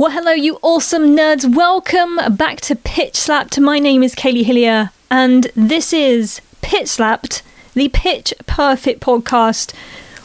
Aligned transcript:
Well, 0.00 0.12
hello, 0.12 0.32
you 0.32 0.58
awesome 0.62 1.14
nerds. 1.14 1.54
Welcome 1.54 2.34
back 2.34 2.62
to 2.62 2.74
Pitch 2.74 3.16
Slapped. 3.16 3.60
My 3.60 3.78
name 3.78 4.02
is 4.02 4.14
Kaylee 4.14 4.46
Hillier, 4.46 4.92
and 5.10 5.48
this 5.54 5.92
is 5.92 6.40
Pitch 6.62 6.88
Slapped, 6.88 7.42
the 7.74 7.90
Pitch 7.90 8.32
Perfect 8.46 9.02
podcast, 9.02 9.74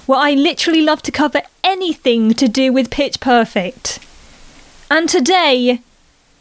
where 0.05 0.17
I 0.17 0.31
literally 0.31 0.79
love 0.79 1.01
to 1.01 1.11
cover 1.11 1.41
anything 1.61 2.33
to 2.35 2.47
do 2.47 2.71
with 2.71 2.89
Pitch 2.89 3.19
Perfect. 3.19 3.99
And 4.89 5.09
today, 5.09 5.81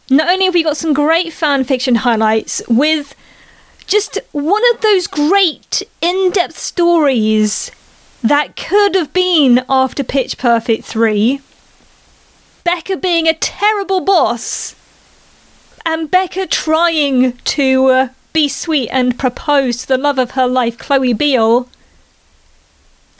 not 0.09 0.29
only 0.29 0.45
have 0.45 0.53
we 0.53 0.63
got 0.63 0.77
some 0.77 0.93
great 0.93 1.33
fan 1.33 1.65
fiction 1.65 1.95
highlights 1.95 2.61
with 2.69 3.15
just 3.85 4.17
one 4.31 4.63
of 4.73 4.79
those 4.79 5.07
great 5.07 5.83
in 5.99 6.31
depth 6.31 6.57
stories 6.57 7.69
that 8.23 8.55
could 8.55 8.95
have 8.95 9.11
been 9.11 9.65
after 9.67 10.05
Pitch 10.05 10.37
Perfect 10.37 10.85
3 10.85 11.41
Beca 12.65 12.99
being 12.99 13.27
a 13.27 13.35
terrible 13.35 14.01
boss, 14.01 14.75
and 15.85 16.09
Beca 16.09 16.49
trying 16.49 17.33
to 17.33 17.85
uh, 17.85 18.09
be 18.33 18.47
sweet 18.47 18.89
and 18.89 19.19
propose 19.19 19.77
to 19.77 19.87
the 19.87 19.99
love 19.99 20.17
of 20.17 20.31
her 20.31 20.47
life, 20.47 20.75
Chloe 20.75 21.13
Beale. 21.13 21.69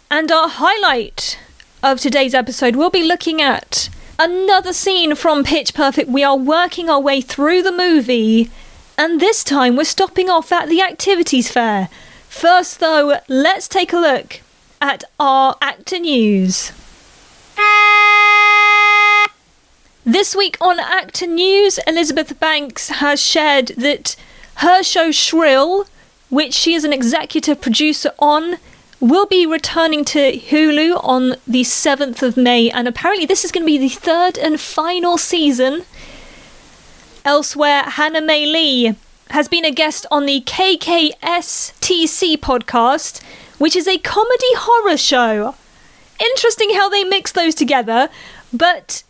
And 0.10 0.32
our 0.32 0.50
highlight 0.50 1.38
of 1.84 2.00
today's 2.00 2.34
episode, 2.34 2.76
we'll 2.76 2.90
be 2.90 3.04
looking 3.04 3.40
at 3.40 3.88
another 4.18 4.74
scene 4.74 5.14
from 5.14 5.44
Pitch 5.44 5.76
Perfect. 5.76 6.10
We 6.10 6.24
are 6.24 6.36
working 6.36 6.90
our 6.90 7.00
way 7.00 7.22
through 7.22 7.62
the 7.62 7.72
movie, 7.72 8.50
and 8.98 9.20
this 9.20 9.44
time 9.44 9.76
we're 9.76 9.84
stopping 9.84 10.28
off 10.28 10.52
at 10.52 10.70
the 10.70 10.82
activities 10.82 11.52
fair. 11.52 11.90
First, 12.28 12.80
though, 12.80 13.20
let's 13.28 13.68
take 13.68 13.94
a 13.94 14.00
look 14.00 14.42
at 14.82 15.04
our 15.20 15.56
actor 15.62 16.00
news. 16.00 16.72
This 20.08 20.36
week 20.36 20.56
on 20.62 20.80
Actor 20.80 21.26
News, 21.26 21.80
Elizabeth 21.88 22.40
Banks 22.40 22.90
has 22.90 23.20
shared 23.20 23.70
that 23.70 24.16
her 24.58 24.84
show 24.84 25.12
Shrill, 25.12 25.88
which 26.30 26.54
she 26.54 26.76
is 26.76 26.84
an 26.84 26.94
executive 26.94 27.60
producer 27.60 28.12
on, 28.20 28.58
will 29.00 29.26
be 29.26 29.48
returning 29.48 30.06
to 30.06 30.34
Hulu 30.34 31.04
on 31.04 31.38
the 31.48 31.64
7th 31.64 32.22
of 32.22 32.38
May, 32.38 32.70
and 32.70 32.88
apparently 32.88 33.26
this 33.26 33.44
is 33.44 33.52
going 33.52 33.64
to 33.64 33.66
be 33.66 33.80
the 33.80 33.90
third 33.90 34.38
and 34.38 34.60
final 34.60 35.18
season. 35.18 35.86
Elsewhere, 37.26 37.82
Hana 37.82 38.22
Mae 38.22 38.46
Lee 38.46 38.94
has 39.32 39.48
been 39.48 39.66
a 39.66 39.72
guest 39.72 40.06
on 40.12 40.28
the 40.28 40.42
KKSTC 40.42 41.18
podcast, 42.38 43.24
which 43.58 43.76
is 43.76 43.88
a 43.88 43.98
comedy 43.98 44.54
horror 44.56 44.98
show. 44.98 45.56
Interesting 46.20 46.76
how 46.76 46.90
they 46.90 47.04
mix 47.04 47.32
those 47.32 47.56
together, 47.56 48.10
but 48.54 49.02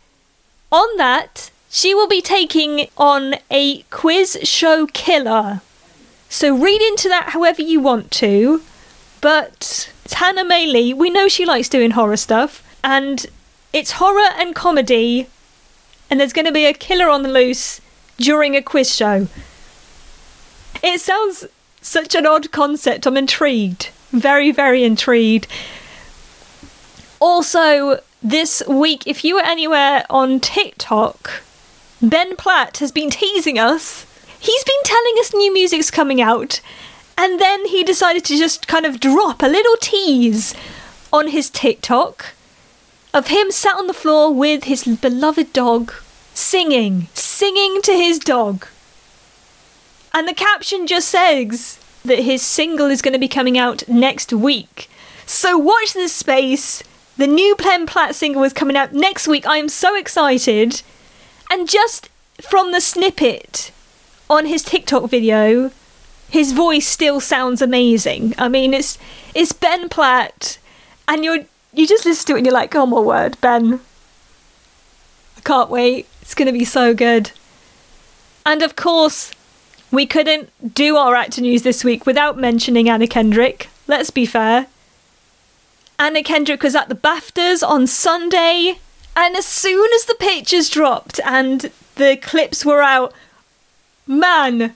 on 0.76 0.96
that, 0.98 1.50
she 1.70 1.94
will 1.94 2.08
be 2.08 2.20
taking 2.20 2.88
on 2.96 3.36
a 3.50 3.82
quiz 3.90 4.38
show 4.42 4.86
killer. 4.86 5.62
So 6.28 6.54
read 6.56 6.82
into 6.82 7.08
that 7.08 7.30
however 7.30 7.62
you 7.62 7.80
want 7.80 8.10
to, 8.12 8.62
but 9.20 9.90
Mae 10.20 10.66
Lee. 10.66 10.94
We 10.94 11.10
know 11.10 11.28
she 11.28 11.44
likes 11.46 11.68
doing 11.68 11.92
horror 11.92 12.16
stuff, 12.16 12.62
and 12.84 13.26
it's 13.72 13.92
horror 13.92 14.30
and 14.36 14.54
comedy, 14.54 15.28
and 16.10 16.20
there's 16.20 16.32
going 16.32 16.46
to 16.46 16.52
be 16.52 16.66
a 16.66 16.72
killer 16.72 17.08
on 17.08 17.22
the 17.22 17.28
loose 17.28 17.80
during 18.18 18.54
a 18.54 18.62
quiz 18.62 18.94
show. 18.94 19.28
It 20.82 21.00
sounds 21.00 21.46
such 21.80 22.14
an 22.14 22.26
odd 22.26 22.52
concept. 22.52 23.06
I'm 23.06 23.16
intrigued. 23.16 23.90
Very, 24.10 24.50
very 24.50 24.84
intrigued. 24.84 25.46
Also, 27.18 28.00
this 28.22 28.62
week, 28.66 29.06
if 29.06 29.24
you 29.24 29.36
were 29.36 29.42
anywhere 29.42 30.04
on 30.08 30.40
TikTok, 30.40 31.42
Ben 32.02 32.36
Platt 32.36 32.78
has 32.78 32.92
been 32.92 33.10
teasing 33.10 33.58
us. 33.58 34.06
He's 34.38 34.64
been 34.64 34.82
telling 34.84 35.14
us 35.18 35.34
new 35.34 35.52
music's 35.52 35.90
coming 35.90 36.20
out, 36.20 36.60
and 37.16 37.40
then 37.40 37.66
he 37.66 37.82
decided 37.82 38.24
to 38.26 38.36
just 38.36 38.68
kind 38.68 38.86
of 38.86 39.00
drop 39.00 39.42
a 39.42 39.48
little 39.48 39.76
tease 39.80 40.54
on 41.12 41.28
his 41.28 41.50
TikTok 41.50 42.34
of 43.14 43.28
him 43.28 43.50
sat 43.50 43.76
on 43.76 43.86
the 43.86 43.94
floor 43.94 44.32
with 44.32 44.64
his 44.64 44.84
beloved 44.84 45.52
dog, 45.52 45.92
singing, 46.34 47.08
singing 47.14 47.80
to 47.82 47.92
his 47.92 48.18
dog. 48.18 48.66
And 50.12 50.28
the 50.28 50.34
caption 50.34 50.86
just 50.86 51.08
says 51.08 51.78
that 52.04 52.20
his 52.20 52.42
single 52.42 52.86
is 52.86 53.02
going 53.02 53.14
to 53.14 53.18
be 53.18 53.28
coming 53.28 53.56
out 53.56 53.88
next 53.88 54.32
week. 54.32 54.90
So 55.24 55.56
watch 55.56 55.94
this 55.94 56.12
space 56.12 56.82
the 57.16 57.26
new 57.26 57.56
Ben 57.56 57.86
Platt 57.86 58.14
single 58.14 58.44
is 58.44 58.52
coming 58.52 58.76
out 58.76 58.92
next 58.92 59.26
week. 59.26 59.46
I 59.46 59.58
am 59.58 59.68
so 59.68 59.96
excited. 59.96 60.82
And 61.50 61.68
just 61.68 62.10
from 62.40 62.72
the 62.72 62.80
snippet 62.80 63.70
on 64.28 64.46
his 64.46 64.62
TikTok 64.62 65.08
video, 65.08 65.70
his 66.28 66.52
voice 66.52 66.86
still 66.86 67.20
sounds 67.20 67.62
amazing. 67.62 68.34
I 68.36 68.48
mean, 68.48 68.74
it's 68.74 68.98
it's 69.34 69.52
Ben 69.52 69.88
Platt, 69.88 70.58
and 71.08 71.24
you're 71.24 71.44
you 71.72 71.86
just 71.86 72.04
listen 72.04 72.26
to 72.26 72.34
it 72.34 72.38
and 72.38 72.46
you're 72.46 72.54
like, 72.54 72.74
oh 72.74 72.86
my 72.86 73.00
word, 73.00 73.40
Ben. 73.40 73.80
I 75.36 75.40
can't 75.40 75.70
wait. 75.70 76.06
It's 76.22 76.34
gonna 76.34 76.52
be 76.52 76.64
so 76.64 76.94
good. 76.94 77.30
And 78.44 78.62
of 78.62 78.76
course, 78.76 79.32
we 79.90 80.06
couldn't 80.06 80.50
do 80.74 80.96
our 80.96 81.14
actor 81.14 81.40
news 81.40 81.62
this 81.62 81.84
week 81.84 82.06
without 82.06 82.36
mentioning 82.36 82.88
Anna 82.88 83.06
Kendrick. 83.06 83.68
Let's 83.86 84.10
be 84.10 84.26
fair. 84.26 84.66
Anna 85.98 86.22
Kendrick 86.22 86.62
was 86.62 86.74
at 86.74 86.88
the 86.88 86.94
BAFTAs 86.94 87.66
on 87.66 87.86
Sunday, 87.86 88.78
and 89.16 89.34
as 89.34 89.46
soon 89.46 89.90
as 89.94 90.04
the 90.04 90.14
pictures 90.14 90.68
dropped 90.68 91.18
and 91.24 91.70
the 91.94 92.18
clips 92.20 92.64
were 92.64 92.82
out, 92.82 93.14
man, 94.06 94.74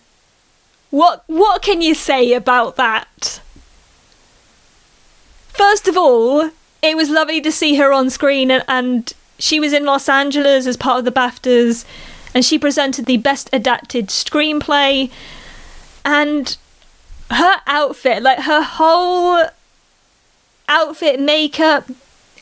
what 0.91 1.25
what 1.27 1.63
can 1.63 1.83
you 1.83 1.95
say 1.95 2.33
about 2.33 2.77
that? 2.77 3.41
First 5.49 5.89
of 5.89 5.97
all, 5.97 6.51
it 6.83 6.97
was 6.97 7.11
lovely 7.11 7.41
to 7.43 7.53
see 7.53 7.77
her 7.77 7.93
on 7.93 8.09
screen, 8.09 8.51
and, 8.51 8.65
and 8.67 9.13
she 9.39 9.61
was 9.61 9.75
in 9.75 9.85
Los 9.85 10.09
Angeles 10.09 10.67
as 10.67 10.79
part 10.79 11.01
of 11.01 11.05
the 11.05 11.13
BAFTAs, 11.13 11.85
and 12.35 12.45
she 12.45 12.59
presented 12.59 13.05
the 13.05 13.19
Best 13.19 13.51
Adapted 13.53 14.07
Screenplay, 14.07 15.11
and 16.03 16.57
her 17.31 17.57
outfit, 17.67 18.23
like 18.23 18.41
her 18.41 18.63
whole 18.63 19.47
outfit, 20.71 21.21
makeup, 21.21 21.91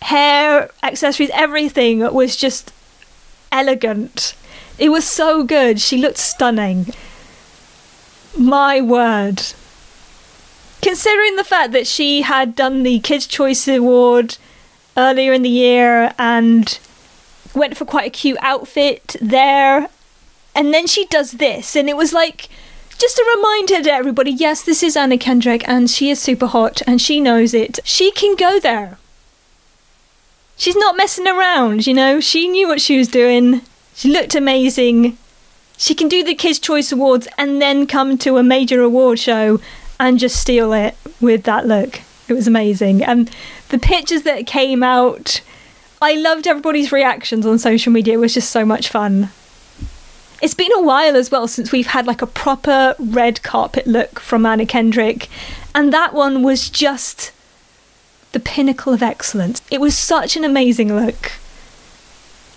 hair, 0.03 0.71
accessories, 0.83 1.31
everything 1.33 2.01
was 2.13 2.37
just 2.37 2.73
elegant. 3.51 4.37
It 4.79 4.91
was 4.91 5.05
so 5.05 5.43
good. 5.43 5.81
She 5.81 5.97
looked 5.97 6.19
stunning. 6.19 6.93
My 8.37 8.81
word. 8.81 9.43
Considering 10.83 11.35
the 11.35 11.43
fact 11.43 11.73
that 11.73 11.89
she 11.89 12.23
had 12.23 12.55
done 12.55 12.85
the 12.85 13.01
Kids' 13.01 13.27
Choice 13.27 13.67
Award 13.67 14.37
earlier 14.97 15.33
in 15.33 15.43
the 15.43 15.49
year 15.49 16.15
and 16.19 16.79
went 17.55 17.77
for 17.77 17.85
quite 17.85 18.07
a 18.07 18.11
cute 18.11 18.39
outfit 18.41 19.17
there, 19.21 19.89
and 20.55 20.73
then 20.73 20.87
she 20.87 21.07
does 21.07 21.33
this, 21.33 21.75
and 21.75 21.89
it 21.89 21.97
was 21.97 22.13
like 22.13 22.49
just 22.99 23.19
a 23.19 23.35
reminder 23.37 23.83
to 23.83 23.93
everybody 23.93 24.33
yes, 24.33 24.63
this 24.63 24.83
is 24.83 24.97
Anna 24.97 25.17
Kendrick, 25.17 25.67
and 25.69 25.89
she 25.89 26.11
is 26.11 26.21
super 26.21 26.47
hot, 26.47 26.83
and 26.87 27.01
she 27.01 27.21
knows 27.21 27.55
it. 27.55 27.79
She 27.85 28.11
can 28.11 28.35
go 28.35 28.59
there. 28.59 28.99
She's 30.57 30.77
not 30.77 30.97
messing 30.97 31.29
around, 31.29 31.87
you 31.87 31.95
know? 31.95 32.19
She 32.19 32.49
knew 32.49 32.67
what 32.67 32.81
she 32.81 32.99
was 32.99 33.07
doing. 33.07 33.63
She 33.95 34.11
looked 34.11 34.35
amazing. 34.35 35.17
She 35.77 35.95
can 35.95 36.09
do 36.09 36.25
the 36.25 36.35
Kids' 36.35 36.59
Choice 36.59 36.91
Awards 36.91 37.29
and 37.39 37.63
then 37.63 37.87
come 37.87 38.19
to 38.19 38.37
a 38.37 38.43
major 38.43 38.83
award 38.83 39.21
show 39.21 39.61
and 40.01 40.19
just 40.19 40.41
steal 40.41 40.73
it 40.73 40.97
with 41.21 41.45
that 41.45 41.67
look. 41.67 42.01
It 42.27 42.33
was 42.33 42.49
amazing. 42.49 43.05
And 43.05 43.31
the 43.69 43.79
pictures 43.79 44.23
that 44.23 44.49
came 44.49 44.83
out, 44.83 45.41
I 46.03 46.15
loved 46.15 46.49
everybody's 46.49 46.91
reactions 46.91 47.47
on 47.47 47.61
social 47.61 47.93
media. 47.93 48.15
It 48.15 48.19
was 48.19 48.35
just 48.35 48.51
so 48.51 48.65
much 48.65 48.89
fun. 48.89 49.31
It's 50.41 50.55
been 50.55 50.73
a 50.73 50.83
while 50.83 51.17
as 51.17 51.31
well 51.31 51.49
since 51.49 51.73
we've 51.73 51.89
had 51.89 52.07
like 52.07 52.23
a 52.23 52.27
proper 52.27 52.95
red 52.99 53.43
carpet 53.43 53.87
look 53.87 54.21
from 54.21 54.47
Anna 54.47 54.67
Kendrick, 54.67 55.29
and 55.75 55.93
that 55.93 56.15
one 56.15 56.43
was 56.43 56.71
just 56.71 57.33
the 58.33 58.41
pinnacle 58.41 58.93
of 58.93 59.03
excellence. 59.03 59.63
It 59.71 59.81
was 59.81 59.99
such 59.99 60.37
an 60.37 60.45
amazing 60.45 60.95
look. 60.95 61.33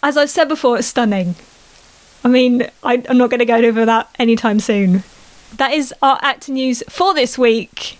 As 0.04 0.16
I've 0.18 0.30
said 0.30 0.48
before, 0.48 0.78
it's 0.78 0.88
stunning. 0.88 1.36
I 2.24 2.28
mean, 2.28 2.70
I, 2.84 2.96
am 2.96 3.18
not 3.18 3.32
going 3.32 3.40
to 3.40 3.46
go 3.46 3.56
over 3.56 3.86
that 3.86 4.10
anytime 4.20 4.60
soon. 4.60 5.04
That 5.58 5.74
is 5.74 5.94
our 6.02 6.20
actor 6.22 6.52
news 6.52 6.84
for 6.88 7.14
this 7.14 7.38
week. 7.38 7.98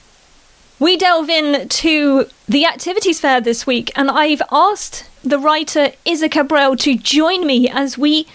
We 0.80 0.98
delve 0.98 1.30
into 1.30 2.28
the 2.48 2.66
activities 2.66 3.20
fair 3.20 3.42
this 3.42 3.66
week, 3.66 3.92
and 3.96 4.12
I've 4.12 4.42
asked 4.52 5.10
the 5.24 5.40
writer 5.40 5.92
Isa 6.06 6.30
Cabral 6.30 6.76
to 6.78 6.96
join 6.96 7.46
me 7.46 7.70
as 7.70 7.98
we 7.98 8.28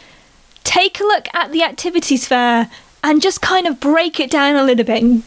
take 0.66 1.00
a 1.00 1.04
look 1.04 1.28
at 1.32 1.52
the 1.52 1.62
activities 1.62 2.26
fair 2.26 2.68
and 3.02 3.22
just 3.22 3.40
kind 3.40 3.66
of 3.66 3.80
break 3.80 4.20
it 4.20 4.30
down 4.30 4.56
a 4.56 4.64
little 4.64 4.84
bit. 4.84 5.22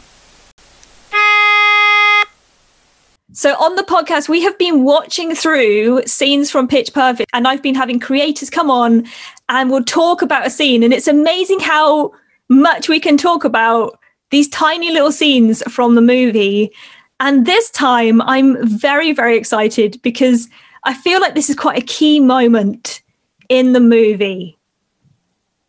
So, 3.32 3.54
on 3.54 3.76
the 3.76 3.82
podcast, 3.82 4.28
we 4.28 4.42
have 4.42 4.58
been 4.58 4.84
watching 4.84 5.34
through 5.34 6.02
scenes 6.04 6.50
from 6.50 6.68
Pitch 6.68 6.92
Perfect, 6.92 7.30
and 7.32 7.48
I've 7.48 7.62
been 7.62 7.76
having 7.76 8.00
creators 8.00 8.50
come 8.50 8.70
on 8.70 9.06
and 9.48 9.70
we'll 9.70 9.84
talk 9.84 10.20
about 10.20 10.46
a 10.46 10.50
scene. 10.50 10.82
And 10.82 10.92
it's 10.92 11.08
amazing 11.08 11.60
how 11.60 12.12
much 12.48 12.88
we 12.88 13.00
can 13.00 13.16
talk 13.16 13.44
about 13.44 13.98
these 14.30 14.48
tiny 14.48 14.90
little 14.90 15.12
scenes 15.12 15.62
from 15.72 15.94
the 15.94 16.00
movie. 16.00 16.72
And 17.20 17.46
this 17.46 17.70
time, 17.70 18.20
I'm 18.22 18.66
very, 18.66 19.12
very 19.12 19.36
excited 19.36 20.00
because 20.02 20.48
I 20.84 20.92
feel 20.92 21.20
like 21.20 21.34
this 21.34 21.48
is 21.48 21.56
quite 21.56 21.78
a 21.78 21.86
key 21.86 22.20
moment 22.20 23.00
in 23.48 23.72
the 23.72 23.80
movie. 23.80 24.58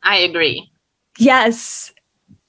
I 0.03 0.17
agree. 0.17 0.71
Yes. 1.17 1.93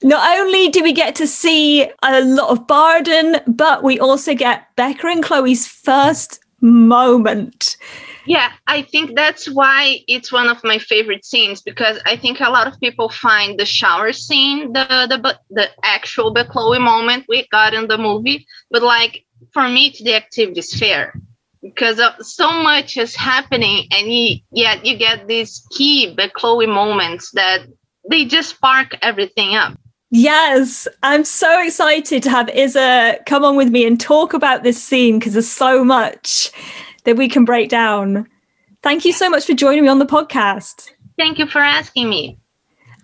Not 0.01 0.37
only 0.37 0.69
do 0.69 0.83
we 0.83 0.91
get 0.91 1.15
to 1.15 1.27
see 1.27 1.87
a 2.03 2.21
lot 2.21 2.49
of 2.49 2.67
Barden, 2.67 3.37
but 3.47 3.83
we 3.83 3.99
also 3.99 4.33
get 4.33 4.75
Beca 4.75 5.05
and 5.05 5.23
Chloe's 5.23 5.65
first 5.65 6.39
moment. 6.59 7.77
Yeah, 8.25 8.51
I 8.67 8.83
think 8.83 9.15
that's 9.15 9.49
why 9.49 9.99
it's 10.07 10.31
one 10.31 10.47
of 10.47 10.63
my 10.63 10.77
favorite 10.77 11.25
scenes 11.25 11.61
because 11.61 11.99
I 12.05 12.15
think 12.15 12.39
a 12.39 12.49
lot 12.49 12.67
of 12.67 12.79
people 12.79 13.09
find 13.09 13.59
the 13.59 13.65
shower 13.65 14.13
scene 14.13 14.71
the 14.71 14.85
the 15.09 15.39
the 15.49 15.69
actual 15.83 16.33
Chloe 16.33 16.79
moment 16.79 17.25
we 17.27 17.47
got 17.51 17.73
in 17.73 17.87
the 17.87 17.97
movie, 17.97 18.47
but 18.71 18.81
like 18.81 19.25
for 19.51 19.67
me, 19.67 19.87
it's 19.87 20.01
the 20.01 20.15
activities 20.15 20.77
fair 20.77 21.13
because 21.63 21.99
uh, 21.99 22.13
so 22.19 22.51
much 22.51 22.97
is 22.97 23.15
happening, 23.15 23.87
and 23.91 24.13
you, 24.13 24.37
yet 24.51 24.85
you 24.85 24.97
get 24.97 25.27
these 25.27 25.65
key 25.71 26.13
Bechloe 26.15 26.67
moments 26.67 27.31
that 27.31 27.61
they 28.09 28.25
just 28.25 28.49
spark 28.49 28.95
everything 29.01 29.55
up. 29.55 29.77
Yes, 30.11 30.87
I'm 31.01 31.23
so 31.23 31.59
excited 31.65 32.21
to 32.21 32.29
have 32.29 32.47
Isa 32.55 33.17
come 33.25 33.43
on 33.43 33.55
with 33.55 33.69
me 33.69 33.87
and 33.87 33.99
talk 33.99 34.33
about 34.33 34.61
this 34.61 34.81
scene 34.81 35.17
because 35.17 35.33
there's 35.33 35.49
so 35.49 35.83
much 35.83 36.51
that 37.05 37.17
we 37.17 37.27
can 37.27 37.45
break 37.45 37.69
down. 37.69 38.27
Thank 38.83 39.05
you 39.05 39.13
so 39.13 39.29
much 39.29 39.45
for 39.45 39.53
joining 39.53 39.83
me 39.83 39.89
on 39.89 39.97
the 39.97 40.05
podcast. 40.05 40.91
Thank 41.17 41.39
you 41.39 41.47
for 41.47 41.59
asking 41.59 42.09
me. 42.09 42.37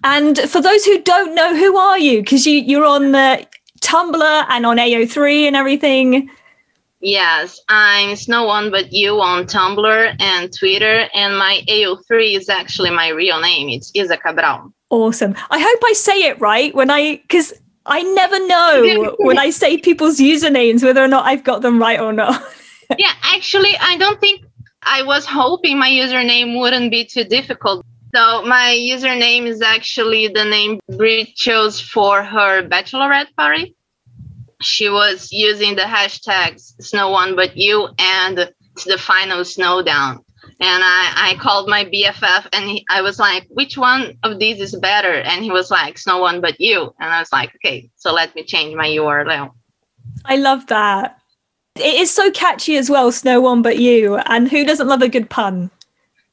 And 0.04 0.38
for 0.38 0.62
those 0.62 0.86
who 0.86 1.02
don't 1.02 1.34
know, 1.34 1.56
who 1.56 1.78
are 1.78 1.98
you? 1.98 2.22
Because 2.22 2.46
you, 2.46 2.60
you're 2.60 2.86
on 2.86 3.12
the 3.12 3.48
Tumblr 3.82 4.46
and 4.50 4.66
on 4.66 4.78
AO3 4.78 5.48
and 5.48 5.56
everything. 5.56 6.30
Yes, 7.02 7.62
I'm 7.70 8.18
Snow 8.18 8.44
One 8.44 8.72
But 8.72 8.92
You 8.92 9.22
on 9.22 9.46
Tumblr 9.46 10.16
and 10.20 10.54
Twitter, 10.54 11.08
and 11.14 11.38
my 11.38 11.62
AO3 11.70 12.36
is 12.36 12.50
actually 12.50 12.90
my 12.90 13.08
real 13.08 13.40
name. 13.40 13.70
It's 13.70 13.90
Isa 13.96 14.18
Cabral. 14.18 14.74
Awesome. 14.90 15.34
I 15.50 15.60
hope 15.60 15.80
I 15.86 15.94
say 15.94 16.24
it 16.24 16.42
right 16.42 16.76
when 16.76 16.92
I, 16.92 17.18
because 17.18 17.54
I 17.86 18.04
never 18.04 18.46
know 18.48 19.16
when 19.20 19.38
I 19.38 19.50
say 19.50 19.78
people's 19.78 20.20
usernames 20.20 20.84
whether 20.84 21.02
or 21.02 21.08
not 21.08 21.26
I've 21.26 21.46
got 21.46 21.62
them 21.62 21.80
right 21.80 22.00
or 22.00 22.12
not. 22.12 22.44
yeah, 22.98 23.14
actually, 23.24 23.78
I 23.80 23.96
don't 23.98 24.20
think 24.20 24.44
I 24.84 25.04
was 25.04 25.26
hoping 25.26 25.80
my 25.80 25.90
username 25.90 26.60
wouldn't 26.60 26.92
be 26.92 27.06
too 27.06 27.24
difficult. 27.24 27.86
So 28.14 28.44
my 28.44 28.76
username 28.78 29.46
is 29.46 29.62
actually 29.62 30.28
the 30.28 30.44
name 30.44 30.82
Brit 30.98 31.34
chose 31.36 31.80
for 31.80 32.24
her 32.24 32.68
bachelorette 32.68 33.34
party. 33.38 33.76
She 34.62 34.90
was 34.90 35.32
using 35.32 35.76
the 35.76 35.84
hashtags 35.84 36.82
Snow 36.82 37.12
One 37.12 37.36
But 37.36 37.56
You 37.56 37.90
and 37.98 38.38
the 38.86 38.98
final 38.98 39.44
Snowdown 39.44 40.24
and 40.62 40.84
I, 40.84 41.32
I 41.32 41.36
called 41.40 41.70
my 41.70 41.86
BFF 41.86 42.50
and 42.52 42.70
he, 42.70 42.86
I 42.90 43.02
was 43.02 43.18
like, 43.18 43.48
which 43.50 43.78
one 43.78 44.18
of 44.24 44.40
these 44.40 44.60
is 44.60 44.76
better? 44.76 45.14
And 45.14 45.44
he 45.44 45.52
was 45.52 45.72
like, 45.72 45.98
no 46.06 46.20
one 46.20 46.42
but 46.42 46.60
you. 46.60 46.94
And 47.00 47.14
I 47.14 47.20
was 47.20 47.32
like, 47.32 47.56
okay, 47.56 47.90
so 47.96 48.14
let 48.14 48.36
me 48.36 48.44
change 48.44 48.76
my 48.76 48.88
URL. 48.88 49.52
I 50.26 50.36
love 50.36 50.68
that. 50.68 51.18
It 51.76 51.96
is 51.96 52.14
so 52.14 52.30
catchy 52.32 52.76
as 52.76 52.90
well, 52.90 53.12
Snow 53.12 53.40
One 53.40 53.62
But 53.62 53.78
You. 53.78 54.18
And 54.18 54.50
who 54.50 54.66
doesn't 54.66 54.88
love 54.88 55.02
a 55.02 55.08
good 55.08 55.30
pun? 55.30 55.72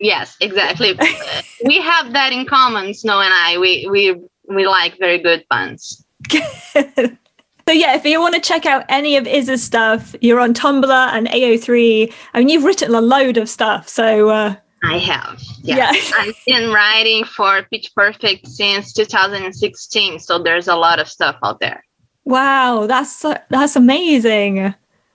Yes, 0.01 0.37
exactly. 0.41 0.99
we 1.65 1.81
have 1.81 2.13
that 2.13 2.33
in 2.33 2.47
common, 2.47 2.95
Snow 2.95 3.21
and 3.21 3.33
I. 3.33 3.57
We 3.59 3.87
we 3.89 4.21
we 4.49 4.67
like 4.67 4.99
very 4.99 5.19
good 5.19 5.47
puns. 5.49 6.05
So 7.69 7.75
yeah, 7.75 7.97
if 7.97 8.05
you 8.05 8.21
want 8.21 8.37
to 8.37 8.41
check 8.41 8.65
out 8.65 8.85
any 8.89 9.17
of 9.17 9.27
Isa's 9.27 9.61
stuff, 9.61 10.15
you're 10.21 10.39
on 10.39 10.55
Tumblr 10.55 10.89
and 10.89 11.27
AO3. 11.27 12.15
I 12.33 12.39
mean, 12.39 12.49
you've 12.49 12.63
written 12.63 12.95
a 12.95 13.01
load 13.01 13.39
of 13.39 13.49
stuff. 13.49 13.89
So 13.89 14.29
uh, 14.29 14.55
I 14.85 14.99
have. 14.99 15.43
Yeah. 15.63 15.91
I've 16.19 16.41
been 16.47 16.73
writing 16.73 17.25
for 17.25 17.65
Pitch 17.65 17.91
Perfect 17.93 18.47
since 18.47 18.93
2016. 18.93 20.21
So 20.21 20.39
there's 20.39 20.69
a 20.69 20.77
lot 20.77 21.01
of 21.01 21.09
stuff 21.09 21.39
out 21.43 21.59
there. 21.59 21.85
Wow, 22.25 22.87
that's 22.87 23.25
that's 23.51 23.75
amazing. 23.75 24.73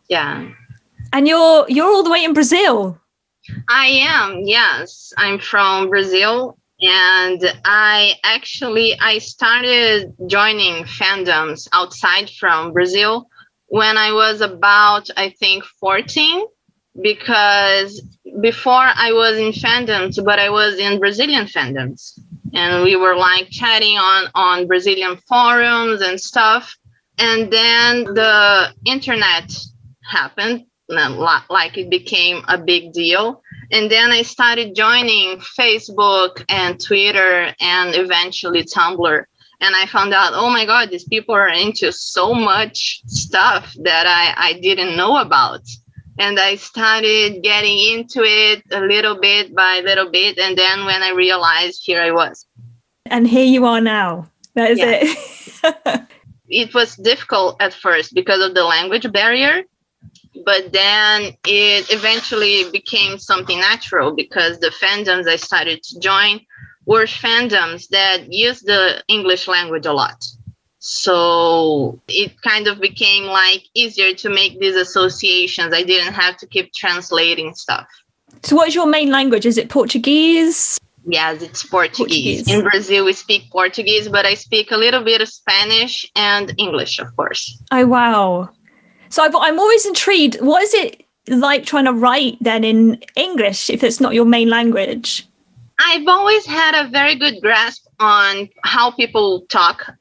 Yeah. 0.10 0.50
And 1.14 1.30
you're 1.30 1.66
you're 1.70 1.88
all 1.88 2.04
the 2.04 2.12
way 2.12 2.26
in 2.26 2.34
Brazil. 2.34 3.00
I 3.70 3.86
am. 3.88 4.42
Yes, 4.44 5.14
I'm 5.18 5.40
from 5.40 5.90
Brazil 5.90 6.58
and 6.82 7.42
i 7.66 8.14
actually 8.24 8.98
i 9.00 9.18
started 9.18 10.14
joining 10.28 10.84
fandoms 10.84 11.68
outside 11.74 12.30
from 12.30 12.74
brazil 12.74 13.28
when 13.68 13.98
i 13.98 14.12
was 14.12 14.42
about 14.42 15.10
i 15.18 15.30
think 15.30 15.64
14 15.80 16.46
because 17.02 18.02
before 18.42 18.88
i 18.96 19.12
was 19.12 19.38
in 19.38 19.52
fandoms 19.52 20.24
but 20.24 20.40
i 20.40 20.50
was 20.50 20.78
in 20.78 21.00
brazilian 21.00 21.46
fandoms. 21.46 22.20
And 22.54 22.84
we 22.84 22.96
were 22.96 23.16
like 23.16 23.50
chatting 23.50 23.98
on 23.98 24.30
on 24.36 24.68
brazilian 24.68 25.18
forums 25.28 26.02
and 26.02 26.20
stuff. 26.20 26.76
And 27.18 27.52
then 27.52 28.04
the 28.04 28.74
internet 28.86 29.54
happened 30.04 30.66
like 30.90 31.78
it 31.78 31.90
became 31.90 32.44
a 32.50 32.58
big 32.58 32.92
deal 32.92 33.42
and 33.72 33.90
then 33.90 34.12
I 34.12 34.22
started 34.22 34.76
joining 34.76 35.38
Facebook 35.38 36.44
and 36.50 36.80
Twitter 36.80 37.56
and 37.60 37.96
eventually 37.96 38.64
Tumblr. 38.64 39.24
And 39.62 39.76
I 39.76 39.86
found 39.86 40.14
out, 40.14 40.34
oh 40.34 40.50
my 40.50 40.66
God, 40.66 40.90
these 40.90 41.06
people 41.06 41.36
are 41.36 41.48
into 41.48 41.92
so 41.94 42.34
much 42.34 43.02
stuff 43.06 43.74
that 43.84 44.08
I, 44.08 44.50
I 44.50 44.60
didn't 44.60 44.98
know 44.98 45.18
about. 45.18 45.62
And 46.20 46.38
I 46.40 46.56
started 46.56 47.42
getting 47.44 47.78
into 47.94 48.24
it 48.24 48.64
a 48.72 48.82
little 48.82 49.20
bit 49.22 49.56
by 49.56 49.82
little 49.86 50.10
bit. 50.10 50.38
And 50.38 50.58
then 50.58 50.86
when 50.86 51.02
I 51.02 51.12
realized, 51.12 51.84
here 51.86 52.02
I 52.02 52.12
was. 52.12 52.46
And 53.06 53.28
here 53.28 53.46
you 53.46 53.66
are 53.66 53.82
now. 53.82 54.30
That 54.56 54.72
is 54.72 54.80
yeah. 54.80 55.00
it. 55.02 56.02
it 56.50 56.74
was 56.74 56.96
difficult 56.96 57.56
at 57.62 57.74
first 57.74 58.14
because 58.14 58.42
of 58.42 58.54
the 58.54 58.64
language 58.64 59.10
barrier 59.14 59.64
but 60.46 60.72
then 60.72 61.34
it 61.46 61.92
eventually 61.92 62.70
became 62.72 63.18
something 63.18 63.60
natural 63.60 64.14
because 64.14 64.60
the 64.60 64.70
fandoms 64.70 65.28
I 65.28 65.36
started 65.36 65.84
to 65.84 66.00
join 66.00 66.42
were 66.86 67.06
fandoms 67.06 67.88
that 67.90 68.32
use 68.32 68.62
the 68.62 69.04
English 69.08 69.48
language 69.48 69.86
a 69.86 69.94
lot. 69.94 70.24
So 70.80 72.02
it 72.08 72.42
kind 72.42 72.68
of 72.68 72.80
became 72.80 73.26
like 73.26 73.64
easier 73.76 74.16
to 74.16 74.30
make 74.30 74.60
these 74.60 74.76
associations. 74.76 75.74
I 75.74 75.84
didn't 75.84 76.14
have 76.14 76.38
to 76.38 76.48
keep 76.48 76.74
translating 76.74 77.54
stuff. 77.54 77.88
So, 78.44 78.56
what's 78.56 78.74
your 78.74 78.88
main 78.88 79.12
language? 79.12 79.46
Is 79.46 79.58
it 79.58 79.70
Portuguese? 79.70 80.80
Yes, 81.06 81.42
it's 81.42 81.64
Portuguese. 81.64 82.44
Portuguese. 82.46 82.54
In 82.54 82.62
Brazil, 82.64 83.06
we 83.06 83.14
speak 83.14 83.52
Portuguese, 83.52 84.08
but 84.08 84.26
I 84.26 84.36
speak 84.36 84.72
a 84.72 84.78
little 84.78 85.04
bit 85.04 85.22
of 85.22 85.28
Spanish 85.28 86.10
and 86.16 86.54
English, 86.58 87.00
of 87.00 87.16
course. 87.16 87.62
Oh, 87.72 87.86
wow. 87.86 88.50
So 89.12 89.24
i 89.24 89.48
am 89.50 89.60
always 89.60 89.86
intrigued. 89.86 90.40
What 90.40 90.64
is 90.64 90.74
it 90.74 91.04
like 91.28 91.66
trying 91.66 91.86
to 91.86 91.94
write 91.94 92.38
then 92.40 92.64
in 92.64 93.04
English 93.16 93.70
if 93.70 93.84
it's 93.84 94.00
not 94.00 94.14
your 94.14 94.26
main 94.26 94.50
language? 94.50 95.28
I've 95.80 96.08
always 96.08 96.46
had 96.46 96.76
a 96.76 96.90
very 96.90 97.16
good 97.16 97.42
grasp 97.42 97.86
on 98.00 98.48
how 98.64 98.92
people 98.92 99.42
talk, 99.50 99.92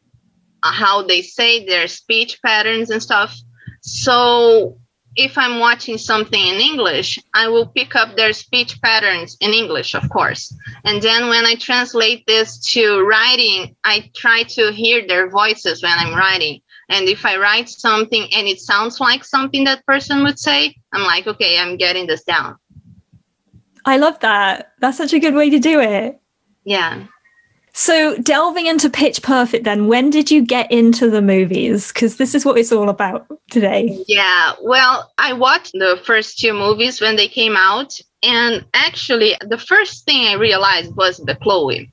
how 0.62 1.02
they 1.02 1.22
say 1.22 1.66
their 1.66 1.88
speech 1.88 2.40
patterns 2.44 2.90
and 2.90 3.02
stuff. 3.02 3.36
So 3.80 4.78
if 5.16 5.36
I'm 5.36 5.58
watching 5.58 5.98
something 5.98 6.40
in 6.40 6.60
English, 6.60 7.18
I 7.34 7.48
will 7.48 7.66
pick 7.66 7.96
up 7.96 8.16
their 8.16 8.32
speech 8.32 8.80
patterns 8.80 9.36
in 9.40 9.52
English, 9.52 9.94
of 9.94 10.08
course. 10.10 10.54
And 10.84 11.02
then 11.02 11.28
when 11.28 11.44
I 11.46 11.56
translate 11.56 12.24
this 12.28 12.60
to 12.72 13.00
writing, 13.00 13.74
I 13.82 14.08
try 14.14 14.44
to 14.44 14.70
hear 14.70 15.04
their 15.04 15.28
voices 15.28 15.82
when 15.82 15.98
I'm 15.98 16.14
writing. 16.14 16.60
And 16.90 17.08
if 17.08 17.24
I 17.24 17.36
write 17.36 17.68
something 17.68 18.26
and 18.34 18.48
it 18.48 18.60
sounds 18.60 18.98
like 19.00 19.24
something 19.24 19.64
that 19.64 19.86
person 19.86 20.24
would 20.24 20.38
say, 20.38 20.76
I'm 20.92 21.02
like, 21.02 21.26
okay, 21.26 21.58
I'm 21.58 21.76
getting 21.76 22.08
this 22.08 22.24
down. 22.24 22.56
I 23.84 23.96
love 23.96 24.18
that. 24.20 24.72
That's 24.80 24.98
such 24.98 25.12
a 25.12 25.20
good 25.20 25.34
way 25.34 25.50
to 25.50 25.58
do 25.58 25.80
it. 25.80 26.20
Yeah. 26.64 27.04
So, 27.72 28.16
delving 28.16 28.66
into 28.66 28.90
Pitch 28.90 29.22
Perfect, 29.22 29.62
then, 29.62 29.86
when 29.86 30.10
did 30.10 30.28
you 30.28 30.44
get 30.44 30.70
into 30.72 31.08
the 31.08 31.22
movies? 31.22 31.92
Because 31.92 32.16
this 32.16 32.34
is 32.34 32.44
what 32.44 32.58
it's 32.58 32.72
all 32.72 32.88
about 32.88 33.26
today. 33.50 34.04
Yeah, 34.08 34.54
well, 34.60 35.12
I 35.18 35.32
watched 35.34 35.72
the 35.74 36.00
first 36.04 36.40
two 36.40 36.52
movies 36.52 37.00
when 37.00 37.14
they 37.14 37.28
came 37.28 37.56
out. 37.56 37.98
And 38.24 38.66
actually, 38.74 39.36
the 39.46 39.56
first 39.56 40.04
thing 40.04 40.26
I 40.26 40.34
realized 40.34 40.94
was 40.96 41.20
Bechloe 41.20 41.90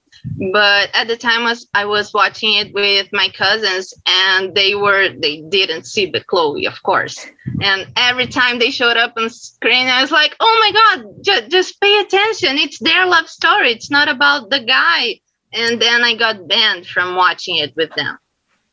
but 0.51 0.89
at 0.93 1.07
the 1.07 1.17
time 1.17 1.43
was 1.43 1.67
I 1.73 1.85
was 1.85 2.13
watching 2.13 2.53
it 2.53 2.73
with 2.73 3.07
my 3.11 3.29
cousins 3.29 3.93
and 4.05 4.53
they 4.53 4.75
were 4.75 5.09
they 5.09 5.41
didn't 5.41 5.85
see 5.85 6.11
Bechloe 6.11 6.67
of 6.67 6.81
course. 6.83 7.25
And 7.61 7.87
every 7.95 8.27
time 8.27 8.59
they 8.59 8.69
showed 8.69 8.97
up 8.97 9.13
on 9.17 9.29
screen 9.29 9.87
I 9.87 10.01
was 10.01 10.11
like 10.11 10.35
oh 10.39 10.57
my 10.59 10.71
god 10.71 11.23
just, 11.23 11.49
just 11.49 11.81
pay 11.81 11.99
attention. 11.99 12.57
It's 12.57 12.79
their 12.79 13.07
love 13.07 13.27
story. 13.27 13.71
It's 13.71 13.89
not 13.89 14.09
about 14.09 14.49
the 14.49 14.59
guy. 14.59 15.19
And 15.53 15.81
then 15.81 16.03
I 16.03 16.15
got 16.15 16.47
banned 16.47 16.85
from 16.85 17.15
watching 17.15 17.57
it 17.57 17.75
with 17.75 17.91
them 17.95 18.19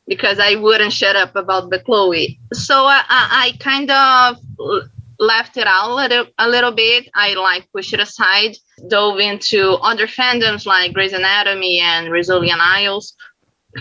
because 0.07 0.39
I 0.39 0.57
wouldn't 0.57 0.93
shut 0.93 1.17
up 1.17 1.35
about 1.35 1.71
Bechloe. 1.71 2.39
So 2.53 2.85
I, 2.85 3.03
I, 3.09 3.47
I 3.47 3.57
kind 3.59 3.91
of 3.91 4.91
left 5.25 5.57
it 5.57 5.67
out 5.67 5.91
a 5.91 5.95
little, 5.95 6.27
a 6.39 6.49
little 6.49 6.73
bit. 6.73 7.09
I 7.15 7.35
like 7.35 7.71
pushed 7.73 7.93
it 7.93 8.01
aside, 8.01 8.57
dove 8.89 9.19
into 9.19 9.73
other 9.83 10.07
fandoms 10.07 10.67
like 10.67 10.93
Grey's 10.93 11.13
Anatomy 11.13 11.81
and 11.81 12.09
Rizzoli 12.09 12.51
and 12.51 12.61
Isles. 12.61 13.15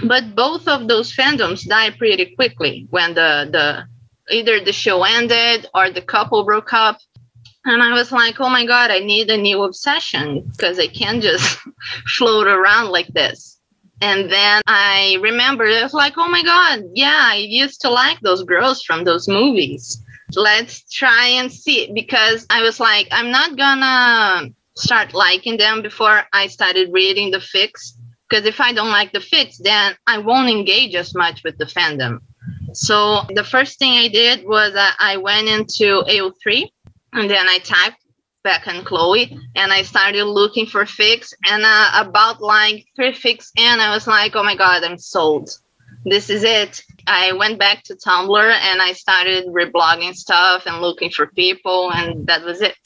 But 0.03 0.35
both 0.35 0.67
of 0.67 0.87
those 0.87 1.15
fandoms 1.15 1.67
died 1.67 1.97
pretty 1.97 2.35
quickly 2.35 2.87
when 2.89 3.13
the, 3.13 3.47
the 3.51 4.33
either 4.33 4.59
the 4.59 4.73
show 4.73 5.03
ended 5.03 5.67
or 5.73 5.89
the 5.89 6.01
couple 6.01 6.43
broke 6.43 6.73
up. 6.73 6.97
And 7.65 7.81
I 7.81 7.93
was 7.93 8.11
like, 8.11 8.41
oh 8.41 8.49
my 8.49 8.65
God, 8.65 8.91
I 8.91 8.99
need 8.99 9.29
a 9.29 9.37
new 9.37 9.63
obsession 9.63 10.41
because 10.51 10.79
I 10.79 10.87
can't 10.87 11.21
just 11.21 11.59
float 12.17 12.47
around 12.47 12.89
like 12.89 13.07
this. 13.07 13.59
And 14.01 14.29
then 14.29 14.61
I 14.67 15.17
remembered, 15.21 15.71
I 15.71 15.83
was 15.83 15.93
like, 15.93 16.15
oh 16.17 16.27
my 16.27 16.43
God, 16.43 16.81
yeah, 16.93 17.29
I 17.31 17.35
used 17.35 17.79
to 17.81 17.89
like 17.89 18.19
those 18.19 18.43
girls 18.43 18.83
from 18.83 19.05
those 19.05 19.29
movies 19.29 20.02
let's 20.35 20.89
try 20.91 21.27
and 21.27 21.51
see 21.51 21.91
because 21.93 22.45
I 22.49 22.61
was 22.61 22.79
like, 22.79 23.07
I'm 23.11 23.31
not 23.31 23.57
gonna 23.57 24.49
start 24.75 25.13
liking 25.13 25.57
them 25.57 25.81
before 25.81 26.23
I 26.33 26.47
started 26.47 26.89
reading 26.91 27.31
the 27.31 27.37
fics. 27.37 27.93
Because 28.29 28.45
if 28.45 28.59
I 28.59 28.73
don't 28.73 28.89
like 28.89 29.11
the 29.11 29.19
fics, 29.19 29.57
then 29.57 29.95
I 30.07 30.17
won't 30.17 30.49
engage 30.49 30.95
as 30.95 31.13
much 31.13 31.43
with 31.43 31.57
the 31.57 31.65
fandom. 31.65 32.19
So 32.73 33.21
the 33.29 33.43
first 33.43 33.77
thing 33.77 33.93
I 33.93 34.07
did 34.07 34.45
was 34.45 34.73
uh, 34.73 34.91
I 34.99 35.17
went 35.17 35.47
into 35.47 36.03
AO3 36.07 36.67
and 37.13 37.29
then 37.29 37.47
I 37.47 37.59
typed 37.59 37.97
Beca 38.45 38.67
and 38.75 38.85
Chloe 38.85 39.37
and 39.55 39.71
I 39.71 39.83
started 39.83 40.25
looking 40.25 40.65
for 40.65 40.83
fics 40.85 41.33
And 41.49 41.63
uh, 41.63 41.91
about 41.95 42.41
like 42.41 42.85
three 42.95 43.13
fics 43.13 43.51
and 43.57 43.81
I 43.81 43.93
was 43.93 44.07
like, 44.07 44.35
oh 44.35 44.43
my 44.43 44.55
God, 44.55 44.83
I'm 44.83 44.97
sold. 44.97 45.49
This 46.05 46.29
is 46.29 46.43
it. 46.43 46.83
I 47.07 47.31
went 47.33 47.59
back 47.59 47.83
to 47.83 47.95
Tumblr 47.95 48.51
and 48.51 48.81
I 48.81 48.93
started 48.93 49.45
reblogging 49.47 50.15
stuff 50.15 50.65
and 50.65 50.81
looking 50.81 51.09
for 51.09 51.27
people, 51.27 51.91
and 51.91 52.27
that 52.27 52.43
was 52.43 52.61
it. 52.61 52.77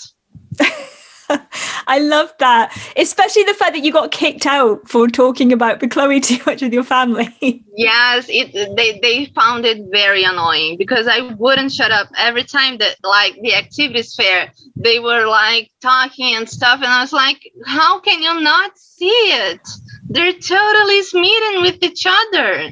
I 1.87 1.99
love 1.99 2.33
that, 2.39 2.77
especially 2.95 3.43
the 3.43 3.53
fact 3.53 3.73
that 3.73 3.83
you 3.83 3.91
got 3.91 4.11
kicked 4.11 4.45
out 4.45 4.87
for 4.87 5.07
talking 5.07 5.51
about 5.51 5.79
Bechloe 5.79 6.21
too 6.23 6.39
much 6.45 6.61
with 6.61 6.73
your 6.73 6.83
family. 6.83 7.63
yes, 7.75 8.27
it 8.29 8.75
they 8.75 8.99
they 8.99 9.25
found 9.33 9.65
it 9.65 9.81
very 9.91 10.23
annoying 10.23 10.77
because 10.77 11.07
I 11.07 11.33
wouldn't 11.33 11.71
shut 11.71 11.91
up 11.91 12.07
every 12.17 12.43
time 12.43 12.77
that 12.77 12.97
like 13.03 13.37
the 13.41 13.55
activities 13.55 14.15
fair 14.15 14.51
they 14.75 14.99
were 14.99 15.25
like 15.25 15.71
talking 15.81 16.35
and 16.35 16.49
stuff, 16.49 16.77
and 16.77 16.91
I 16.91 17.01
was 17.01 17.13
like, 17.13 17.39
how 17.65 17.99
can 17.99 18.21
you 18.21 18.41
not 18.41 18.77
see 18.77 19.07
it? 19.07 19.61
They're 20.09 20.33
totally 20.33 21.01
smitten 21.03 21.61
with 21.61 21.83
each 21.83 22.05
other 22.07 22.71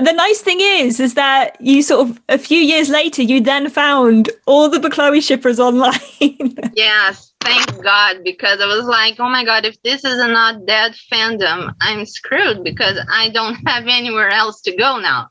the 0.00 0.12
nice 0.12 0.40
thing 0.40 0.58
is, 0.60 1.00
is 1.00 1.14
that 1.14 1.60
you 1.60 1.82
sort 1.82 2.08
of 2.08 2.20
a 2.28 2.38
few 2.38 2.58
years 2.58 2.88
later, 2.88 3.22
you 3.22 3.40
then 3.40 3.68
found 3.70 4.30
all 4.46 4.70
Bechloe 4.70 5.22
shippers 5.22 5.58
online. 5.58 5.94
yes, 6.74 7.32
thank 7.40 7.82
God, 7.82 8.18
because 8.24 8.60
I 8.60 8.66
was 8.66 8.84
like, 8.84 9.18
oh 9.18 9.28
my 9.28 9.44
God, 9.44 9.64
if 9.64 9.80
this 9.82 10.04
is 10.04 10.18
not 10.18 10.66
dead 10.66 10.94
fandom, 11.12 11.74
I'm 11.80 12.06
screwed 12.06 12.64
because 12.64 12.98
I 13.10 13.30
don't 13.30 13.54
have 13.66 13.86
anywhere 13.86 14.30
else 14.30 14.60
to 14.62 14.76
go 14.76 14.98
now. 14.98 15.28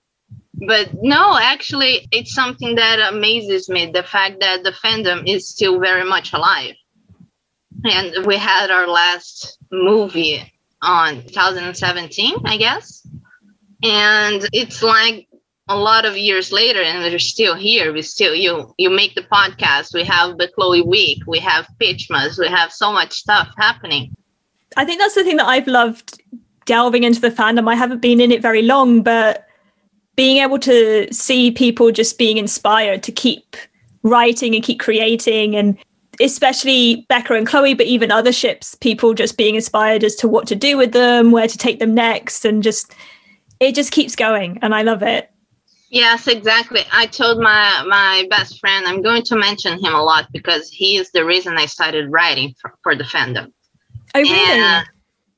But 0.67 0.89
no, 1.01 1.37
actually, 1.39 2.07
it's 2.11 2.33
something 2.33 2.75
that 2.75 3.13
amazes 3.13 3.69
me 3.69 3.91
the 3.91 4.03
fact 4.03 4.41
that 4.41 4.63
the 4.63 4.71
fandom 4.71 5.27
is 5.27 5.49
still 5.49 5.79
very 5.79 6.03
much 6.03 6.33
alive. 6.33 6.75
And 7.85 8.25
we 8.25 8.35
had 8.35 8.71
our 8.71 8.87
last 8.87 9.57
movie 9.71 10.51
on 10.81 11.21
2017, 11.27 12.35
I 12.45 12.57
guess 12.57 13.07
and 13.83 14.47
it's 14.53 14.81
like 14.83 15.27
a 15.69 15.77
lot 15.77 16.05
of 16.05 16.17
years 16.17 16.51
later 16.51 16.81
and 16.81 17.03
we're 17.03 17.19
still 17.19 17.55
here. 17.55 17.93
We 17.93 18.01
still 18.01 18.33
you 18.33 18.73
you 18.77 18.89
make 18.89 19.15
the 19.15 19.21
podcast. 19.21 19.93
We 19.93 20.03
have 20.03 20.35
Bechloe 20.37 20.85
week. 20.85 21.19
We 21.27 21.39
have 21.39 21.67
pitchmas. 21.79 22.39
We 22.39 22.47
have 22.47 22.71
so 22.71 22.91
much 22.91 23.13
stuff 23.13 23.49
happening. 23.57 24.15
I 24.77 24.85
think 24.85 24.99
that's 24.99 25.15
the 25.15 25.23
thing 25.23 25.37
that 25.37 25.47
i've 25.47 25.65
loved 25.65 26.21
delving 26.65 27.03
into 27.03 27.19
the 27.19 27.31
fandom. 27.31 27.67
I 27.69 27.75
haven't 27.75 28.01
been 28.01 28.21
in 28.21 28.31
it 28.31 28.41
very 28.41 28.61
long 28.61 29.01
but 29.01 29.47
being 30.15 30.37
able 30.37 30.59
to 30.59 31.07
see 31.11 31.49
people 31.49 31.91
just 31.91 32.17
being 32.17 32.37
inspired 32.37 33.01
to 33.03 33.11
keep 33.11 33.55
writing 34.03 34.53
and 34.53 34.63
keep 34.63 34.79
creating 34.79 35.55
and 35.55 35.77
especially 36.19 37.05
Beca 37.09 37.37
and 37.37 37.47
Chloe, 37.47 37.73
but 37.73 37.85
even 37.85 38.11
other 38.11 38.31
ships, 38.31 38.75
people 38.75 39.13
just 39.13 39.37
being 39.37 39.55
inspired 39.55 40.03
as 40.03 40.15
to 40.15 40.27
what 40.27 40.47
to 40.47 40.55
do 40.55 40.77
with 40.77 40.91
them, 40.91 41.31
where 41.31 41.47
to 41.47 41.57
take 41.57 41.79
them 41.79 41.93
next, 41.93 42.43
and 42.43 42.61
just 42.61 42.93
it 43.59 43.75
just 43.75 43.91
keeps 43.91 44.15
going 44.15 44.59
and 44.61 44.73
I 44.73 44.83
love 44.83 45.03
it. 45.03 45.29
Yes, 45.91 46.27
exactly. 46.27 46.81
I 46.91 47.07
told 47.07 47.39
my 47.39 47.83
my 47.87 48.27
best 48.29 48.59
friend 48.59 48.85
I'm 48.85 49.01
going 49.01 49.23
to 49.23 49.35
mention 49.35 49.83
him 49.83 49.95
a 49.95 50.03
lot 50.03 50.27
because 50.31 50.69
he 50.69 50.97
is 50.97 51.11
the 51.11 51.25
reason 51.25 51.57
I 51.57 51.65
started 51.65 52.11
writing 52.11 52.53
for, 52.61 52.75
for 52.83 52.95
the 52.95 53.03
fandom. 53.03 53.51
Oh, 54.13 54.21
really? 54.21 54.61
And, 54.61 54.87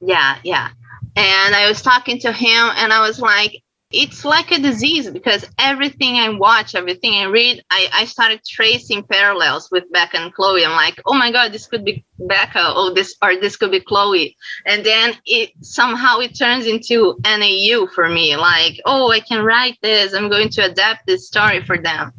yeah, 0.01 0.39
yeah. 0.43 0.69
And 1.15 1.55
I 1.55 1.67
was 1.67 1.81
talking 1.81 2.19
to 2.19 2.31
him 2.31 2.69
and 2.75 2.91
I 2.91 3.05
was 3.07 3.19
like, 3.19 3.63
it's 3.91 4.23
like 4.23 4.51
a 4.51 4.59
disease 4.59 5.09
because 5.09 5.45
everything 5.59 6.15
I 6.15 6.29
watch, 6.29 6.75
everything 6.75 7.13
I 7.13 7.25
read, 7.25 7.63
I, 7.69 7.89
I 7.93 8.05
started 8.05 8.41
tracing 8.45 9.03
parallels 9.03 9.69
with 9.71 9.91
Beca 9.91 10.15
and 10.15 10.33
Chloe. 10.33 10.65
I'm 10.65 10.71
like, 10.71 11.01
oh 11.05 11.13
my 11.13 11.31
God, 11.31 11.51
this 11.51 11.67
could 11.67 11.83
be 11.83 12.05
Beca, 12.19 12.75
or 12.75 12.93
this 12.93 13.15
or 13.21 13.35
this 13.35 13.57
could 13.57 13.71
be 13.71 13.79
Chloe. 13.81 14.35
And 14.65 14.85
then 14.85 15.15
it 15.25 15.51
somehow 15.61 16.19
it 16.19 16.37
turns 16.37 16.65
into 16.65 17.17
an 17.25 17.41
AU 17.41 17.87
for 17.87 18.09
me. 18.09 18.35
Like, 18.37 18.79
oh, 18.85 19.11
I 19.11 19.19
can 19.19 19.43
write 19.43 19.77
this. 19.81 20.13
I'm 20.13 20.29
going 20.29 20.49
to 20.49 20.65
adapt 20.65 21.05
this 21.07 21.27
story 21.27 21.63
for 21.63 21.77
them. 21.77 22.13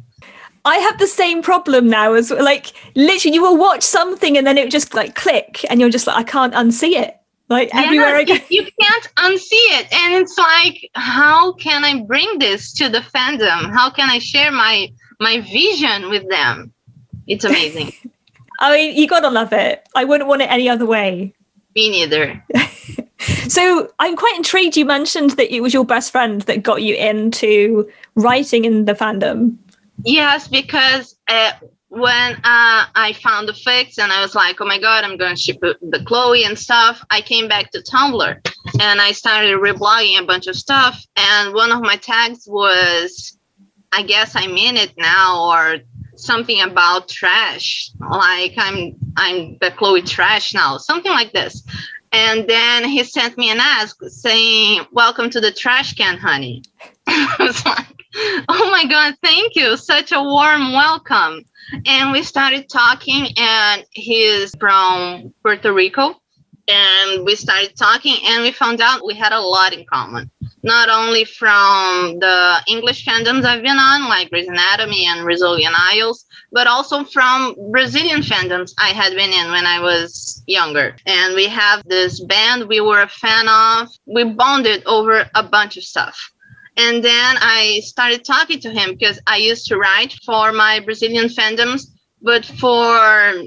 I 0.65 0.77
have 0.77 0.97
the 0.97 1.07
same 1.07 1.41
problem 1.41 1.89
now 1.89 2.13
as 2.13 2.31
like 2.31 2.71
literally 2.95 3.35
you 3.35 3.41
will 3.41 3.57
watch 3.57 3.83
something 3.83 4.37
and 4.37 4.47
then 4.47 4.57
it 4.57 4.71
just 4.71 4.93
like 4.93 5.13
click 5.13 5.65
and 5.69 5.81
you're 5.81 5.89
just 5.89 6.07
like, 6.07 6.15
I 6.15 6.23
can't 6.23 6.53
unsee 6.53 6.93
it. 6.93 7.17
Like 7.49 7.69
yeah, 7.73 7.81
everywhere 7.81 8.15
I 8.15 8.23
go. 8.23 8.35
You 8.49 8.65
can't 8.79 9.15
unsee 9.15 9.67
it. 9.79 9.93
And 9.93 10.15
it's 10.15 10.37
like, 10.37 10.89
how 10.95 11.53
can 11.53 11.83
I 11.83 12.01
bring 12.03 12.39
this 12.39 12.73
to 12.73 12.89
the 12.89 12.99
fandom? 12.99 13.71
How 13.71 13.89
can 13.89 14.09
I 14.09 14.19
share 14.19 14.51
my 14.51 14.89
my 15.19 15.41
vision 15.41 16.09
with 16.09 16.29
them? 16.29 16.73
It's 17.27 17.43
amazing. 17.43 17.93
I 18.59 18.75
mean, 18.75 18.95
you 18.95 19.07
gotta 19.07 19.29
love 19.29 19.51
it. 19.51 19.87
I 19.95 20.03
wouldn't 20.05 20.29
want 20.29 20.41
it 20.41 20.51
any 20.51 20.69
other 20.69 20.85
way. 20.85 21.33
Me 21.75 21.89
neither. 21.89 22.43
so 23.47 23.91
I'm 23.99 24.15
quite 24.15 24.35
intrigued. 24.37 24.77
You 24.77 24.85
mentioned 24.85 25.31
that 25.31 25.53
it 25.53 25.61
was 25.61 25.73
your 25.73 25.85
best 25.85 26.11
friend 26.11 26.41
that 26.43 26.63
got 26.63 26.81
you 26.81 26.95
into 26.95 27.89
writing 28.15 28.65
in 28.65 28.85
the 28.85 28.93
fandom. 28.93 29.57
Yes, 30.05 30.47
because 30.47 31.15
uh, 31.27 31.51
when 31.95 32.33
uh, 32.37 32.85
I 32.95 33.15
found 33.21 33.47
the 33.47 33.53
fics 33.53 33.99
and 33.99 34.11
I 34.11 34.19
was 34.21 34.33
like, 34.33 34.59
oh 34.59 34.65
my 34.65 34.79
God, 34.79 35.03
I'm 35.03 35.15
going 35.15 35.35
to 35.35 35.39
ship 35.39 35.61
Bechloe 35.61 36.43
and 36.43 36.57
stuff, 36.57 37.05
I 37.11 37.21
came 37.21 37.47
back 37.47 37.69
to 37.71 37.83
Tumblr 37.83 38.49
and 38.81 38.99
I 38.99 39.11
started 39.11 39.59
reblogging 39.59 40.19
a 40.19 40.25
bunch 40.25 40.47
of 40.47 40.55
stuff. 40.55 41.05
And 41.15 41.53
one 41.53 41.71
of 41.71 41.81
my 41.81 41.97
tags 41.97 42.47
was, 42.47 43.37
I 43.91 44.01
guess 44.01 44.35
I'm 44.35 44.57
in 44.57 44.75
it 44.75 44.93
now, 44.97 45.51
or 45.51 45.75
something 46.15 46.61
about 46.61 47.09
trash. 47.09 47.91
Like 47.99 48.55
I'm, 48.57 48.95
I'm 49.15 49.57
Bechloe 49.57 50.03
trash 50.03 50.55
now, 50.55 50.77
something 50.77 51.11
like 51.11 51.31
this. 51.31 51.63
And 52.11 52.49
then 52.49 52.85
he 52.85 53.03
sent 53.03 53.37
me 53.37 53.51
an 53.51 53.59
ask 53.59 53.97
saying, 54.07 54.87
welcome 54.91 55.29
to 55.29 55.39
the 55.39 55.51
trash 55.51 55.93
can, 55.93 56.17
honey. 56.17 56.63
I 57.07 57.35
was 57.39 57.63
like, 57.67 57.92
oh 58.47 58.69
my 58.71 58.85
God, 58.85 59.15
thank 59.23 59.55
you. 59.55 59.75
Such 59.75 60.11
a 60.11 60.21
warm 60.21 60.71
welcome. 60.73 61.43
And 61.87 62.11
we 62.11 62.21
started 62.21 62.69
talking 62.69 63.27
and 63.37 63.83
he's 63.89 64.53
from 64.59 65.33
puerto 65.41 65.73
rico. 65.73 66.13
And 66.67 67.25
we 67.25 67.35
started 67.35 67.75
talking 67.75 68.15
and 68.23 68.43
we 68.43 68.51
found 68.51 68.81
out 68.81 69.05
we 69.05 69.15
had 69.15 69.33
a 69.33 69.41
lot 69.41 69.73
in 69.73 69.83
common. 69.91 70.29
Not 70.61 70.89
only 70.89 71.25
from 71.25 72.19
the 72.19 72.61
english 72.67 73.05
fandoms 73.05 73.43
i've 73.43 73.63
been 73.63 73.77
on 73.77 74.07
like 74.07 74.29
Grey's 74.29 74.47
anatomy 74.47 75.05
and 75.07 75.25
Rizzoli 75.25 75.65
and 75.65 75.75
Isles 75.75 76.25
but 76.51 76.67
also 76.67 77.03
from 77.03 77.55
brazilian 77.71 78.21
fandoms 78.21 78.73
i 78.79 78.89
had 78.89 79.13
been 79.13 79.31
in 79.31 79.51
when 79.51 79.65
i 79.65 79.79
was 79.79 80.43
younger. 80.45 80.95
And 81.07 81.33
we 81.33 81.47
have 81.47 81.83
this 81.85 82.23
band 82.23 82.69
we 82.69 82.79
were 82.79 83.01
a 83.01 83.09
fan 83.09 83.49
of. 83.49 83.89
We 84.05 84.23
bonded 84.23 84.83
over 84.85 85.27
a 85.33 85.43
bunch 85.43 85.77
of 85.77 85.83
stuff 85.83 86.32
and 86.77 87.03
then 87.03 87.35
I 87.39 87.81
started 87.83 88.25
talking 88.25 88.59
to 88.61 88.71
him 88.71 88.91
because 88.91 89.19
I 89.27 89.37
used 89.37 89.67
to 89.67 89.77
write 89.77 90.13
for 90.25 90.51
my 90.51 90.79
Brazilian 90.79 91.27
fandoms, 91.27 91.87
but 92.21 92.45
for 92.45 93.43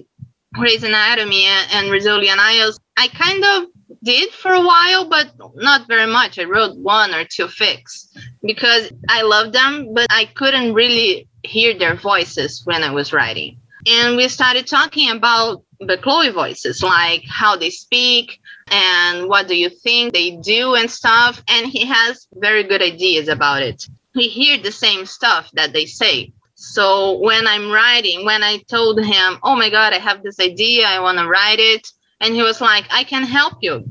Grey's 0.54 0.84
Anatomy 0.84 1.44
and 1.44 1.88
Rizzoli 1.88 2.28
and 2.28 2.40
Isles, 2.40 2.78
I 2.96 3.08
kind 3.08 3.44
of 3.44 3.64
did 4.02 4.30
for 4.30 4.52
a 4.52 4.64
while, 4.64 5.08
but 5.08 5.32
not 5.56 5.88
very 5.88 6.06
much. 6.06 6.38
I 6.38 6.44
wrote 6.44 6.76
one 6.76 7.12
or 7.14 7.24
two 7.24 7.46
fics 7.46 8.06
because 8.42 8.92
I 9.08 9.22
love 9.22 9.52
them, 9.52 9.92
but 9.92 10.06
I 10.10 10.26
couldn't 10.34 10.74
really 10.74 11.28
hear 11.42 11.76
their 11.76 11.96
voices 11.96 12.62
when 12.64 12.84
I 12.84 12.90
was 12.90 13.12
writing. 13.12 13.58
And 13.88 14.16
we 14.16 14.28
started 14.28 14.66
talking 14.66 15.10
about 15.10 15.62
Bechloe 15.82 16.32
voices, 16.32 16.82
like 16.82 17.24
how 17.28 17.56
they 17.56 17.70
speak 17.70 18.40
and 18.68 19.28
what 19.28 19.48
do 19.48 19.56
you 19.56 19.70
think 19.70 20.12
they 20.12 20.32
do 20.36 20.74
and 20.74 20.90
stuff. 20.90 21.42
And 21.48 21.66
he 21.66 21.84
has 21.86 22.26
very 22.34 22.62
good 22.62 22.82
ideas 22.82 23.28
about 23.28 23.62
it. 23.62 23.88
We 24.14 24.28
hear 24.28 24.58
the 24.58 24.72
same 24.72 25.06
stuff 25.06 25.50
that 25.54 25.72
they 25.72 25.86
say. 25.86 26.32
So 26.54 27.18
when 27.18 27.46
I'm 27.46 27.70
writing, 27.70 28.24
when 28.24 28.42
I 28.42 28.58
told 28.68 28.98
him, 28.98 29.38
oh 29.42 29.54
my 29.56 29.68
God, 29.68 29.92
I 29.92 29.98
have 29.98 30.22
this 30.22 30.40
idea, 30.40 30.86
I 30.86 31.00
want 31.00 31.18
to 31.18 31.28
write 31.28 31.58
it. 31.58 31.86
And 32.20 32.34
he 32.34 32.42
was 32.42 32.60
like, 32.62 32.86
I 32.90 33.04
can 33.04 33.24
help 33.24 33.58
you. 33.60 33.84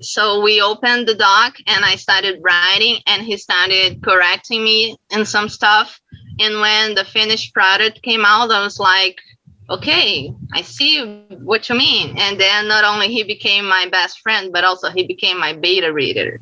So 0.00 0.42
we 0.42 0.60
opened 0.60 1.06
the 1.06 1.14
doc 1.14 1.54
and 1.68 1.84
I 1.84 1.94
started 1.94 2.40
writing, 2.42 2.96
and 3.06 3.22
he 3.22 3.36
started 3.36 4.02
correcting 4.02 4.64
me 4.64 4.96
and 5.12 5.26
some 5.26 5.48
stuff. 5.48 6.00
And 6.40 6.60
when 6.60 6.96
the 6.96 7.04
finished 7.04 7.54
product 7.54 8.02
came 8.02 8.24
out, 8.24 8.50
I 8.50 8.64
was 8.64 8.80
like, 8.80 9.20
okay, 9.72 10.32
I 10.52 10.62
see 10.62 11.26
what 11.30 11.68
you 11.68 11.74
mean. 11.74 12.16
And 12.18 12.38
then 12.38 12.68
not 12.68 12.84
only 12.84 13.08
he 13.08 13.24
became 13.24 13.66
my 13.66 13.88
best 13.90 14.20
friend, 14.20 14.52
but 14.52 14.64
also 14.64 14.90
he 14.90 15.06
became 15.06 15.38
my 15.38 15.52
beta 15.54 15.92
reader. 15.92 16.40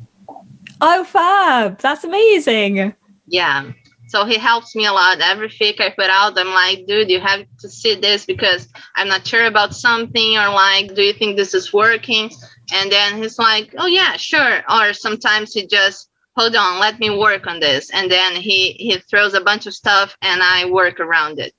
Oh, 0.81 1.03
fab. 1.03 1.79
That's 1.79 2.03
amazing. 2.03 2.93
Yeah. 3.27 3.71
So 4.07 4.25
he 4.25 4.37
helps 4.37 4.75
me 4.75 4.85
a 4.85 4.91
lot. 4.91 5.21
Every 5.21 5.47
fic 5.47 5.79
I 5.79 5.89
put 5.91 6.09
out, 6.09 6.37
I'm 6.37 6.49
like, 6.49 6.85
dude, 6.85 7.09
you 7.09 7.21
have 7.21 7.45
to 7.59 7.69
see 7.69 7.95
this 7.95 8.25
because 8.25 8.67
I'm 8.95 9.07
not 9.07 9.25
sure 9.25 9.45
about 9.45 9.73
something, 9.73 10.37
or 10.37 10.49
like, 10.49 10.93
do 10.95 11.01
you 11.01 11.13
think 11.13 11.37
this 11.37 11.53
is 11.53 11.71
working? 11.71 12.29
And 12.73 12.91
then 12.91 13.21
he's 13.21 13.39
like, 13.39 13.73
oh, 13.77 13.85
yeah, 13.85 14.17
sure. 14.17 14.63
Or 14.69 14.91
sometimes 14.91 15.53
he 15.53 15.65
just, 15.65 16.09
hold 16.35 16.55
on, 16.57 16.79
let 16.79 16.99
me 16.99 17.09
work 17.17 17.47
on 17.47 17.61
this. 17.61 17.89
And 17.91 18.11
then 18.11 18.33
he, 18.35 18.73
he 18.73 18.97
throws 18.97 19.33
a 19.33 19.41
bunch 19.41 19.65
of 19.65 19.73
stuff 19.73 20.17
and 20.21 20.43
I 20.43 20.65
work 20.65 20.99
around 20.99 21.39
it. 21.39 21.55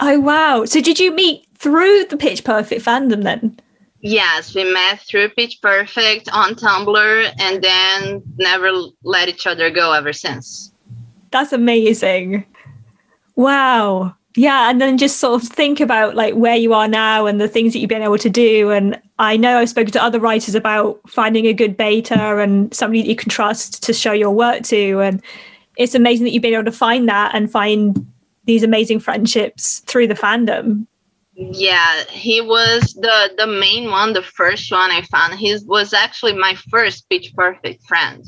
Oh, 0.00 0.18
wow. 0.18 0.64
So 0.64 0.80
did 0.80 0.98
you 0.98 1.12
meet 1.12 1.46
through 1.58 2.04
the 2.04 2.16
Pitch 2.16 2.42
Perfect 2.42 2.84
fandom 2.84 3.22
then? 3.22 3.58
Yes, 4.00 4.54
we 4.54 4.64
met 4.72 5.00
through 5.00 5.28
Pitch 5.30 5.58
Perfect 5.60 6.28
on 6.32 6.54
Tumblr 6.54 7.34
and 7.38 7.62
then 7.62 8.22
never 8.38 8.70
let 9.02 9.28
each 9.28 9.46
other 9.46 9.68
go 9.68 9.92
ever 9.92 10.12
since. 10.12 10.72
That's 11.30 11.52
amazing. 11.52 12.46
Wow. 13.36 14.16
Yeah, 14.36 14.70
and 14.70 14.80
then 14.80 14.96
just 14.96 15.18
sort 15.18 15.42
of 15.42 15.48
think 15.48 15.80
about 15.80 16.14
like 16.14 16.34
where 16.34 16.56
you 16.56 16.72
are 16.72 16.88
now 16.88 17.26
and 17.26 17.40
the 17.40 17.48
things 17.48 17.72
that 17.72 17.80
you've 17.80 17.88
been 17.88 18.02
able 18.02 18.18
to 18.18 18.30
do. 18.30 18.70
And 18.70 18.98
I 19.18 19.36
know 19.36 19.58
I've 19.58 19.68
spoken 19.68 19.92
to 19.92 20.02
other 20.02 20.20
writers 20.20 20.54
about 20.54 21.00
finding 21.08 21.46
a 21.46 21.52
good 21.52 21.76
beta 21.76 22.38
and 22.38 22.72
somebody 22.72 23.02
that 23.02 23.08
you 23.08 23.16
can 23.16 23.28
trust 23.28 23.82
to 23.82 23.92
show 23.92 24.12
your 24.12 24.30
work 24.30 24.62
to. 24.64 25.00
And 25.00 25.22
it's 25.76 25.94
amazing 25.94 26.24
that 26.24 26.30
you've 26.30 26.42
been 26.42 26.54
able 26.54 26.64
to 26.64 26.72
find 26.72 27.08
that 27.08 27.34
and 27.34 27.50
find 27.50 28.06
these 28.44 28.62
amazing 28.62 29.00
friendships 29.00 29.80
through 29.80 30.06
the 30.06 30.14
fandom. 30.14 30.86
Yeah, 31.34 32.04
he 32.10 32.40
was 32.40 32.94
the 32.94 33.32
the 33.36 33.46
main 33.46 33.90
one, 33.90 34.12
the 34.12 34.22
first 34.22 34.70
one 34.70 34.90
I 34.90 35.02
found. 35.02 35.34
He 35.34 35.56
was 35.64 35.94
actually 35.94 36.34
my 36.34 36.54
first 36.70 37.08
pitch 37.08 37.32
perfect 37.34 37.84
friend 37.84 38.24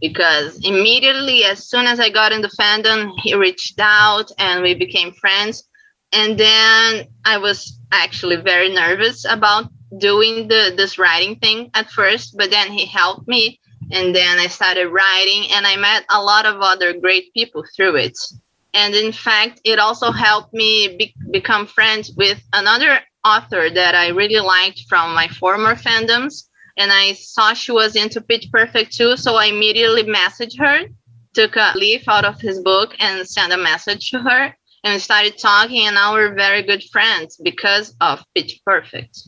because 0.00 0.64
immediately 0.64 1.44
as 1.44 1.68
soon 1.68 1.86
as 1.86 2.00
I 2.00 2.10
got 2.10 2.32
in 2.32 2.42
the 2.42 2.56
fandom, 2.60 3.12
he 3.22 3.34
reached 3.34 3.78
out 3.80 4.30
and 4.38 4.62
we 4.62 4.74
became 4.74 5.12
friends. 5.12 5.64
And 6.12 6.38
then 6.38 7.06
I 7.24 7.38
was 7.38 7.78
actually 7.90 8.36
very 8.36 8.72
nervous 8.72 9.24
about 9.28 9.68
doing 9.98 10.48
the 10.48 10.72
this 10.76 10.98
writing 10.98 11.36
thing 11.36 11.70
at 11.74 11.90
first, 11.90 12.36
but 12.36 12.50
then 12.50 12.70
he 12.72 12.86
helped 12.86 13.26
me 13.28 13.60
and 13.90 14.14
then 14.14 14.38
I 14.38 14.46
started 14.46 14.88
writing 14.88 15.50
and 15.52 15.66
I 15.66 15.76
met 15.76 16.04
a 16.10 16.22
lot 16.22 16.46
of 16.46 16.60
other 16.60 16.92
great 16.98 17.32
people 17.34 17.64
through 17.76 17.96
it. 17.96 18.18
And 18.74 18.94
in 18.94 19.12
fact, 19.12 19.60
it 19.64 19.78
also 19.78 20.10
helped 20.10 20.52
me 20.52 20.96
be- 20.96 21.14
become 21.30 21.66
friends 21.66 22.12
with 22.16 22.42
another 22.52 23.00
author 23.24 23.70
that 23.70 23.94
I 23.94 24.08
really 24.08 24.40
liked 24.40 24.82
from 24.88 25.14
my 25.14 25.28
former 25.28 25.74
fandoms 25.74 26.44
and 26.76 26.92
I 26.92 27.12
saw 27.12 27.54
she 27.54 27.72
was 27.72 27.96
into 27.96 28.20
Pitch 28.20 28.48
Perfect 28.52 28.92
too. 28.92 29.16
So 29.16 29.36
I 29.36 29.46
immediately 29.46 30.02
messaged 30.02 30.58
her, 30.58 30.86
took 31.32 31.56
a 31.56 31.72
leaf 31.76 32.08
out 32.08 32.24
of 32.24 32.40
his 32.40 32.60
book, 32.60 32.94
and 32.98 33.26
sent 33.28 33.52
a 33.52 33.56
message 33.56 34.10
to 34.10 34.18
her. 34.20 34.54
And 34.82 34.94
we 34.94 34.98
started 34.98 35.38
talking, 35.38 35.86
and 35.86 35.94
now 35.94 36.12
we're 36.12 36.34
very 36.34 36.62
good 36.62 36.82
friends 36.84 37.40
because 37.42 37.94
of 38.00 38.22
Pitch 38.34 38.60
Perfect. 38.64 39.20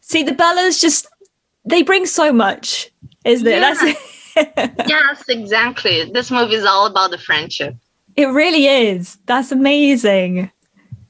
See, 0.00 0.22
the 0.22 0.32
Bellas 0.32 0.80
just, 0.80 1.06
they 1.64 1.82
bring 1.82 2.06
so 2.06 2.32
much, 2.32 2.90
isn't 3.24 3.46
it? 3.46 3.60
Yeah. 3.60 4.74
yes, 4.88 5.28
exactly. 5.28 6.10
This 6.10 6.30
movie 6.30 6.54
is 6.54 6.64
all 6.64 6.86
about 6.86 7.10
the 7.10 7.18
friendship. 7.18 7.76
It 8.16 8.26
really 8.26 8.66
is. 8.66 9.18
That's 9.26 9.52
amazing. 9.52 10.50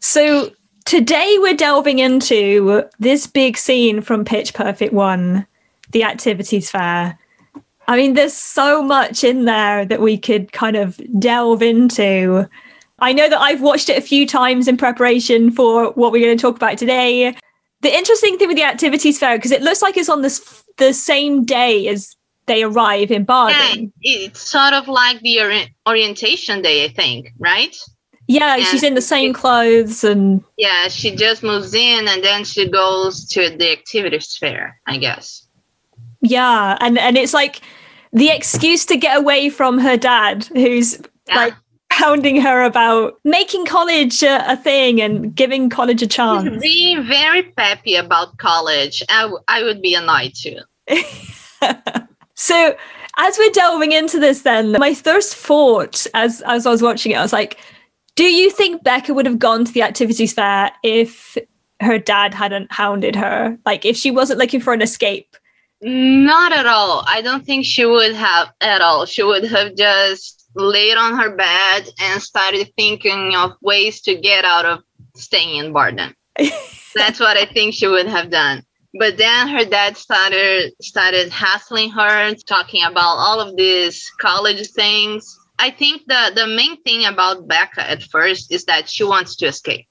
So 0.00 0.50
Today, 0.84 1.36
we're 1.38 1.54
delving 1.54 2.00
into 2.00 2.84
this 2.98 3.26
big 3.26 3.56
scene 3.56 4.02
from 4.02 4.24
Pitch 4.24 4.52
Perfect 4.52 4.92
1, 4.92 5.46
the 5.92 6.04
activities 6.04 6.70
fair. 6.70 7.18
I 7.86 7.96
mean, 7.96 8.14
there's 8.14 8.34
so 8.34 8.82
much 8.82 9.22
in 9.22 9.44
there 9.44 9.84
that 9.84 10.00
we 10.00 10.18
could 10.18 10.52
kind 10.52 10.76
of 10.76 11.00
delve 11.18 11.62
into. 11.62 12.48
I 12.98 13.12
know 13.12 13.28
that 13.28 13.40
I've 13.40 13.62
watched 13.62 13.88
it 13.88 13.98
a 13.98 14.06
few 14.06 14.26
times 14.26 14.68
in 14.68 14.76
preparation 14.76 15.50
for 15.50 15.92
what 15.92 16.12
we're 16.12 16.24
going 16.24 16.36
to 16.36 16.42
talk 16.42 16.56
about 16.56 16.78
today. 16.78 17.34
The 17.80 17.94
interesting 17.94 18.38
thing 18.38 18.48
with 18.48 18.56
the 18.56 18.64
activities 18.64 19.18
fair, 19.18 19.38
because 19.38 19.50
it 19.52 19.62
looks 19.62 19.82
like 19.82 19.96
it's 19.96 20.08
on 20.08 20.22
this 20.22 20.64
the 20.78 20.92
same 20.92 21.44
day 21.44 21.88
as 21.88 22.16
they 22.46 22.62
arrive 22.62 23.10
in 23.10 23.24
Barden. 23.24 23.92
Yeah, 24.00 24.26
it's 24.26 24.40
sort 24.40 24.72
of 24.74 24.88
like 24.88 25.20
the 25.20 25.40
ori- 25.40 25.74
orientation 25.88 26.62
day, 26.62 26.84
I 26.84 26.88
think, 26.88 27.32
right? 27.38 27.76
Yeah, 28.28 28.56
and 28.56 28.64
she's 28.64 28.82
in 28.82 28.94
the 28.94 29.02
same 29.02 29.32
clothes 29.32 30.04
and 30.04 30.42
yeah, 30.56 30.88
she 30.88 31.14
just 31.14 31.42
moves 31.42 31.74
in 31.74 32.08
and 32.08 32.22
then 32.22 32.44
she 32.44 32.68
goes 32.68 33.26
to 33.28 33.50
the 33.50 33.72
activities 33.72 34.36
fair, 34.36 34.80
I 34.86 34.96
guess. 34.96 35.46
Yeah, 36.20 36.78
and 36.80 36.98
and 36.98 37.18
it's 37.18 37.34
like 37.34 37.60
the 38.12 38.30
excuse 38.30 38.86
to 38.86 38.96
get 38.96 39.18
away 39.18 39.50
from 39.50 39.78
her 39.78 39.96
dad, 39.96 40.44
who's 40.44 41.00
yeah. 41.26 41.36
like 41.36 41.54
pounding 41.90 42.40
her 42.40 42.62
about 42.62 43.14
making 43.24 43.66
college 43.66 44.22
a, 44.22 44.52
a, 44.52 44.56
thing 44.56 45.00
and 45.00 45.34
giving 45.34 45.68
college 45.68 46.00
a 46.00 46.06
chance. 46.06 46.48
He's 46.48 46.62
being 46.62 47.04
very 47.06 47.42
peppy 47.42 47.96
about 47.96 48.38
college. 48.38 49.02
I, 49.10 49.22
w- 49.22 49.42
I 49.46 49.62
would 49.62 49.82
be 49.82 49.94
annoyed 49.94 50.32
too. 50.34 50.58
so 52.42 52.74
as 53.18 53.38
we're 53.38 53.50
delving 53.50 53.92
into 53.92 54.18
this 54.18 54.42
then, 54.42 54.72
my 54.72 54.94
first 54.94 55.36
thought 55.36 56.08
as 56.12 56.42
as 56.44 56.66
I 56.66 56.70
was 56.70 56.82
watching 56.82 57.12
it, 57.12 57.18
I 57.18 57.22
was 57.22 57.32
like, 57.32 57.60
do 58.16 58.24
you 58.24 58.50
think 58.50 58.82
Beca 58.82 59.14
would 59.14 59.26
have 59.26 59.38
gone 59.38 59.64
to 59.64 59.72
the 59.72 59.82
activities 59.82 60.32
fair 60.32 60.72
if 60.82 61.38
her 61.80 61.98
dad 61.98 62.34
hadn't 62.34 62.72
hounded 62.72 63.14
her? 63.14 63.56
Like 63.64 63.84
if 63.84 63.96
she 63.96 64.10
wasn't 64.10 64.40
looking 64.40 64.58
for 64.60 64.72
an 64.72 64.82
escape? 64.82 65.36
Not 65.82 66.50
at 66.50 66.66
all. 66.66 67.04
I 67.06 67.22
don't 67.22 67.46
think 67.46 67.64
she 67.64 67.84
would 67.84 68.16
have 68.16 68.48
at 68.60 68.80
all. 68.80 69.06
She 69.06 69.22
would 69.22 69.44
have 69.44 69.76
just 69.76 70.48
laid 70.56 70.96
on 70.96 71.16
her 71.16 71.36
bed 71.36 71.90
and 72.00 72.20
started 72.20 72.72
thinking 72.76 73.36
of 73.36 73.52
ways 73.62 74.00
to 74.02 74.16
get 74.16 74.44
out 74.44 74.66
of 74.66 74.80
staying 75.14 75.58
in 75.58 75.72
Barden. 75.72 76.12
That's 76.96 77.20
what 77.20 77.36
I 77.36 77.44
think 77.44 77.74
she 77.74 77.86
would 77.86 78.08
have 78.08 78.30
done. 78.30 78.64
But 78.94 79.16
then 79.16 79.48
her 79.48 79.64
dad 79.64 79.96
started 79.96 80.72
started 80.80 81.30
hassling 81.30 81.90
her, 81.90 82.34
talking 82.46 82.84
about 82.84 83.16
all 83.16 83.40
of 83.40 83.56
these 83.56 84.10
college 84.20 84.68
things 84.70 85.38
I 85.62 85.70
think 85.70 86.02
the 86.08 86.32
the 86.34 86.46
main 86.46 86.82
thing 86.82 87.04
about 87.04 87.46
Beca 87.46 87.78
at 87.78 88.02
first 88.02 88.52
is 88.52 88.64
that 88.64 88.88
she 88.88 89.04
wants 89.04 89.36
to 89.36 89.46
escape. 89.46 89.86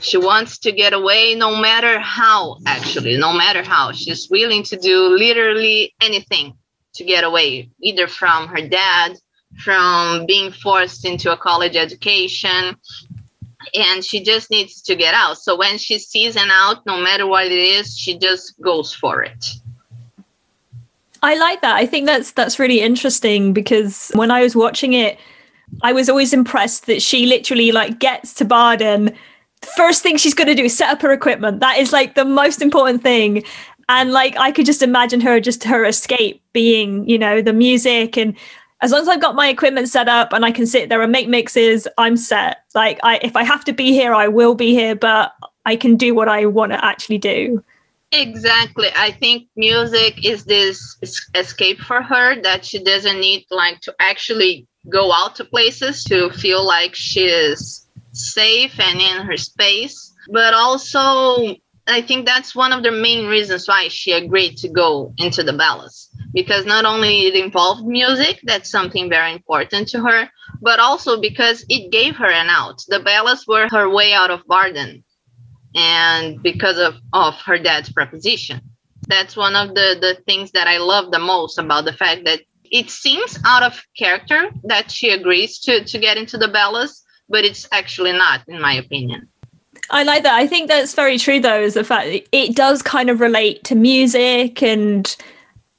She 0.00 0.18
wants 0.18 0.58
to 0.58 0.72
get 0.72 0.92
away 0.92 1.34
no 1.34 1.56
matter 1.56 1.98
how, 1.98 2.58
actually, 2.66 3.16
no 3.16 3.32
matter 3.32 3.62
how. 3.62 3.92
She's 3.92 4.28
willing 4.30 4.62
to 4.64 4.76
do 4.76 5.16
literally 5.16 5.94
anything 6.00 6.58
to 6.96 7.04
get 7.04 7.24
away, 7.24 7.70
either 7.82 8.06
from 8.06 8.48
her 8.48 8.68
dad, 8.68 9.16
from 9.64 10.26
being 10.26 10.52
forced 10.52 11.06
into 11.06 11.32
a 11.32 11.38
college 11.38 11.76
education, 11.76 12.76
and 13.74 14.04
she 14.04 14.22
just 14.22 14.50
needs 14.50 14.80
to 14.82 14.96
get 14.96 15.14
out. 15.14 15.38
So 15.38 15.56
when 15.56 15.78
she 15.78 15.98
sees 15.98 16.36
an 16.36 16.50
out, 16.50 16.84
no 16.86 17.00
matter 17.00 17.26
what 17.26 17.46
it 17.46 17.52
is, 17.52 17.96
she 17.96 18.18
just 18.18 18.60
goes 18.60 18.94
for 18.94 19.22
it. 19.22 19.44
I 21.22 21.36
like 21.36 21.60
that. 21.60 21.76
I 21.76 21.86
think 21.86 22.06
that's 22.06 22.32
that's 22.32 22.58
really 22.58 22.80
interesting 22.80 23.52
because 23.52 24.10
when 24.14 24.30
I 24.30 24.42
was 24.42 24.56
watching 24.56 24.94
it, 24.94 25.18
I 25.82 25.92
was 25.92 26.08
always 26.08 26.32
impressed 26.32 26.86
that 26.86 27.02
she 27.02 27.26
literally 27.26 27.72
like 27.72 27.98
gets 27.98 28.32
to 28.34 28.44
Barden. 28.44 29.14
First 29.76 30.02
thing 30.02 30.16
she's 30.16 30.34
going 30.34 30.48
to 30.48 30.54
do 30.54 30.64
is 30.64 30.76
set 30.76 30.88
up 30.88 31.02
her 31.02 31.12
equipment. 31.12 31.60
That 31.60 31.76
is 31.76 31.92
like 31.92 32.14
the 32.14 32.24
most 32.24 32.62
important 32.62 33.02
thing. 33.02 33.44
And 33.90 34.12
like 34.12 34.36
I 34.38 34.52
could 34.52 34.66
just 34.66 34.82
imagine 34.82 35.20
her 35.20 35.40
just 35.40 35.64
her 35.64 35.84
escape 35.84 36.42
being, 36.52 37.06
you 37.08 37.18
know, 37.18 37.42
the 37.42 37.52
music 37.52 38.16
and 38.16 38.34
as 38.82 38.92
long 38.92 39.02
as 39.02 39.08
I've 39.08 39.20
got 39.20 39.34
my 39.34 39.48
equipment 39.48 39.88
set 39.88 40.08
up 40.08 40.32
and 40.32 40.44
I 40.44 40.52
can 40.52 40.66
sit 40.66 40.88
there 40.88 41.02
and 41.02 41.12
make 41.12 41.28
mixes, 41.28 41.86
I'm 41.98 42.16
set. 42.16 42.64
Like 42.74 42.98
I 43.02 43.18
if 43.22 43.36
I 43.36 43.44
have 43.44 43.64
to 43.66 43.72
be 43.72 43.92
here, 43.92 44.14
I 44.14 44.28
will 44.28 44.54
be 44.54 44.72
here, 44.72 44.94
but 44.94 45.34
I 45.66 45.76
can 45.76 45.96
do 45.96 46.14
what 46.14 46.28
I 46.28 46.46
want 46.46 46.72
to 46.72 46.84
actually 46.84 47.18
do. 47.18 47.62
Exactly. 48.12 48.88
I 48.96 49.12
think 49.12 49.48
music 49.54 50.24
is 50.24 50.44
this 50.44 50.96
escape 51.34 51.78
for 51.78 52.02
her 52.02 52.40
that 52.42 52.64
she 52.64 52.82
doesn't 52.82 53.20
need 53.20 53.46
like 53.50 53.80
to 53.82 53.94
actually 54.00 54.66
go 54.88 55.12
out 55.12 55.36
to 55.36 55.44
places 55.44 56.02
to 56.04 56.30
feel 56.30 56.66
like 56.66 56.94
she 56.94 57.26
is 57.26 57.86
safe 58.12 58.80
and 58.80 59.00
in 59.00 59.26
her 59.26 59.36
space. 59.36 60.12
But 60.32 60.54
also 60.54 61.54
I 61.86 62.02
think 62.02 62.26
that's 62.26 62.54
one 62.54 62.72
of 62.72 62.82
the 62.82 62.90
main 62.90 63.26
reasons 63.26 63.68
why 63.68 63.88
she 63.88 64.12
agreed 64.12 64.56
to 64.58 64.68
go 64.68 65.12
into 65.18 65.42
the 65.42 65.52
Bellas 65.52 66.09
because 66.32 66.66
not 66.66 66.84
only 66.84 67.26
it 67.26 67.34
involved 67.34 67.86
music, 67.86 68.40
that's 68.44 68.70
something 68.70 69.08
very 69.08 69.32
important 69.32 69.88
to 69.88 70.00
her, 70.00 70.28
but 70.60 70.78
also 70.78 71.20
because 71.20 71.64
it 71.68 71.90
gave 71.90 72.16
her 72.16 72.30
an 72.30 72.48
out. 72.48 72.82
The 72.88 73.00
Bellas 73.00 73.46
were 73.46 73.68
her 73.70 73.88
way 73.88 74.12
out 74.12 74.30
of 74.30 74.46
Barden 74.46 75.04
and 75.74 76.42
because 76.42 76.78
of, 76.78 76.94
of 77.12 77.34
her 77.46 77.58
dad's 77.58 77.92
proposition. 77.92 78.60
That's 79.08 79.36
one 79.36 79.56
of 79.56 79.74
the, 79.74 79.96
the 80.00 80.18
things 80.26 80.52
that 80.52 80.68
I 80.68 80.78
love 80.78 81.10
the 81.10 81.18
most 81.18 81.58
about 81.58 81.84
the 81.84 81.92
fact 81.92 82.24
that 82.24 82.40
it 82.64 82.90
seems 82.90 83.38
out 83.44 83.62
of 83.62 83.82
character 83.98 84.50
that 84.64 84.90
she 84.90 85.10
agrees 85.10 85.58
to, 85.60 85.84
to 85.84 85.98
get 85.98 86.16
into 86.16 86.38
the 86.38 86.46
Bellas, 86.46 87.02
but 87.28 87.44
it's 87.44 87.66
actually 87.72 88.12
not, 88.12 88.42
in 88.46 88.60
my 88.60 88.74
opinion. 88.74 89.28
I 89.90 90.04
like 90.04 90.22
that. 90.22 90.34
I 90.34 90.46
think 90.46 90.68
that's 90.68 90.94
very 90.94 91.18
true, 91.18 91.40
though, 91.40 91.60
is 91.60 91.74
the 91.74 91.82
fact 91.82 92.06
that 92.06 92.28
it 92.30 92.54
does 92.54 92.82
kind 92.82 93.10
of 93.10 93.20
relate 93.20 93.64
to 93.64 93.74
music, 93.74 94.62
and 94.62 95.16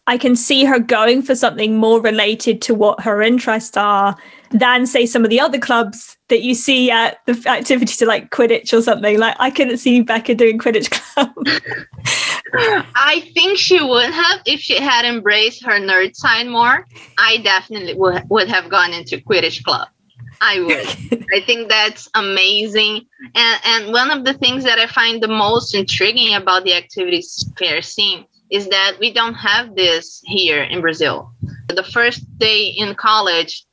I 0.07 0.17
can 0.17 0.35
see 0.35 0.65
her 0.65 0.79
going 0.79 1.21
for 1.21 1.35
something 1.35 1.77
more 1.77 2.01
related 2.01 2.61
to 2.63 2.73
what 2.73 3.01
her 3.01 3.21
interests 3.21 3.77
are 3.77 4.15
than, 4.49 4.85
say, 4.87 5.05
some 5.05 5.23
of 5.23 5.29
the 5.29 5.39
other 5.39 5.59
clubs 5.59 6.17
that 6.29 6.41
you 6.41 6.55
see 6.55 6.89
at 6.89 7.19
the 7.27 7.43
activities 7.47 8.01
like 8.01 8.31
Quidditch 8.31 8.77
or 8.77 8.81
something. 8.81 9.19
Like, 9.19 9.35
I 9.39 9.51
couldn't 9.51 9.77
see 9.77 10.03
Beca 10.03 10.35
doing 10.35 10.57
Quidditch 10.57 10.89
club. 10.89 11.31
I 12.95 13.29
think 13.33 13.57
she 13.59 13.81
would 13.81 14.09
have 14.09 14.41
if 14.45 14.59
she 14.59 14.81
had 14.81 15.05
embraced 15.05 15.63
her 15.65 15.79
nerd 15.79 16.15
side 16.15 16.47
more. 16.47 16.87
I 17.17 17.37
definitely 17.37 17.93
would, 17.93 18.27
would 18.29 18.49
have 18.49 18.69
gone 18.69 18.93
into 18.93 19.19
Quidditch 19.19 19.63
club. 19.63 19.87
I 20.41 20.59
would. 20.59 21.25
I 21.33 21.45
think 21.45 21.69
that's 21.69 22.09
amazing. 22.15 23.05
And 23.35 23.61
and 23.63 23.93
one 23.93 24.09
of 24.09 24.25
the 24.25 24.33
things 24.33 24.63
that 24.63 24.79
I 24.79 24.87
find 24.87 25.21
the 25.21 25.27
most 25.27 25.75
intriguing 25.75 26.33
about 26.33 26.63
the 26.63 26.73
activities 26.73 27.45
fair 27.57 27.83
scene 27.83 28.25
is 28.51 28.67
that 28.67 28.97
we 28.99 29.13
don't 29.13 29.33
have 29.33 29.75
this 29.75 30.21
here 30.25 30.61
in 30.63 30.81
Brazil. 30.81 31.31
The 31.69 31.83
first 31.83 32.21
day 32.37 32.67
in 32.67 32.95
college, 32.95 33.65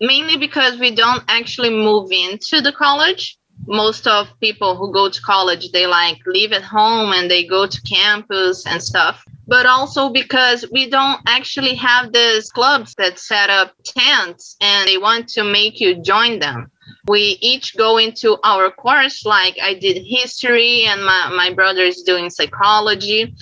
mainly 0.00 0.36
because 0.36 0.78
we 0.78 0.94
don't 0.94 1.24
actually 1.28 1.70
move 1.70 2.10
into 2.12 2.60
the 2.60 2.72
college. 2.72 3.36
Most 3.66 4.06
of 4.06 4.28
people 4.40 4.76
who 4.76 4.92
go 4.92 5.10
to 5.10 5.22
college, 5.22 5.72
they 5.72 5.86
like 5.86 6.18
live 6.26 6.52
at 6.52 6.62
home 6.62 7.12
and 7.12 7.30
they 7.30 7.44
go 7.44 7.66
to 7.66 7.82
campus 7.82 8.66
and 8.66 8.82
stuff 8.82 9.24
but 9.50 9.66
also 9.66 10.10
because 10.10 10.64
we 10.70 10.88
don't 10.88 11.20
actually 11.26 11.74
have 11.74 12.12
these 12.12 12.52
clubs 12.52 12.94
that 12.94 13.18
set 13.18 13.50
up 13.50 13.74
tents 13.84 14.56
and 14.60 14.86
they 14.86 14.96
want 14.96 15.26
to 15.26 15.42
make 15.42 15.80
you 15.80 16.00
join 16.00 16.38
them. 16.38 16.70
We 17.08 17.36
each 17.40 17.76
go 17.76 17.98
into 17.98 18.38
our 18.44 18.70
course, 18.70 19.26
like 19.26 19.56
I 19.60 19.74
did 19.74 20.04
history 20.06 20.84
and 20.84 21.04
my, 21.04 21.32
my 21.34 21.52
brother 21.52 21.82
is 21.82 22.04
doing 22.04 22.30
psychology. 22.30 23.34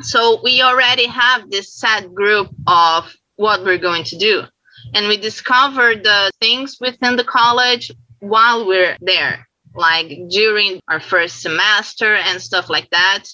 So 0.00 0.40
we 0.42 0.62
already 0.62 1.06
have 1.06 1.50
this 1.50 1.74
set 1.74 2.14
group 2.14 2.48
of 2.66 3.12
what 3.36 3.64
we're 3.64 3.78
going 3.78 4.04
to 4.04 4.16
do. 4.16 4.42
And 4.94 5.08
we 5.08 5.16
discover 5.16 5.94
the 5.94 6.30
things 6.40 6.76
within 6.80 7.16
the 7.16 7.24
college 7.24 7.90
while 8.20 8.66
we're 8.66 8.96
there, 9.00 9.48
like 9.74 10.10
during 10.30 10.80
our 10.88 11.00
first 11.00 11.42
semester 11.42 12.14
and 12.14 12.40
stuff 12.40 12.70
like 12.70 12.88
that. 12.90 13.24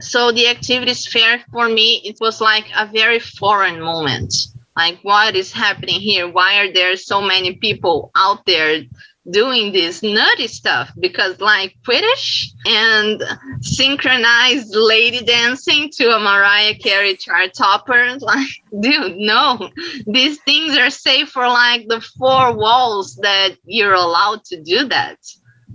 So 0.00 0.32
the 0.32 0.48
activities 0.48 1.06
fair 1.06 1.42
for 1.52 1.68
me 1.68 2.02
it 2.04 2.16
was 2.20 2.40
like 2.40 2.66
a 2.76 2.86
very 2.86 3.18
foreign 3.18 3.80
moment. 3.80 4.34
Like 4.76 4.98
what 5.02 5.34
is 5.36 5.52
happening 5.52 6.00
here? 6.00 6.28
Why 6.28 6.60
are 6.60 6.72
there 6.72 6.96
so 6.96 7.20
many 7.20 7.56
people 7.56 8.10
out 8.14 8.46
there 8.46 8.82
doing 9.28 9.72
this 9.72 10.02
nutty 10.02 10.46
stuff 10.46 10.90
because 10.98 11.40
like 11.40 11.76
Quidditch 11.86 12.48
and 12.66 13.22
synchronized 13.60 14.74
lady 14.74 15.24
dancing 15.24 15.90
to 15.92 16.16
a 16.16 16.20
Mariah 16.20 16.74
Carey 16.76 17.16
chart 17.16 17.52
topper. 17.54 18.16
Like, 18.20 18.48
dude, 18.80 19.16
no, 19.16 19.70
these 20.06 20.40
things 20.42 20.76
are 20.76 20.90
safe 20.90 21.30
for 21.30 21.46
like 21.46 21.88
the 21.88 22.00
four 22.00 22.56
walls 22.56 23.16
that 23.16 23.56
you're 23.64 23.94
allowed 23.94 24.44
to 24.46 24.62
do 24.62 24.86
that. 24.88 25.18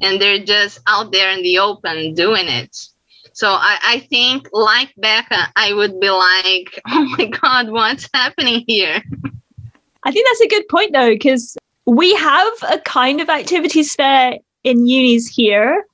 And 0.01 0.21
they're 0.21 0.43
just 0.43 0.79
out 0.87 1.11
there 1.11 1.31
in 1.31 1.43
the 1.43 1.59
open 1.59 2.13
doing 2.13 2.47
it. 2.47 2.75
So 3.33 3.49
I, 3.49 3.77
I 3.83 3.99
think, 3.99 4.47
like 4.53 4.93
Beca, 4.95 5.47
I 5.57 5.73
would 5.73 5.99
be 5.99 6.09
like, 6.09 6.81
oh 6.87 7.15
my 7.17 7.25
God, 7.25 7.69
what's 7.69 8.09
happening 8.13 8.63
here? 8.65 9.03
I 10.05 10.11
think 10.11 10.27
that's 10.27 10.41
a 10.41 10.47
good 10.47 10.67
point, 10.69 10.93
though, 10.93 11.09
because 11.09 11.57
we 11.85 12.13
have 12.15 12.53
a 12.69 12.79
kind 12.79 13.21
of 13.21 13.29
activities 13.29 13.95
fair 13.95 14.37
in 14.63 14.87
unis 14.87 15.27
here, 15.27 15.85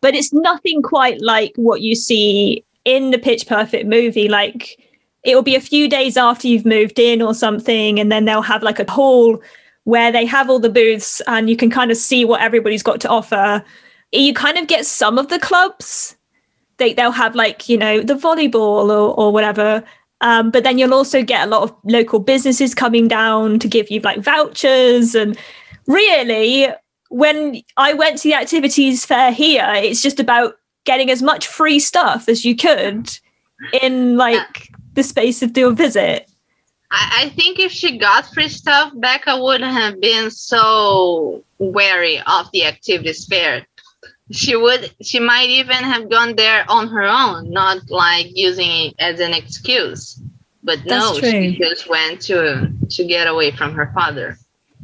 but 0.00 0.14
it's 0.14 0.32
nothing 0.32 0.82
quite 0.82 1.20
like 1.20 1.52
what 1.56 1.80
you 1.80 1.94
see 1.94 2.64
in 2.84 3.10
the 3.10 3.18
Pitch 3.18 3.46
Perfect 3.46 3.86
movie. 3.86 4.28
Like, 4.28 4.78
it 5.22 5.34
will 5.34 5.42
be 5.42 5.54
a 5.54 5.60
few 5.60 5.88
days 5.88 6.16
after 6.16 6.48
you've 6.48 6.66
moved 6.66 6.98
in 6.98 7.22
or 7.22 7.34
something, 7.34 7.98
and 7.98 8.10
then 8.10 8.24
they'll 8.24 8.42
have 8.42 8.62
like 8.62 8.78
a 8.78 8.90
hall 8.90 9.40
where 9.84 10.12
they 10.12 10.26
have 10.26 10.50
all 10.50 10.60
the 10.60 10.70
booths 10.70 11.22
and 11.26 11.48
you 11.48 11.56
can 11.56 11.70
kind 11.70 11.90
of 11.90 11.96
see 11.96 12.24
what 12.24 12.40
everybody's 12.42 12.82
got 12.82 13.00
to 13.00 13.08
offer. 13.08 13.64
You 14.12 14.34
kind 14.34 14.58
of 14.58 14.66
get 14.66 14.86
some 14.86 15.18
of 15.18 15.28
the 15.28 15.38
clubs 15.38 16.16
they 16.80 16.94
they'll 16.94 17.12
have 17.12 17.36
like 17.36 17.68
you 17.68 17.78
know 17.78 18.00
the 18.00 18.14
volleyball 18.14 18.90
or 18.90 19.14
or 19.14 19.32
whatever. 19.32 19.84
Um, 20.20 20.50
but 20.50 20.64
then 20.64 20.78
you'll 20.78 20.94
also 20.94 21.22
get 21.22 21.46
a 21.46 21.50
lot 21.50 21.62
of 21.62 21.74
local 21.84 22.18
businesses 22.18 22.74
coming 22.74 23.08
down 23.08 23.58
to 23.58 23.68
give 23.68 23.90
you 23.90 24.00
like 24.00 24.20
vouchers 24.20 25.14
and 25.14 25.38
really 25.86 26.68
when 27.10 27.60
I 27.76 27.92
went 27.92 28.18
to 28.18 28.28
the 28.28 28.34
activities 28.34 29.04
fair 29.04 29.32
here, 29.32 29.68
it's 29.74 30.00
just 30.00 30.20
about 30.20 30.54
getting 30.84 31.10
as 31.10 31.22
much 31.22 31.46
free 31.46 31.80
stuff 31.80 32.28
as 32.28 32.44
you 32.44 32.56
could 32.56 33.10
in 33.82 34.16
like 34.16 34.70
the 34.94 35.02
space 35.02 35.42
of 35.42 35.56
your 35.56 35.72
visit. 35.72 36.30
I, 36.92 37.24
I 37.24 37.28
think 37.30 37.58
if 37.58 37.72
she 37.72 37.98
got 37.98 38.32
free 38.32 38.48
stuff, 38.48 38.92
Beca 38.94 39.42
would 39.42 39.60
have 39.60 40.00
been 40.00 40.30
so 40.30 41.44
wary 41.58 42.20
of 42.26 42.50
the 42.52 42.64
activities 42.64 43.26
fair 43.26 43.66
she 44.30 44.56
would 44.56 44.94
she 45.02 45.18
might 45.18 45.48
even 45.48 45.76
have 45.76 46.08
gone 46.08 46.36
there 46.36 46.64
on 46.68 46.88
her 46.88 47.02
own 47.02 47.50
not 47.50 47.90
like 47.90 48.26
using 48.36 48.70
it 48.70 48.94
as 48.98 49.20
an 49.20 49.34
excuse. 49.34 50.20
But 50.62 50.84
no 50.84 51.18
she 51.18 51.56
just 51.56 51.88
went 51.88 52.20
to 52.22 52.70
to 52.90 53.04
get 53.04 53.26
away 53.26 53.50
from 53.50 53.74
her 53.74 53.90
father. 53.94 54.38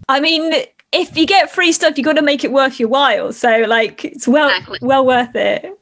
I 0.09 0.21
mean 0.21 0.53
if 0.93 1.17
you 1.17 1.27
get 1.27 1.51
free 1.51 1.73
stuff 1.73 1.97
you 1.97 2.05
got 2.05 2.15
to 2.15 2.23
make 2.23 2.45
it 2.45 2.53
worth 2.53 2.81
your 2.81 2.89
while. 2.89 3.33
So 3.33 3.65
like 3.69 4.05
it's 4.05 4.27
well 4.27 4.49
exactly. 4.49 4.79
well 4.83 5.07
worth 5.07 5.35
it. 5.37 5.73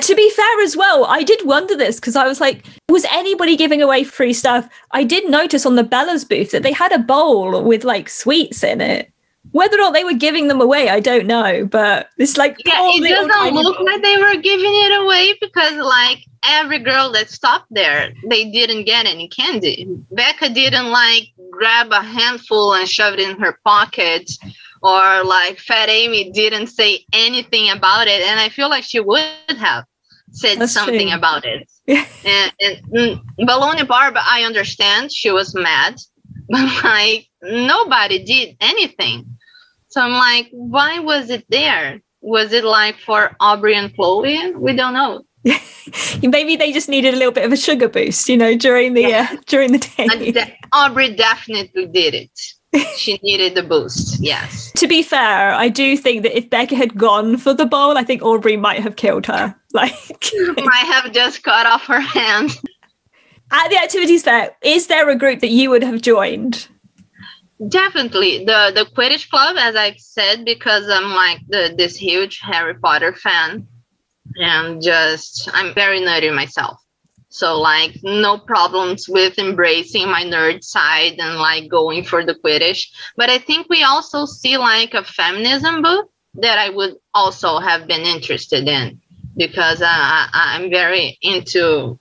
To 0.00 0.14
be 0.14 0.30
fair 0.30 0.60
as 0.60 0.76
well 0.76 1.06
i 1.06 1.22
did 1.22 1.46
wonder 1.46 1.74
this 1.74 1.96
because 1.96 2.16
i 2.16 2.26
was 2.28 2.38
like 2.40 2.66
was 2.90 3.06
anybody 3.10 3.56
giving 3.56 3.82
away 3.82 4.04
free 4.04 4.32
stuff? 4.32 4.68
I 4.92 5.04
did 5.04 5.28
notice 5.28 5.66
on 5.66 5.76
the 5.76 5.84
bella's 5.84 6.24
booth 6.24 6.50
that 6.50 6.62
they 6.62 6.72
had 6.72 6.92
a 6.92 6.98
bowl 6.98 7.62
with 7.62 7.84
like 7.84 8.08
sweets 8.08 8.62
in 8.62 8.80
it 8.80 9.10
whether 9.56 9.76
or 9.76 9.80
not 9.80 9.94
they 9.94 10.04
were 10.04 10.12
giving 10.12 10.48
them 10.48 10.60
away, 10.60 10.90
I 10.90 11.00
don't 11.00 11.26
know. 11.26 11.66
But 11.66 12.10
it's 12.18 12.36
like 12.36 12.56
yeah, 12.64 12.74
it 12.78 13.08
doesn't 13.08 13.54
look 13.54 13.80
like 13.80 14.02
they 14.02 14.18
were 14.18 14.36
giving 14.36 14.72
it 14.86 15.00
away 15.02 15.34
because 15.40 15.74
like 15.76 16.18
every 16.44 16.78
girl 16.78 17.10
that 17.12 17.30
stopped 17.30 17.66
there, 17.70 18.12
they 18.28 18.50
didn't 18.50 18.84
get 18.84 19.06
any 19.06 19.28
candy. 19.28 19.86
Beca 20.12 20.54
didn't 20.54 20.90
like 20.90 21.32
grab 21.50 21.90
a 21.90 22.02
handful 22.02 22.74
and 22.74 22.88
shove 22.88 23.14
it 23.14 23.20
in 23.20 23.38
her 23.40 23.58
pocket, 23.64 24.30
or 24.82 25.24
like 25.24 25.58
Fat 25.58 25.88
Amy 25.88 26.30
didn't 26.30 26.66
say 26.66 27.04
anything 27.14 27.70
about 27.70 28.08
it. 28.08 28.20
And 28.22 28.38
I 28.38 28.50
feel 28.50 28.68
like 28.68 28.84
she 28.84 29.00
would 29.00 29.24
have 29.48 29.84
said 30.32 30.58
That's 30.58 30.72
something 30.72 31.08
true. 31.08 31.16
about 31.16 31.46
it. 31.46 31.70
and, 31.88 32.52
and 32.60 32.82
mm, 32.92 33.24
Baloney 33.40 33.88
Barb, 33.88 34.14
I 34.18 34.42
understand 34.42 35.12
she 35.12 35.30
was 35.30 35.54
mad, 35.54 35.96
but 36.48 36.84
like 36.84 37.28
nobody 37.42 38.22
did 38.22 38.56
anything. 38.60 39.35
So 39.96 40.02
I'm 40.02 40.12
like, 40.12 40.48
why 40.50 40.98
was 40.98 41.30
it 41.30 41.46
there? 41.48 42.02
Was 42.20 42.52
it 42.52 42.64
like 42.64 42.98
for 42.98 43.34
Aubrey 43.40 43.74
and 43.74 43.94
Chloe? 43.96 44.52
We 44.52 44.76
don't 44.76 44.92
know. 44.92 45.22
Maybe 46.22 46.54
they 46.54 46.70
just 46.70 46.90
needed 46.90 47.14
a 47.14 47.16
little 47.16 47.32
bit 47.32 47.46
of 47.46 47.52
a 47.52 47.56
sugar 47.56 47.88
boost, 47.88 48.28
you 48.28 48.36
know, 48.36 48.54
during 48.58 48.92
the 48.92 49.00
yeah. 49.00 49.28
uh, 49.32 49.36
during 49.46 49.72
the 49.72 49.78
day. 49.78 50.32
De- 50.32 50.58
Aubrey 50.74 51.14
definitely 51.14 51.86
did 51.86 52.12
it. 52.12 52.86
she 52.98 53.18
needed 53.22 53.54
the 53.54 53.62
boost. 53.62 54.20
Yes. 54.20 54.70
To 54.72 54.86
be 54.86 55.02
fair, 55.02 55.54
I 55.54 55.70
do 55.70 55.96
think 55.96 56.24
that 56.24 56.36
if 56.36 56.50
Beca 56.50 56.76
had 56.76 56.98
gone 56.98 57.38
for 57.38 57.54
the 57.54 57.64
bowl, 57.64 57.96
I 57.96 58.04
think 58.04 58.20
Aubrey 58.20 58.58
might 58.58 58.80
have 58.80 58.96
killed 58.96 59.24
her. 59.24 59.56
Like, 59.72 59.94
might 60.56 60.86
have 60.86 61.12
just 61.12 61.42
cut 61.42 61.66
off 61.66 61.84
her 61.84 62.00
hand. 62.00 62.50
At 63.50 63.68
the 63.68 63.76
activities 63.76 64.22
fair, 64.22 64.56
is 64.62 64.86
there 64.86 65.08
a 65.10 65.16
group 65.16 65.40
that 65.40 65.50
you 65.50 65.68
would 65.68 65.82
have 65.82 66.00
joined? 66.00 66.68
Definitely 67.68 68.44
the 68.44 68.72
the 68.74 68.84
Quidditch 68.84 69.30
club, 69.30 69.56
as 69.58 69.76
I've 69.76 69.98
said, 70.00 70.44
because 70.44 70.88
I'm 70.90 71.12
like 71.14 71.40
the 71.48 71.74
this 71.76 71.96
huge 71.96 72.40
Harry 72.40 72.74
Potter 72.74 73.14
fan. 73.14 73.68
and 74.36 74.82
just 74.82 75.48
I'm 75.52 75.74
very 75.74 76.00
nerdy 76.00 76.34
myself. 76.34 76.80
So 77.28 77.58
like 77.60 77.98
no 78.02 78.38
problems 78.38 79.08
with 79.08 79.38
embracing 79.38 80.08
my 80.08 80.22
nerd 80.24 80.62
side 80.64 81.14
and 81.18 81.36
like 81.38 81.68
going 81.68 82.04
for 82.04 82.24
the 82.24 82.34
Quidditch. 82.34 82.88
But 83.16 83.30
I 83.30 83.38
think 83.38 83.68
we 83.68 83.82
also 83.82 84.26
see 84.26 84.56
like 84.58 84.94
a 84.94 85.04
feminism 85.04 85.82
book 85.82 86.10
that 86.34 86.58
I 86.58 86.70
would 86.70 86.96
also 87.14 87.58
have 87.58 87.86
been 87.86 88.02
interested 88.02 88.68
in 88.68 89.00
because 89.36 89.82
uh, 89.82 89.86
I, 89.88 90.28
I'm 90.34 90.70
very 90.70 91.18
into 91.22 91.98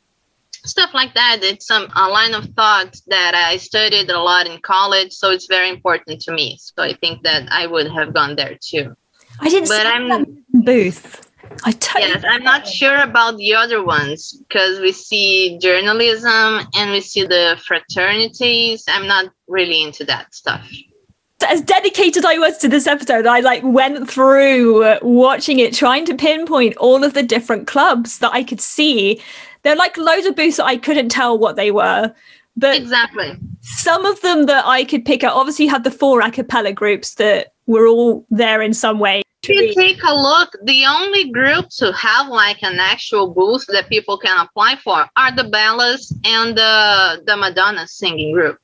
stuff 0.66 0.92
like 0.94 1.14
that. 1.14 1.40
It's 1.42 1.68
some 1.68 1.90
a 1.96 2.08
line 2.10 2.34
of 2.34 2.46
thought 2.56 2.96
that 3.08 3.34
I 3.36 3.58
studied 3.58 4.10
a 4.10 4.20
lot 4.20 4.48
in 4.48 4.60
college, 4.62 5.14
so 5.14 5.32
it's 5.32 5.48
very 5.48 5.70
important 5.70 6.22
to 6.22 6.32
me. 6.32 6.58
So 6.60 6.84
I 6.84 6.94
think 6.94 7.24
that 7.24 7.48
I 7.52 7.68
would 7.68 7.92
have 7.92 8.14
gone 8.14 8.36
there 8.36 8.58
too. 8.60 8.96
I 9.40 9.50
didn't 9.50 9.70
But 9.70 9.82
see 9.82 9.88
I'm- 9.88 10.10
that 10.10 10.28
booth. 10.66 11.22
I 11.64 11.72
totally 11.74 12.12
Yes, 12.12 12.24
I'm 12.28 12.44
not 12.44 12.68
sure 12.68 12.98
about 13.02 13.38
the 13.38 13.54
other 13.54 13.84
ones 13.84 14.34
because 14.50 14.80
we 14.80 14.92
see 14.92 15.60
journalism 15.62 16.62
and 16.76 16.92
we 16.92 17.02
see 17.02 17.24
the 17.24 17.58
fraternities. 17.66 18.84
I'm 18.88 19.08
not 19.08 19.26
really 19.48 19.84
into 19.84 20.04
that 20.06 20.34
stuff. 20.34 20.68
as 21.48 21.62
dedicated 21.62 22.26
I 22.26 22.40
was 22.40 22.58
to 22.60 22.68
this 22.68 22.88
episode, 22.88 23.28
I 23.28 23.42
like 23.42 23.62
went 23.64 24.10
through 24.10 24.98
watching 25.04 25.60
it, 25.60 25.76
trying 25.76 26.06
to 26.06 26.16
pinpoint 26.16 26.76
all 26.78 27.04
of 27.04 27.14
the 27.14 27.22
different 27.22 27.68
clubs 27.68 28.18
that 28.20 28.32
I 28.32 28.44
could 28.44 28.62
see. 28.62 29.22
There 29.66 29.74
are 29.74 29.78
like 29.78 29.98
loads 29.98 30.28
of 30.28 30.36
booths 30.36 30.58
that 30.58 30.66
I 30.66 30.78
couldn't 30.78 31.10
tell 31.10 31.40
what 31.40 31.56
they 31.56 31.72
were, 31.72 32.14
but 32.56 32.76
Exactly. 32.76 33.36
some 33.62 34.06
of 34.06 34.22
them 34.22 34.46
that 34.46 34.64
I 34.64 34.84
could 34.84 35.04
pick 35.04 35.24
out. 35.24 35.34
Obviously, 35.34 35.66
you 35.66 35.72
had 35.72 35.84
the 35.84 35.90
four 35.90 36.22
a 36.22 36.30
cappella 36.30 36.72
groups 36.72 37.16
that 37.16 37.54
were 37.66 37.88
all 37.88 38.28
there 38.30 38.62
in 38.62 38.76
some 38.76 39.00
way. 39.00 39.24
If 39.42 39.50
you 39.50 39.74
take 39.74 40.04
a 40.04 40.14
look, 40.14 40.56
the 40.64 40.86
only 40.86 41.32
groups 41.32 41.80
who 41.80 41.92
have 41.94 42.28
like 42.28 42.62
an 42.62 42.80
actual 42.80 43.34
booth 43.34 43.66
that 43.70 43.90
people 43.90 44.20
can 44.20 44.38
apply 44.38 44.76
for 44.84 45.08
are 45.18 45.36
the 45.36 45.50
Bellas 45.50 46.14
and 46.24 46.56
the 46.56 47.24
the 47.26 47.36
Madonna 47.36 47.88
singing 47.88 48.34
group. 48.34 48.60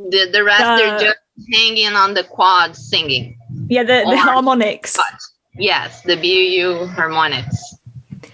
The 0.00 0.30
the 0.32 0.42
rest 0.42 0.64
they're 0.64 0.98
just 0.98 1.18
hanging 1.52 1.94
on 1.94 2.14
the 2.14 2.24
quad 2.24 2.74
singing. 2.74 3.38
Yeah, 3.68 3.84
the, 3.84 4.04
the 4.10 4.16
harmonics. 4.16 4.98
Yes, 5.54 6.02
the 6.02 6.16
BU 6.16 6.86
harmonics. 6.86 7.77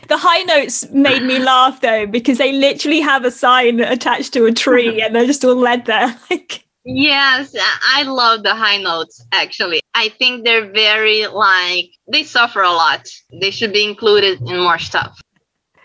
The 0.08 0.18
high 0.18 0.42
notes 0.42 0.88
made 0.90 1.22
me 1.22 1.38
laugh 1.38 1.80
though 1.80 2.06
because 2.06 2.38
they 2.38 2.52
literally 2.52 3.00
have 3.00 3.24
a 3.24 3.30
sign 3.30 3.80
attached 3.80 4.32
to 4.34 4.46
a 4.46 4.52
tree 4.52 5.00
and 5.02 5.14
they're 5.14 5.26
just 5.26 5.44
all 5.44 5.56
led 5.56 5.86
there. 5.86 6.14
Like 6.30 6.64
Yes, 6.86 7.54
I 7.94 8.02
love 8.02 8.42
the 8.42 8.54
high 8.54 8.76
notes 8.76 9.24
actually. 9.32 9.80
I 9.94 10.10
think 10.10 10.44
they're 10.44 10.70
very 10.70 11.26
like 11.28 11.90
they 12.12 12.22
suffer 12.22 12.60
a 12.60 12.70
lot. 12.70 13.06
They 13.40 13.50
should 13.50 13.72
be 13.72 13.84
included 13.84 14.40
in 14.42 14.58
more 14.60 14.78
stuff. 14.78 15.18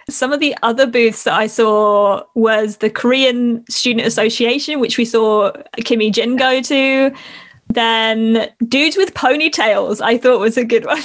some 0.09 0.33
of 0.33 0.39
the 0.41 0.57
other 0.61 0.85
booths 0.85 1.23
that 1.23 1.35
I 1.35 1.47
saw 1.47 2.23
was 2.35 2.77
the 2.77 2.89
Korean 2.89 3.63
Student 3.69 4.07
Association, 4.07 4.79
which 4.81 4.97
we 4.97 5.05
saw 5.05 5.51
Kimmy 5.77 6.11
Jin 6.11 6.35
go 6.35 6.61
to. 6.63 7.13
Then 7.71 8.49
Dudes 8.67 8.97
with 8.97 9.13
Ponytails, 9.13 10.01
I 10.01 10.17
thought 10.17 10.39
was 10.39 10.57
a 10.57 10.65
good 10.65 10.85
one. 10.95 11.01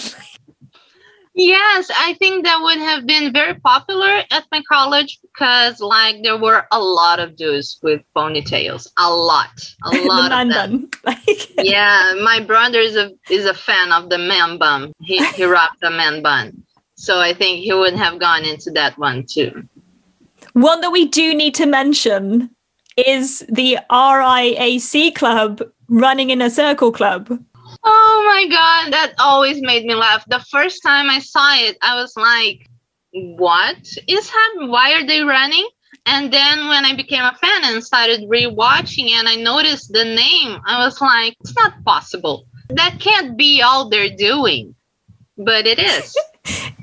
Yes, 1.37 1.91
I 1.93 2.15
think 2.15 2.45
that 2.45 2.61
would 2.63 2.79
have 2.79 3.07
been 3.07 3.33
very 3.33 3.55
popular 3.55 4.23
at 4.31 4.45
my 4.53 4.63
college 4.71 5.19
because 5.23 5.81
like 5.81 6.23
there 6.23 6.39
were 6.39 6.67
a 6.71 6.81
lot 6.81 7.19
of 7.19 7.35
dudes 7.37 7.79
with 7.83 8.03
ponytails. 8.17 8.87
A 8.99 9.11
lot. 9.13 9.51
A 9.83 9.91
lot 10.07 10.31
man 10.31 10.49
of 10.49 10.55
them. 10.55 10.91
Yeah, 11.59 12.15
my 12.23 12.41
brother 12.41 12.79
is 12.79 12.95
a 12.97 13.11
is 13.31 13.47
a 13.47 13.55
fan 13.55 13.93
of 13.93 14.11
the 14.11 14.19
man 14.19 14.59
bun. 14.59 14.93
He 15.01 15.25
he 15.33 15.45
rocked 15.57 15.81
the 15.81 15.91
man 15.91 16.23
bun. 16.23 16.63
So 16.95 17.19
I 17.21 17.35
think 17.35 17.61
he 17.61 17.73
would 17.73 17.95
have 17.95 18.21
gone 18.21 18.45
into 18.45 18.71
that 18.73 18.97
one 18.97 19.25
too. 19.29 19.67
one 20.53 20.81
that 20.83 20.93
we 20.93 21.07
do 21.07 21.35
need 21.35 21.55
to 21.57 21.67
mention 21.67 22.51
is 22.97 23.45
the 23.49 23.79
RIAC 23.91 25.17
club 25.17 25.63
running 25.89 26.31
in 26.31 26.41
a 26.41 26.49
circle 26.49 26.93
club. 26.93 27.41
Oh 27.85 28.25
my 28.27 28.49
god, 28.49 28.93
that 28.93 29.15
always 29.19 29.61
made 29.61 29.85
me 29.85 29.95
laugh. 29.95 30.25
The 30.29 30.45
first 30.51 30.83
time 30.83 31.11
I 31.11 31.19
saw 31.19 31.55
it, 31.55 31.77
I 31.83 32.01
was 32.01 32.17
like, 32.17 32.67
"What 33.13 33.87
is 34.09 34.31
happening? 34.31 34.71
Why 34.71 34.95
are 34.95 35.07
they 35.07 35.23
running?" 35.23 35.69
And 36.07 36.33
then 36.33 36.69
when 36.69 36.85
I 36.85 36.95
became 36.95 37.23
a 37.23 37.37
fan 37.41 37.65
and 37.65 37.85
started 37.85 38.23
rewatching 38.23 39.11
and 39.11 39.29
I 39.29 39.37
noticed 39.37 39.93
the 39.93 40.05
name, 40.05 40.61
I 40.67 40.85
was 40.85 41.01
like, 41.01 41.37
"It's 41.41 41.55
not 41.55 41.85
possible. 41.85 42.47
That 42.71 43.01
can't 43.01 43.37
be 43.37 43.63
all 43.63 43.89
they're 43.89 44.17
doing." 44.17 44.75
But 45.37 45.67
it 45.67 45.79
is. 45.79 46.17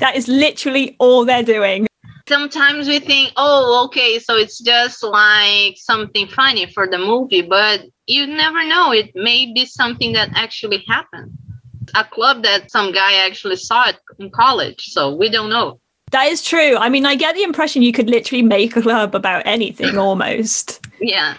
That 0.02 0.16
is 0.16 0.28
literally 0.28 0.96
all 0.98 1.26
they're 1.26 1.44
doing. 1.44 1.86
Sometimes 2.28 2.88
we 2.88 3.00
think, 3.00 3.34
"Oh, 3.38 3.86
okay, 3.86 4.20
so 4.20 4.36
it's 4.36 4.60
just 4.60 5.04
like 5.04 5.76
something 5.78 6.28
funny 6.28 6.66
for 6.68 6.88
the 6.88 6.98
movie," 6.98 7.42
but 7.42 7.82
you 8.08 8.28
never 8.28 8.64
know. 8.66 8.92
It 8.92 9.12
may 9.16 9.52
be 9.54 9.66
something 9.66 10.14
that 10.14 10.30
actually 10.34 10.84
happened. 10.88 11.32
A 11.96 12.04
club 12.06 12.44
that 12.44 12.72
some 12.72 12.92
guy 12.92 13.14
actually 13.26 13.58
saw 13.58 13.90
it 13.90 13.98
in 14.20 14.30
college, 14.32 14.86
so 14.86 15.14
we 15.14 15.30
don't 15.30 15.50
know. 15.50 15.80
That 16.12 16.28
is 16.28 16.44
true. 16.44 16.76
I 16.78 16.90
mean, 16.90 17.06
I 17.06 17.16
get 17.16 17.36
the 17.36 17.44
impression 17.44 17.82
you 17.82 17.94
could 17.94 18.10
literally 18.10 18.44
make 18.44 18.76
a 18.76 18.82
club 18.82 19.16
about 19.16 19.44
anything 19.46 19.98
almost. 20.08 20.86
Yeah, 21.00 21.38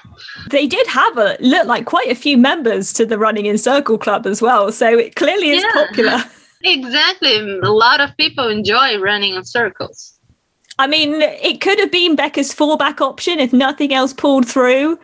They 0.50 0.66
did 0.66 0.86
have 0.88 1.16
a 1.18 1.36
look 1.38 1.66
like 1.68 1.84
quite 1.84 2.08
a 2.10 2.16
few 2.16 2.36
members 2.36 2.92
to 2.94 3.06
the 3.06 3.16
Running 3.16 3.46
in 3.46 3.58
Circle 3.58 3.96
Club 3.98 4.26
as 4.26 4.42
well, 4.42 4.72
so 4.72 4.98
it 4.98 5.14
clearly 5.14 5.50
is 5.50 5.62
Yeah. 5.62 5.72
popular. 5.72 6.24
exactly. 6.64 7.36
A 7.36 7.70
lot 7.70 8.00
of 8.00 8.16
people 8.16 8.48
enjoy 8.48 8.98
running 8.98 9.34
in 9.34 9.44
circles. 9.44 10.18
I 10.78 10.86
mean, 10.86 11.20
it 11.20 11.60
could 11.60 11.78
have 11.78 11.90
been 11.90 12.16
Beca's 12.16 12.54
fallback 12.54 13.00
option 13.00 13.38
if 13.38 13.52
nothing 13.52 13.92
else 13.92 14.12
pulled 14.12 14.48
through. 14.48 14.98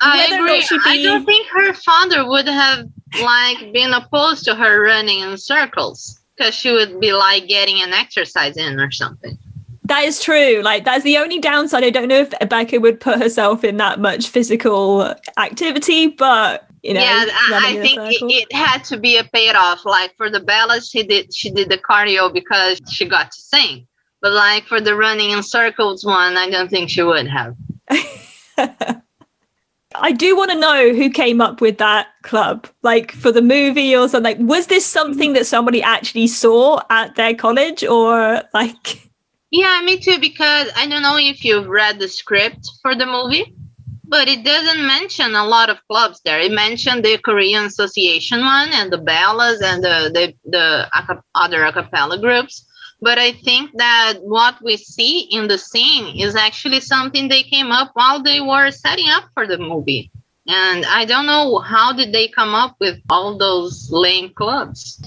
I 0.00 0.28
Whether 0.28 0.44
agree. 0.44 0.60
she 0.60 0.78
I 0.84 1.02
don't 1.02 1.24
think 1.24 1.46
her 1.48 1.72
father 1.72 2.28
would 2.28 2.48
have 2.48 2.88
like 3.22 3.72
been 3.72 3.92
opposed 3.92 4.44
to 4.44 4.54
her 4.54 4.82
running 4.82 5.20
in 5.20 5.36
circles 5.38 6.20
because 6.36 6.54
she 6.54 6.72
would 6.72 7.00
be 7.00 7.12
like 7.12 7.46
getting 7.46 7.80
an 7.82 7.92
exercise 7.92 8.56
in 8.56 8.80
or 8.80 8.90
something. 8.90 9.38
That 9.84 10.04
is 10.04 10.20
true. 10.20 10.62
Like 10.62 10.84
that's 10.84 11.04
the 11.04 11.18
only 11.18 11.38
downside. 11.38 11.84
I 11.84 11.90
don't 11.90 12.08
know 12.08 12.20
if 12.20 12.30
Beca 12.30 12.80
would 12.80 13.00
put 13.00 13.18
herself 13.18 13.64
in 13.64 13.76
that 13.76 14.00
much 14.00 14.28
physical 14.28 15.14
activity, 15.36 16.08
but 16.08 16.66
you 16.82 16.94
know, 16.94 17.00
yeah, 17.00 17.26
I, 17.28 17.76
I 17.76 17.80
think 17.80 17.98
it, 17.98 18.46
it 18.50 18.52
had 18.52 18.84
to 18.84 18.98
be 18.98 19.16
a 19.16 19.24
paid 19.24 19.54
off. 19.54 19.84
Like 19.84 20.14
for 20.16 20.28
the 20.28 20.40
Bellas, 20.40 20.90
she 20.90 21.02
did 21.02 21.34
she 21.34 21.50
did 21.50 21.68
the 21.68 21.78
cardio 21.78 22.32
because 22.32 22.80
she 22.90 23.06
got 23.06 23.30
to 23.30 23.40
sing. 23.40 23.86
But 24.24 24.32
like 24.32 24.64
for 24.64 24.80
the 24.80 24.96
running 24.96 25.32
in 25.32 25.42
circles 25.42 26.02
one, 26.02 26.38
I 26.38 26.48
don't 26.48 26.70
think 26.70 26.88
she 26.88 27.02
would 27.02 27.28
have. 27.28 27.54
I 29.94 30.12
do 30.12 30.34
want 30.34 30.50
to 30.50 30.58
know 30.58 30.94
who 30.94 31.10
came 31.10 31.42
up 31.42 31.60
with 31.60 31.76
that 31.76 32.06
club, 32.22 32.66
like 32.80 33.12
for 33.12 33.30
the 33.30 33.42
movie 33.42 33.94
or 33.94 34.08
something. 34.08 34.38
Like, 34.38 34.48
was 34.48 34.68
this 34.68 34.86
something 34.86 35.34
that 35.34 35.44
somebody 35.44 35.82
actually 35.82 36.28
saw 36.28 36.80
at 36.88 37.16
their 37.16 37.34
college, 37.34 37.84
or 37.84 38.40
like? 38.54 39.10
Yeah, 39.50 39.82
me 39.84 39.98
too. 39.98 40.18
Because 40.18 40.70
I 40.74 40.86
don't 40.86 41.02
know 41.02 41.18
if 41.18 41.44
you've 41.44 41.68
read 41.68 41.98
the 41.98 42.08
script 42.08 42.66
for 42.80 42.94
the 42.94 43.04
movie, 43.04 43.54
but 44.04 44.26
it 44.26 44.42
doesn't 44.42 44.86
mention 44.86 45.34
a 45.34 45.46
lot 45.46 45.68
of 45.68 45.86
clubs 45.86 46.22
there. 46.24 46.40
It 46.40 46.50
mentioned 46.50 47.04
the 47.04 47.18
Korean 47.18 47.66
Association 47.66 48.40
one 48.40 48.70
and 48.72 48.90
the 48.90 48.96
Bellas 48.96 49.60
and 49.62 49.84
the 49.84 50.10
the, 50.14 50.50
the 50.50 50.88
other 51.34 51.62
a 51.64 51.72
cappella 51.74 52.18
groups. 52.18 52.64
But 53.04 53.18
I 53.18 53.32
think 53.32 53.70
that 53.74 54.14
what 54.22 54.54
we 54.62 54.78
see 54.78 55.28
in 55.30 55.46
the 55.46 55.58
scene 55.58 56.18
is 56.18 56.34
actually 56.34 56.80
something 56.80 57.28
they 57.28 57.42
came 57.42 57.70
up 57.70 57.90
while 57.92 58.22
they 58.22 58.40
were 58.40 58.70
setting 58.70 59.10
up 59.10 59.24
for 59.34 59.46
the 59.46 59.58
movie. 59.58 60.10
And 60.48 60.86
I 60.86 61.04
don't 61.04 61.26
know 61.26 61.58
how 61.58 61.92
did 61.92 62.14
they 62.14 62.28
come 62.28 62.54
up 62.54 62.76
with 62.80 62.98
all 63.10 63.36
those 63.36 63.90
lame 63.90 64.30
clubs. 64.30 65.02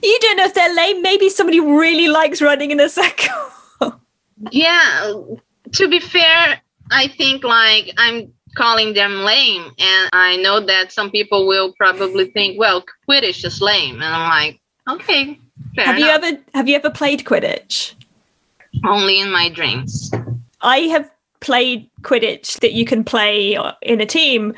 You 0.00 0.18
don't 0.20 0.36
know 0.36 0.44
if 0.44 0.54
they're 0.54 0.74
lame. 0.76 1.02
Maybe 1.02 1.28
somebody 1.28 1.58
really 1.58 2.06
likes 2.06 2.40
running 2.40 2.70
in 2.70 2.78
a 2.78 2.88
circle. 3.00 4.00
Yeah, 4.52 5.12
to 5.72 5.88
be 5.88 5.98
fair, 5.98 6.60
I 6.92 7.08
think 7.08 7.42
like 7.42 7.92
I'm 7.98 8.32
calling 8.54 8.94
them 8.94 9.24
lame, 9.24 9.72
and 9.78 10.10
I 10.12 10.36
know 10.36 10.60
that 10.60 10.92
some 10.92 11.10
people 11.10 11.48
will 11.48 11.72
probably 11.76 12.30
think, 12.30 12.58
well, 12.58 12.84
Quidditch 13.08 13.44
is 13.44 13.60
lame, 13.60 13.96
and 13.96 14.14
I'm 14.14 14.28
like, 14.28 14.60
okay, 14.88 15.38
fair 15.74 15.84
have 15.86 15.98
you 15.98 16.06
ever 16.06 16.38
have 16.54 16.68
you 16.68 16.76
ever 16.76 16.90
played 16.90 17.24
Quidditch? 17.24 17.94
Only 18.84 19.20
in 19.20 19.30
my 19.30 19.48
dreams. 19.48 20.10
I 20.60 20.78
have 20.80 21.10
played 21.40 21.88
Quidditch 22.02 22.60
that 22.60 22.72
you 22.72 22.84
can 22.84 23.02
play 23.02 23.58
in 23.82 24.00
a 24.00 24.06
team, 24.06 24.54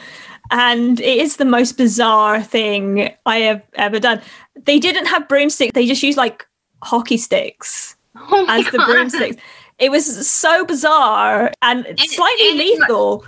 and 0.51 1.01
it 1.01 1.19
is 1.19 1.37
the 1.37 1.45
most 1.45 1.77
bizarre 1.77 2.43
thing 2.43 3.11
I 3.27 3.39
have 3.39 3.63
ever 3.75 3.99
done. 3.99 4.21
They 4.65 4.79
didn't 4.79 5.07
have 5.07 5.29
broomsticks; 5.29 5.73
they 5.75 5.87
just 5.87 6.03
used 6.03 6.19
like 6.19 6.47
hockey 6.83 7.17
sticks 7.17 7.97
Oh 8.17 8.47
as 8.49 8.65
the 8.71 8.79
broomsticks. 8.79 9.37
It 9.79 9.91
was 9.91 10.29
so 10.29 10.65
bizarre 10.65 11.53
and 11.63 11.85
slightly 11.99 12.49
and- 12.51 12.59
lethal. 12.59 13.25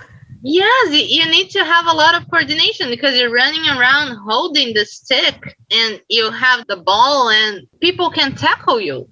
Yes, 0.46 0.92
you 0.92 1.24
need 1.30 1.48
to 1.50 1.64
have 1.64 1.86
a 1.86 1.92
lot 1.94 2.14
of 2.14 2.28
coordination 2.30 2.90
because 2.90 3.16
you're 3.16 3.32
running 3.32 3.66
around 3.66 4.16
holding 4.28 4.74
the 4.74 4.84
stick, 4.84 5.56
and 5.72 6.02
you 6.08 6.30
have 6.30 6.66
the 6.66 6.76
ball, 6.76 7.30
and 7.30 7.66
people 7.80 8.10
can 8.10 8.34
tackle 8.34 8.78
you. 8.78 9.08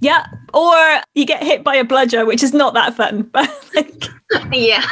Yeah, 0.00 0.26
or 0.52 0.74
you 1.14 1.24
get 1.24 1.42
hit 1.42 1.64
by 1.64 1.76
a 1.76 1.84
bludger, 1.84 2.26
which 2.26 2.42
is 2.42 2.52
not 2.52 2.74
that 2.74 2.94
fun. 2.94 3.22
But 3.32 3.48
like, 3.74 4.04
yeah, 4.52 4.84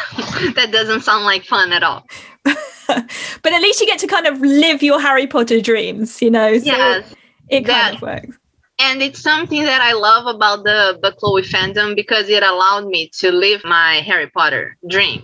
that 0.54 0.70
doesn't 0.72 1.02
sound 1.02 1.24
like 1.26 1.44
fun 1.44 1.70
at 1.72 1.83
all. 1.83 2.04
but 2.44 3.52
at 3.52 3.61
least 3.61 3.81
you 3.81 3.87
get 3.87 3.98
to 3.98 4.07
kind 4.07 4.26
of 4.26 4.40
live 4.40 4.83
your 4.83 4.98
Harry 5.00 5.26
Potter 5.26 5.61
dreams, 5.61 6.22
you 6.22 6.31
know. 6.31 6.57
So 6.59 6.64
yes, 6.64 7.14
it 7.50 7.66
kind 7.66 7.66
that- 7.66 7.94
of 7.96 8.02
works. 8.02 8.38
and 8.81 9.02
it's 9.02 9.20
something 9.20 9.64
that 9.64 9.83
I 9.83 9.92
love 9.92 10.35
about 10.35 10.64
the 10.64 10.98
Bechloe 11.02 11.46
fandom 11.46 11.94
because 11.94 12.31
it 12.31 12.42
allowed 12.42 12.87
me 12.87 13.11
to 13.18 13.31
live 13.33 13.62
my 13.64 13.96
Harry 14.00 14.28
Potter 14.31 14.78
dream. 14.88 15.22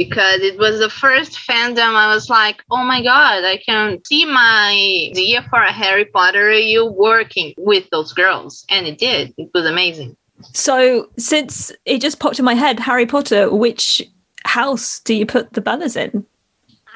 Because 0.00 0.40
it 0.40 0.58
was 0.58 0.78
the 0.78 0.88
first 0.88 1.32
fandom 1.46 1.94
I 1.94 2.14
was 2.14 2.30
like, 2.30 2.64
oh 2.70 2.82
my 2.82 3.02
god, 3.02 3.44
I 3.44 3.58
can 3.58 4.02
see 4.06 4.24
my 4.24 4.70
idea 5.10 5.46
for 5.50 5.60
a 5.60 5.70
Harry 5.70 6.06
Potter 6.06 6.50
AU 6.50 6.90
working 6.92 7.52
with 7.58 7.84
those 7.90 8.14
girls, 8.14 8.64
and 8.70 8.86
it 8.86 8.96
did. 8.96 9.34
It 9.36 9.50
was 9.52 9.66
amazing. 9.66 10.16
So 10.54 11.10
since 11.18 11.70
it 11.84 12.00
just 12.00 12.18
popped 12.18 12.38
in 12.38 12.46
my 12.46 12.54
head, 12.54 12.80
Harry 12.80 13.04
Potter, 13.04 13.54
which 13.54 14.00
house 14.46 15.00
do 15.00 15.12
you 15.12 15.26
put 15.26 15.52
the 15.52 15.60
Bellas 15.60 15.98
in? 15.98 16.24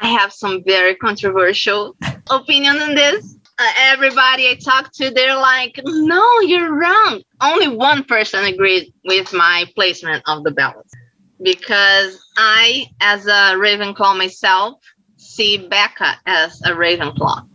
I 0.00 0.08
have 0.08 0.32
some 0.32 0.64
very 0.64 0.94
controversial 0.94 1.96
opinion 2.30 2.78
on 2.78 2.94
this. 2.94 3.36
Uh, 3.58 3.70
everybody 3.80 4.48
I 4.48 4.54
talk 4.54 4.92
to, 4.94 5.10
they're 5.10 5.36
like, 5.36 5.78
"No, 5.84 6.40
you're 6.40 6.74
wrong." 6.74 7.20
Only 7.42 7.68
one 7.68 8.02
person 8.04 8.46
agreed 8.46 8.94
with 9.04 9.30
my 9.34 9.66
placement 9.76 10.22
of 10.26 10.42
the 10.42 10.52
Bellas 10.52 10.90
because 11.42 12.24
I, 12.36 12.86
as 13.00 13.26
a 13.26 13.54
Ravenclaw 13.56 14.16
myself, 14.16 14.80
see 15.16 15.68
Beca 15.68 16.16
as 16.26 16.60
a 16.62 16.70
Ravenclaw. 16.70 17.46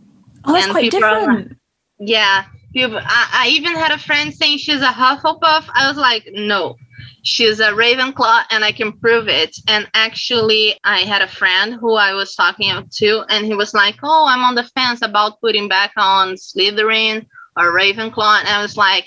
Oh, 0.44 0.52
that's 0.52 0.64
And 0.66 0.72
quite 0.72 0.90
people 0.90 1.04
are- 1.04 1.18
different. 1.20 1.56
Yeah, 2.02 2.46
people, 2.72 2.98
I, 2.98 3.28
I 3.32 3.48
even 3.48 3.74
had 3.74 3.90
a 3.92 3.98
friend 3.98 4.32
saying 4.32 4.58
she's 4.58 4.80
a 4.80 4.86
Hufflepuff. 4.86 5.68
I 5.74 5.86
was 5.86 5.98
like, 5.98 6.26
no, 6.32 6.76
she's 7.22 7.60
a 7.60 7.72
Ravenclaw, 7.72 8.44
and 8.50 8.64
I 8.64 8.72
can 8.72 8.92
prove 8.92 9.28
it. 9.28 9.54
And 9.68 9.86
actually, 9.92 10.78
I 10.82 11.00
had 11.00 11.20
a 11.20 11.28
friend 11.28 11.74
who 11.74 11.94
I 11.94 12.14
was 12.14 12.34
talking 12.34 12.72
to, 12.90 13.24
and 13.28 13.44
he 13.44 13.54
was 13.54 13.74
like, 13.74 13.96
oh, 14.02 14.26
I'm 14.26 14.42
on 14.44 14.54
the 14.54 14.64
fence 14.64 15.02
about 15.02 15.40
putting 15.42 15.68
back 15.68 15.92
on 15.98 16.36
Slytherin 16.36 17.26
or 17.56 17.72
Ravenclaw. 17.72 18.40
And 18.40 18.48
I 18.48 18.62
was 18.62 18.78
like, 18.78 19.06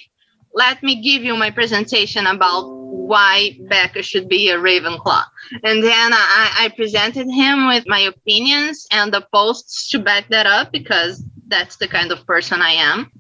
let 0.54 0.84
me 0.84 1.02
give 1.02 1.24
you 1.24 1.36
my 1.36 1.50
presentation 1.50 2.28
about 2.28 2.70
why 2.94 3.58
Beca 3.60 4.04
should 4.04 4.30
be 4.30 4.50
a 4.50 4.58
Ravenclaw. 4.58 5.24
And 5.64 5.84
then 5.84 6.14
I, 6.14 6.54
I 6.60 6.74
presented 6.76 7.28
him 7.30 7.68
with 7.68 7.86
my 7.88 8.02
opinions 8.02 8.86
and 8.92 9.12
the 9.12 9.26
posts 9.34 9.90
to 9.90 10.00
back 10.00 10.30
that 10.30 10.46
up 10.46 10.72
because 10.72 11.24
that's 11.48 11.78
the 11.78 11.88
kind 11.88 12.12
of 12.12 12.26
person 12.28 12.62
I 12.62 12.74
am. 12.74 13.12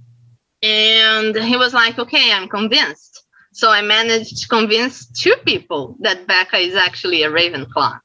And 0.61 1.35
he 1.35 1.57
was 1.57 1.73
like, 1.73 1.97
okay, 1.97 2.31
I'm 2.31 2.47
convinced. 2.47 3.25
So 3.51 3.69
I 3.69 3.81
managed 3.81 4.43
to 4.43 4.47
convince 4.47 5.07
two 5.07 5.35
people 5.43 5.97
that 6.01 6.27
Beca 6.27 6.61
is 6.61 6.75
actually 6.75 7.23
a 7.23 7.29
Ravenclaw. 7.29 7.99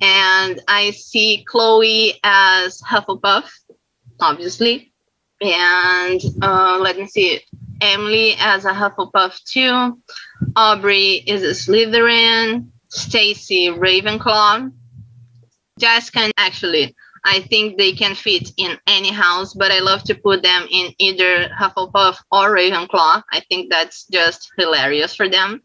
And 0.00 0.60
I 0.66 0.90
see 0.90 1.44
Chloe 1.46 2.14
as 2.24 2.80
Hufflepuff, 2.80 3.48
obviously. 4.20 4.92
And 5.40 6.20
uh, 6.42 6.78
let 6.80 6.98
me 6.98 7.06
see, 7.06 7.40
Emily 7.82 8.34
as 8.38 8.64
a 8.64 8.72
Hufflepuff 8.72 9.42
too. 9.44 10.00
Aubrey 10.56 11.22
is 11.26 11.42
a 11.42 11.54
Slytherin. 11.54 12.68
Stacie 12.90 13.74
Ravenclaw. 13.74 14.70
Jessica 15.78 16.30
actually 16.36 16.94
I 17.24 17.40
think 17.40 17.78
they 17.78 17.92
can 17.92 18.14
fit 18.14 18.50
in 18.56 18.78
any 18.86 19.12
house, 19.12 19.54
but 19.54 19.70
I 19.70 19.78
love 19.78 20.02
to 20.04 20.14
put 20.14 20.42
them 20.42 20.66
in 20.70 20.92
either 20.98 21.48
Hufflepuff 21.48 22.16
or 22.32 22.54
Ravenclaw. 22.54 23.22
I 23.30 23.40
think 23.48 23.70
that's 23.70 24.06
just 24.08 24.50
hilarious 24.58 25.14
for 25.14 25.28
them. 25.28 25.62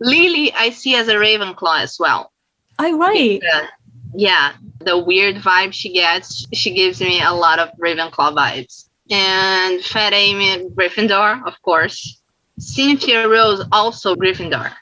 Lily, 0.00 0.52
I 0.52 0.70
see 0.70 0.94
as 0.94 1.08
a 1.08 1.14
Ravenclaw 1.14 1.80
as 1.80 1.96
well. 1.98 2.32
Oh, 2.78 2.96
right. 2.96 3.42
Uh, 3.54 3.66
yeah, 4.14 4.52
the 4.80 4.98
weird 4.98 5.36
vibe 5.36 5.72
she 5.72 5.92
gets, 5.92 6.46
she 6.52 6.72
gives 6.72 7.00
me 7.00 7.22
a 7.22 7.32
lot 7.32 7.58
of 7.58 7.70
Ravenclaw 7.78 8.34
vibes. 8.34 8.88
And 9.10 9.84
Fat 9.84 10.12
Amy, 10.12 10.68
Gryffindor, 10.70 11.46
of 11.46 11.60
course. 11.62 12.22
Cynthia 12.58 13.28
Rose, 13.28 13.66
also 13.72 14.14
Gryffindor. 14.14 14.72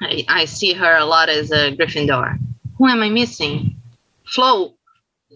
I, 0.00 0.24
I 0.28 0.44
see 0.44 0.72
her 0.72 0.96
a 0.96 1.04
lot 1.04 1.28
as 1.28 1.50
a 1.50 1.76
Gryffindor. 1.76 2.38
Who 2.78 2.86
am 2.88 3.02
I 3.02 3.08
missing? 3.08 3.76
Flo. 4.26 4.74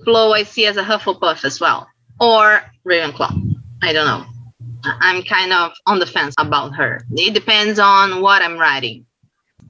Flo, 0.05 0.33
I 0.33 0.43
see 0.43 0.67
as 0.67 0.77
a 0.77 0.83
Hufflepuff 0.83 1.45
as 1.45 1.61
well. 1.61 1.89
Or 2.21 2.63
Ravenclaw. 2.87 3.55
I 3.83 3.93
don't 3.93 4.07
know. 4.07 4.27
I'm 4.85 5.23
kind 5.23 5.53
of 5.53 5.73
on 5.87 5.99
the 5.99 6.07
fence 6.07 6.35
about 6.39 6.75
her. 6.77 7.01
It 7.13 7.35
depends 7.35 7.79
on 7.79 8.21
what 8.21 8.43
I'm 8.43 8.59
writing. 8.59 9.05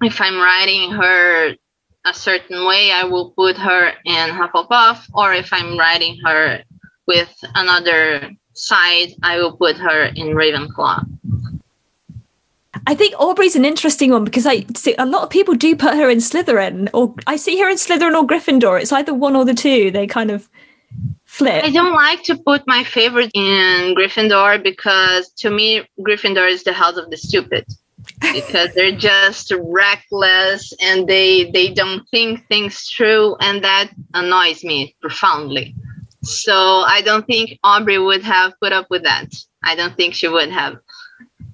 If 0.03 0.21
I'm 0.21 0.39
writing 0.39 0.93
her 0.93 1.55
a 2.05 2.15
certain 2.15 2.67
way, 2.67 2.93
I 2.93 3.05
will 3.05 3.31
put 3.33 3.57
her 3.57 3.93
in 4.05 4.31
Hufflepuff, 4.31 5.09
or 5.15 5.33
if 5.33 5.53
I'm 5.53 5.79
writing 5.79 6.19
her 6.25 6.63
with 7.07 7.35
another 7.55 8.31
side, 8.53 9.15
I 9.23 9.39
will 9.39 9.57
put 9.57 9.77
her 9.77 10.05
in 10.15 10.29
Ravenclaw. 10.29 11.18
I 12.89 12.95
think 12.95 13.15
Aubrey's 13.19 13.55
an 13.55 13.67
interesting 13.67 14.13
one 14.13 14.25
because 14.25 14.47
I 14.47 14.65
see 14.75 14.95
a 14.99 15.05
lot 15.05 15.23
of 15.23 15.29
people 15.29 15.55
do 15.55 15.77
put 15.77 15.95
her 15.95 16.09
in 16.09 16.19
Slytherin, 16.19 16.89
or 16.95 17.15
I 17.27 17.37
see 17.37 17.61
her 17.61 17.69
in 17.69 17.77
Slytherin 17.77 18.17
or 18.17 18.27
Gryffindor. 18.27 18.81
It's 18.81 18.93
either 18.93 19.13
one 19.13 19.37
or 19.37 19.45
the 19.45 19.53
two. 19.53 19.91
They 19.91 20.07
kind 20.07 20.31
of 20.31 20.49
flip. 21.27 21.63
I 21.63 21.71
don't 21.71 21.93
like 21.93 22.23
to 22.25 22.39
put 22.39 22.67
my 22.67 22.85
favorite 22.85 23.31
in 23.35 23.95
Gryffindor 23.95 24.63
because 24.63 25.29
to 25.33 25.51
me, 25.51 25.87
Gryffindor 26.01 26.51
is 26.51 26.65
the 26.65 26.73
house 26.73 26.97
of 26.97 27.11
the 27.11 27.19
stupid. 27.19 27.67
because 28.33 28.73
they're 28.75 28.97
just 28.97 29.53
reckless 29.61 30.73
and 30.81 31.07
they 31.07 31.51
they 31.51 31.69
don't 31.69 32.09
think 32.09 32.47
things 32.47 32.85
through 32.85 33.37
and 33.41 33.63
that 33.63 33.91
annoys 34.15 34.65
me 34.65 34.97
profoundly 35.03 35.75
so 36.23 36.55
i 36.87 37.03
don't 37.05 37.27
think 37.27 37.59
aubrey 37.65 37.99
would 37.99 38.23
have 38.23 38.55
put 38.63 38.73
up 38.73 38.87
with 38.89 39.03
that 39.03 39.29
i 39.65 39.75
don't 39.75 39.97
think 39.97 40.15
she 40.15 40.27
would 40.27 40.49
have 40.49 40.79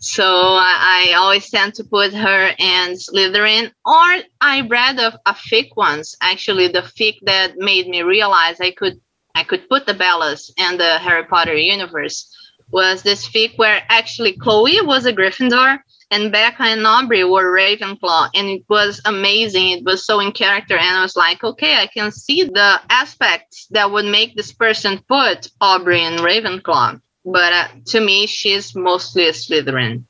so 0.05 0.25
i, 0.25 1.09
I 1.09 1.15
always 1.15 1.49
tend 1.49 1.75
to 1.75 1.85
put 1.85 2.13
her 2.13 2.53
in 2.59 2.93
slytherin 2.93 3.67
or 3.87 4.23
i 4.41 4.67
read 4.69 4.99
a, 4.99 5.19
a 5.25 5.33
fic 5.33 5.71
once 5.77 6.15
actually 6.21 6.69
the 6.69 6.83
fic 6.83 7.17
that 7.23 7.55
made 7.57 7.89
me 7.89 8.03
realize 8.03 8.61
i 8.61 8.71
could 8.71 9.01
i 9.35 9.43
could 9.43 9.69
put 9.69 9.87
the 9.87 9.95
bellas 9.95 10.51
in 10.59 10.77
the 10.77 10.99
harry 10.99 11.25
potter 11.25 11.57
universe 11.57 12.31
was 12.71 13.03
this 13.03 13.27
fic 13.27 13.57
where 13.57 13.83
actually 13.89 14.33
chloe 14.37 14.81
was 14.83 15.07
a 15.07 15.13
gryffindor 15.13 15.79
and 16.11 16.33
Beca 16.33 16.61
and 16.61 16.87
Aubrey 16.87 17.25
were 17.25 17.57
Ravenclaw, 17.57 18.29
and 18.35 18.47
it 18.49 18.63
was 18.69 19.01
amazing. 19.05 19.71
It 19.71 19.85
was 19.85 20.07
so 20.07 20.21
in 20.21 20.31
character, 20.31 20.77
and 20.77 20.97
I 20.97 21.03
was 21.03 21.17
like, 21.17 21.43
okay, 21.43 21.77
I 21.77 21.89
can 21.89 22.13
see 22.13 22.45
the 22.45 22.81
aspects 22.89 23.67
that 23.71 23.91
would 23.91 24.05
make 24.05 24.37
this 24.37 24.53
person 24.53 25.03
put 25.09 25.49
Aubrey 25.61 26.03
in 26.03 26.19
Ravenclaw. 26.19 27.01
But 27.25 27.53
uh, 27.53 27.69
to 27.87 28.01
me, 28.01 28.27
she's 28.27 28.75
mostly 28.75 29.27
a 29.27 29.33
Slytherin. 29.33 30.05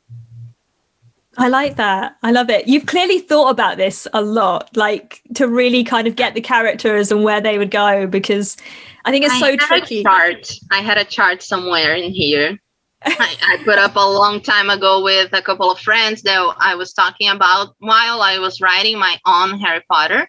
I 1.37 1.48
like 1.48 1.77
that. 1.77 2.16
I 2.22 2.31
love 2.31 2.48
it. 2.48 2.68
You've 2.68 2.87
clearly 2.87 3.18
thought 3.18 3.50
about 3.50 3.77
this 3.77 4.07
a 4.12 4.22
lot, 4.22 4.77
like 4.77 5.20
to 5.35 5.48
really 5.48 5.83
kind 5.83 6.07
of 6.07 6.16
get 6.16 6.35
the 6.35 6.40
characters 6.40 7.11
and 7.11 7.24
where 7.24 7.40
they 7.40 7.59
would 7.59 7.70
go, 7.70 8.07
because 8.07 8.57
I 9.05 9.11
think 9.11 9.24
it's 9.24 9.35
I 9.35 9.40
so 9.40 9.57
tricky. 9.57 10.03
Chart. 10.03 10.53
I 10.70 10.81
had 10.81 10.98
a 10.98 11.05
chart 11.05 11.42
somewhere 11.42 11.94
in 11.94 12.12
here. 12.12 12.59
I, 13.07 13.37
I 13.42 13.62
put 13.64 13.79
up 13.79 13.96
a 13.96 14.00
long 14.00 14.40
time 14.40 14.70
ago 14.70 15.03
with 15.03 15.33
a 15.33 15.42
couple 15.42 15.70
of 15.70 15.79
friends 15.79 16.22
that 16.22 16.55
I 16.59 16.74
was 16.74 16.92
talking 16.92 17.29
about 17.29 17.74
while 17.79 18.22
I 18.22 18.38
was 18.38 18.61
writing 18.61 18.98
my 18.98 19.18
own 19.27 19.59
Harry 19.61 19.83
Potter. 19.90 20.29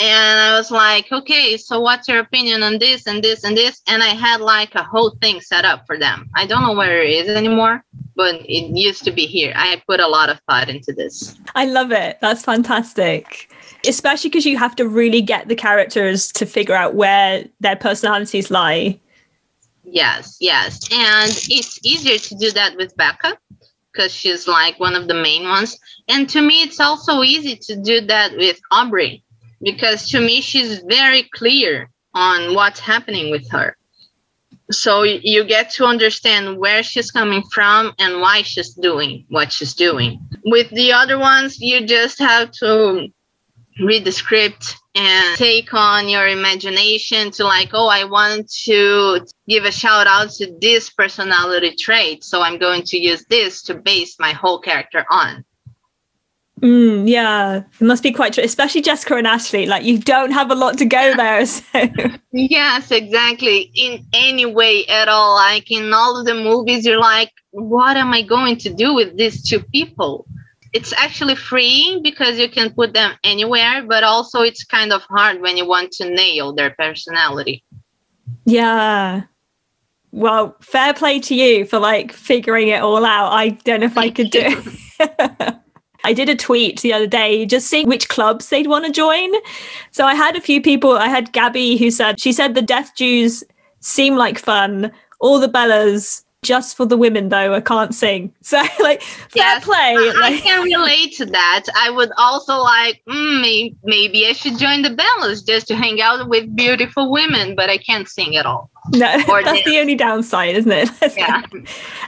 And 0.00 0.38
I 0.38 0.56
was 0.56 0.70
like, 0.70 1.10
okay, 1.10 1.56
so 1.56 1.80
what's 1.80 2.06
your 2.06 2.20
opinion 2.20 2.62
on 2.62 2.78
this 2.78 3.08
and 3.08 3.22
this 3.22 3.42
and 3.42 3.56
this? 3.56 3.82
And 3.88 4.00
I 4.00 4.08
had 4.08 4.40
like 4.40 4.76
a 4.76 4.82
whole 4.84 5.10
thing 5.20 5.40
set 5.40 5.64
up 5.64 5.86
for 5.88 5.98
them. 5.98 6.28
I 6.36 6.46
don't 6.46 6.62
know 6.62 6.74
where 6.74 7.02
it 7.02 7.10
is 7.10 7.28
anymore, 7.28 7.84
but 8.14 8.36
it 8.36 8.76
used 8.76 9.02
to 9.04 9.10
be 9.10 9.26
here. 9.26 9.52
I 9.56 9.82
put 9.88 9.98
a 9.98 10.06
lot 10.06 10.28
of 10.28 10.40
thought 10.48 10.68
into 10.68 10.92
this. 10.92 11.36
I 11.56 11.66
love 11.66 11.90
it. 11.90 12.18
That's 12.20 12.44
fantastic. 12.44 13.52
Especially 13.88 14.30
because 14.30 14.46
you 14.46 14.56
have 14.56 14.76
to 14.76 14.88
really 14.88 15.20
get 15.20 15.48
the 15.48 15.56
characters 15.56 16.30
to 16.32 16.46
figure 16.46 16.76
out 16.76 16.94
where 16.94 17.44
their 17.58 17.76
personalities 17.76 18.52
lie. 18.52 19.00
Yes, 19.82 20.36
yes. 20.38 20.88
And 20.92 21.30
it's 21.48 21.84
easier 21.84 22.18
to 22.18 22.34
do 22.36 22.52
that 22.52 22.76
with 22.76 22.96
Beca 22.96 23.36
because 23.92 24.12
she's 24.12 24.46
like 24.46 24.78
one 24.78 24.94
of 24.94 25.08
the 25.08 25.14
main 25.14 25.48
ones. 25.48 25.76
And 26.08 26.28
to 26.28 26.40
me, 26.40 26.62
it's 26.62 26.78
also 26.78 27.22
easy 27.24 27.56
to 27.56 27.74
do 27.74 28.00
that 28.02 28.36
with 28.36 28.60
Aubrey 28.70 29.24
because 29.62 30.08
to 30.10 30.20
me, 30.20 30.40
she's 30.40 30.80
very 30.80 31.24
clear 31.34 31.90
on 32.14 32.54
what's 32.54 32.80
happening 32.80 33.30
with 33.30 33.48
her. 33.50 33.76
So 34.70 35.02
you 35.02 35.44
get 35.44 35.70
to 35.72 35.84
understand 35.84 36.58
where 36.58 36.82
she's 36.82 37.10
coming 37.10 37.42
from 37.52 37.94
and 37.98 38.20
why 38.20 38.42
she's 38.42 38.74
doing 38.74 39.24
what 39.30 39.50
she's 39.50 39.74
doing. 39.74 40.20
With 40.44 40.68
the 40.70 40.92
other 40.92 41.18
ones, 41.18 41.58
you 41.58 41.86
just 41.86 42.18
have 42.18 42.50
to 42.60 43.08
read 43.80 44.04
the 44.04 44.12
script 44.12 44.76
and 44.94 45.36
take 45.36 45.72
on 45.72 46.08
your 46.08 46.26
imagination 46.26 47.30
to 47.30 47.44
like 47.44 47.70
oh 47.72 47.88
i 47.88 48.04
want 48.04 48.50
to 48.50 49.24
give 49.46 49.64
a 49.64 49.70
shout 49.70 50.06
out 50.06 50.30
to 50.30 50.56
this 50.60 50.90
personality 50.90 51.74
trait 51.76 52.24
so 52.24 52.42
i'm 52.42 52.58
going 52.58 52.82
to 52.82 52.98
use 52.98 53.24
this 53.26 53.62
to 53.62 53.74
base 53.74 54.16
my 54.18 54.32
whole 54.32 54.58
character 54.58 55.04
on 55.10 55.44
Mm, 56.60 57.08
yeah, 57.08 57.62
it 57.80 57.84
must 57.84 58.02
be 58.02 58.10
quite 58.10 58.32
true, 58.32 58.42
especially 58.42 58.80
Jessica 58.80 59.14
and 59.14 59.26
Ashley. 59.26 59.66
Like, 59.66 59.84
you 59.84 59.98
don't 59.98 60.32
have 60.32 60.50
a 60.50 60.54
lot 60.54 60.78
to 60.78 60.84
go 60.84 61.14
there. 61.16 61.44
So. 61.58 61.88
yes, 62.32 62.90
exactly. 62.90 63.70
In 63.74 64.04
any 64.12 64.46
way 64.46 64.86
at 64.86 65.08
all. 65.08 65.34
Like, 65.34 65.70
in 65.70 65.92
all 65.92 66.18
of 66.18 66.26
the 66.26 66.34
movies, 66.34 66.84
you're 66.84 67.00
like, 67.00 67.30
what 67.50 67.96
am 67.96 68.12
I 68.12 68.22
going 68.22 68.56
to 68.58 68.72
do 68.72 68.94
with 68.94 69.16
these 69.16 69.42
two 69.42 69.60
people? 69.60 70.26
It's 70.72 70.92
actually 70.92 71.36
freeing 71.36 72.02
because 72.02 72.38
you 72.38 72.48
can 72.48 72.72
put 72.72 72.92
them 72.92 73.12
anywhere, 73.24 73.82
but 73.86 74.04
also 74.04 74.42
it's 74.42 74.64
kind 74.64 74.92
of 74.92 75.02
hard 75.02 75.40
when 75.40 75.56
you 75.56 75.66
want 75.66 75.92
to 75.92 76.10
nail 76.10 76.52
their 76.52 76.70
personality. 76.70 77.64
Yeah. 78.44 79.22
Well, 80.10 80.56
fair 80.60 80.94
play 80.94 81.20
to 81.20 81.34
you 81.34 81.64
for 81.64 81.78
like 81.78 82.12
figuring 82.12 82.68
it 82.68 82.82
all 82.82 83.04
out. 83.04 83.32
I 83.32 83.50
don't 83.50 83.80
know 83.80 83.86
if 83.86 83.98
I 83.98 84.10
could 84.10 84.30
do 84.30 84.42
it. 85.00 85.54
I 86.04 86.12
did 86.12 86.28
a 86.28 86.36
tweet 86.36 86.80
the 86.80 86.92
other 86.92 87.06
day 87.06 87.44
just 87.46 87.68
seeing 87.68 87.88
which 87.88 88.08
clubs 88.08 88.48
they'd 88.48 88.66
want 88.66 88.86
to 88.86 88.92
join. 88.92 89.32
So 89.90 90.04
I 90.04 90.14
had 90.14 90.36
a 90.36 90.40
few 90.40 90.60
people. 90.60 90.92
I 90.92 91.08
had 91.08 91.32
Gabby 91.32 91.76
who 91.76 91.90
said, 91.90 92.20
she 92.20 92.32
said 92.32 92.54
the 92.54 92.62
Deaf 92.62 92.94
Jews 92.94 93.44
seem 93.80 94.16
like 94.16 94.38
fun. 94.38 94.92
All 95.20 95.40
the 95.40 95.48
Bellas, 95.48 96.22
just 96.42 96.76
for 96.76 96.86
the 96.86 96.96
women 96.96 97.30
though, 97.30 97.54
I 97.54 97.60
can't 97.60 97.94
sing. 97.94 98.32
So 98.42 98.62
like 98.80 99.02
fair 99.02 99.42
yes, 99.42 99.64
play. 99.64 99.94
I, 99.98 100.12
like, 100.20 100.34
I 100.34 100.38
can 100.40 100.64
relate 100.64 101.14
to 101.16 101.26
that. 101.26 101.64
I 101.76 101.90
would 101.90 102.10
also 102.16 102.58
like 102.58 103.02
mm, 103.08 103.42
maybe, 103.42 103.76
maybe 103.84 104.26
I 104.26 104.32
should 104.32 104.56
join 104.58 104.82
the 104.82 104.90
Bellas 104.90 105.44
just 105.46 105.66
to 105.68 105.76
hang 105.76 106.00
out 106.00 106.28
with 106.28 106.54
beautiful 106.56 107.10
women, 107.10 107.54
but 107.54 107.68
I 107.68 107.76
can't 107.76 108.08
sing 108.08 108.36
at 108.36 108.46
all. 108.46 108.70
No, 108.94 109.12
or 109.28 109.42
that's 109.44 109.64
the 109.64 109.78
only 109.78 109.96
downside, 109.96 110.56
isn't 110.56 110.72
it? 110.72 110.88
yeah. 111.16 111.42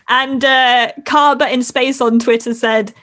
and 0.09 0.45
uh 0.45 0.93
Carba 1.03 1.53
in 1.53 1.63
space 1.63 2.01
on 2.01 2.19
Twitter 2.19 2.55
said 2.55 2.95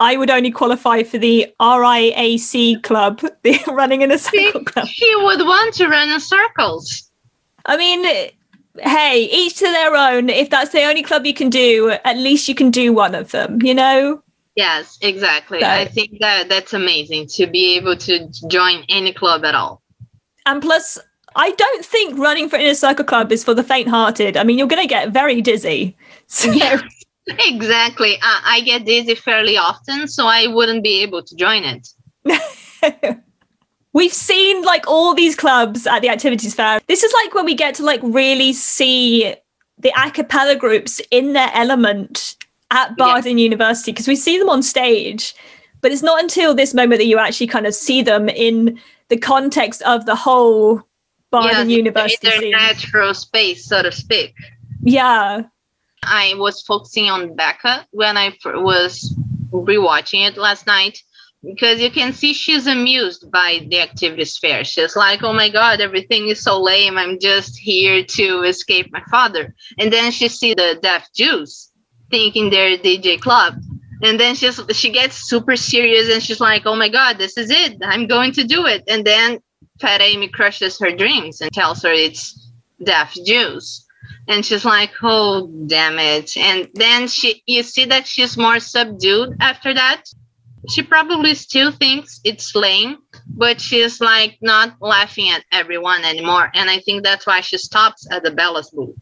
I 0.00 0.16
would 0.16 0.30
only 0.30 0.50
qualify 0.50 1.02
for 1.02 1.18
the 1.18 1.52
RIAC 1.60 2.82
club, 2.82 3.20
the 3.42 3.60
running 3.68 4.02
in 4.02 4.10
a 4.10 4.18
circle 4.18 4.64
club. 4.64 4.86
She 4.86 5.14
would 5.16 5.40
want 5.40 5.74
to 5.74 5.88
run 5.88 6.08
in 6.10 6.20
circles. 6.20 7.10
I 7.66 7.76
mean, 7.76 8.04
hey, 8.80 9.28
each 9.32 9.56
to 9.56 9.64
their 9.64 9.94
own. 9.94 10.28
If 10.28 10.50
that's 10.50 10.70
the 10.70 10.84
only 10.84 11.02
club 11.02 11.26
you 11.26 11.34
can 11.34 11.50
do, 11.50 11.90
at 12.04 12.16
least 12.16 12.48
you 12.48 12.54
can 12.54 12.70
do 12.70 12.92
one 12.92 13.14
of 13.14 13.30
them, 13.32 13.60
you 13.62 13.74
know? 13.74 14.22
Yes, 14.54 14.98
exactly. 15.02 15.60
So, 15.60 15.66
I 15.68 15.86
think 15.86 16.18
that 16.20 16.48
that's 16.48 16.72
amazing 16.72 17.28
to 17.28 17.46
be 17.46 17.76
able 17.76 17.96
to 17.98 18.28
join 18.48 18.84
any 18.88 19.12
club 19.12 19.44
at 19.44 19.54
all. 19.54 19.82
And 20.46 20.62
plus, 20.62 20.98
I 21.36 21.50
don't 21.52 21.84
think 21.84 22.18
running 22.18 22.48
for 22.48 22.56
Inner 22.56 22.74
Circle 22.74 23.04
Club 23.04 23.30
is 23.30 23.44
for 23.44 23.54
the 23.54 23.62
faint-hearted. 23.62 24.36
I 24.36 24.42
mean, 24.42 24.58
you're 24.58 24.66
going 24.66 24.82
to 24.82 24.88
get 24.88 25.10
very 25.10 25.40
dizzy. 25.40 25.96
So. 26.30 26.50
Yeah. 26.50 26.82
Exactly. 27.28 28.18
I, 28.22 28.40
I 28.44 28.60
get 28.60 28.84
dizzy 28.84 29.14
fairly 29.14 29.56
often, 29.56 30.08
so 30.08 30.26
I 30.26 30.46
wouldn't 30.46 30.82
be 30.82 31.02
able 31.02 31.22
to 31.22 31.36
join 31.36 31.62
it. 31.64 31.88
We've 33.92 34.12
seen 34.12 34.62
like 34.62 34.86
all 34.86 35.14
these 35.14 35.34
clubs 35.34 35.86
at 35.86 36.00
the 36.00 36.08
activities 36.08 36.54
fair. 36.54 36.80
This 36.86 37.02
is 37.02 37.12
like 37.12 37.34
when 37.34 37.44
we 37.44 37.54
get 37.54 37.74
to 37.76 37.84
like 37.84 38.00
really 38.02 38.52
see 38.52 39.34
the 39.78 39.92
a 39.96 40.10
cappella 40.10 40.56
groups 40.56 41.00
in 41.10 41.32
their 41.32 41.50
element 41.54 42.36
at 42.70 42.96
Barden 42.96 43.38
University 43.38 43.92
because 43.92 44.08
we 44.08 44.16
see 44.16 44.38
them 44.38 44.48
on 44.48 44.62
stage, 44.62 45.34
but 45.80 45.90
it's 45.90 46.02
not 46.02 46.20
until 46.22 46.54
this 46.54 46.74
moment 46.74 46.98
that 46.98 47.06
you 47.06 47.18
actually 47.18 47.46
kind 47.46 47.66
of 47.66 47.74
see 47.74 48.02
them 48.02 48.28
in 48.28 48.78
the 49.08 49.16
context 49.16 49.82
of 49.82 50.04
the 50.06 50.14
whole 50.14 50.82
Barden 51.30 51.70
University. 51.70 52.28
In 52.28 52.40
their 52.40 52.50
natural 52.50 53.14
space, 53.14 53.64
so 53.64 53.82
to 53.82 53.92
speak. 53.92 54.34
Yeah. 54.82 55.42
I 56.08 56.34
was 56.36 56.62
focusing 56.62 57.10
on 57.10 57.36
Beca 57.36 57.84
when 57.90 58.16
I 58.16 58.34
was 58.44 59.14
rewatching 59.50 60.26
it 60.26 60.36
last 60.36 60.66
night 60.66 60.98
because 61.44 61.80
you 61.80 61.90
can 61.90 62.12
see 62.12 62.32
she's 62.32 62.66
amused 62.66 63.30
by 63.30 63.66
the 63.68 63.80
activities 63.80 64.36
fair. 64.38 64.64
She's 64.64 64.96
like, 64.96 65.22
oh 65.22 65.32
my 65.32 65.50
God, 65.50 65.80
everything 65.80 66.28
is 66.28 66.42
so 66.42 66.60
lame. 66.60 66.98
I'm 66.98 67.18
just 67.18 67.56
here 67.56 68.02
to 68.02 68.42
escape 68.42 68.90
my 68.92 69.02
father. 69.10 69.54
And 69.78 69.92
then 69.92 70.10
she 70.10 70.28
see 70.28 70.54
the 70.54 70.78
deaf 70.82 71.08
Jews 71.14 71.70
thinking 72.10 72.50
they're 72.50 72.76
DJ 72.78 73.20
club. 73.20 73.54
And 74.02 74.18
then 74.18 74.34
she's 74.34 74.60
she 74.72 74.90
gets 74.90 75.28
super 75.28 75.56
serious 75.56 76.12
and 76.12 76.22
she's 76.22 76.40
like, 76.40 76.62
oh 76.66 76.76
my 76.76 76.88
God, 76.88 77.18
this 77.18 77.36
is 77.36 77.50
it. 77.50 77.78
I'm 77.82 78.06
going 78.06 78.32
to 78.32 78.44
do 78.44 78.66
it. 78.66 78.84
And 78.88 79.04
then 79.04 79.40
Fat 79.80 80.00
Amy 80.00 80.28
crushes 80.28 80.78
her 80.80 80.90
dreams 80.90 81.40
and 81.40 81.52
tells 81.52 81.82
her 81.82 81.92
it's 81.92 82.50
deaf 82.84 83.14
Jews 83.24 83.84
and 84.26 84.44
she's 84.44 84.64
like 84.64 84.90
oh 85.02 85.46
damn 85.66 85.98
it 85.98 86.36
and 86.36 86.68
then 86.74 87.08
she 87.08 87.42
you 87.46 87.62
see 87.62 87.84
that 87.84 88.06
she's 88.06 88.36
more 88.36 88.60
subdued 88.60 89.36
after 89.40 89.72
that 89.74 90.04
she 90.68 90.82
probably 90.82 91.34
still 91.34 91.72
thinks 91.72 92.20
it's 92.24 92.54
lame 92.54 92.98
but 93.28 93.60
she's 93.60 94.00
like 94.00 94.38
not 94.42 94.74
laughing 94.80 95.30
at 95.30 95.44
everyone 95.52 96.04
anymore 96.04 96.50
and 96.54 96.68
i 96.68 96.78
think 96.80 97.02
that's 97.02 97.26
why 97.26 97.40
she 97.40 97.58
stops 97.58 98.06
at 98.10 98.22
the 98.22 98.30
bella's 98.30 98.70
booth 98.70 98.96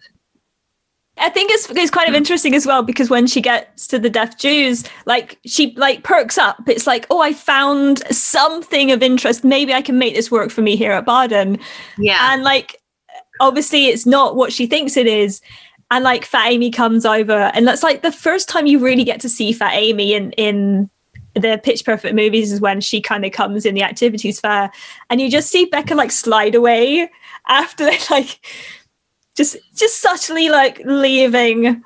I 1.19 1.31
think 1.31 1.51
it's, 1.51 1.71
it's 1.71 1.91
kind 1.91 2.09
of 2.09 2.13
hmm. 2.13 2.19
interesting 2.19 2.55
as 2.55 2.67
well 2.67 2.83
because 2.83 3.09
when 3.09 3.27
she 3.27 3.41
gets 3.41 3.87
to 3.89 3.99
the 3.99 4.11
deaf 4.11 4.39
Jews, 4.39 4.85
like 5.07 5.39
she 5.47 5.75
like 5.77 6.03
perks 6.03 6.37
up. 6.37 6.69
It's 6.69 6.87
like, 6.87 7.07
oh, 7.11 7.21
I 7.21 7.33
found 7.33 8.03
something 8.15 8.93
of 8.93 9.03
interest. 9.03 9.43
Maybe 9.43 9.73
I 9.73 9.81
can 9.81 9.99
make 9.99 10.15
this 10.15 10.31
work 10.31 10.51
for 10.51 10.61
me 10.61 10.77
here 10.77 10.93
at 10.93 11.07
Barden. 11.07 11.59
Yeah. 11.99 12.33
And 12.33 12.43
like 12.43 12.81
obviously 13.41 13.87
it's 13.87 14.07
not 14.07 14.37
what 14.37 14.53
she 14.53 14.67
thinks 14.67 14.97
it 14.97 15.07
is. 15.07 15.41
And 15.91 16.03
like 16.03 16.25
fat 16.25 16.51
amy 16.51 16.71
comes 16.71 17.07
over 17.07 17.33
and 17.55 17.67
that's 17.67 17.85
like 17.85 18.03
the 18.03 18.11
first 18.11 18.49
time 18.49 18.67
you 18.67 18.81
really 18.81 19.05
get 19.05 19.21
to 19.21 19.29
see 19.29 19.53
fat 19.53 19.75
amy 19.75 20.15
in 20.15 20.33
in 20.33 20.91
the 21.35 21.61
pitch 21.63 21.85
perfect 21.85 22.15
movies 22.15 22.51
is 22.51 22.61
when 22.61 22.81
she 22.81 23.01
kind 23.01 23.25
of 23.25 23.31
comes 23.31 23.65
in 23.65 23.75
the 23.75 23.85
activities 23.85 24.41
fair 24.41 24.73
and 25.11 25.21
you 25.21 25.31
just 25.31 25.49
see 25.49 25.71
beca 25.71 25.95
like 25.95 26.11
slide 26.11 26.57
away 26.57 27.09
after 27.47 27.85
they 27.85 27.99
like 28.11 28.45
just 29.37 29.57
just 29.77 30.01
subtly 30.01 30.49
like 30.49 30.81
leaving. 30.85 31.85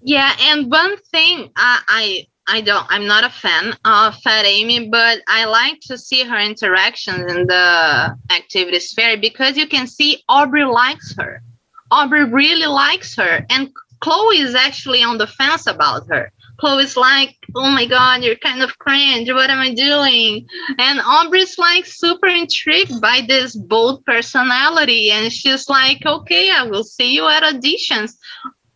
Yeah 0.00 0.34
and 0.40 0.70
one 0.70 0.96
thing 1.12 1.50
i 1.54 1.82
i 1.88 2.26
I 2.46 2.60
don't. 2.60 2.86
I'm 2.90 3.06
not 3.06 3.24
a 3.24 3.30
fan 3.30 3.74
of 3.84 4.16
Fat 4.18 4.44
Amy, 4.44 4.88
but 4.88 5.20
I 5.26 5.46
like 5.46 5.80
to 5.82 5.96
see 5.96 6.24
her 6.24 6.38
interactions 6.38 7.32
in 7.32 7.46
the 7.46 8.18
activities 8.30 8.92
fair 8.92 9.16
because 9.16 9.56
you 9.56 9.66
can 9.66 9.86
see 9.86 10.22
Aubrey 10.28 10.64
likes 10.64 11.14
her. 11.16 11.42
Aubrey 11.90 12.24
really 12.24 12.66
likes 12.66 13.16
her, 13.16 13.46
and 13.48 13.72
Chloe 14.00 14.40
is 14.40 14.54
actually 14.54 15.02
on 15.02 15.16
the 15.16 15.26
fence 15.26 15.66
about 15.66 16.06
her. 16.08 16.30
Chloe's 16.58 16.98
like, 16.98 17.34
"Oh 17.54 17.70
my 17.70 17.86
god, 17.86 18.22
you're 18.22 18.36
kind 18.36 18.62
of 18.62 18.78
cringe. 18.78 19.30
What 19.32 19.48
am 19.48 19.60
I 19.60 19.72
doing?" 19.72 20.46
And 20.78 21.00
Aubrey's 21.00 21.56
like 21.56 21.86
super 21.86 22.26
intrigued 22.26 23.00
by 23.00 23.22
this 23.26 23.56
bold 23.56 24.04
personality, 24.04 25.10
and 25.10 25.32
she's 25.32 25.70
like, 25.70 26.04
"Okay, 26.04 26.50
I 26.50 26.64
will 26.64 26.84
see 26.84 27.14
you 27.14 27.26
at 27.26 27.42
auditions." 27.42 28.12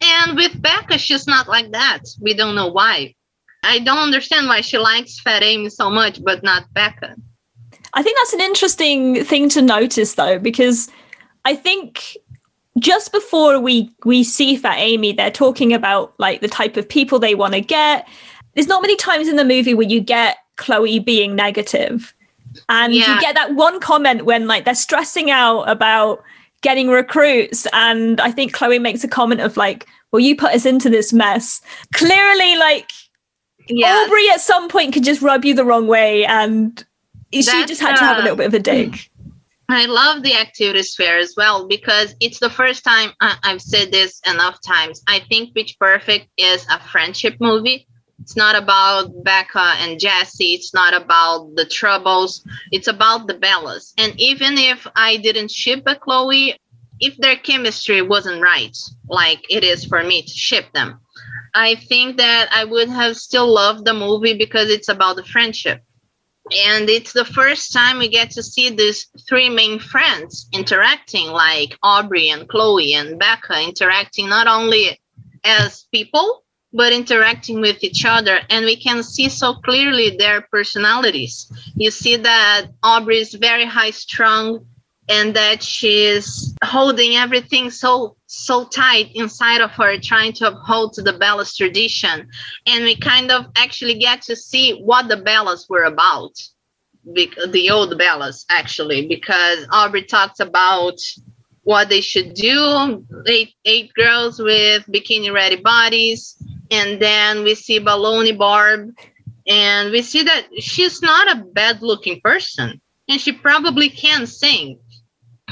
And 0.00 0.36
with 0.36 0.62
Beca, 0.62 0.98
she's 0.98 1.26
not 1.26 1.48
like 1.48 1.72
that. 1.72 2.00
We 2.20 2.32
don't 2.32 2.54
know 2.54 2.68
why 2.68 3.14
I 3.62 3.80
don't 3.80 3.98
understand 3.98 4.46
why 4.46 4.60
she 4.60 4.78
likes 4.78 5.20
Fat 5.20 5.42
Amy 5.42 5.68
so 5.68 5.90
much, 5.90 6.22
but 6.22 6.42
not 6.42 6.64
Beca. 6.74 7.14
I 7.94 8.02
think 8.02 8.18
that's 8.18 8.32
an 8.32 8.40
interesting 8.40 9.24
thing 9.24 9.48
to 9.50 9.62
notice, 9.62 10.14
though, 10.14 10.38
because 10.38 10.90
I 11.44 11.54
think 11.54 12.16
just 12.78 13.12
before 13.12 13.58
we 13.60 13.90
we 14.04 14.22
see 14.22 14.56
Fat 14.56 14.78
Amy, 14.78 15.12
they're 15.12 15.30
talking 15.30 15.72
about 15.72 16.14
like 16.18 16.40
the 16.40 16.48
type 16.48 16.76
of 16.76 16.88
people 16.88 17.18
they 17.18 17.34
want 17.34 17.54
to 17.54 17.60
get. 17.60 18.06
There's 18.54 18.68
not 18.68 18.82
many 18.82 18.96
times 18.96 19.28
in 19.28 19.36
the 19.36 19.44
movie 19.44 19.74
where 19.74 19.86
you 19.86 20.00
get 20.00 20.38
Chloe 20.56 20.98
being 20.98 21.34
negative, 21.34 22.14
and 22.68 22.94
yeah. 22.94 23.14
you 23.14 23.20
get 23.20 23.34
that 23.34 23.54
one 23.54 23.80
comment 23.80 24.24
when 24.24 24.46
like 24.46 24.64
they're 24.64 24.74
stressing 24.74 25.30
out 25.30 25.62
about 25.64 26.22
getting 26.60 26.88
recruits, 26.88 27.66
and 27.72 28.20
I 28.20 28.30
think 28.30 28.52
Chloe 28.52 28.78
makes 28.78 29.04
a 29.04 29.08
comment 29.08 29.40
of 29.40 29.56
like, 29.56 29.86
"Well, 30.12 30.20
you 30.20 30.36
put 30.36 30.54
us 30.54 30.66
into 30.66 30.90
this 30.90 31.12
mess." 31.12 31.60
Clearly, 31.94 32.56
like 32.56 32.90
yeah. 33.68 34.04
Aubrey 34.04 34.28
at 34.30 34.40
some 34.40 34.68
point 34.68 34.94
could 34.94 35.04
just 35.04 35.22
rub 35.22 35.44
you 35.44 35.54
the 35.54 35.64
wrong 35.64 35.86
way, 35.86 36.24
and 36.24 36.84
she 37.32 37.42
That's, 37.42 37.68
just 37.68 37.80
had 37.80 37.96
to 37.96 38.04
have 38.04 38.18
a 38.18 38.20
uh, 38.20 38.22
little 38.22 38.36
bit 38.36 38.46
of 38.46 38.54
a 38.54 38.58
dig. 38.58 38.98
I 39.70 39.84
love 39.84 40.22
the 40.22 40.34
activities 40.34 40.94
fair 40.96 41.18
as 41.18 41.34
well 41.36 41.68
because 41.68 42.14
it's 42.20 42.38
the 42.38 42.48
first 42.48 42.84
time 42.84 43.10
I- 43.20 43.36
I've 43.42 43.60
said 43.60 43.92
this 43.92 44.20
enough 44.26 44.60
times. 44.66 45.02
I 45.06 45.20
think 45.20 45.54
Pitch 45.54 45.76
Perfect 45.78 46.28
is 46.38 46.66
a 46.70 46.80
friendship 46.80 47.36
movie. 47.38 47.86
It's 48.20 48.34
not 48.34 48.56
about 48.56 49.12
Beca 49.24 49.76
and 49.78 50.00
Jesse. 50.00 50.54
It's 50.54 50.72
not 50.72 50.94
about 50.94 51.54
the 51.54 51.66
Trebles. 51.66 52.44
It's 52.72 52.88
about 52.88 53.26
the 53.26 53.34
Bellas. 53.34 53.92
And 53.98 54.18
even 54.18 54.56
if 54.56 54.86
I 54.96 55.18
didn't 55.18 55.50
ship 55.50 55.84
Bechloe, 55.84 56.54
if 57.00 57.16
their 57.18 57.36
chemistry 57.36 58.02
wasn't 58.02 58.42
right, 58.42 58.76
like 59.08 59.44
it 59.50 59.64
is 59.64 59.84
for 59.84 60.02
me 60.02 60.22
to 60.22 60.28
ship 60.28 60.72
them, 60.72 61.00
I 61.58 61.74
think 61.74 62.18
that 62.18 62.48
I 62.52 62.62
would 62.64 62.88
have 62.88 63.16
still 63.16 63.52
loved 63.52 63.84
the 63.84 63.92
movie 63.92 64.38
because 64.38 64.70
it's 64.70 64.88
about 64.88 65.16
the 65.16 65.24
friendship. 65.24 65.82
and 66.70 66.88
it's 66.88 67.12
the 67.12 67.24
first 67.38 67.72
time 67.72 67.98
we 67.98 68.08
get 68.08 68.30
to 68.30 68.42
see 68.42 68.70
these 68.70 69.00
three 69.28 69.50
main 69.50 69.78
friends 69.92 70.48
interacting 70.60 71.26
like 71.46 71.76
aubrey 71.82 72.26
and 72.30 72.48
chloe 72.48 72.94
and 72.94 73.20
beca 73.20 73.56
interacting 73.70 74.26
not 74.28 74.46
only 74.46 74.84
as 75.44 75.86
people 75.96 76.28
but 76.80 76.92
interacting 77.00 77.60
with 77.60 77.78
each 77.88 78.02
other 78.16 78.36
and 78.50 78.64
we 78.64 78.76
can 78.86 79.02
see 79.02 79.28
so 79.28 79.48
clearly 79.68 80.08
their 80.10 80.40
personalities 80.54 81.34
you 81.82 81.90
see 81.90 82.16
that 82.30 82.62
aubrey 82.82 83.18
is 83.24 83.34
very 83.48 83.66
high 83.76 83.94
strung 84.06 84.46
and 85.08 85.34
that 85.34 85.62
she's 85.62 86.54
holding 86.64 87.16
everything 87.16 87.70
so 87.70 88.16
so 88.26 88.64
tight 88.64 89.10
inside 89.14 89.60
of 89.60 89.70
her 89.70 89.98
trying 89.98 90.32
to 90.34 90.48
uphold 90.48 90.94
the 90.96 91.12
bellas 91.12 91.56
tradition. 91.56 92.28
And 92.66 92.84
we 92.84 92.96
kind 92.96 93.30
of 93.30 93.46
actually 93.56 93.98
get 93.98 94.22
to 94.22 94.36
see 94.36 94.80
what 94.80 95.08
the 95.08 95.16
bellas 95.16 95.68
were 95.68 95.84
about 95.84 96.32
the 97.14 97.70
old 97.70 97.98
bellas 97.98 98.44
actually 98.50 99.06
because 99.06 99.66
aubrey 99.72 100.02
talks 100.02 100.40
about 100.40 100.98
what 101.62 101.88
they 101.88 102.00
should 102.00 102.34
do 102.34 103.04
eight, 103.26 103.54
eight 103.64 103.92
girls 103.94 104.38
with 104.38 104.84
bikini 104.86 105.32
ready 105.32 105.56
bodies 105.56 106.36
and 106.70 107.00
then 107.00 107.44
we 107.44 107.54
see 107.54 107.80
baloney 107.80 108.36
barb 108.36 108.90
and 109.46 109.90
we 109.90 110.02
see 110.02 110.22
that 110.22 110.46
she's 110.58 111.00
not 111.00 111.30
a 111.34 111.44
bad 111.52 111.80
looking 111.82 112.20
person 112.20 112.80
and 113.08 113.20
she 113.20 113.32
probably 113.32 113.88
can 113.88 114.26
sing 114.26 114.78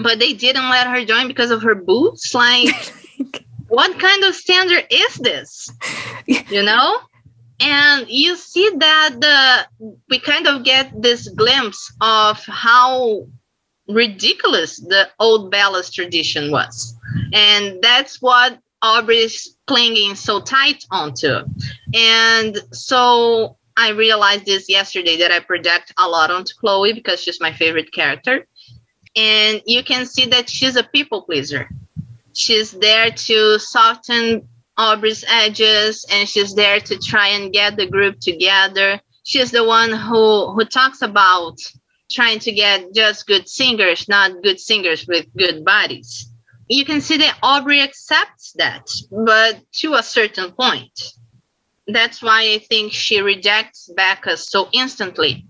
but 0.03 0.19
they 0.19 0.33
didn't 0.33 0.69
let 0.69 0.87
her 0.87 1.05
join 1.05 1.29
because 1.29 1.51
of 1.51 1.63
her 1.63 1.75
boots. 1.75 2.35
Like, 2.35 2.75
what 3.69 3.99
kind 3.99 4.25
of 4.25 4.35
standard 4.35 4.87
is 4.91 5.15
this? 5.17 5.71
You 6.27 6.63
know? 6.63 6.99
And 7.59 8.07
you 8.09 8.37
see 8.37 8.71
that 8.77 9.17
the 9.19 9.95
we 10.11 10.21
kind 10.21 10.47
of 10.47 10.65
get 10.65 10.91
this 11.01 11.29
glimpse 11.29 11.91
of 12.03 12.45
how 12.45 13.27
ridiculous 13.89 14.79
the 14.79 15.09
old 15.19 15.53
Bellas 15.53 15.93
tradition 15.93 16.51
was. 16.51 16.95
And 17.33 17.81
that's 17.81 18.21
what 18.21 18.59
Aubrey's 18.83 19.57
clinging 19.67 20.17
so 20.17 20.41
tight 20.41 20.85
onto. 20.91 21.39
And 21.95 22.59
so 22.73 23.57
I 23.77 23.91
realized 23.91 24.45
this 24.45 24.69
yesterday 24.69 25.17
that 25.19 25.33
I 25.33 25.41
project 25.41 25.93
a 25.99 26.09
lot 26.09 26.31
onto 26.31 26.55
Chloe 26.55 26.93
because 26.93 27.21
she's 27.21 27.41
my 27.41 27.53
favorite 27.53 27.93
character 27.93 28.47
and 29.17 29.63
you 29.65 29.83
can 29.83 30.05
see 30.07 30.27
that 30.27 30.49
she's 30.51 30.77
a 30.77 30.83
people 30.85 31.23
pleaser. 31.23 31.69
She's 32.35 32.71
there 32.73 33.11
to 33.11 33.59
soften 33.59 34.47
Aubrey's 34.77 35.25
edges 35.27 36.05
and 36.11 36.29
she's 36.29 36.55
there 36.55 36.81
to 36.81 36.99
try 36.99 37.29
and 37.29 37.53
get 37.53 37.77
the 37.77 37.87
group 37.87 38.21
together. 38.21 39.01
She's 39.25 39.51
the 39.51 39.65
one 39.65 39.91
who 39.91 40.53
who 40.53 40.65
talks 40.67 41.01
about 41.01 41.59
trying 42.11 42.39
to 42.41 42.53
get 42.53 42.95
just 42.95 43.27
good 43.27 43.49
singers, 43.49 44.09
not 44.09 44.43
good 44.43 44.61
singers 44.61 45.07
with 45.09 45.27
good 45.37 45.65
bodies. 45.65 46.31
You 46.69 46.85
can 46.85 47.01
see 47.01 47.17
that 47.19 47.39
Aubrey 47.43 47.81
accepts 47.81 48.53
that, 48.53 48.89
but 49.11 49.61
to 49.81 49.95
a 49.95 50.03
certain 50.03 50.53
point. 50.53 51.01
That's 51.89 52.21
why 52.21 52.53
I 52.53 52.59
think 52.59 52.93
she 52.93 53.21
rejects 53.21 53.89
Beca 53.97 54.37
so 54.37 54.69
instantly 54.73 55.47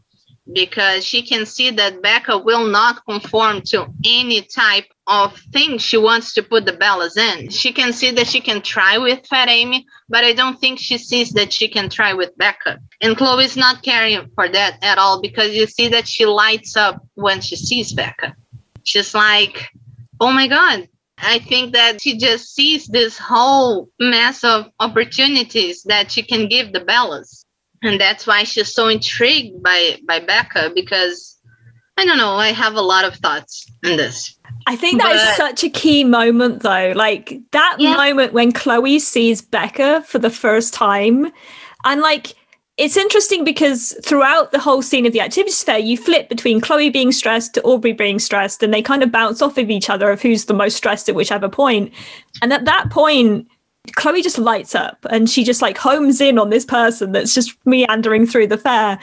because 0.52 1.04
she 1.04 1.22
can 1.22 1.44
see 1.44 1.70
that 1.70 2.02
Beca 2.02 2.44
will 2.44 2.66
not 2.66 3.04
conform 3.04 3.62
to 3.62 3.86
any 4.04 4.42
type 4.42 4.86
of 5.06 5.36
thing 5.52 5.78
she 5.78 5.96
wants 5.96 6.34
to 6.34 6.42
put 6.42 6.66
the 6.66 6.72
Bellas 6.72 7.16
in. 7.16 7.50
She 7.50 7.72
can 7.72 7.92
see 7.92 8.10
that 8.12 8.26
she 8.26 8.40
can 8.40 8.62
try 8.62 8.98
with 8.98 9.26
Fat 9.26 9.48
Amy, 9.48 9.86
but 10.08 10.24
I 10.24 10.32
don't 10.32 10.58
think 10.58 10.78
she 10.78 10.98
sees 10.98 11.30
that 11.32 11.52
she 11.52 11.68
can 11.68 11.88
try 11.88 12.12
with 12.12 12.36
Beca. 12.38 12.78
And 13.00 13.16
Chloe's 13.16 13.56
not 13.56 13.82
caring 13.82 14.30
for 14.34 14.48
that 14.48 14.78
at 14.82 14.98
all 14.98 15.20
because 15.20 15.54
you 15.54 15.66
see 15.66 15.88
that 15.88 16.06
she 16.06 16.26
lights 16.26 16.76
up 16.76 17.04
when 17.14 17.40
she 17.40 17.56
sees 17.56 17.92
Beca. 17.92 18.34
She's 18.84 19.14
like, 19.14 19.68
oh 20.20 20.32
my 20.32 20.48
God. 20.48 20.88
I 21.18 21.38
think 21.38 21.72
that 21.72 22.02
she 22.02 22.18
just 22.18 22.54
sees 22.54 22.86
this 22.86 23.16
whole 23.18 23.88
mess 23.98 24.44
of 24.44 24.70
opportunities 24.78 25.82
that 25.84 26.10
she 26.10 26.22
can 26.22 26.46
give 26.46 26.74
the 26.74 26.80
Bellas 26.80 27.45
and 27.82 28.00
that's 28.00 28.26
why 28.26 28.44
she's 28.44 28.72
so 28.72 28.88
intrigued 28.88 29.62
by 29.62 29.98
by 30.06 30.20
Beca 30.20 30.74
because 30.74 31.38
I 31.98 32.04
don't 32.04 32.18
know, 32.18 32.34
I 32.34 32.48
have 32.48 32.74
a 32.74 32.82
lot 32.82 33.04
of 33.04 33.14
thoughts 33.16 33.70
on 33.84 33.96
this. 33.96 34.38
I 34.66 34.76
think 34.76 35.00
that 35.00 35.12
but, 35.12 35.16
is 35.16 35.36
such 35.36 35.64
a 35.64 35.70
key 35.70 36.04
moment 36.04 36.62
though. 36.62 36.92
Like 36.94 37.40
that 37.52 37.76
yeah. 37.78 37.96
moment 37.96 38.32
when 38.32 38.52
Chloe 38.52 38.98
sees 38.98 39.40
Beca 39.40 40.04
for 40.04 40.18
the 40.18 40.30
first 40.30 40.74
time 40.74 41.32
and 41.84 42.00
like 42.00 42.34
it's 42.76 42.96
interesting 42.96 43.42
because 43.42 43.98
throughout 44.04 44.52
the 44.52 44.58
whole 44.58 44.82
scene 44.82 45.06
of 45.06 45.14
the 45.14 45.20
activities 45.20 45.62
fair, 45.62 45.78
you 45.78 45.96
flip 45.96 46.28
between 46.28 46.60
Chloe 46.60 46.90
being 46.90 47.10
stressed 47.10 47.54
to 47.54 47.62
Aubrey 47.62 47.92
being 47.92 48.18
stressed, 48.18 48.62
and 48.62 48.72
they 48.72 48.82
kind 48.82 49.02
of 49.02 49.10
bounce 49.10 49.40
off 49.40 49.56
of 49.56 49.70
each 49.70 49.88
other 49.88 50.10
of 50.10 50.20
who's 50.20 50.44
the 50.44 50.54
most 50.54 50.76
stressed 50.76 51.08
at 51.08 51.14
whichever 51.14 51.48
point. 51.48 51.90
And 52.42 52.52
at 52.52 52.66
that 52.66 52.90
point, 52.90 53.48
Chloe 53.94 54.22
just 54.22 54.38
lights 54.38 54.74
up 54.74 55.06
and 55.10 55.28
she 55.28 55.44
just 55.44 55.62
like 55.62 55.78
homes 55.78 56.20
in 56.20 56.38
on 56.38 56.50
this 56.50 56.64
person 56.64 57.12
that's 57.12 57.34
just 57.34 57.56
meandering 57.64 58.26
through 58.26 58.48
the 58.48 58.58
fair. 58.58 58.98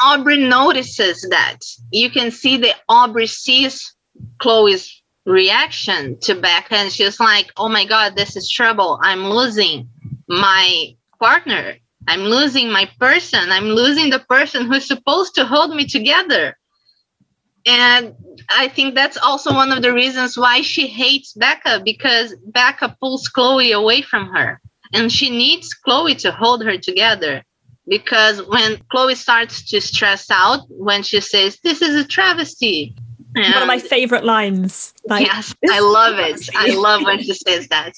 Aubrey 0.00 0.38
notices 0.38 1.22
that. 1.30 1.58
You 1.90 2.10
can 2.10 2.30
see 2.30 2.56
that 2.58 2.76
Aubrey 2.88 3.26
sees 3.26 3.94
Chloe's 4.38 5.02
reaction 5.26 6.18
to 6.20 6.34
Beca 6.34 6.72
and 6.72 6.92
she's 6.92 7.20
like, 7.20 7.52
oh 7.56 7.68
my 7.68 7.84
God, 7.84 8.16
this 8.16 8.36
is 8.36 8.50
trouble. 8.50 8.98
I'm 9.02 9.24
losing 9.24 9.88
my 10.28 10.94
partner. 11.20 11.76
I'm 12.06 12.20
losing 12.20 12.70
my 12.70 12.90
person. 12.98 13.50
I'm 13.50 13.66
losing 13.66 14.10
the 14.10 14.18
person 14.20 14.66
who's 14.66 14.86
supposed 14.86 15.34
to 15.36 15.46
hold 15.46 15.74
me 15.74 15.86
together. 15.86 16.56
And 17.66 18.14
I 18.50 18.68
think 18.68 18.94
that's 18.94 19.16
also 19.16 19.54
one 19.54 19.72
of 19.72 19.82
the 19.82 19.92
reasons 19.92 20.36
why 20.36 20.60
she 20.60 20.86
hates 20.86 21.34
Beca 21.34 21.82
because 21.84 22.34
Beca 22.50 22.98
pulls 23.00 23.28
Chloe 23.28 23.72
away 23.72 24.02
from 24.02 24.28
her. 24.28 24.60
And 24.92 25.10
she 25.10 25.30
needs 25.30 25.72
Chloe 25.74 26.14
to 26.16 26.30
hold 26.30 26.64
her 26.64 26.76
together. 26.76 27.42
Because 27.86 28.42
when 28.42 28.80
Chloe 28.90 29.14
starts 29.14 29.68
to 29.70 29.80
stress 29.80 30.30
out, 30.30 30.60
when 30.68 31.02
she 31.02 31.20
says, 31.20 31.58
This 31.62 31.82
is 31.82 31.96
a 31.96 32.06
travesty. 32.06 32.94
One 33.34 33.62
of 33.62 33.66
my 33.66 33.78
favorite 33.78 34.24
lines. 34.24 34.94
Like, 35.06 35.26
yes, 35.26 35.54
I 35.68 35.80
love 35.80 36.18
it. 36.18 36.48
I 36.56 36.74
love 36.74 37.02
when 37.02 37.20
she 37.20 37.34
says 37.34 37.68
that. 37.68 37.94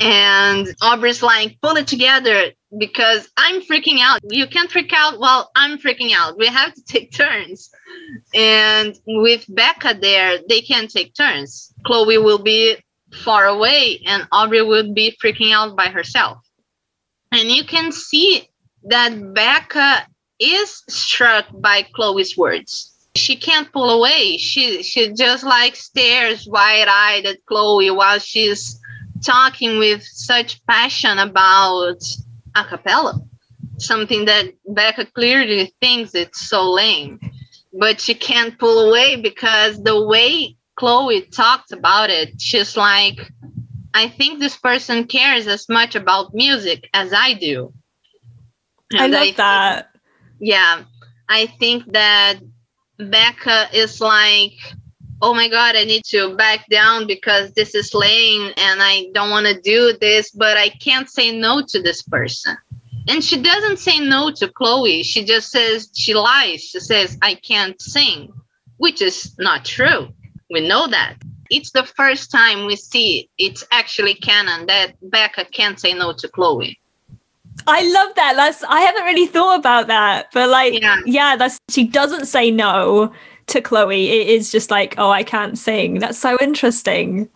And 0.00 0.68
Aubrey's 0.80 1.22
like, 1.22 1.58
pull 1.60 1.76
it 1.76 1.86
together 1.86 2.52
because 2.78 3.28
I'm 3.36 3.60
freaking 3.60 3.98
out. 4.00 4.20
You 4.30 4.46
can't 4.46 4.70
freak 4.70 4.92
out 4.94 5.18
while 5.18 5.50
I'm 5.54 5.78
freaking 5.78 6.12
out. 6.14 6.38
We 6.38 6.46
have 6.46 6.72
to 6.74 6.82
take 6.84 7.12
turns. 7.12 7.70
And 8.34 8.98
with 9.06 9.46
Beca 9.48 10.00
there, 10.00 10.38
they 10.48 10.62
can 10.62 10.88
take 10.88 11.14
turns. 11.14 11.74
Chloe 11.84 12.18
will 12.18 12.38
be 12.42 12.76
far 13.12 13.46
away 13.46 14.00
and 14.06 14.26
Aubrey 14.32 14.62
will 14.62 14.94
be 14.94 15.16
freaking 15.22 15.52
out 15.52 15.76
by 15.76 15.86
herself. 15.86 16.38
And 17.32 17.50
you 17.50 17.64
can 17.64 17.92
see 17.92 18.48
that 18.84 19.12
Beca 19.12 20.06
is 20.38 20.82
struck 20.88 21.46
by 21.52 21.86
Chloe's 21.94 22.36
words. 22.36 22.89
She 23.16 23.36
can't 23.36 23.72
pull 23.72 23.90
away. 23.90 24.36
She 24.38 24.82
she 24.82 25.12
just 25.12 25.44
like 25.44 25.74
stares 25.76 26.46
wide-eyed 26.46 27.26
at 27.26 27.44
Chloe 27.46 27.90
while 27.90 28.18
she's 28.18 28.78
talking 29.24 29.78
with 29.78 30.02
such 30.04 30.64
passion 30.66 31.18
about 31.18 32.02
a 32.54 32.64
cappella, 32.64 33.20
something 33.78 34.24
that 34.26 34.52
Beca 34.68 35.12
clearly 35.12 35.74
thinks 35.80 36.14
it's 36.14 36.48
so 36.48 36.70
lame, 36.70 37.20
but 37.72 38.00
she 38.00 38.14
can't 38.14 38.58
pull 38.58 38.88
away 38.88 39.16
because 39.16 39.82
the 39.82 40.04
way 40.06 40.56
Chloe 40.76 41.22
talked 41.22 41.72
about 41.72 42.10
it, 42.10 42.40
she's 42.40 42.76
like, 42.76 43.30
I 43.92 44.08
think 44.08 44.38
this 44.38 44.56
person 44.56 45.04
cares 45.06 45.46
as 45.46 45.68
much 45.68 45.94
about 45.94 46.34
music 46.34 46.88
as 46.94 47.12
I 47.12 47.34
do. 47.34 47.72
And 48.92 49.14
I 49.14 49.18
love 49.18 49.28
I 49.28 49.32
that. 49.36 49.88
yeah, 50.40 50.84
I 51.28 51.46
think 51.46 51.92
that 51.92 52.40
Beca 53.00 53.72
is 53.72 54.00
like, 54.00 54.52
oh 55.22 55.34
my 55.34 55.48
god 55.48 55.76
i 55.76 55.84
need 55.84 56.02
to 56.04 56.34
back 56.36 56.66
down 56.70 57.06
because 57.06 57.52
this 57.52 57.74
is 57.74 57.92
lame 57.92 58.52
and 58.56 58.80
i 58.82 59.06
don't 59.12 59.30
want 59.30 59.46
to 59.46 59.60
do 59.60 59.94
this 60.00 60.30
but 60.30 60.56
i 60.56 60.68
can't 60.68 61.10
say 61.10 61.36
no 61.36 61.62
to 61.66 61.82
this 61.82 62.02
person. 62.02 62.56
And 63.08 63.24
she 63.24 63.40
doesn't 63.42 63.78
say 63.78 63.98
no 63.98 64.30
to 64.30 64.48
chloe. 64.48 65.02
She 65.02 65.24
just 65.24 65.50
says 65.50 65.90
she 65.94 66.14
lies. 66.14 66.60
She 66.62 66.80
says 66.80 67.18
i 67.22 67.34
can't 67.34 67.80
sing 67.80 68.32
which 68.76 69.02
is 69.02 69.36
not 69.38 69.64
true. 69.66 70.08
We 70.48 70.66
know 70.66 70.86
that. 70.86 71.16
It's 71.50 71.70
the 71.70 71.84
first 71.84 72.30
time 72.30 72.64
we 72.64 72.76
see 72.76 73.28
it's 73.36 73.62
actually 73.70 74.14
canon 74.14 74.66
that 74.66 74.94
beca 75.02 75.50
can't 75.50 75.78
say 75.78 75.92
no 75.92 76.12
to 76.14 76.28
chloe 76.28 76.78
I 77.66 77.82
love 77.82 78.14
that. 78.16 78.34
That's 78.36 78.64
I 78.64 78.80
haven't 78.80 79.04
really 79.04 79.26
thought 79.26 79.58
about 79.58 79.86
that, 79.88 80.28
but 80.32 80.48
like, 80.48 80.80
yeah, 80.80 80.96
yeah 81.04 81.36
that's 81.36 81.58
she 81.68 81.84
doesn't 81.84 82.26
say 82.26 82.50
no 82.50 83.12
to 83.50 83.60
Chloe, 83.60 84.08
it 84.08 84.28
is 84.28 84.50
just 84.50 84.70
like, 84.70 84.94
oh, 84.98 85.10
I 85.10 85.22
can't 85.22 85.58
sing. 85.58 85.98
That's 85.98 86.18
so 86.18 86.38
interesting. 86.40 87.28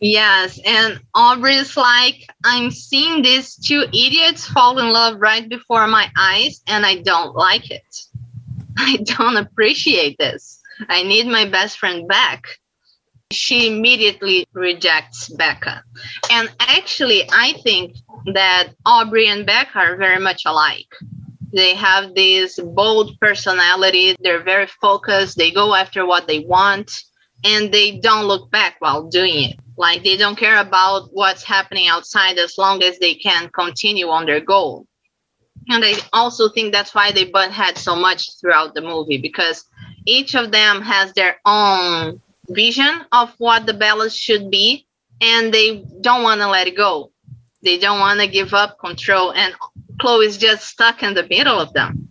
Yes, 0.00 0.58
and 0.66 1.00
Aubrey's 1.14 1.76
like, 1.76 2.26
I'm 2.44 2.70
seeing 2.70 3.22
these 3.22 3.54
two 3.56 3.82
idiots 3.92 4.46
fall 4.46 4.78
in 4.78 4.90
love 4.90 5.20
right 5.20 5.48
before 5.48 5.86
my 5.86 6.10
eyes, 6.16 6.60
and 6.66 6.84
I 6.84 6.96
don't 7.02 7.34
like 7.36 7.70
it. 7.70 8.02
I 8.78 8.96
don't 8.96 9.36
appreciate 9.36 10.18
this. 10.18 10.60
I 10.88 11.02
need 11.02 11.26
my 11.26 11.48
best 11.48 11.78
friend 11.78 12.08
back. 12.08 12.58
She 13.30 13.68
immediately 13.68 14.46
rejects 14.52 15.28
Beca. 15.30 15.82
And 16.30 16.50
actually, 16.58 17.28
I 17.30 17.54
think 17.62 17.96
that 18.26 18.70
Aubrey 18.86 19.28
and 19.28 19.46
Beck 19.46 19.74
are 19.74 19.96
very 19.96 20.18
much 20.18 20.42
alike. 20.46 20.88
They 21.52 21.74
have 21.74 22.14
this 22.14 22.58
bold 22.58 23.18
personality, 23.20 24.16
they're 24.20 24.42
very 24.42 24.66
focused, 24.66 25.36
they 25.36 25.50
go 25.50 25.74
after 25.74 26.06
what 26.06 26.26
they 26.26 26.40
want, 26.40 27.02
and 27.44 27.72
they 27.72 27.98
don't 27.98 28.26
look 28.26 28.50
back 28.50 28.76
while 28.78 29.08
doing 29.08 29.50
it. 29.50 29.58
Like 29.76 30.02
they 30.02 30.16
don't 30.16 30.36
care 30.36 30.58
about 30.58 31.08
what's 31.12 31.42
happening 31.42 31.88
outside 31.88 32.38
as 32.38 32.56
long 32.56 32.82
as 32.82 32.98
they 32.98 33.14
can 33.14 33.50
continue 33.50 34.08
on 34.08 34.26
their 34.26 34.40
goal. 34.40 34.86
And 35.68 35.84
I 35.84 35.94
also 36.12 36.48
think 36.48 36.72
that's 36.72 36.94
why 36.94 37.12
they 37.12 37.24
butt 37.24 37.52
heads 37.52 37.80
so 37.80 37.94
much 37.94 38.38
throughout 38.40 38.74
the 38.74 38.80
movie 38.80 39.18
because 39.18 39.64
each 40.06 40.34
of 40.34 40.50
them 40.50 40.82
has 40.82 41.12
their 41.12 41.36
own 41.44 42.20
vision 42.48 43.02
of 43.12 43.34
what 43.38 43.66
the 43.66 43.72
Bellas 43.72 44.18
should 44.18 44.50
be, 44.50 44.86
and 45.20 45.54
they 45.54 45.84
don't 46.00 46.24
want 46.24 46.40
to 46.40 46.48
let 46.48 46.66
it 46.66 46.76
go. 46.76 47.11
They 47.62 47.78
don't 47.78 48.00
want 48.00 48.20
to 48.20 48.26
give 48.26 48.54
up 48.54 48.78
control, 48.78 49.32
and 49.32 49.54
Chloe's 50.00 50.36
just 50.36 50.68
stuck 50.68 51.02
in 51.02 51.14
the 51.14 51.26
middle 51.28 51.60
of 51.60 51.72
them. 51.72 52.08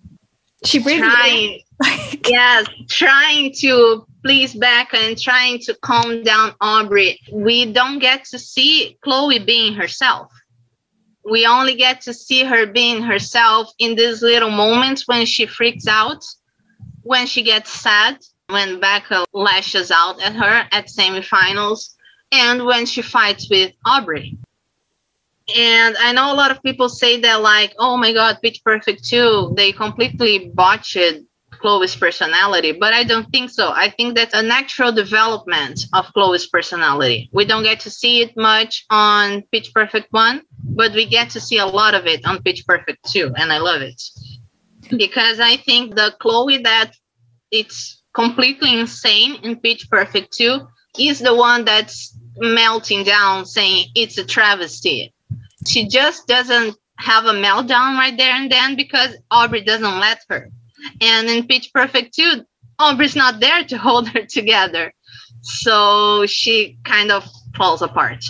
She 0.63 0.79
really 0.79 0.99
trying, 0.99 2.19
yes, 2.25 2.67
trying 2.87 3.53
to 3.59 4.05
please 4.23 4.53
Beca 4.53 4.93
and 4.93 5.19
trying 5.19 5.59
to 5.59 5.73
calm 5.81 6.23
down 6.23 6.53
Aubrey. 6.61 7.19
We 7.31 7.71
don't 7.73 7.99
get 7.99 8.25
to 8.25 8.39
see 8.39 8.97
Chloe 9.03 9.39
being 9.39 9.73
herself. 9.73 10.31
We 11.25 11.45
only 11.45 11.75
get 11.75 12.01
to 12.01 12.13
see 12.13 12.43
her 12.43 12.65
being 12.65 13.01
herself 13.01 13.71
in 13.79 13.95
these 13.95 14.21
little 14.21 14.51
moments 14.51 15.07
when 15.07 15.25
she 15.25 15.45
freaks 15.45 15.87
out, 15.87 16.23
when 17.03 17.27
she 17.27 17.43
gets 17.43 17.71
sad, 17.71 18.19
when 18.47 18.79
Beca 18.79 19.25
lashes 19.33 19.91
out 19.91 20.21
at 20.21 20.35
her 20.35 20.67
at 20.71 20.87
semifinals, 20.87 21.95
and 22.31 22.65
when 22.65 22.85
she 22.85 23.01
fights 23.01 23.49
with 23.49 23.71
Aubrey. 23.85 24.37
And 25.55 25.95
I 25.97 26.13
know 26.13 26.31
a 26.31 26.35
lot 26.35 26.51
of 26.51 26.63
people 26.63 26.87
say 26.87 27.19
that, 27.21 27.41
like, 27.41 27.73
oh 27.77 27.97
my 27.97 28.13
God, 28.13 28.39
Pitch 28.41 28.61
Perfect 28.63 29.03
2, 29.05 29.53
they 29.55 29.71
completely 29.71 30.51
botched 30.53 30.97
Chloe's 31.61 31.95
personality, 31.95 32.71
but 32.71 32.93
I 32.93 33.03
don't 33.03 33.29
think 33.31 33.49
so. 33.49 33.71
I 33.71 33.89
think 33.89 34.15
that's 34.15 34.33
a 34.33 34.41
natural 34.41 34.91
development 34.91 35.85
of 35.93 36.11
Chloe's 36.13 36.47
personality. 36.47 37.29
We 37.33 37.45
don't 37.45 37.63
get 37.63 37.81
to 37.81 37.89
see 37.89 38.21
it 38.21 38.35
much 38.35 38.85
on 38.89 39.43
Pitch 39.51 39.71
Perfect 39.73 40.07
1, 40.11 40.41
but 40.63 40.93
we 40.93 41.05
get 41.05 41.29
to 41.31 41.39
see 41.39 41.57
a 41.57 41.65
lot 41.65 41.93
of 41.93 42.05
it 42.07 42.25
on 42.25 42.41
Pitch 42.41 42.65
Perfect 42.65 43.11
2, 43.11 43.33
and 43.35 43.51
I 43.51 43.59
love 43.59 43.81
it. 43.81 44.01
Because 44.89 45.39
I 45.39 45.57
think 45.57 45.95
the 45.95 46.15
Chloe 46.19 46.59
that 46.59 46.93
it's 47.51 48.01
completely 48.13 48.79
insane 48.79 49.35
in 49.43 49.59
Pitch 49.59 49.89
Perfect 49.89 50.33
2 50.33 50.67
is 50.99 51.19
the 51.19 51.35
one 51.35 51.65
that's 51.65 52.17
melting 52.37 53.03
down 53.03 53.45
saying 53.45 53.87
it's 53.95 54.17
a 54.17 54.25
travesty. 54.25 55.13
She 55.67 55.87
just 55.87 56.27
doesn't 56.27 56.75
have 56.97 57.25
a 57.25 57.33
meltdown 57.33 57.97
right 57.97 58.15
there 58.17 58.33
and 58.33 58.51
then 58.51 58.75
because 58.75 59.15
Aubrey 59.31 59.63
doesn't 59.63 59.99
let 59.99 60.19
her. 60.29 60.49
And 61.01 61.29
in 61.29 61.47
Pitch 61.47 61.71
Perfect 61.73 62.13
2, 62.15 62.43
Aubrey's 62.79 63.15
not 63.15 63.39
there 63.39 63.63
to 63.65 63.77
hold 63.87 64.07
her 64.09 64.25
together. 64.25 64.93
So 65.41 66.25
she 66.27 66.77
kind 66.83 67.11
of 67.11 67.27
falls 67.55 67.81
apart. 67.81 68.25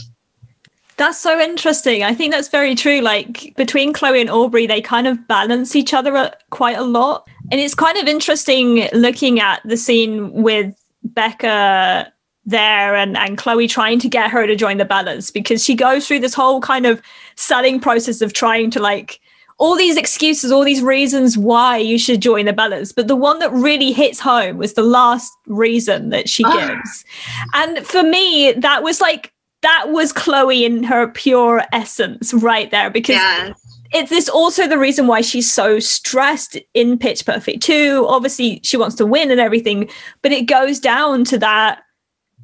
That's 0.97 1.17
so 1.17 1.39
interesting. 1.39 2.03
I 2.03 2.13
think 2.13 2.31
that's 2.31 2.49
very 2.49 2.75
true. 2.75 3.01
Like 3.01 3.53
between 3.55 3.91
Chloe 3.91 4.21
and 4.21 4.29
Aubrey, 4.29 4.67
they 4.67 4.81
kind 4.81 5.07
of 5.07 5.27
balance 5.27 5.75
each 5.75 5.93
other 5.93 6.31
quite 6.51 6.77
a 6.77 6.83
lot. 6.83 7.27
And 7.51 7.59
it's 7.59 7.73
kind 7.73 7.97
of 7.97 8.07
interesting 8.07 8.87
looking 8.93 9.39
at 9.39 9.61
the 9.65 9.77
scene 9.77 10.31
with 10.31 10.75
Beca 11.07 12.11
there 12.45 12.95
and, 12.95 13.17
and 13.17 13.37
Chloe 13.37 13.67
trying 13.67 13.99
to 13.99 14.09
get 14.09 14.31
her 14.31 14.47
to 14.47 14.55
join 14.55 14.77
the 14.77 14.85
Bellas 14.85 15.31
because 15.31 15.63
she 15.63 15.75
goes 15.75 16.07
through 16.07 16.19
this 16.19 16.33
whole 16.33 16.59
kind 16.59 16.85
of 16.85 17.01
selling 17.35 17.79
process 17.79 18.21
of 18.21 18.33
trying 18.33 18.71
to 18.71 18.79
like 18.79 19.19
all 19.61 19.77
these 19.77 19.95
excuses, 19.95 20.51
all 20.51 20.63
these 20.63 20.81
reasons 20.81 21.37
why 21.37 21.77
you 21.77 21.99
should 21.99 22.19
join 22.19 22.45
the 22.45 22.53
Bellas. 22.53 22.93
But 22.95 23.07
the 23.07 23.15
one 23.15 23.37
that 23.39 23.51
really 23.51 23.91
hits 23.91 24.19
home 24.19 24.57
was 24.57 24.73
the 24.73 24.81
last 24.81 25.31
reason 25.45 26.09
that 26.09 26.27
she 26.27 26.43
gives. 26.43 27.05
And 27.53 27.85
for 27.85 28.01
me, 28.01 28.53
that 28.53 28.81
was 28.81 28.99
like, 28.99 29.31
that 29.61 29.89
was 29.89 30.11
Chloe 30.11 30.65
in 30.65 30.81
her 30.81 31.07
pure 31.07 31.63
essence 31.71 32.33
right 32.33 32.71
there 32.71 32.89
because. 32.89 33.15
Yes. 33.15 33.57
It's 33.93 34.09
this 34.09 34.29
also 34.29 34.69
the 34.69 34.77
reason 34.77 35.05
why 35.07 35.19
she's 35.19 35.51
so 35.51 35.77
stressed 35.77 36.57
in 36.73 36.97
Pitch 36.97 37.25
Perfect 37.25 37.61
2. 37.61 38.05
Obviously, 38.07 38.61
she 38.63 38.77
wants 38.77 38.95
to 38.95 39.05
win 39.05 39.29
and 39.31 39.41
everything, 39.41 39.89
but 40.21 40.31
it 40.31 40.43
goes 40.43 40.79
down 40.79 41.25
to 41.25 41.37
that 41.39 41.83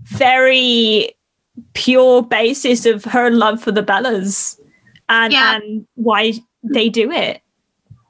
very 0.09 1.13
pure 1.73 2.23
basis 2.23 2.85
of 2.85 3.03
her 3.05 3.29
love 3.29 3.61
for 3.61 3.71
the 3.71 3.83
Bellas 3.83 4.59
and, 5.09 5.33
yeah. 5.33 5.55
and 5.55 5.87
why 5.95 6.33
they 6.63 6.89
do 6.89 7.11
it 7.11 7.41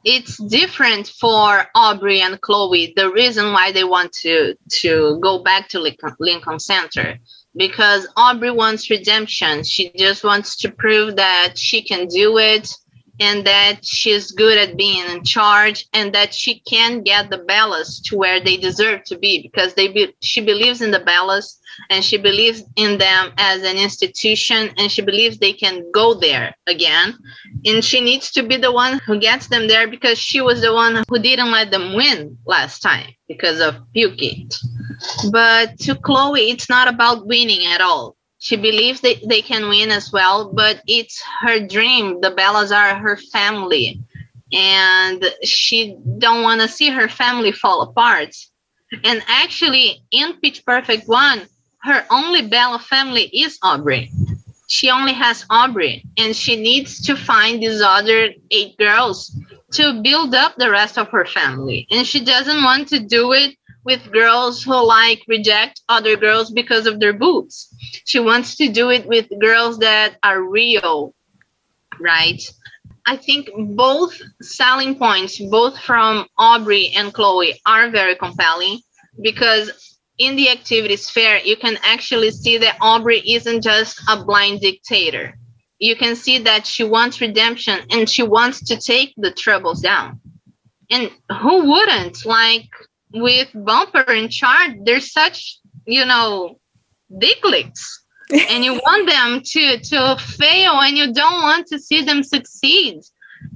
it's 0.08 0.38
different 0.44 1.08
for 1.08 1.66
Aubrey 1.76 2.22
and 2.22 2.40
Chloe. 2.40 2.94
The 2.96 3.12
reason 3.12 3.52
why 3.52 3.74
they 3.74 3.84
want 3.84 4.14
to 4.24 4.56
to 4.80 5.20
go 5.22 5.44
back 5.44 5.68
to 5.70 5.82
Lincoln, 5.82 6.16
Lincoln 6.18 6.60
Center 6.60 7.20
because 7.58 8.08
Aubrey 8.16 8.52
wants 8.52 8.90
redemption. 8.90 9.64
She 9.64 9.92
just 9.98 10.24
wants 10.24 10.56
to 10.58 10.72
prove 10.72 11.18
that 11.18 11.58
she 11.58 11.82
can 11.82 12.08
do 12.08 12.38
it 12.38 12.74
and 13.20 13.46
that 13.46 13.84
she's 13.84 14.32
good 14.32 14.58
at 14.58 14.78
being 14.78 15.06
in 15.10 15.24
charge 15.24 15.88
and 15.94 16.14
that 16.14 16.34
she 16.34 16.60
can 16.62 17.02
get 17.02 17.30
the 17.30 17.40
Bellas 17.40 18.02
to 18.06 18.18
where 18.18 18.40
they 18.40 18.58
deserve 18.58 19.04
to 19.06 19.18
be 19.18 19.42
because 19.42 19.74
they 19.74 19.88
be, 19.88 20.16
she 20.22 20.42
believes 20.42 20.82
in 20.82 20.92
the 20.92 21.00
Bellas 21.00 21.58
and 21.90 22.04
she 22.04 22.18
believes 22.18 22.64
in 22.76 22.98
them 22.98 23.32
as 23.38 23.64
an 23.64 23.78
institution 23.78 24.72
and 24.78 24.92
she 24.92 25.02
believes 25.02 25.38
they 25.38 25.54
can 25.54 25.90
go 25.92 26.14
there 26.14 26.56
again 26.68 27.18
and 27.66 27.84
she 27.84 28.02
needs 28.02 28.32
to 28.32 28.44
be 28.44 28.58
the 28.58 28.72
one 28.72 29.00
who 29.06 29.20
gets 29.20 29.48
them 29.48 29.68
there 29.68 29.88
because 29.88 30.18
she 30.18 30.42
was 30.42 30.62
the 30.62 30.74
one 30.74 31.04
who 31.10 31.20
didn't 31.20 31.52
let 31.52 31.72
them 31.72 31.94
win 31.96 32.38
last 32.46 32.82
time 32.82 33.10
because 33.28 33.60
of 33.60 33.76
Pukit. 33.96 34.56
But 35.32 35.78
to 35.80 35.96
Chloe, 35.96 36.50
it's 36.50 36.70
not 36.70 36.88
about 36.88 37.28
winning 37.28 37.66
at 37.68 37.82
all. 37.82 38.17
She 38.48 38.56
believes 38.56 39.02
that 39.02 39.28
they 39.28 39.42
can 39.42 39.68
win 39.68 39.92
as 39.92 40.14
well, 40.14 40.54
but 40.54 40.82
it's 40.88 41.22
her 41.42 41.60
dream. 41.60 42.22
The 42.22 42.32
Bellas 42.32 42.72
are 42.72 42.96
her 42.96 43.18
family, 43.18 44.00
and 44.54 45.22
she 45.44 45.98
don't 46.18 46.44
want 46.44 46.62
to 46.62 46.70
see 46.70 46.90
her 46.90 47.10
family 47.10 47.52
fall 47.52 47.82
apart. 47.82 48.34
And 49.04 49.22
actually, 49.28 50.02
in 50.12 50.40
Pitch 50.40 50.66
Perfect 50.66 51.10
One, 51.10 51.42
her 51.80 52.06
only 52.10 52.48
Bella 52.48 52.80
family 52.80 53.24
is 53.34 53.60
Aubrey. 53.64 54.10
She 54.70 54.90
only 54.90 55.12
has 55.12 55.46
Aubrey, 55.50 56.06
and 56.18 56.34
she 56.34 56.56
needs 56.56 57.02
to 57.02 57.18
find 57.18 57.62
these 57.62 57.82
other 57.82 58.30
eight 58.52 58.78
girls 58.78 59.38
to 59.74 60.02
build 60.02 60.34
up 60.34 60.56
the 60.56 60.72
rest 60.72 60.98
of 60.98 61.10
her 61.10 61.26
family. 61.26 61.86
And 61.92 62.08
she 62.08 62.24
doesn't 62.24 62.64
want 62.64 62.88
to 62.88 63.00
do 63.00 63.34
it 63.34 63.58
with 63.84 64.12
girls 64.12 64.64
who 64.64 64.86
like 64.86 65.22
reject 65.28 65.82
other 65.90 66.16
girls 66.16 66.52
because 66.52 66.86
of 66.88 67.00
their 67.00 67.14
boobs. 67.14 67.74
She 68.06 68.20
wants 68.20 68.56
to 68.58 68.70
do 68.70 68.90
it 68.90 69.06
with 69.08 69.28
girls 69.40 69.80
that 69.80 70.18
are 70.24 70.42
real, 70.42 71.14
right? 72.00 72.42
I 73.06 73.16
think 73.16 73.50
both 73.56 74.22
selling 74.42 74.98
points, 74.98 75.40
both 75.40 75.80
from 75.80 76.28
Aubrey 76.38 76.92
and 76.96 77.14
Chloe, 77.14 77.60
are 77.66 77.90
very 77.90 78.16
compelling 78.16 78.80
because 79.22 79.98
in 80.18 80.36
the 80.36 80.50
activities 80.50 81.10
fair, 81.10 81.40
you 81.40 81.56
can 81.56 81.78
actually 81.84 82.32
see 82.32 82.58
that 82.58 82.78
Aubrey 82.82 83.20
isn't 83.20 83.62
just 83.62 84.02
a 84.10 84.24
blind 84.24 84.62
dictator. 84.62 85.38
You 85.80 85.96
can 85.96 86.16
see 86.16 86.40
that 86.40 86.66
she 86.66 86.84
wants 86.84 87.22
redemption 87.22 87.80
and 87.92 88.10
she 88.10 88.24
wants 88.24 88.64
to 88.66 88.78
take 88.78 89.14
the 89.16 89.32
Trebles 89.32 89.82
down. 89.82 90.20
And 90.90 91.12
who 91.42 91.70
wouldn't? 91.70 92.26
Like 92.26 92.70
with 93.14 93.50
Bumper 93.54 94.04
and 94.08 94.32
Chart, 94.32 94.72
they're 94.84 95.00
such, 95.00 95.60
you 95.86 96.06
know, 96.06 96.60
dicklicks. 97.16 98.04
and 98.50 98.66
you 98.66 98.74
want 98.74 99.10
them 99.10 99.42
to 99.42 99.80
to 99.80 100.18
fail 100.20 100.74
and 100.82 100.98
you 100.98 101.14
don't 101.14 101.42
want 101.42 101.66
to 101.68 101.80
see 101.80 102.02
them 102.02 102.24
succeed 102.24 103.02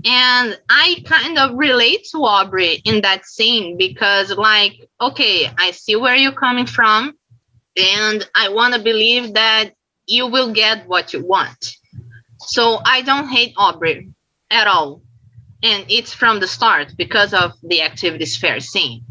and 0.06 0.60
I 0.70 1.04
kind 1.06 1.38
of 1.38 1.58
relate 1.58 2.08
to 2.12 2.20
Aubrey 2.20 2.82
in 2.86 3.02
that 3.02 3.26
scene 3.26 3.78
because, 3.78 4.32
like, 4.36 4.90
okay, 5.00 5.52
I 5.58 5.72
see 5.72 5.96
where 5.96 6.16
you're 6.16 6.32
coming 6.32 6.66
from, 6.66 7.14
and 7.78 8.28
I 8.36 8.50
want 8.50 8.74
to 8.74 8.82
believe 8.82 9.34
that 9.34 9.72
you 10.08 10.28
will 10.28 10.54
get 10.54 10.88
what 10.88 11.14
you 11.14 11.26
want. 11.26 11.76
So 12.40 12.80
I 12.86 13.02
don't 13.02 13.28
hate 13.28 13.54
Aubrey 13.58 14.10
at 14.50 14.68
all. 14.68 15.02
And 15.64 15.86
it's 15.90 16.12
from 16.12 16.40
the 16.40 16.48
start 16.48 16.94
because 16.98 17.34
of 17.36 17.54
the 17.62 17.84
activities 17.84 18.36
fair 18.36 18.60
scene. 18.60 19.04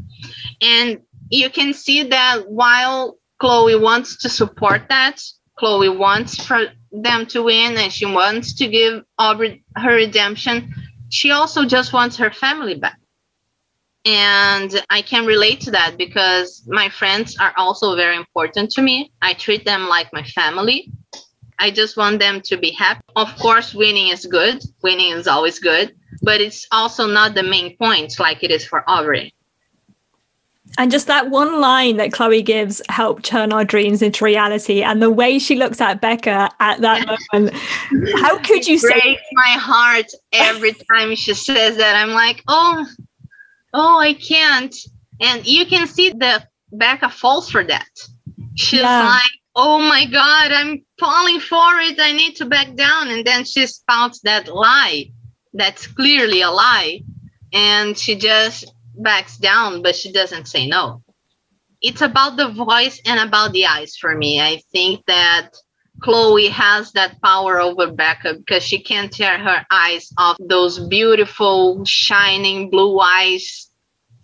And 0.60 1.00
you 1.30 1.48
can 1.48 1.72
see 1.72 2.02
that 2.02 2.50
while 2.50 3.19
Chloe 3.40 3.76
wants 3.76 4.18
to 4.18 4.28
support 4.28 4.82
that, 4.90 5.22
Chloe 5.58 5.88
wants 5.88 6.44
for 6.44 6.66
them 6.92 7.26
to 7.26 7.42
win 7.42 7.76
and 7.76 7.92
she 7.92 8.06
wants 8.06 8.54
to 8.54 8.68
give 8.68 9.02
Aubrey 9.18 9.64
her 9.76 9.94
redemption. 9.94 10.74
She 11.08 11.30
also 11.30 11.64
just 11.64 11.92
wants 11.92 12.16
her 12.16 12.30
family 12.30 12.74
back. 12.74 12.98
And 14.04 14.82
I 14.88 15.02
can 15.02 15.26
relate 15.26 15.60
to 15.62 15.70
that 15.72 15.96
because 15.98 16.64
my 16.66 16.88
friends 16.88 17.36
are 17.38 17.52
also 17.56 17.96
very 17.96 18.16
important 18.16 18.70
to 18.72 18.82
me. 18.82 19.12
I 19.20 19.34
treat 19.34 19.64
them 19.64 19.88
like 19.88 20.12
my 20.12 20.22
family. 20.22 20.90
I 21.58 21.70
just 21.70 21.98
want 21.98 22.18
them 22.18 22.40
to 22.42 22.56
be 22.56 22.70
happy. 22.70 23.02
Of 23.16 23.36
course, 23.38 23.74
winning 23.74 24.08
is 24.08 24.24
good. 24.24 24.62
Winning 24.82 25.12
is 25.12 25.26
always 25.26 25.58
good, 25.58 25.94
but 26.22 26.40
it's 26.40 26.66
also 26.72 27.06
not 27.06 27.34
the 27.34 27.42
main 27.42 27.76
point 27.76 28.18
like 28.18 28.42
it 28.42 28.50
is 28.50 28.64
for 28.64 28.82
Aubrey. 28.88 29.34
And 30.78 30.90
just 30.90 31.06
that 31.08 31.30
one 31.30 31.60
line 31.60 31.96
that 31.98 32.12
Chloe 32.12 32.42
gives 32.42 32.80
helped 32.88 33.24
turn 33.24 33.52
our 33.52 33.64
dreams 33.64 34.02
into 34.02 34.24
reality. 34.24 34.82
And 34.82 35.02
the 35.02 35.10
way 35.10 35.38
she 35.38 35.56
looks 35.56 35.80
at 35.80 36.00
Beca 36.00 36.50
at 36.60 36.80
that 36.80 37.06
moment, 37.32 37.56
how 38.16 38.38
could 38.38 38.66
you 38.66 38.76
it 38.76 38.80
say? 38.80 38.88
breaks 39.00 39.22
my 39.32 39.50
heart 39.58 40.06
every 40.32 40.72
time 40.90 41.14
she 41.16 41.34
says 41.34 41.76
that. 41.76 41.96
I'm 41.96 42.10
like, 42.10 42.42
oh, 42.48 42.86
oh, 43.74 43.98
I 43.98 44.14
can't. 44.14 44.74
And 45.20 45.46
you 45.46 45.66
can 45.66 45.86
see 45.86 46.12
that 46.18 46.48
Beca 46.72 47.10
falls 47.10 47.50
for 47.50 47.64
that. 47.64 47.88
She's 48.54 48.80
Yeah. 48.80 49.04
like, 49.04 49.30
oh 49.56 49.80
my 49.80 50.06
God, 50.06 50.52
I'm 50.52 50.84
falling 50.98 51.40
for 51.40 51.78
it. 51.80 51.98
I 52.00 52.12
need 52.12 52.36
to 52.36 52.46
back 52.46 52.74
down. 52.74 53.08
And 53.08 53.24
then 53.26 53.44
she 53.44 53.66
spouts 53.66 54.20
that 54.20 54.48
lie 54.48 55.06
that's 55.52 55.86
clearly 55.88 56.42
a 56.42 56.50
lie. 56.50 57.00
And 57.52 57.98
she 57.98 58.14
just 58.14 58.72
backs 59.02 59.36
down, 59.36 59.82
but 59.82 59.96
she 59.96 60.12
doesn't 60.12 60.46
say 60.46 60.66
no. 60.66 61.02
It's 61.82 62.02
about 62.02 62.36
the 62.36 62.50
voice 62.50 63.00
and 63.06 63.20
about 63.20 63.52
the 63.52 63.66
eyes 63.66 63.96
for 63.96 64.14
me. 64.14 64.40
I 64.40 64.60
think 64.70 65.04
that 65.06 65.50
Chloe 66.02 66.48
has 66.48 66.92
that 66.92 67.20
power 67.22 67.60
over 67.60 67.88
Beca 67.88 68.38
because 68.38 68.62
she 68.62 68.80
can't 68.80 69.12
tear 69.12 69.38
her 69.38 69.66
eyes 69.70 70.12
off 70.16 70.36
those 70.40 70.78
beautiful, 70.78 71.84
shining 71.84 72.70
blue 72.70 72.98
eyes 73.00 73.70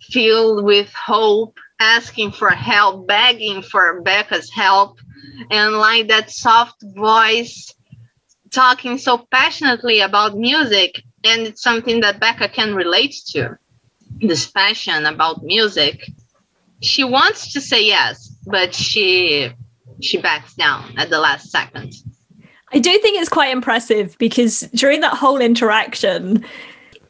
filled 0.01 0.63
with 0.63 0.91
hope, 0.93 1.57
asking 1.79 2.31
for 2.31 2.49
help, 2.49 3.07
begging 3.07 3.61
for 3.61 4.01
Beca's 4.03 4.51
help, 4.51 4.99
and 5.51 5.75
like 5.75 6.07
that 6.07 6.31
soft 6.31 6.83
voice 6.95 7.73
talking 8.51 8.97
so 8.97 9.17
passionately 9.31 10.01
about 10.01 10.37
music. 10.37 11.03
And 11.23 11.41
it's 11.47 11.61
something 11.61 12.01
that 12.01 12.19
Beca 12.19 12.51
can 12.51 12.75
relate 12.75 13.15
to 13.31 13.57
this 14.21 14.49
passion 14.49 15.05
about 15.05 15.43
music. 15.43 16.11
She 16.81 17.03
wants 17.03 17.53
to 17.53 17.61
say 17.61 17.85
yes, 17.85 18.27
but 18.45 18.73
she 18.73 19.51
she 20.01 20.17
backs 20.17 20.53
down 20.53 20.93
at 20.97 21.09
the 21.09 21.19
last 21.19 21.49
second. 21.49 21.93
I 22.73 22.79
do 22.79 22.97
think 22.99 23.19
it's 23.19 23.29
quite 23.29 23.51
impressive 23.51 24.17
because 24.19 24.61
during 24.73 24.99
that 25.01 25.13
whole 25.13 25.39
interaction, 25.39 26.45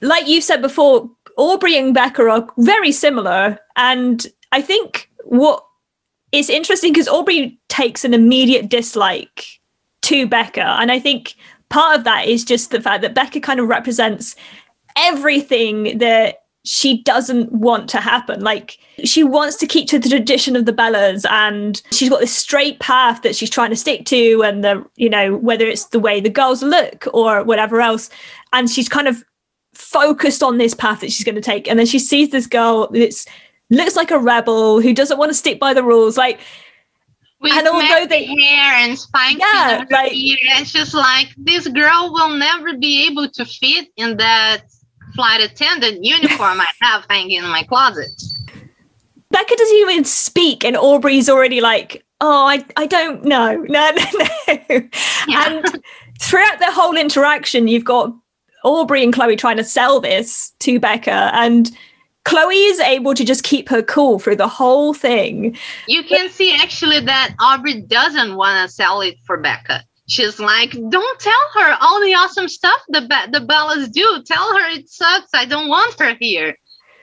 like 0.01 0.28
you 0.28 0.39
said 0.39 0.62
before, 0.62 1.10
Aubrey 1.38 1.78
and 1.78 1.95
Beca 1.95 2.32
are 2.32 2.47
very 2.58 2.91
similar. 2.91 3.60
And 3.76 4.26
I 4.51 4.62
think 4.62 5.10
what 5.24 5.64
is 6.32 6.49
interesting 6.49 6.93
because 6.93 7.08
Aubrey 7.08 7.60
takes 7.70 8.05
an 8.05 8.14
immediate 8.14 8.70
dislike 8.70 9.45
to 10.03 10.28
Beca. 10.28 10.80
And 10.80 10.91
I 10.91 10.99
think 10.99 11.36
part 11.70 11.97
of 11.97 12.03
that 12.03 12.28
is 12.28 12.43
just 12.43 12.72
the 12.72 12.82
fact 12.82 13.01
that 13.01 13.16
Beca 13.16 13.41
kind 13.41 13.60
of 13.60 13.68
represents 13.68 14.36
everything 14.95 15.97
that 15.97 16.43
she 16.68 17.01
doesn't 17.03 17.49
want 17.51 17.89
to 17.89 18.01
happen. 18.01 18.41
Like 18.41 18.78
she 19.05 19.24
wants 19.24 19.55
to 19.57 19.65
keep 19.68 19.88
to 19.89 19.97
the 19.99 20.09
tradition 20.09 20.55
of 20.55 20.65
the 20.65 20.74
Bellas 20.74 21.26
and 21.30 21.82
she's 21.91 22.09
got 22.09 22.20
this 22.20 22.36
straight 22.36 22.80
path 22.80 23.22
that 23.22 23.36
she's 23.36 23.49
trying 23.49 23.70
to 23.70 23.76
stick 23.76 24.05
to 24.07 24.43
and 24.43 24.63
the, 24.63 24.86
you 24.97 25.09
know, 25.09 25.38
whether 25.38 25.65
it's 25.65 25.86
the 25.86 25.99
way 25.99 26.20
the 26.20 26.30
girls 26.30 26.61
look 26.61 27.07
or 27.13 27.43
whatever 27.43 27.80
else. 27.80 28.09
And 28.51 28.70
she's 28.70 28.89
kind 28.89 29.07
of 29.07 29.24
focused 29.74 30.43
on 30.43 30.57
this 30.57 30.74
path 30.74 30.99
that 30.99 31.11
she's 31.11 31.24
going 31.24 31.36
to 31.36 31.41
take. 31.41 31.68
And 31.70 31.80
then 31.80 31.86
she 31.86 31.99
sees 31.99 32.30
this 32.32 32.47
girl 32.47 32.89
that's 32.91 33.26
looks 33.70 33.95
like 33.95 34.11
a 34.11 34.20
rebel 34.20 34.82
who 34.82 34.93
doesn't 34.93 35.18
want 35.18 35.30
to 35.30 35.36
stick 35.36 35.59
by 35.59 35.74
the 35.74 35.84
rules. 35.84 36.18
Like 36.18 36.39
With 37.39 37.53
And 37.53 37.68
although 37.68 38.05
they- 38.07 38.26
hair 38.26 38.74
and 38.74 38.97
spikes 38.97 39.39
Yeah, 39.39 39.86
like- 39.89 40.13
ear, 40.13 40.38
and 40.55 40.68
she's 40.68 40.93
like, 40.93 41.28
this 41.38 41.68
girl 41.68 42.11
will 42.11 42.30
never 42.36 42.76
be 42.78 43.05
able 43.07 43.30
to 43.30 43.45
fit 43.45 43.88
in 43.95 44.18
that 44.18 44.63
flight 45.18 45.41
attendant 45.41 46.05
uniform 46.05 46.61
I 46.61 46.68
have 46.82 47.05
hanging 47.09 47.43
in 47.43 47.49
my 47.49 47.63
closet. 47.63 48.11
Beca 49.34 49.57
doesn't 49.57 49.76
even 49.76 50.05
speak, 50.05 50.63
and 50.63 50.78
Aubrey's 50.78 51.28
already 51.28 51.59
like, 51.59 52.05
"Oh, 52.22 52.45
I, 52.47 52.63
I 52.78 52.86
don't 52.86 53.26
know, 53.26 53.55
no, 53.68 53.91
no, 53.91 54.05
no." 54.47 54.89
Yeah. 55.28 55.49
And 55.49 55.84
throughout 56.22 56.59
the 56.59 56.72
whole 56.72 56.95
interaction, 56.95 57.68
you've 57.68 57.84
got 57.84 58.13
Aubrey 58.63 59.03
and 59.03 59.13
Chloe 59.13 59.36
trying 59.36 59.57
to 59.57 59.63
sell 59.63 59.99
this 59.99 60.53
to 60.59 60.80
Beca, 60.80 61.32
and 61.34 61.70
Chloe 62.24 62.55
is 62.55 62.80
able 62.80 63.13
to 63.13 63.26
just 63.26 63.43
keep 63.43 63.70
her 63.70 63.82
cool 63.82 64.20
through 64.20 64.36
the 64.36 64.47
whole 64.47 64.93
thing. 64.93 65.57
You 65.88 66.03
can 66.03 66.30
see 66.30 66.55
actually 66.55 66.99
that 67.01 67.34
Aubrey 67.39 67.82
doesn't 67.82 68.36
want 68.36 68.68
to 68.68 68.74
sell 68.74 69.01
it 69.01 69.15
for 69.26 69.41
Beca. 69.41 69.82
She's 70.08 70.39
like, 70.39 70.72
don't 70.72 71.20
tell 71.20 71.49
her 71.55 71.78
all 71.82 72.01
the 72.01 72.14
awesome 72.14 72.47
stuff 72.47 72.82
the 72.88 73.01
Be- 73.01 73.32
the 73.32 73.45
Bellas 73.45 73.91
do. 73.91 74.24
Tell 74.26 74.58
her 74.58 74.70
it 74.70 74.89
sucks. 74.89 75.30
I 75.34 75.45
don't 75.45 75.68
want 75.68 75.99
her 75.99 76.16
here. 76.20 76.55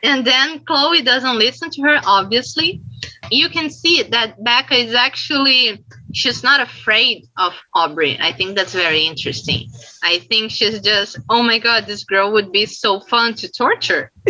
And 0.03 0.27
then 0.27 0.61
Chloe 0.65 1.03
doesn't 1.03 1.39
listen 1.39 1.71
to 1.71 1.83
her, 1.83 2.01
obviously. 2.07 2.83
You 3.31 3.49
can 3.49 3.71
see 3.71 4.03
that 4.03 4.39
Beca 4.39 4.73
is 4.73 4.95
actually, 4.95 5.83
she's 6.13 6.43
not 6.43 6.61
afraid 6.61 7.27
of 7.39 7.55
Aubrey. 7.75 8.19
I 8.21 8.33
think 8.33 8.55
that's 8.55 8.75
very 8.75 9.07
interesting. 9.07 9.69
I 10.03 10.19
think 10.19 10.51
she's 10.51 10.81
just, 10.81 11.19
oh 11.31 11.43
my 11.43 11.59
God, 11.59 11.87
this 11.87 12.05
girl 12.05 12.33
would 12.33 12.53
be 12.53 12.67
so 12.67 13.01
fun 13.01 13.35
to 13.35 13.51
torture. 13.51 14.13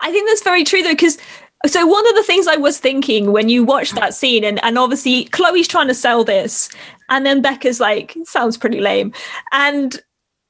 I 0.00 0.10
think 0.12 0.28
that's 0.28 0.42
very 0.42 0.64
true 0.64 0.82
though, 0.82 0.90
because 0.90 1.18
so 1.66 1.86
one 1.86 2.08
of 2.08 2.14
the 2.14 2.22
things 2.22 2.46
I 2.46 2.56
was 2.56 2.78
thinking 2.78 3.32
when 3.32 3.48
you 3.48 3.64
watch 3.64 3.92
that 3.92 4.14
scene, 4.14 4.44
and, 4.44 4.62
and 4.64 4.78
obviously 4.78 5.24
Chloe's 5.26 5.68
trying 5.68 5.88
to 5.88 5.94
sell 5.94 6.24
this, 6.24 6.70
and 7.08 7.26
then 7.26 7.42
Beca's 7.42 7.80
like, 7.80 8.16
sounds 8.24 8.56
pretty 8.56 8.80
lame. 8.80 9.12
And 9.52 10.00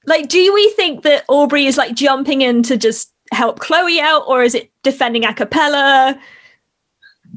like, 0.07 0.29
do 0.29 0.53
we 0.53 0.71
think 0.71 1.03
that 1.05 1.25
Aubrey 1.29 1.67
is 1.67 1.77
like 1.77 1.95
jumping 1.95 2.43
in 2.43 2.63
to 2.65 2.77
just 2.77 3.13
help 3.33 3.61
Chloe 3.61 4.01
out, 4.01 4.25
or 4.27 4.43
is 4.43 4.55
it 4.55 4.71
defending 4.83 5.25
a 5.25 5.33
cappella? 5.33 6.19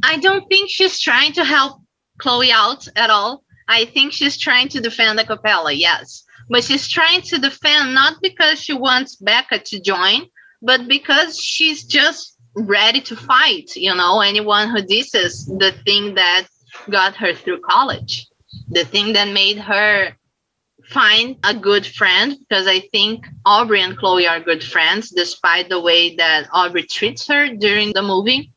I 0.04 0.18
don't 0.18 0.48
think 0.48 0.70
she's 0.70 1.00
trying 1.00 1.34
to 1.34 1.44
help 1.44 1.82
Chloe 2.18 2.52
out 2.52 2.88
at 2.96 3.10
all. 3.10 3.44
I 3.68 3.86
think 3.86 4.12
she's 4.12 4.38
trying 4.38 4.68
to 4.70 4.82
defend 4.82 5.20
a 5.20 5.26
cappella, 5.26 5.72
yes. 5.72 6.24
But 6.50 6.66
she's 6.66 6.88
trying 6.88 7.22
to 7.24 7.38
defend 7.38 7.94
not 7.94 8.22
because 8.22 8.62
she 8.62 8.74
wants 8.74 9.16
Becca 9.16 9.60
to 9.60 9.80
join, 9.80 10.26
but 10.62 10.88
because 10.88 11.38
she's 11.40 11.84
just 11.84 12.31
ready 12.56 13.02
to 13.02 13.16
fight, 13.16 13.76
you 13.76 13.94
know, 13.94 14.22
anyone 14.22 14.70
who 14.70 14.82
disses 14.82 15.46
the 15.46 15.72
thing 15.86 16.16
that 16.16 16.48
got 16.90 17.16
her 17.16 17.34
through 17.34 17.62
college, 17.62 18.28
the 18.70 18.86
thing 18.86 19.14
that 19.14 19.30
made 19.30 19.58
her 19.58 20.16
find 20.86 21.38
a 21.44 21.54
good 21.54 21.86
friend. 21.86 22.38
Because 22.40 22.68
I 22.68 22.80
think 22.80 23.26
Aubrey 23.46 23.82
and 23.82 23.98
Chloe 23.98 24.28
are 24.28 24.40
good 24.40 24.64
friends, 24.64 25.10
despite 25.10 25.70
the 25.70 25.80
way 25.80 26.16
that 26.16 26.48
Aubrey 26.52 26.84
treats 26.84 27.28
her 27.28 27.56
during 27.56 27.94
the 27.94 28.02
movie 28.02 28.52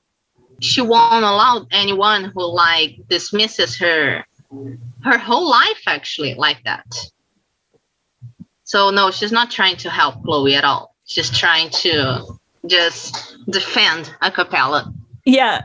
she 0.60 0.80
won't 0.80 1.24
allow 1.24 1.66
anyone 1.70 2.24
who 2.24 2.44
like 2.44 2.96
dismisses 3.08 3.76
her 3.76 4.24
her 5.02 5.18
whole 5.18 5.48
life 5.48 5.82
actually 5.86 6.34
like 6.34 6.62
that 6.64 6.86
so 8.62 8.90
no 8.90 9.10
she's 9.10 9.32
not 9.32 9.50
trying 9.50 9.76
to 9.76 9.90
help 9.90 10.22
chloe 10.22 10.54
at 10.54 10.64
all 10.64 10.94
she's 11.04 11.30
trying 11.30 11.68
to 11.70 12.24
just 12.66 13.36
defend 13.50 14.14
a 14.22 14.30
cappella 14.30 14.92
Yeah. 15.24 15.62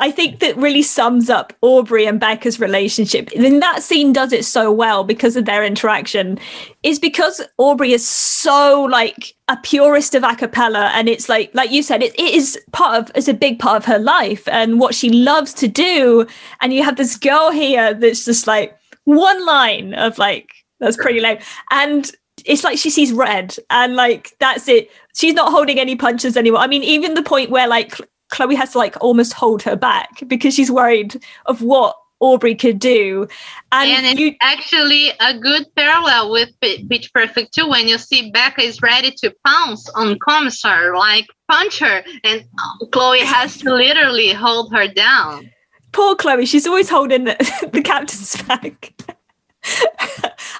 I 0.00 0.12
think 0.12 0.38
that 0.38 0.56
really 0.56 0.82
sums 0.82 1.28
up 1.28 1.52
Aubrey 1.60 2.06
and 2.06 2.20
Beca's 2.20 2.60
relationship. 2.60 3.30
And 3.34 3.60
that 3.60 3.82
scene 3.82 4.12
does 4.12 4.32
it 4.32 4.44
so 4.44 4.70
well 4.70 5.02
because 5.02 5.34
of 5.34 5.44
their 5.44 5.64
interaction. 5.64 6.38
Is 6.84 7.00
because 7.00 7.40
Aubrey 7.58 7.92
is 7.92 8.06
so 8.06 8.84
like 8.84 9.34
a 9.48 9.56
purist 9.56 10.14
of 10.14 10.22
a 10.22 10.36
cappella, 10.36 10.92
and 10.94 11.08
it's 11.08 11.28
like, 11.28 11.50
like 11.52 11.72
you 11.72 11.82
said, 11.82 12.02
it, 12.02 12.14
it 12.14 12.32
is 12.32 12.56
part 12.70 12.96
of 12.96 13.10
it's 13.16 13.26
a 13.26 13.34
big 13.34 13.58
part 13.58 13.76
of 13.76 13.84
her 13.86 13.98
life 13.98 14.46
and 14.46 14.78
what 14.78 14.94
she 14.94 15.10
loves 15.10 15.52
to 15.54 15.66
do. 15.66 16.26
And 16.60 16.72
you 16.72 16.84
have 16.84 16.96
this 16.96 17.16
girl 17.16 17.50
here 17.50 17.92
that's 17.92 18.24
just 18.24 18.46
like 18.46 18.78
one 19.04 19.44
line 19.44 19.94
of 19.94 20.16
like 20.16 20.48
that's 20.78 20.96
pretty 20.96 21.18
lame, 21.18 21.38
and 21.72 22.12
it's 22.48 22.64
like 22.64 22.78
she 22.78 22.90
sees 22.90 23.12
red, 23.12 23.56
and 23.70 23.94
like 23.94 24.34
that's 24.40 24.68
it. 24.68 24.90
She's 25.14 25.34
not 25.34 25.52
holding 25.52 25.78
any 25.78 25.96
punches 25.96 26.36
anymore. 26.36 26.60
I 26.60 26.66
mean, 26.66 26.82
even 26.82 27.14
the 27.14 27.22
point 27.22 27.50
where 27.50 27.68
like 27.68 27.96
Chloe 28.30 28.54
has 28.54 28.72
to 28.72 28.78
like 28.78 28.96
almost 29.00 29.32
hold 29.32 29.62
her 29.62 29.76
back 29.76 30.22
because 30.26 30.54
she's 30.54 30.70
worried 30.70 31.22
of 31.46 31.62
what 31.62 31.96
Aubrey 32.20 32.54
could 32.54 32.78
do. 32.78 33.28
And, 33.70 33.90
and 33.90 34.06
it's 34.06 34.20
you, 34.20 34.34
actually 34.42 35.10
a 35.20 35.38
good 35.38 35.66
parallel 35.76 36.32
with 36.32 36.48
pitch 36.60 37.12
perfect 37.12 37.54
2 37.54 37.68
when 37.68 37.86
you 37.86 37.96
see 37.96 38.32
beca 38.32 38.60
is 38.60 38.82
ready 38.82 39.12
to 39.22 39.32
pounce 39.46 39.88
on 39.90 40.18
Kommissar 40.18 40.96
like 40.96 41.26
punch 41.48 41.78
her 41.78 42.02
and 42.24 42.44
chloe 42.90 43.20
has 43.20 43.58
to 43.58 43.72
literally 43.72 44.32
hold 44.32 44.72
her 44.72 44.88
down 44.88 45.48
poor 45.92 46.14
Chloe, 46.14 46.46
she's 46.46 46.66
always 46.66 46.88
holding 46.88 47.24
the, 47.24 47.68
the 47.72 47.82
captain's 47.82 48.40
back. 48.42 48.92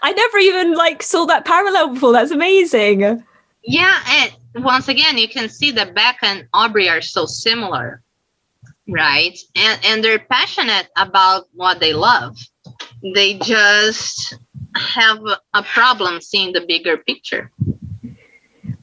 I 0.03 0.13
never 0.13 0.39
even 0.39 0.75
like 0.75 1.03
saw 1.03 1.27
that 1.27 1.45
parallel 1.45 1.95
before. 1.95 2.13
That's 2.13 2.31
amazing. 2.31 3.25
Yeah, 3.63 3.99
and 4.09 4.65
once 4.65 4.89
again, 4.89 5.19
you 5.19 5.29
can 5.29 5.49
see 5.49 5.71
that 5.73 5.95
Beck 5.95 6.19
and 6.23 6.47
Aubrey 6.55 6.89
are 6.89 7.01
so 7.01 7.27
similar, 7.27 8.03
right? 8.89 9.39
And 9.57 9.81
and 9.85 10.05
they're 10.05 10.19
passionate 10.19 10.89
about 10.97 11.47
what 11.53 11.81
they 11.81 11.93
love. 11.93 12.39
They 13.15 13.39
just 13.39 14.39
have 14.77 15.19
a 15.55 15.63
problem 15.63 16.21
seeing 16.21 16.53
the 16.53 16.65
bigger 16.67 16.97
picture. 16.97 17.51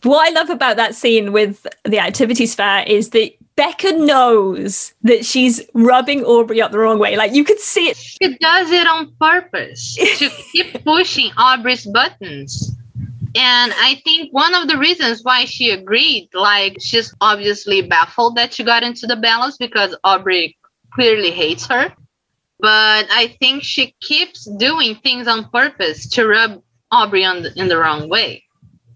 What 0.04 0.28
I 0.28 0.32
love 0.32 0.50
about 0.50 0.78
that 0.78 0.94
scene 0.94 1.32
with 1.32 1.66
the 1.84 2.00
activities 2.00 2.54
fair 2.54 2.84
is 2.86 3.10
that 3.10 3.32
Beca 3.58 3.98
knows 3.98 4.94
that 5.04 5.26
she's 5.26 5.62
rubbing 5.74 6.26
Aubrey 6.26 6.62
up 6.62 6.72
the 6.72 6.80
wrong 6.80 7.00
way. 7.00 7.16
Like 7.16 7.34
you 7.34 7.44
could 7.44 7.60
see 7.60 7.88
it. 7.88 7.98
She 7.98 8.38
does 8.38 8.72
it 8.72 8.86
on 8.86 9.14
purpose 9.20 9.96
to 9.96 10.30
keep 10.52 10.84
pushing 10.84 11.32
Aubrey's 11.38 11.86
buttons. 11.86 12.76
And 13.38 13.74
I 13.76 14.02
think 14.06 14.34
one 14.34 14.56
of 14.56 14.68
the 14.68 14.78
reasons 14.78 15.22
why 15.24 15.46
she 15.46 15.70
agreed, 15.72 16.30
like 16.34 16.78
she's 16.80 17.14
obviously 17.20 17.82
baffled 17.82 18.38
that 18.38 18.54
she 18.54 18.64
got 18.64 18.84
into 18.84 19.08
the 19.08 19.16
Bellas 19.16 19.58
because 19.60 19.96
Aubrey 20.06 20.58
clearly 20.94 21.32
hates 21.32 21.66
her. 21.68 21.94
But 22.60 23.08
I 23.12 23.36
think 23.40 23.64
she 23.64 23.94
keeps 24.00 24.46
doing 24.58 24.96
things 24.96 25.28
on 25.28 25.50
purpose 25.50 26.08
to 26.12 26.26
rub 26.26 26.62
Aubrey 26.92 27.26
on 27.26 27.44
the, 27.44 27.54
in 27.60 27.68
the 27.68 27.78
wrong 27.78 28.10
way. 28.10 28.45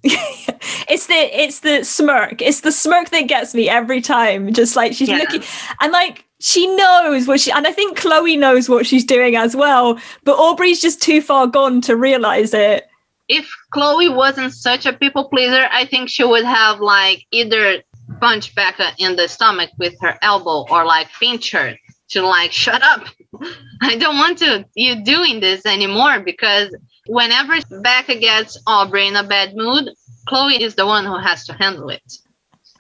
It's 0.03 1.05
the 1.05 1.13
it's 1.13 1.59
the 1.59 1.83
smirk. 1.83 2.41
It's 2.41 2.61
the 2.61 2.71
smirk 2.71 3.09
that 3.09 3.27
gets 3.27 3.53
me 3.53 3.69
every 3.69 4.01
time. 4.01 4.51
Just 4.53 4.75
like 4.75 4.93
she's 4.93 5.07
yeah. 5.07 5.17
looking 5.17 5.43
and 5.81 5.93
like 5.93 6.25
she 6.39 6.65
knows 6.75 7.27
what 7.27 7.39
she 7.39 7.51
and 7.51 7.67
I 7.67 7.71
think 7.71 7.97
Chloe 7.97 8.37
knows 8.37 8.67
what 8.67 8.87
she's 8.87 9.05
doing 9.05 9.35
as 9.35 9.55
well, 9.55 9.99
but 10.23 10.37
Aubrey's 10.37 10.81
just 10.81 11.01
too 11.01 11.21
far 11.21 11.45
gone 11.45 11.81
to 11.81 11.95
realize 11.95 12.53
it. 12.53 12.87
If 13.27 13.47
Chloe 13.71 14.09
wasn't 14.09 14.53
such 14.53 14.87
a 14.87 14.93
people 14.93 15.29
pleaser, 15.29 15.67
I 15.69 15.85
think 15.85 16.09
she 16.09 16.23
would 16.23 16.45
have 16.45 16.79
like 16.79 17.25
either 17.31 17.83
punch 18.19 18.55
Beca 18.55 18.93
in 18.97 19.15
the 19.15 19.27
stomach 19.27 19.69
with 19.77 19.93
her 20.01 20.17
elbow 20.23 20.65
or 20.71 20.85
like 20.85 21.07
pinch 21.19 21.51
her 21.51 21.75
to 22.09 22.21
like 22.25 22.51
shut 22.51 22.81
up. 22.81 23.05
I 23.81 23.95
don't 23.97 24.17
want 24.17 24.39
to 24.39 24.65
you 24.73 25.03
doing 25.03 25.39
this 25.39 25.65
anymore 25.67 26.19
because 26.19 26.75
whenever 27.09 27.57
Beca 27.57 28.19
gets 28.19 28.57
Aubrey 28.67 29.07
in 29.07 29.15
a 29.15 29.23
bad 29.23 29.55
mood, 29.55 29.89
Chloe 30.27 30.61
is 30.63 30.75
the 30.75 30.85
one 30.85 31.05
who 31.05 31.17
has 31.17 31.45
to 31.47 31.53
handle 31.53 31.89
it. 31.89 32.13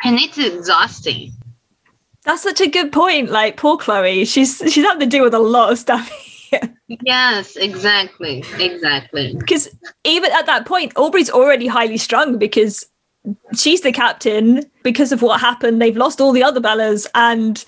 And 0.03 0.17
it's 0.19 0.37
exhausting. 0.37 1.31
That's 2.23 2.43
such 2.43 2.61
a 2.61 2.67
good 2.67 2.91
point. 2.91 3.31
Like 3.31 3.57
poor 3.57 3.77
Chloe, 3.77 4.25
she's 4.25 4.57
she's 4.67 4.85
having 4.85 4.99
to 5.01 5.05
deal 5.07 5.23
with 5.23 5.33
a 5.33 5.39
lot 5.39 5.71
of 5.71 5.79
stuff. 5.79 6.09
yes, 6.87 7.55
exactly. 7.55 8.43
Exactly. 8.59 9.35
Because 9.37 9.67
even 10.03 10.31
at 10.31 10.45
that 10.45 10.65
point, 10.65 10.93
Aubrey's 10.95 11.29
already 11.29 11.67
highly 11.67 11.97
strung 11.97 12.37
because 12.37 12.85
she's 13.55 13.81
the 13.81 13.91
captain 13.91 14.63
because 14.83 15.11
of 15.11 15.21
what 15.21 15.41
happened. 15.41 15.81
They've 15.81 15.97
lost 15.97 16.21
all 16.21 16.31
the 16.31 16.43
other 16.43 16.61
Bellas 16.61 17.07
and 17.15 17.65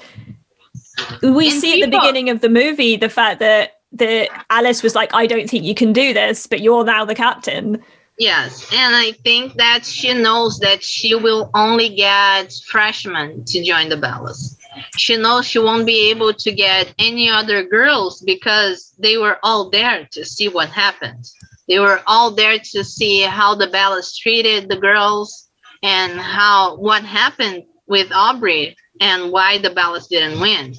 we 1.23 1.49
and 1.49 1.59
see 1.59 1.73
people- 1.73 1.83
at 1.83 1.91
the 1.91 1.97
beginning 1.97 2.29
of 2.29 2.41
the 2.41 2.49
movie 2.49 2.97
the 2.97 3.09
fact 3.09 3.39
that 3.39 3.80
that 3.93 4.29
Alice 4.49 4.83
was 4.83 4.95
like, 4.95 5.13
I 5.13 5.27
don't 5.27 5.49
think 5.49 5.63
you 5.63 5.75
can 5.75 5.93
do 5.93 6.13
this, 6.13 6.47
but 6.47 6.61
you're 6.61 6.83
now 6.83 7.05
the 7.05 7.15
captain. 7.15 7.83
Yes, 8.17 8.71
and 8.73 8.95
I 8.95 9.13
think 9.13 9.55
that 9.55 9.85
she 9.85 10.13
knows 10.13 10.59
that 10.59 10.83
she 10.83 11.15
will 11.15 11.49
only 11.55 11.89
get 11.89 12.53
freshmen 12.67 13.43
to 13.45 13.63
join 13.63 13.89
the 13.89 13.95
Bellas. 13.95 14.57
She 14.97 15.17
knows 15.17 15.45
she 15.45 15.59
won't 15.59 15.85
be 15.85 16.09
able 16.11 16.33
to 16.33 16.51
get 16.51 16.93
any 16.99 17.29
other 17.29 17.63
girls 17.63 18.21
because 18.21 18.93
they 18.99 19.17
were 19.17 19.39
all 19.43 19.69
there 19.69 20.07
to 20.11 20.23
see 20.23 20.47
what 20.47 20.69
happened. 20.69 21.29
They 21.67 21.79
were 21.79 22.01
all 22.05 22.31
there 22.31 22.59
to 22.59 22.83
see 22.83 23.21
how 23.21 23.55
the 23.55 23.67
Bellas 23.67 24.15
treated 24.17 24.69
the 24.69 24.77
girls 24.77 25.49
and 25.83 26.19
how 26.19 26.75
what 26.77 27.03
happened 27.03 27.63
with 27.87 28.11
Aubrey 28.11 28.75
and 28.99 29.31
why 29.31 29.57
the 29.57 29.69
Bellas 29.69 30.07
didn't 30.07 30.39
win. 30.39 30.75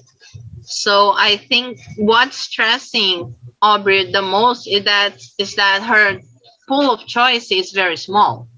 So 0.63 1.13
I 1.17 1.37
think 1.37 1.79
what's 1.97 2.37
stressing 2.37 3.35
Aubrey 3.61 4.11
the 4.11 4.23
most 4.23 4.67
is 4.67 4.85
that 4.85 5.21
is 5.39 5.55
that 5.57 5.83
her 5.83 6.21
pool 6.69 6.91
of 6.91 7.07
choice 7.07 7.51
is 7.51 7.73
very 7.73 7.97
small. 7.97 8.49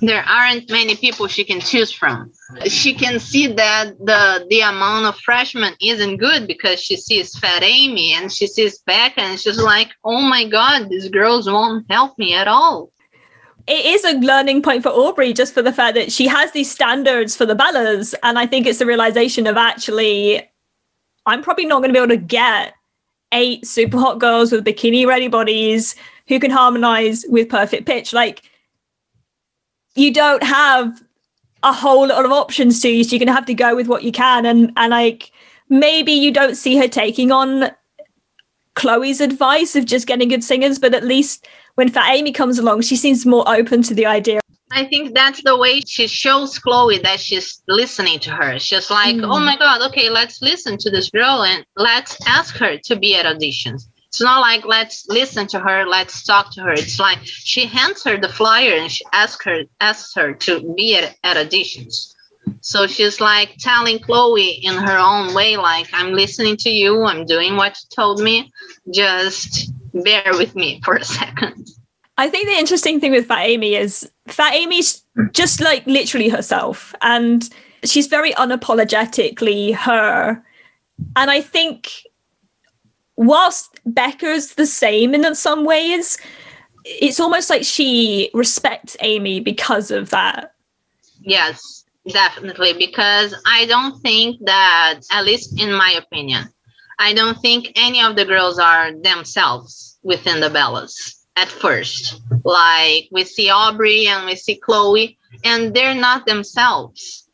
There 0.00 0.24
aren't 0.24 0.70
many 0.70 0.96
people 0.96 1.28
she 1.28 1.44
can 1.44 1.60
choose 1.60 1.92
from. 1.92 2.32
She 2.66 2.94
can 2.94 3.20
see 3.20 3.46
that 3.48 3.98
the 3.98 4.46
the 4.48 4.60
amount 4.60 5.06
of 5.06 5.20
freshmen 5.20 5.74
isn't 5.80 6.16
good 6.16 6.46
because 6.46 6.80
she 6.80 6.96
sees 6.96 7.38
Fat 7.38 7.62
Amy 7.62 8.14
and 8.14 8.32
she 8.32 8.46
sees 8.46 8.82
Beca 8.88 9.18
and 9.18 9.38
she's 9.38 9.60
like, 9.60 9.90
oh 10.04 10.22
my 10.22 10.48
god, 10.48 10.88
these 10.88 11.08
girls 11.08 11.46
won't 11.46 11.86
help 11.90 12.18
me 12.18 12.34
at 12.34 12.48
all 12.48 12.90
it 13.68 13.84
is 13.84 14.04
a 14.04 14.18
learning 14.18 14.62
point 14.62 14.82
for 14.82 14.88
Aubrey 14.88 15.34
just 15.34 15.52
for 15.52 15.60
the 15.60 15.72
fact 15.72 15.94
that 15.94 16.10
she 16.10 16.26
has 16.26 16.52
these 16.52 16.70
standards 16.70 17.36
for 17.36 17.44
the 17.44 17.54
Bellas. 17.54 18.14
And 18.22 18.38
I 18.38 18.46
think 18.46 18.66
it's 18.66 18.78
the 18.78 18.86
realization 18.86 19.46
of 19.46 19.58
actually, 19.58 20.42
I'm 21.26 21.42
probably 21.42 21.66
not 21.66 21.80
going 21.80 21.90
to 21.90 21.92
be 21.92 21.98
able 21.98 22.08
to 22.08 22.16
get 22.16 22.74
eight 23.32 23.66
super 23.66 23.98
hot 23.98 24.18
girls 24.18 24.52
with 24.52 24.64
bikini 24.64 25.06
ready 25.06 25.28
bodies 25.28 25.94
who 26.26 26.40
can 26.40 26.50
harmonize 26.50 27.24
with 27.28 27.48
perfect 27.48 27.86
pitch. 27.86 28.12
Like, 28.12 28.42
you 29.94 30.12
don't 30.12 30.42
have 30.42 31.02
a 31.62 31.72
whole 31.72 32.06
lot 32.08 32.24
of 32.24 32.30
options 32.30 32.80
to 32.82 32.88
you. 32.88 33.04
So 33.04 33.10
you're 33.10 33.18
going 33.18 33.26
to 33.28 33.32
have 33.32 33.46
to 33.46 33.54
go 33.54 33.74
with 33.74 33.88
what 33.88 34.04
you 34.04 34.12
can. 34.12 34.46
And, 34.46 34.72
and 34.76 34.90
like, 34.90 35.32
maybe 35.68 36.12
you 36.12 36.30
don't 36.30 36.54
see 36.54 36.76
her 36.76 36.88
taking 36.88 37.32
on 37.32 37.70
Chloe's 38.74 39.20
advice 39.20 39.74
of 39.74 39.84
just 39.84 40.06
getting 40.06 40.28
good 40.28 40.44
singers, 40.44 40.78
but 40.78 40.94
at 40.94 41.04
least 41.04 41.48
when 41.74 41.88
Fat 41.88 42.14
Amy 42.14 42.32
comes 42.32 42.58
along, 42.58 42.82
she 42.82 42.96
seems 42.96 43.26
more 43.26 43.44
open 43.48 43.82
to 43.82 43.94
the 43.94 44.06
idea 44.06 44.40
I 44.70 44.84
think 44.84 45.14
that's 45.14 45.42
the 45.42 45.56
way 45.56 45.80
she 45.80 46.06
shows 46.06 46.58
Chloe 46.58 46.98
that 46.98 47.20
she's 47.20 47.62
listening 47.68 48.18
to 48.20 48.30
her. 48.30 48.58
She's 48.58 48.90
like, 48.90 49.16
mm. 49.16 49.24
oh 49.24 49.40
my 49.40 49.56
God, 49.56 49.88
okay, 49.90 50.10
let's 50.10 50.42
listen 50.42 50.76
to 50.78 50.90
this 50.90 51.10
girl 51.10 51.42
and 51.42 51.64
let's 51.76 52.18
ask 52.26 52.56
her 52.56 52.76
to 52.84 52.96
be 52.96 53.16
at 53.16 53.24
auditions. 53.24 53.88
It's 54.08 54.20
not 54.20 54.40
like 54.40 54.64
let's 54.64 55.06
listen 55.08 55.46
to 55.48 55.58
her, 55.58 55.86
let's 55.86 56.24
talk 56.24 56.52
to 56.54 56.62
her. 56.62 56.72
It's 56.72 56.98
like 56.98 57.18
she 57.22 57.66
hands 57.66 58.04
her 58.04 58.18
the 58.18 58.28
flyer 58.28 58.72
and 58.72 58.90
she 58.90 59.04
asks 59.12 59.44
her 59.44 59.64
asks 59.80 60.14
her 60.14 60.34
to 60.34 60.74
be 60.74 60.96
at, 60.96 61.16
at 61.24 61.36
auditions. 61.36 62.14
So 62.60 62.86
she's 62.86 63.20
like 63.20 63.56
telling 63.58 63.98
Chloe 63.98 64.60
in 64.62 64.74
her 64.74 64.98
own 64.98 65.34
way, 65.34 65.56
like, 65.56 65.88
I'm 65.92 66.12
listening 66.12 66.56
to 66.58 66.70
you, 66.70 67.04
I'm 67.04 67.24
doing 67.26 67.56
what 67.56 67.78
you 67.78 67.88
told 67.94 68.20
me. 68.20 68.50
Just 68.92 69.72
bear 69.92 70.24
with 70.32 70.54
me 70.54 70.80
for 70.84 70.96
a 70.96 71.04
second. 71.20 71.68
I 72.18 72.28
think 72.28 72.48
the 72.48 72.58
interesting 72.58 72.98
thing 72.98 73.12
with 73.12 73.26
Fat 73.26 73.44
Amy 73.44 73.76
is 73.76 74.10
Fat 74.26 74.52
Amy's 74.52 75.04
just 75.32 75.60
like 75.60 75.86
literally 75.86 76.28
herself, 76.28 76.92
and 77.00 77.48
she's 77.84 78.08
very 78.08 78.32
unapologetically 78.32 79.74
her. 79.76 80.42
And 81.14 81.30
I 81.30 81.40
think 81.40 82.02
whilst 83.14 83.80
Beca's 83.94 84.56
the 84.56 84.66
same 84.66 85.14
in 85.14 85.32
some 85.36 85.64
ways, 85.64 86.18
it's 86.84 87.20
almost 87.20 87.50
like 87.50 87.62
she 87.62 88.30
respects 88.34 88.96
Amy 89.00 89.38
because 89.38 89.92
of 89.92 90.10
that. 90.10 90.54
Yes, 91.20 91.84
definitely. 92.08 92.72
Because 92.72 93.32
I 93.46 93.66
don't 93.66 94.00
think 94.00 94.44
that, 94.44 95.00
at 95.12 95.24
least 95.24 95.60
in 95.60 95.72
my 95.72 95.92
opinion, 95.92 96.48
I 96.98 97.14
don't 97.14 97.40
think 97.40 97.72
any 97.76 98.02
of 98.02 98.16
the 98.16 98.24
girls 98.24 98.58
are 98.58 98.92
themselves 98.92 99.98
within 100.02 100.40
the 100.40 100.48
Bellas 100.48 101.17
at 101.38 101.48
first. 101.48 102.20
Like 102.44 103.08
we 103.10 103.24
see 103.24 103.50
Aubrey 103.50 104.06
and 104.06 104.26
we 104.26 104.34
see 104.36 104.56
Chloe, 104.56 105.18
and 105.44 105.74
they're 105.74 105.94
not 105.94 106.26
themselves 106.26 107.28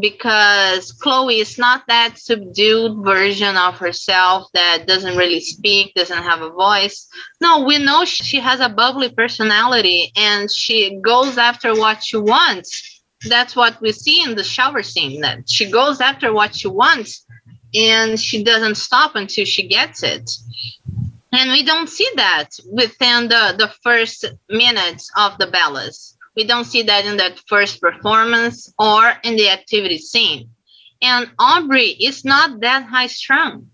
because 0.00 0.92
Chloe 0.92 1.40
is 1.40 1.58
not 1.58 1.82
that 1.86 2.18
subdued 2.18 3.04
version 3.04 3.56
of 3.56 3.76
herself 3.76 4.48
that 4.54 4.86
doesn't 4.86 5.18
really 5.18 5.40
speak, 5.40 5.94
doesn't 5.94 6.22
have 6.22 6.40
a 6.40 6.50
voice. 6.50 7.08
No, 7.42 7.64
we 7.64 7.78
know 7.78 8.04
she 8.06 8.40
has 8.40 8.60
a 8.60 8.70
bubbly 8.70 9.10
personality 9.10 10.12
and 10.16 10.50
she 10.50 10.98
goes 11.02 11.36
after 11.36 11.74
what 11.74 12.02
she 12.02 12.16
wants. 12.16 13.02
That's 13.28 13.54
what 13.54 13.78
we 13.82 13.92
see 13.92 14.22
in 14.22 14.34
the 14.34 14.44
shower 14.44 14.82
scene 14.82 15.20
that 15.20 15.48
she 15.48 15.70
goes 15.70 16.00
after 16.00 16.32
what 16.32 16.54
she 16.54 16.68
wants 16.68 17.26
and 17.74 18.18
she 18.18 18.42
doesn't 18.42 18.76
stop 18.76 19.14
until 19.14 19.44
she 19.44 19.68
gets 19.68 20.02
it 20.02 20.30
and 21.32 21.50
we 21.50 21.62
don't 21.64 21.88
see 21.88 22.08
that 22.16 22.48
within 22.70 23.28
the, 23.28 23.54
the 23.56 23.72
first 23.82 24.24
minutes 24.48 25.10
of 25.16 25.38
the 25.38 25.46
Bellas. 25.46 26.16
We 26.36 26.44
don't 26.44 26.64
see 26.64 26.82
that 26.82 27.04
in 27.06 27.16
that 27.18 27.40
first 27.46 27.80
performance 27.80 28.72
or 28.78 29.12
in 29.24 29.36
the 29.36 29.50
activity 29.50 29.98
scene. 29.98 30.50
And 31.02 31.30
Aubrey 31.38 31.88
is 31.88 32.24
not 32.24 32.60
that 32.60 32.84
high 32.84 33.06
strung. 33.06 33.68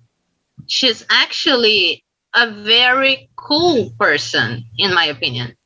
She's 0.67 1.05
actually 1.11 2.05
a 2.35 2.51
very 2.51 3.31
cool 3.37 3.91
person, 3.99 4.65
in 4.79 4.95
my 4.95 5.07
opinion. 5.07 5.57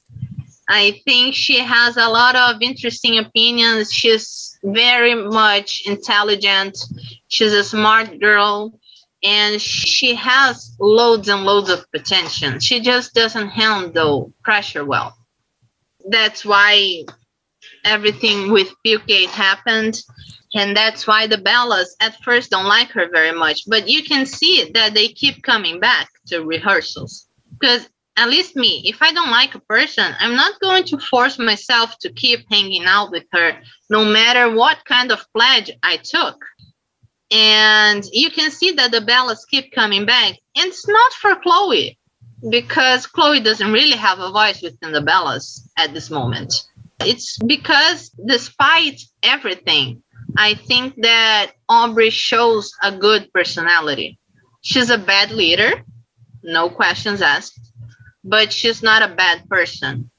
I 0.68 1.00
think 1.04 1.34
she 1.34 1.58
has 1.58 1.96
a 1.96 2.08
lot 2.08 2.36
of 2.36 2.62
interesting 2.62 3.18
opinions. 3.18 3.92
She's 3.92 4.56
very 4.62 5.14
much 5.14 5.82
intelligent. 5.86 6.78
She's 7.26 7.52
a 7.52 7.64
smart 7.64 8.20
girl 8.20 8.79
and 9.22 9.60
she 9.60 10.14
has 10.14 10.76
loads 10.78 11.28
and 11.28 11.44
loads 11.44 11.68
of 11.68 11.90
potential. 11.92 12.58
She 12.58 12.80
just 12.80 13.14
doesn't 13.14 13.48
handle 13.48 14.32
pressure 14.42 14.84
well. 14.84 15.16
That's 16.08 16.44
why 16.44 17.04
everything 17.84 18.50
with 18.50 18.72
Pilkate 18.84 19.30
happened. 19.30 20.02
And 20.54 20.76
that's 20.76 21.06
why 21.06 21.26
the 21.26 21.36
Bellas 21.36 21.88
at 22.00 22.20
first 22.22 22.50
don't 22.50 22.66
like 22.66 22.88
her 22.90 23.08
very 23.08 23.32
much. 23.32 23.62
But 23.68 23.88
you 23.88 24.02
can 24.02 24.26
see 24.26 24.70
that 24.72 24.94
they 24.94 25.08
keep 25.08 25.42
coming 25.42 25.78
back 25.78 26.08
to 26.26 26.44
rehearsals. 26.44 27.28
Because 27.58 27.88
at 28.16 28.28
least 28.28 28.56
me, 28.56 28.82
if 28.84 29.00
I 29.00 29.12
don't 29.12 29.30
like 29.30 29.54
a 29.54 29.60
person, 29.60 30.12
I'm 30.18 30.34
not 30.34 30.60
going 30.60 30.84
to 30.84 30.98
force 30.98 31.38
myself 31.38 31.96
to 32.00 32.12
keep 32.12 32.40
hanging 32.50 32.84
out 32.84 33.10
with 33.12 33.24
her, 33.32 33.60
no 33.88 34.04
matter 34.04 34.54
what 34.54 34.84
kind 34.84 35.12
of 35.12 35.24
pledge 35.32 35.70
I 35.82 35.98
took. 35.98 36.44
And 37.30 38.04
you 38.12 38.30
can 38.30 38.50
see 38.50 38.72
that 38.72 38.90
the 38.90 38.98
Bellas 38.98 39.46
keep 39.48 39.72
coming 39.72 40.04
back. 40.04 40.34
And 40.56 40.66
it's 40.66 40.88
not 40.88 41.12
for 41.12 41.36
Chloe, 41.36 41.98
because 42.48 43.06
Chloe 43.06 43.40
doesn't 43.40 43.72
really 43.72 43.96
have 43.96 44.18
a 44.18 44.32
voice 44.32 44.62
within 44.62 44.92
the 44.92 45.00
Bellas 45.00 45.60
at 45.76 45.94
this 45.94 46.10
moment. 46.10 46.64
It's 47.00 47.38
because, 47.38 48.10
despite 48.26 49.00
everything, 49.22 50.02
I 50.36 50.54
think 50.54 50.94
that 51.02 51.52
Aubrey 51.68 52.10
shows 52.10 52.72
a 52.82 52.92
good 52.96 53.32
personality. 53.32 54.18
She's 54.62 54.90
a 54.90 54.98
bad 54.98 55.30
leader, 55.30 55.84
no 56.42 56.68
questions 56.68 57.22
asked, 57.22 57.58
but 58.22 58.52
she's 58.52 58.82
not 58.82 59.02
a 59.02 59.14
bad 59.14 59.48
person. 59.48 60.10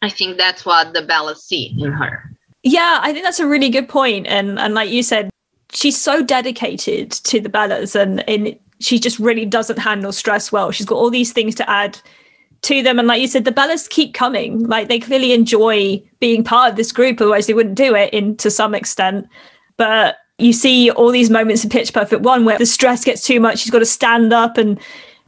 I 0.00 0.08
think 0.08 0.38
that's 0.38 0.64
what 0.64 0.94
the 0.94 1.02
Bellas 1.02 1.38
see 1.38 1.76
in 1.78 1.92
her. 1.92 2.32
Yeah, 2.62 2.98
I 3.02 3.12
think 3.12 3.24
that's 3.24 3.40
a 3.40 3.46
really 3.46 3.68
good 3.68 3.88
point. 3.88 4.26
And 4.26 4.58
and 4.58 4.74
like 4.74 4.90
you 4.90 5.02
said, 5.02 5.30
she's 5.72 6.00
so 6.00 6.22
dedicated 6.22 7.10
to 7.10 7.40
the 7.40 7.48
Bellas 7.48 7.94
and, 7.94 8.28
and 8.28 8.58
she 8.80 8.98
just 8.98 9.18
really 9.18 9.46
doesn't 9.46 9.78
handle 9.78 10.12
stress 10.12 10.52
well. 10.52 10.70
She's 10.70 10.86
got 10.86 10.96
all 10.96 11.10
these 11.10 11.32
things 11.32 11.54
to 11.56 11.70
add 11.70 11.98
to 12.62 12.82
them. 12.82 12.98
And 12.98 13.08
like 13.08 13.20
you 13.20 13.28
said, 13.28 13.44
the 13.44 13.52
Bellas 13.52 13.88
keep 13.88 14.14
coming. 14.14 14.64
Like 14.64 14.88
they 14.88 14.98
clearly 14.98 15.32
enjoy 15.32 16.02
being 16.20 16.44
part 16.44 16.70
of 16.70 16.76
this 16.76 16.92
group, 16.92 17.20
otherwise 17.20 17.46
they 17.46 17.54
wouldn't 17.54 17.76
do 17.76 17.94
it 17.94 18.12
in 18.12 18.36
to 18.38 18.50
some 18.50 18.74
extent. 18.74 19.26
But 19.76 20.16
you 20.38 20.52
see 20.52 20.90
all 20.90 21.10
these 21.10 21.30
moments 21.30 21.64
in 21.64 21.70
Pitch 21.70 21.92
Perfect 21.92 22.22
One 22.22 22.44
where 22.44 22.58
the 22.58 22.66
stress 22.66 23.04
gets 23.04 23.24
too 23.24 23.40
much. 23.40 23.60
She's 23.60 23.70
got 23.70 23.80
to 23.80 23.86
stand 23.86 24.32
up 24.32 24.58
and 24.58 24.78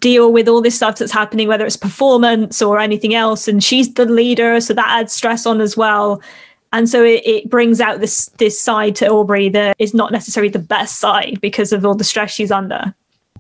deal 0.01 0.33
with 0.33 0.49
all 0.49 0.61
this 0.61 0.77
stuff 0.77 0.99
that's 0.99 1.13
happening, 1.13 1.49
whether 1.49 1.65
it's 1.65 1.77
performance 1.77 2.61
or 2.61 2.79
anything 2.79 3.15
else. 3.15 3.49
And 3.49 3.63
she's 3.63 3.95
the 3.95 4.05
leader, 4.05 4.61
so 4.61 4.75
that 4.75 4.87
adds 4.89 5.13
stress 5.13 5.47
on 5.47 5.61
as 5.61 5.77
well. 5.77 6.21
And 6.75 6.89
so 6.89 7.05
it, 7.05 7.23
it 7.25 7.49
brings 7.49 7.81
out 7.81 8.01
this 8.01 8.27
this 8.39 8.61
side 8.61 8.97
to 8.97 9.09
Aubrey 9.09 9.49
that 9.51 9.77
is 9.79 9.95
not 9.95 10.11
necessarily 10.11 10.51
the 10.51 10.59
best 10.59 10.99
side 10.99 11.41
because 11.41 11.73
of 11.73 11.87
all 11.87 11.95
the 11.95 12.03
stress 12.03 12.33
she's 12.33 12.51
under. 12.51 12.93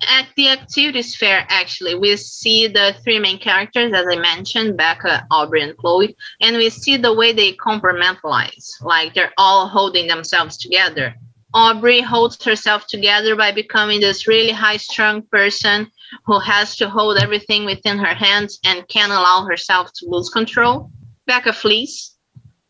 At 0.08 0.28
the 0.36 0.50
activities 0.50 1.16
fair, 1.16 1.44
actually, 1.48 1.96
we 1.96 2.16
see 2.16 2.68
the 2.68 2.94
three 3.02 3.18
main 3.18 3.40
characters, 3.40 3.92
as 3.92 4.06
I 4.08 4.14
mentioned, 4.16 4.78
Beca, 4.78 5.26
Aubrey, 5.32 5.62
and 5.62 5.76
Chloe, 5.76 6.16
and 6.40 6.56
we 6.56 6.70
see 6.70 6.96
the 6.96 7.12
way 7.12 7.32
they 7.32 7.54
compartmentalize. 7.54 8.80
Like 8.80 9.14
they're 9.14 9.32
all 9.36 9.66
holding 9.66 10.06
themselves 10.06 10.56
together. 10.56 11.12
Aubrey 11.54 12.00
holds 12.00 12.42
herself 12.44 12.86
together 12.86 13.34
by 13.34 13.50
becoming 13.50 14.00
this 14.00 14.28
really 14.28 14.52
high 14.52 14.76
strung 14.76 15.22
person 15.22 15.90
who 16.24 16.38
has 16.38 16.76
to 16.76 16.88
hold 16.88 17.18
everything 17.18 17.64
within 17.64 17.98
her 17.98 18.14
hands 18.14 18.60
and 18.64 18.86
can't 18.86 19.10
allow 19.10 19.44
herself 19.44 19.90
to 19.94 20.06
lose 20.08 20.30
control. 20.30 20.92
Beca 21.28 21.52
flees. 21.52 22.13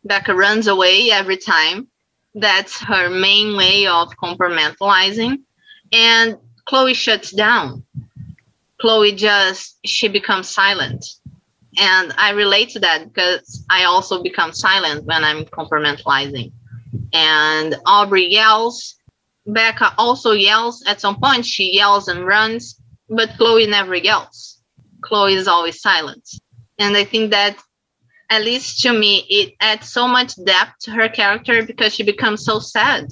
Beca 0.07 0.35
runs 0.35 0.67
away 0.67 1.09
every 1.11 1.37
time. 1.37 1.87
That's 2.33 2.79
her 2.81 3.09
main 3.09 3.55
way 3.55 3.87
of 3.87 4.09
compartmentalizing. 4.17 5.37
And 5.91 6.37
Chloe 6.65 6.93
shuts 6.93 7.31
down. 7.31 7.83
Chloe 8.79 9.15
just 9.15 9.77
she 9.85 10.07
becomes 10.07 10.49
silent. 10.49 11.05
And 11.77 12.13
I 12.17 12.31
relate 12.31 12.69
to 12.69 12.79
that 12.79 13.13
because 13.13 13.65
I 13.69 13.83
also 13.83 14.21
become 14.21 14.53
silent 14.53 15.05
when 15.05 15.23
I'm 15.23 15.45
compartmentalizing. 15.45 16.51
And 17.13 17.75
Aubrey 17.85 18.25
yells. 18.25 18.95
Beca 19.47 19.93
also 19.97 20.31
yells 20.31 20.83
at 20.87 21.01
some 21.01 21.19
point. 21.19 21.45
She 21.45 21.75
yells 21.75 22.07
and 22.07 22.25
runs, 22.25 22.79
but 23.09 23.29
Chloe 23.37 23.67
never 23.67 23.95
yells. 23.95 24.61
Chloe 25.01 25.35
is 25.35 25.47
always 25.47 25.81
silent. 25.81 26.27
And 26.79 26.97
I 26.97 27.03
think 27.03 27.31
that, 27.31 27.57
at 28.29 28.43
least 28.43 28.81
to 28.81 28.93
me, 28.93 29.25
it 29.29 29.53
adds 29.59 29.91
so 29.91 30.07
much 30.07 30.33
depth 30.43 30.79
to 30.81 30.91
her 30.91 31.09
character 31.09 31.63
because 31.63 31.93
she 31.93 32.03
becomes 32.03 32.43
so 32.43 32.59
sad 32.59 33.07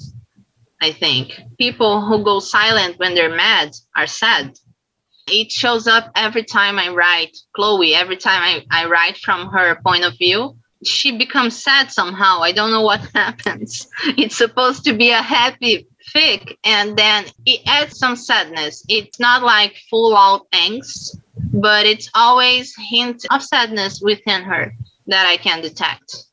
I 0.84 0.92
think. 0.92 1.40
People 1.58 2.02
who 2.02 2.22
go 2.22 2.40
silent 2.40 2.98
when 2.98 3.14
they're 3.14 3.34
mad 3.34 3.74
are 3.96 4.06
sad. 4.06 4.58
It 5.26 5.50
shows 5.50 5.86
up 5.86 6.10
every 6.14 6.44
time 6.44 6.78
I 6.78 6.88
write 6.90 7.34
Chloe, 7.54 7.94
every 7.94 8.18
time 8.18 8.42
I, 8.42 8.82
I 8.82 8.84
write 8.86 9.16
from 9.16 9.48
her 9.48 9.80
point 9.82 10.04
of 10.04 10.18
view. 10.18 10.58
She 10.84 11.16
becomes 11.16 11.56
sad 11.62 11.90
somehow. 11.90 12.40
I 12.42 12.52
don't 12.52 12.70
know 12.70 12.82
what 12.82 13.00
happens. 13.14 13.88
It's 14.18 14.36
supposed 14.36 14.84
to 14.84 14.92
be 14.92 15.10
a 15.10 15.22
happy 15.22 15.86
fic, 16.14 16.58
and 16.64 16.98
then 16.98 17.24
it 17.46 17.62
adds 17.66 17.96
some 17.98 18.16
sadness. 18.16 18.84
It's 18.90 19.18
not 19.18 19.42
like 19.42 19.74
full 19.88 20.14
out 20.14 20.46
angst, 20.52 21.16
but 21.54 21.86
it's 21.86 22.10
always 22.14 22.74
hint 22.76 23.24
of 23.30 23.42
sadness 23.42 24.02
within 24.02 24.42
her 24.42 24.74
that 25.06 25.26
I 25.26 25.36
can 25.36 25.60
detect. 25.60 26.24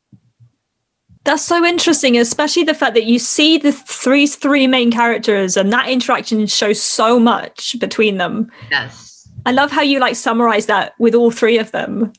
That's 1.24 1.44
so 1.44 1.64
interesting, 1.64 2.18
especially 2.18 2.64
the 2.64 2.74
fact 2.74 2.96
that 2.96 3.06
you 3.06 3.20
see 3.20 3.58
the 3.58 3.72
three 3.72 4.26
three 4.26 4.66
main 4.66 4.92
characters 4.92 5.56
and 5.56 5.72
that 5.72 5.88
interaction 5.88 6.48
shows 6.48 6.82
so 6.82 7.20
much 7.20 7.78
between 7.80 8.18
them. 8.18 8.52
Yes. 8.72 9.30
I 9.46 9.52
love 9.52 9.72
how 9.72 9.82
you 9.82 10.00
like 10.00 10.16
summarize 10.16 10.66
that 10.66 10.94
with 11.00 11.14
all 11.14 11.32
three 11.32 11.60
of 11.60 11.72
them. 11.72 12.14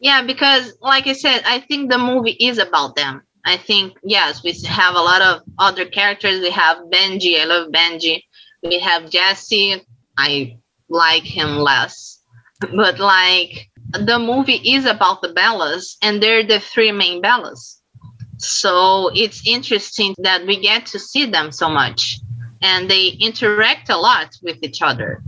Yeah, 0.00 0.22
because 0.22 0.76
like 0.80 1.06
I 1.06 1.12
said, 1.12 1.42
I 1.44 1.60
think 1.60 1.90
the 1.90 1.98
movie 1.98 2.36
is 2.40 2.58
about 2.58 2.96
them. 2.96 3.22
I 3.44 3.56
think 3.56 3.96
yes, 4.02 4.42
we 4.42 4.52
have 4.66 4.94
a 4.94 5.00
lot 5.00 5.22
of 5.22 5.42
other 5.58 5.86
characters. 5.86 6.40
We 6.40 6.50
have 6.50 6.78
Benji. 6.92 7.40
I 7.40 7.44
love 7.44 7.70
Benji. 7.70 8.22
We 8.62 8.80
have 8.80 9.08
Jesse. 9.10 9.84
I 10.16 10.56
like 10.88 11.24
him 11.24 11.58
less. 11.58 12.16
But 12.60 12.98
like 12.98 13.70
the 13.90 14.18
movie 14.18 14.60
is 14.74 14.84
about 14.84 15.22
the 15.22 15.28
Bellas, 15.28 15.96
and 16.02 16.22
they're 16.22 16.44
the 16.44 16.60
three 16.60 16.92
main 16.92 17.22
Bellas. 17.22 17.80
So 18.38 19.10
it's 19.14 19.46
interesting 19.46 20.14
that 20.18 20.46
we 20.46 20.60
get 20.60 20.86
to 20.86 20.98
see 20.98 21.26
them 21.26 21.50
so 21.50 21.68
much, 21.68 22.18
and 22.62 22.90
they 22.90 23.08
interact 23.20 23.88
a 23.88 23.96
lot 23.96 24.36
with 24.42 24.58
each 24.62 24.82
other. 24.82 25.22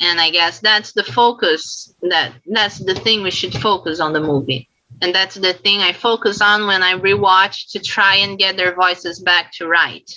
And 0.00 0.20
I 0.20 0.30
guess 0.30 0.60
that's 0.60 0.92
the 0.92 1.04
focus 1.04 1.94
that 2.02 2.32
that's 2.46 2.78
the 2.78 2.94
thing 2.94 3.22
we 3.22 3.30
should 3.30 3.54
focus 3.54 4.00
on 4.00 4.12
the 4.12 4.20
movie. 4.20 4.68
And 5.00 5.14
that's 5.14 5.36
the 5.36 5.52
thing 5.52 5.80
I 5.80 5.92
focus 5.92 6.40
on 6.40 6.66
when 6.66 6.82
I 6.82 6.94
rewatch 6.94 7.70
to 7.72 7.80
try 7.80 8.16
and 8.16 8.38
get 8.38 8.56
their 8.56 8.74
voices 8.74 9.20
back 9.20 9.52
to 9.54 9.66
right. 9.66 10.08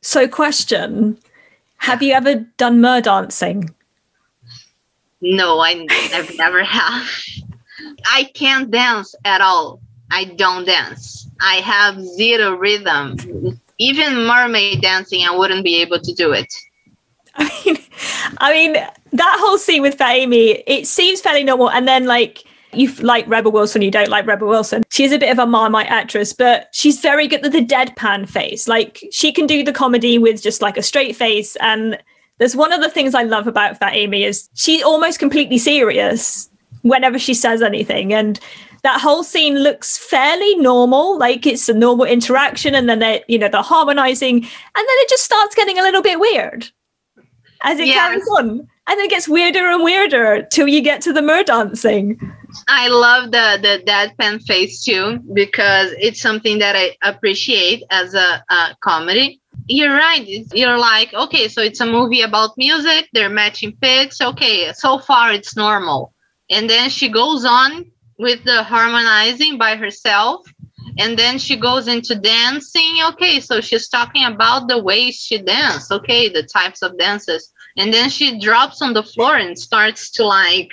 So, 0.00 0.26
question 0.26 1.18
Have 1.78 2.02
you 2.02 2.12
ever 2.12 2.46
done 2.56 2.80
mer 2.80 3.00
dancing? 3.00 3.74
No, 5.26 5.58
I, 5.58 5.86
I've 6.12 6.36
never 6.36 6.62
have. 6.62 7.08
I 8.12 8.24
can't 8.34 8.70
dance 8.70 9.14
at 9.24 9.40
all. 9.40 9.80
I 10.10 10.26
don't 10.26 10.66
dance. 10.66 11.26
I 11.40 11.56
have 11.56 11.98
zero 11.98 12.56
rhythm. 12.56 13.58
Even 13.78 14.26
mermaid 14.26 14.82
dancing, 14.82 15.24
I 15.26 15.34
wouldn't 15.34 15.64
be 15.64 15.80
able 15.80 15.98
to 15.98 16.12
do 16.12 16.32
it. 16.32 16.52
I 17.36 17.62
mean, 17.64 17.76
I 18.36 18.52
mean 18.52 18.72
that 19.14 19.36
whole 19.40 19.56
scene 19.56 19.80
with 19.80 19.98
Amy, 20.02 20.62
it 20.66 20.86
seems 20.86 21.22
fairly 21.22 21.42
normal. 21.42 21.70
And 21.70 21.88
then, 21.88 22.04
like, 22.04 22.44
you 22.74 22.92
like 22.96 23.26
Rebel 23.26 23.50
Wilson, 23.50 23.80
you 23.80 23.90
don't 23.90 24.10
like 24.10 24.26
Rebel 24.26 24.46
Wilson. 24.48 24.82
She's 24.90 25.10
a 25.10 25.18
bit 25.18 25.30
of 25.30 25.38
a 25.38 25.46
Marmite 25.46 25.86
actress, 25.86 26.34
but 26.34 26.68
she's 26.72 27.00
very 27.00 27.26
good 27.26 27.46
at 27.46 27.52
the 27.52 27.64
deadpan 27.64 28.28
face. 28.28 28.68
Like, 28.68 29.02
she 29.10 29.32
can 29.32 29.46
do 29.46 29.64
the 29.64 29.72
comedy 29.72 30.18
with 30.18 30.42
just 30.42 30.60
like 30.60 30.76
a 30.76 30.82
straight 30.82 31.16
face. 31.16 31.56
And 31.56 31.98
there's 32.38 32.56
one 32.56 32.72
of 32.72 32.80
the 32.80 32.90
things 32.90 33.14
I 33.14 33.22
love 33.22 33.46
about 33.46 33.80
that 33.80 33.94
Amy 33.94 34.24
is 34.24 34.48
she's 34.54 34.82
almost 34.82 35.18
completely 35.18 35.58
serious 35.58 36.50
whenever 36.82 37.18
she 37.18 37.34
says 37.34 37.62
anything. 37.62 38.12
And 38.12 38.38
that 38.82 39.00
whole 39.00 39.24
scene 39.24 39.58
looks 39.58 39.96
fairly 39.96 40.56
normal, 40.56 41.18
like 41.18 41.46
it's 41.46 41.68
a 41.68 41.74
normal 41.74 42.04
interaction, 42.04 42.74
and 42.74 42.88
then 42.88 42.98
they, 42.98 43.24
you 43.28 43.38
know, 43.38 43.48
they're 43.48 43.62
harmonizing, 43.62 44.36
and 44.36 44.44
then 44.44 44.96
it 45.00 45.08
just 45.08 45.24
starts 45.24 45.54
getting 45.54 45.78
a 45.78 45.82
little 45.82 46.02
bit 46.02 46.20
weird 46.20 46.68
as 47.62 47.78
it 47.78 47.86
yes. 47.86 47.96
carries 47.96 48.28
on. 48.38 48.68
And 48.86 49.00
it 49.00 49.08
gets 49.08 49.26
weirder 49.26 49.70
and 49.70 49.82
weirder 49.82 50.46
till 50.52 50.68
you 50.68 50.82
get 50.82 51.00
to 51.02 51.12
the 51.14 51.22
mer 51.22 51.42
dancing. 51.42 52.20
I 52.68 52.88
love 52.88 53.30
the 53.30 53.58
the 53.62 53.82
deadpan 53.90 54.42
face 54.42 54.84
too 54.84 55.20
because 55.32 55.92
it's 55.98 56.20
something 56.20 56.58
that 56.58 56.76
I 56.76 56.94
appreciate 57.02 57.82
as 57.90 58.12
a, 58.12 58.44
a 58.50 58.76
comedy 58.82 59.40
you're 59.66 59.94
right. 59.94 60.26
You're 60.52 60.78
like, 60.78 61.12
okay, 61.14 61.48
so 61.48 61.62
it's 61.62 61.80
a 61.80 61.86
movie 61.86 62.22
about 62.22 62.56
music. 62.56 63.08
They're 63.12 63.30
matching 63.30 63.76
pics. 63.80 64.20
Okay, 64.20 64.72
so 64.74 64.98
far 64.98 65.32
it's 65.32 65.56
normal. 65.56 66.12
And 66.50 66.68
then 66.68 66.90
she 66.90 67.08
goes 67.08 67.44
on 67.44 67.90
with 68.18 68.44
the 68.44 68.62
harmonizing 68.62 69.58
by 69.58 69.76
herself. 69.76 70.46
And 70.98 71.18
then 71.18 71.38
she 71.38 71.56
goes 71.56 71.88
into 71.88 72.14
dancing. 72.14 72.98
Okay, 73.12 73.40
so 73.40 73.60
she's 73.60 73.88
talking 73.88 74.24
about 74.24 74.68
the 74.68 74.82
way 74.82 75.10
she 75.10 75.38
dances. 75.38 75.90
Okay, 75.90 76.28
the 76.28 76.42
types 76.42 76.82
of 76.82 76.98
dances. 76.98 77.52
And 77.76 77.92
then 77.92 78.10
she 78.10 78.38
drops 78.38 78.82
on 78.82 78.92
the 78.92 79.02
floor 79.02 79.36
and 79.36 79.58
starts 79.58 80.10
to 80.12 80.26
like, 80.26 80.70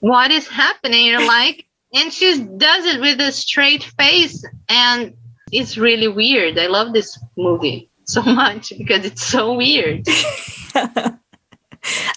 what 0.00 0.30
is 0.30 0.46
happening? 0.46 1.06
You're 1.06 1.26
like, 1.26 1.66
and 1.92 2.12
she 2.12 2.46
does 2.58 2.84
it 2.84 3.00
with 3.00 3.20
a 3.20 3.32
straight 3.32 3.82
face 3.82 4.44
and 4.68 5.14
it's 5.52 5.76
really 5.76 6.08
weird. 6.08 6.58
I 6.58 6.66
love 6.66 6.92
this 6.92 7.18
movie 7.36 7.90
so 8.04 8.22
much 8.42 8.72
because 8.76 9.04
it's 9.04 9.22
so 9.22 9.54
weird. 9.54 10.06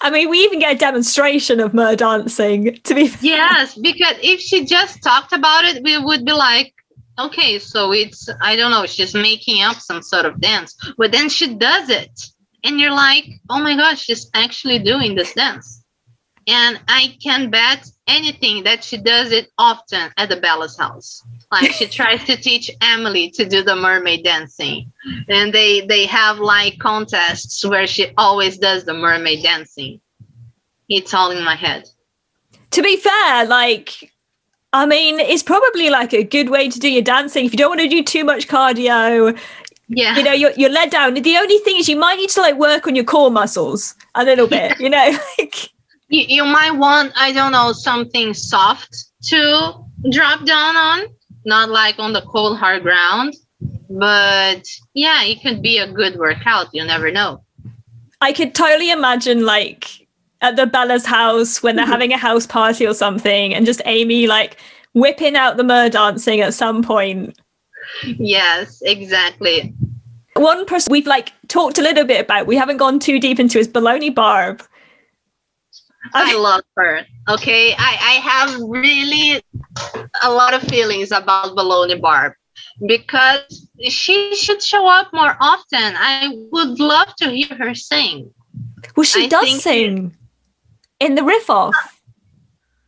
I 0.02 0.10
mean, 0.10 0.28
we 0.28 0.38
even 0.40 0.58
get 0.58 0.76
a 0.76 0.78
demonstration 0.78 1.60
of 1.60 1.72
mer 1.72 1.96
dancing. 1.96 2.78
To 2.84 2.94
be 2.94 3.08
fair. 3.08 3.18
yes, 3.22 3.74
because 3.76 4.16
if 4.22 4.40
she 4.40 4.64
just 4.64 5.02
talked 5.02 5.32
about 5.32 5.64
it, 5.64 5.82
we 5.82 5.98
would 5.98 6.24
be 6.24 6.32
like, 6.32 6.74
okay, 7.18 7.58
so 7.58 7.92
it's 7.92 8.28
I 8.40 8.56
don't 8.56 8.70
know, 8.70 8.86
she's 8.86 9.14
making 9.14 9.62
up 9.62 9.76
some 9.76 10.02
sort 10.02 10.26
of 10.26 10.40
dance, 10.40 10.74
but 10.98 11.12
then 11.12 11.28
she 11.28 11.54
does 11.54 11.88
it, 11.88 12.20
and 12.64 12.80
you're 12.80 12.92
like, 12.92 13.26
oh 13.50 13.62
my 13.62 13.76
gosh, 13.76 14.02
she's 14.02 14.28
actually 14.34 14.78
doing 14.80 15.14
this 15.14 15.32
dance, 15.32 15.84
and 16.46 16.80
I 16.88 17.16
can 17.22 17.50
bet 17.50 17.88
anything 18.06 18.64
that 18.64 18.82
she 18.84 18.98
does 18.98 19.32
it 19.32 19.48
often 19.58 20.10
at 20.16 20.28
the 20.28 20.36
Bella's 20.36 20.76
house. 20.76 21.22
Like 21.52 21.72
she 21.72 21.86
tries 21.86 22.24
to 22.24 22.36
teach 22.36 22.70
Emily 22.80 23.30
to 23.32 23.44
do 23.44 23.62
the 23.62 23.76
mermaid 23.76 24.24
dancing, 24.24 24.90
and 25.28 25.52
they 25.52 25.82
they 25.82 26.06
have 26.06 26.38
like 26.38 26.78
contests 26.78 27.64
where 27.64 27.86
she 27.86 28.12
always 28.16 28.56
does 28.56 28.84
the 28.84 28.94
mermaid 28.94 29.42
dancing. 29.42 30.00
It's 30.88 31.12
all 31.12 31.30
in 31.30 31.44
my 31.44 31.54
head. 31.54 31.88
To 32.70 32.82
be 32.82 32.96
fair, 32.96 33.44
like 33.44 34.12
I 34.72 34.86
mean, 34.86 35.20
it's 35.20 35.42
probably 35.42 35.90
like 35.90 36.14
a 36.14 36.24
good 36.24 36.48
way 36.48 36.70
to 36.70 36.78
do 36.78 36.90
your 36.90 37.02
dancing 37.02 37.44
if 37.44 37.52
you 37.52 37.58
don't 37.58 37.70
want 37.70 37.82
to 37.82 37.88
do 37.88 38.02
too 38.02 38.24
much 38.24 38.48
cardio. 38.48 39.38
Yeah. 39.88 40.16
You 40.16 40.22
know, 40.22 40.32
you're, 40.32 40.52
you're 40.52 40.70
led 40.70 40.90
down. 40.90 41.14
The 41.14 41.36
only 41.36 41.58
thing 41.58 41.76
is 41.76 41.88
you 41.88 41.96
might 41.96 42.16
need 42.16 42.30
to 42.30 42.40
like 42.40 42.56
work 42.56 42.86
on 42.86 42.96
your 42.96 43.04
core 43.04 43.30
muscles 43.30 43.94
a 44.14 44.24
little 44.24 44.46
bit, 44.46 44.80
you 44.80 44.88
know, 44.88 45.18
like 45.38 45.70
you, 46.08 46.24
you 46.26 46.44
might 46.44 46.70
want, 46.70 47.12
I 47.14 47.32
don't 47.32 47.52
know, 47.52 47.72
something 47.72 48.32
soft 48.32 48.96
to 49.24 49.74
drop 50.10 50.46
down 50.46 50.76
on, 50.76 51.00
not 51.44 51.70
like 51.70 51.98
on 51.98 52.12
the 52.12 52.22
cold 52.22 52.58
hard 52.58 52.82
ground. 52.82 53.34
But 53.88 54.66
yeah, 54.94 55.22
it 55.24 55.42
could 55.42 55.62
be 55.62 55.78
a 55.78 55.90
good 55.90 56.16
workout. 56.16 56.68
You 56.72 56.84
never 56.84 57.10
know. 57.10 57.44
I 58.20 58.32
could 58.32 58.54
totally 58.54 58.90
imagine 58.90 59.44
like 59.44 60.06
at 60.40 60.56
the 60.56 60.66
Bella's 60.66 61.06
house 61.06 61.62
when 61.62 61.76
they're 61.76 61.84
mm-hmm. 61.84 61.92
having 61.92 62.12
a 62.12 62.18
house 62.18 62.46
party 62.46 62.86
or 62.86 62.94
something, 62.94 63.54
and 63.54 63.66
just 63.66 63.82
Amy 63.84 64.26
like 64.26 64.56
whipping 64.94 65.36
out 65.36 65.56
the 65.56 65.64
mer 65.64 65.88
dancing 65.88 66.40
at 66.40 66.54
some 66.54 66.82
point. 66.82 67.38
Yes, 68.04 68.80
exactly. 68.82 69.74
One 70.34 70.64
person 70.66 70.90
we've 70.90 71.06
like 71.06 71.32
talked 71.48 71.78
a 71.78 71.82
little 71.82 72.04
bit 72.04 72.24
about, 72.24 72.46
we 72.46 72.56
haven't 72.56 72.78
gone 72.78 72.98
too 72.98 73.20
deep 73.20 73.38
into 73.38 73.58
is 73.58 73.68
Baloney 73.68 74.14
Barb. 74.14 74.62
I 76.14 76.36
love 76.36 76.62
her. 76.76 77.06
Okay. 77.28 77.74
I, 77.74 77.76
I 77.78 78.12
have 78.20 78.60
really 78.60 79.42
a 80.22 80.30
lot 80.30 80.54
of 80.54 80.62
feelings 80.62 81.12
about 81.12 81.56
Baloney 81.56 82.00
Barb 82.00 82.34
because 82.86 83.68
she 83.88 84.34
should 84.34 84.62
show 84.62 84.88
up 84.88 85.12
more 85.12 85.36
often. 85.40 85.94
I 85.96 86.46
would 86.50 86.80
love 86.80 87.14
to 87.16 87.30
hear 87.30 87.56
her 87.56 87.74
sing. 87.74 88.32
Well, 88.96 89.04
she 89.04 89.24
I 89.24 89.28
does 89.28 89.62
sing 89.62 90.16
in 91.00 91.14
the 91.14 91.22
riff 91.22 91.48
off. 91.48 91.74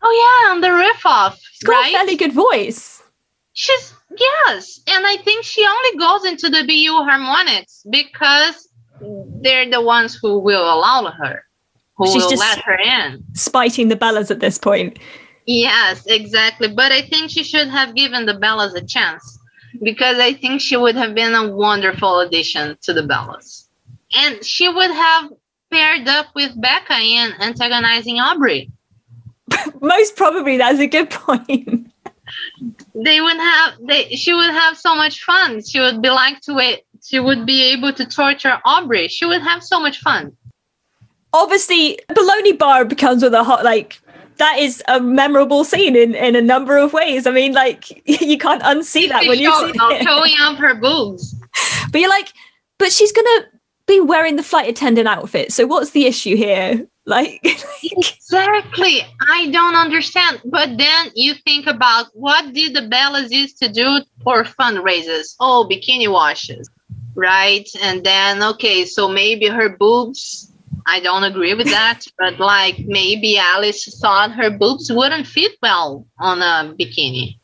Oh 0.03 0.45
yeah, 0.47 0.53
on 0.53 0.61
the 0.61 0.73
riff 0.73 1.07
off. 1.07 1.41
She's 1.53 1.67
got 1.67 1.73
right? 1.73 1.95
a 1.95 1.97
fairly 1.97 2.17
good 2.17 2.33
voice. 2.33 3.03
She's 3.53 3.95
yes, 4.19 4.81
and 4.87 5.07
I 5.07 5.17
think 5.19 5.45
she 5.45 5.65
only 5.65 5.99
goes 5.99 6.25
into 6.25 6.51
the 6.51 6.65
BU 6.67 6.93
harmonics 7.05 7.85
because 7.89 8.69
they're 9.41 9.71
the 9.71 9.81
ones 9.81 10.19
who 10.21 10.39
will 10.39 10.63
allow 10.63 11.11
her, 11.11 11.45
who 11.97 12.07
She's 12.07 12.23
will 12.23 12.31
just 12.31 12.41
let 12.41 12.59
her 12.61 12.79
in. 12.79 13.25
Spiting 13.35 13.89
the 13.89 13.97
Bellas 13.97 14.31
at 14.31 14.41
this 14.41 14.59
point. 14.59 14.99
Yes, 15.47 16.07
exactly. 16.07 16.69
But 16.69 16.93
I 16.93 17.03
think 17.03 17.31
she 17.31 17.43
should 17.43 17.69
have 17.69 17.95
given 17.95 18.27
the 18.27 18.35
Bellas 18.35 18.75
a 18.75 18.85
chance 18.85 19.39
because 19.83 20.19
I 20.19 20.33
think 20.33 20.61
she 20.61 20.77
would 20.77 20.95
have 20.97 21.15
been 21.15 21.35
a 21.35 21.55
wonderful 21.55 22.21
addition 22.21 22.77
to 22.83 22.93
the 22.93 23.03
Bellas. 23.03 23.69
And 24.15 24.45
she 24.45 24.69
would 24.69 24.91
have 24.91 25.31
paired 25.71 26.09
up 26.09 26.27
with 26.35 26.57
Beca 26.61 27.01
in 27.01 27.33
antagonizing 27.41 28.21
Aubrey. 28.21 28.71
Most 29.81 30.17
probably, 30.17 30.57
that's 30.57 30.79
a 30.79 30.87
good 30.87 31.11
point. 31.11 31.91
they 32.95 33.21
would 33.21 33.37
have 33.37 33.75
they 33.83 34.09
she 34.11 34.33
would 34.33 34.51
have 34.51 34.79
so 34.79 34.95
much 34.95 35.23
fun. 35.23 35.63
She 35.63 35.81
would 35.81 36.01
be 36.01 36.11
like 36.11 36.41
to 36.43 36.59
it. 36.59 36.87
She 37.03 37.21
would 37.21 37.45
be 37.45 37.73
able 37.73 37.93
to 37.93 38.07
torture 38.07 38.59
Aubrey. 38.65 39.09
She 39.09 39.27
would 39.27 39.43
have 39.43 39.63
so 39.63 39.81
much 39.81 39.99
fun. 40.01 40.37
Obviously, 41.35 41.99
Baloney 42.11 42.57
Barb 42.57 42.97
comes 42.97 43.23
with 43.23 43.35
a 43.35 43.43
hot 43.43 43.65
like 43.65 44.01
that 44.37 44.59
is 44.59 44.83
a 44.89 45.01
memorable 45.01 45.65
scene 45.65 45.97
in, 45.97 46.15
in 46.15 46.37
a 46.37 46.41
number 46.41 46.77
of 46.77 46.93
ways. 46.93 47.27
I 47.27 47.33
mean, 47.33 47.53
like 47.53 48.03
you 48.09 48.39
can't 48.39 48.63
unsee 48.63 49.09
that 49.09 49.27
when 49.27 49.39
you 49.39 49.53
see 49.53 49.71
it. 49.71 49.81
Uh, 49.81 50.03
showing 50.03 50.33
off 50.41 50.59
her 50.59 50.75
boobs. 50.75 51.35
But 51.93 52.01
you're 52.01 52.11
like, 52.11 52.33
but 52.79 52.93
she's 52.93 53.13
gonna 53.13 53.47
be 53.87 54.01
wearing 54.01 54.35
the 54.35 54.43
flight 54.43 54.69
attendant 54.69 55.07
outfit. 55.07 55.53
So 55.53 55.67
what's 55.67 55.91
the 55.91 56.07
issue 56.07 56.37
here? 56.37 56.87
Like 57.07 57.45
exactly. 57.45 59.03
I 59.29 59.51
don't 59.51 59.75
understand. 59.75 60.41
But 60.47 60.79
then 60.79 61.11
you 61.15 61.35
think 61.35 61.67
about 61.67 62.07
what 62.15 62.55
did 62.55 62.75
the 62.75 62.81
Bellas 62.81 63.31
used 63.31 63.59
to 63.59 63.69
do 63.69 64.01
for 64.23 64.43
fundraisers? 64.45 65.37
Oh, 65.39 65.69
bikini 65.71 66.11
washes, 66.11 66.71
right? 67.15 67.69
And 67.83 68.03
then 68.05 68.43
okay, 68.43 68.87
so 68.87 69.07
maybe 69.07 69.49
her 69.49 69.69
boobs. 69.77 70.51
I 70.87 71.01
don't 71.01 71.25
agree 71.25 71.55
with 71.55 71.69
that, 71.69 72.05
but 72.19 72.39
like 72.39 72.79
maybe 72.87 73.39
Alice 73.39 73.99
thought 74.01 74.33
her 74.33 74.51
boobs 74.51 74.93
wouldn't 74.93 75.27
fit 75.27 75.53
well 75.63 76.07
on 76.19 76.43
a 76.43 76.75
bikini. 76.75 77.39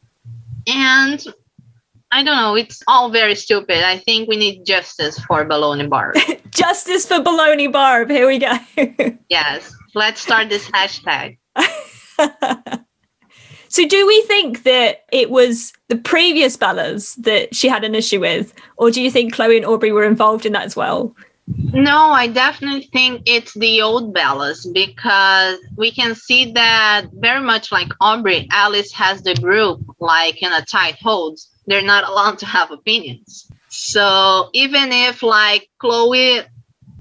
And 0.66 1.24
I 2.12 2.22
don't 2.24 2.36
know. 2.36 2.56
It's 2.56 2.82
all 2.88 3.10
very 3.10 3.34
stupid. 3.34 3.84
I 3.84 3.98
think 3.98 4.28
we 4.28 4.36
need 4.36 4.64
justice 4.64 5.18
for 5.20 5.44
Baloney 5.46 5.88
Barb. 5.88 6.16
justice 6.50 7.06
for 7.06 7.20
Baloney 7.20 7.70
Barb. 7.70 8.10
Here 8.10 8.26
we 8.26 8.38
go. 8.38 8.52
yes. 9.28 9.72
Let's 9.94 10.20
start 10.20 10.48
this 10.48 10.68
hashtag. 10.70 11.38
so, 13.68 13.86
do 13.86 14.06
we 14.06 14.22
think 14.22 14.64
that 14.64 15.04
it 15.12 15.30
was 15.30 15.72
the 15.88 15.96
previous 15.96 16.56
Bellas 16.56 17.14
that 17.16 17.54
she 17.54 17.68
had 17.68 17.84
an 17.84 17.94
issue 17.94 18.20
with, 18.20 18.54
or 18.76 18.90
do 18.90 19.00
you 19.00 19.10
think 19.10 19.32
Chloe 19.32 19.56
and 19.56 19.66
Aubrey 19.66 19.92
were 19.92 20.04
involved 20.04 20.46
in 20.46 20.52
that 20.52 20.64
as 20.64 20.76
well? 20.76 21.14
No, 21.72 22.10
I 22.10 22.26
definitely 22.26 22.88
think 22.92 23.22
it's 23.26 23.54
the 23.54 23.82
old 23.82 24.14
Bellas 24.14 24.72
because 24.72 25.58
we 25.76 25.90
can 25.90 26.14
see 26.14 26.52
that 26.52 27.06
very 27.12 27.40
much 27.40 27.70
like 27.70 27.88
Aubrey, 28.00 28.48
Alice 28.50 28.92
has 28.92 29.22
the 29.22 29.34
group 29.34 29.80
like 30.00 30.42
in 30.42 30.52
a 30.52 30.64
tight 30.64 30.96
hold 31.00 31.38
they're 31.70 31.82
not 31.82 32.08
allowed 32.08 32.38
to 32.38 32.46
have 32.46 32.72
opinions. 32.72 33.50
So 33.68 34.50
even 34.52 34.90
if 34.90 35.22
like 35.22 35.70
Chloe 35.78 36.40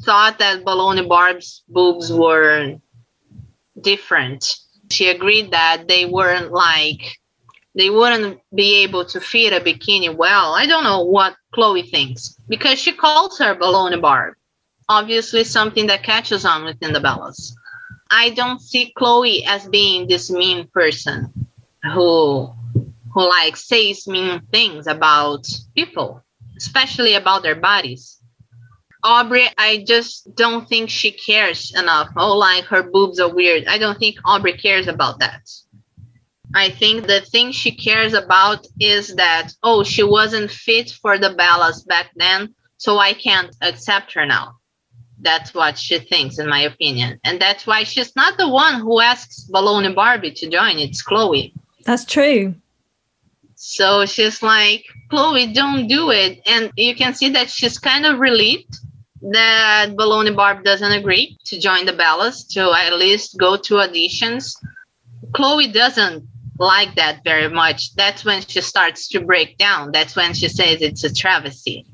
thought 0.04 0.38
that 0.40 0.64
Baloney 0.64 1.08
Barb's 1.08 1.64
boobs 1.68 2.14
were 2.14 2.76
different, 3.82 4.56
she 4.92 5.10
agreed 5.10 5.52
that 5.52 5.88
they 5.88 6.06
weren't 6.06 6.52
like 6.52 7.18
they 7.76 7.90
wouldn't 7.90 8.40
be 8.54 8.84
able 8.84 9.06
to 9.06 9.20
fit 9.20 9.54
a 9.54 9.64
bikini 9.64 10.16
well. 10.16 10.54
I 10.54 10.68
don't 10.68 10.84
know 10.84 11.04
what 11.04 11.36
Chloe 11.52 11.84
thinks 11.84 12.36
because 12.48 12.78
she 12.78 12.94
calls 12.94 13.40
her 13.40 13.56
Baloney 13.56 14.00
Barb. 14.00 14.36
Obviously, 14.90 15.44
something 15.44 15.88
that 15.88 16.04
catches 16.04 16.46
on 16.46 16.66
within 16.66 16.94
the 16.94 17.00
Bellas. 17.00 17.54
I 18.12 18.32
don't 18.32 18.60
see 18.60 18.92
Chloe 18.98 19.46
as 19.46 19.68
being 19.68 20.08
this 20.08 20.32
mean 20.32 20.68
person 20.74 21.32
who 21.94 22.52
who 23.14 23.30
like 23.30 23.56
says 23.56 24.08
mean 24.08 24.42
things 24.52 24.88
about 24.88 25.48
people, 25.76 26.24
especially 26.58 27.16
about 27.16 27.44
their 27.44 27.56
bodies. 27.56 28.20
Aubrey, 29.04 29.48
I 29.58 29.84
just 29.88 30.36
don't 30.36 30.68
think 30.68 30.90
she 30.90 31.12
cares 31.12 31.74
enough. 31.76 32.10
Oh, 32.18 32.38
like 32.38 32.66
her 32.66 32.84
boobs 32.84 33.20
are 33.20 33.34
weird. 33.34 33.68
I 33.68 33.78
don't 33.78 33.98
think 33.98 34.18
Aubrey 34.26 34.54
cares 34.54 34.88
about 34.88 35.20
that. 35.20 35.50
I 36.54 36.70
think 36.70 37.08
the 37.08 37.22
thing 37.22 37.52
she 37.52 37.72
cares 37.72 38.14
about 38.14 38.66
is 38.80 39.16
that, 39.16 39.52
oh, 39.64 39.84
she 39.84 40.04
wasn't 40.04 40.52
fit 40.52 40.92
for 40.92 41.18
the 41.18 41.30
Bellas 41.30 41.86
back 41.86 42.10
then, 42.16 42.56
so 42.78 42.98
I 42.98 43.14
can't 43.14 43.56
accept 43.62 44.14
her 44.14 44.26
now. 44.26 44.59
That's 45.22 45.54
what 45.54 45.78
she 45.78 46.00
thinks, 46.00 46.40
in 46.40 46.48
my 46.48 46.62
opinion. 46.62 47.20
And 47.24 47.42
that's 47.42 47.68
why 47.68 47.84
she's 47.84 48.16
not 48.16 48.38
the 48.38 48.48
one 48.48 48.80
who 48.80 49.02
asks 49.02 49.50
Baloney 49.52 49.94
Barbie 49.94 50.32
to 50.32 50.50
join. 50.50 50.80
It's 50.80 51.02
Chloe. 51.02 51.54
That's 51.84 52.06
true. 52.06 52.56
So 53.56 54.06
she's 54.06 54.42
like, 54.42 54.86
Chloe, 55.10 55.52
don't 55.54 55.88
do 55.88 56.12
it. 56.12 56.42
And 56.46 56.72
you 56.78 56.96
can 56.96 57.14
see 57.14 57.30
that 57.30 57.50
she's 57.50 57.78
kind 57.78 58.06
of 58.06 58.20
relieved 58.20 58.78
that 59.22 59.90
Baloney 59.98 60.34
Barb 60.34 60.64
doesn't 60.64 60.92
agree 60.92 61.38
to 61.46 61.60
join 61.60 61.86
the 61.86 61.92
Bellas, 61.92 62.48
to 62.54 62.72
at 62.72 62.94
least 62.94 63.38
go 63.38 63.58
to 63.58 63.74
auditions. 63.76 64.56
Chloe 65.34 65.72
doesn't 65.72 66.26
like 66.58 66.96
that 66.96 67.24
very 67.24 67.50
much. 67.50 67.96
That's 67.96 68.24
when 68.24 68.42
she 68.42 68.62
starts 68.62 69.10
to 69.10 69.20
break 69.20 69.58
down. 69.58 69.92
That's 69.92 70.16
when 70.16 70.34
she 70.34 70.48
says 70.48 70.82
it's 70.82 71.04
a 71.04 71.14
travesty. 71.14 71.86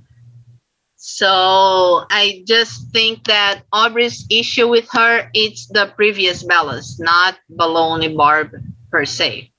So 1.07 2.03
I 2.09 2.43
just 2.47 2.91
think 2.91 3.25
that 3.25 3.61
Aubrey's 3.71 4.25
issue 4.31 4.67
with 4.67 4.87
her 4.91 5.29
it's 5.35 5.67
the 5.67 5.93
previous 5.95 6.43
Bellas, 6.43 6.95
not 6.97 7.37
Baloney 7.51 8.17
Barb 8.17 8.49
per 8.89 9.05
se. 9.05 9.51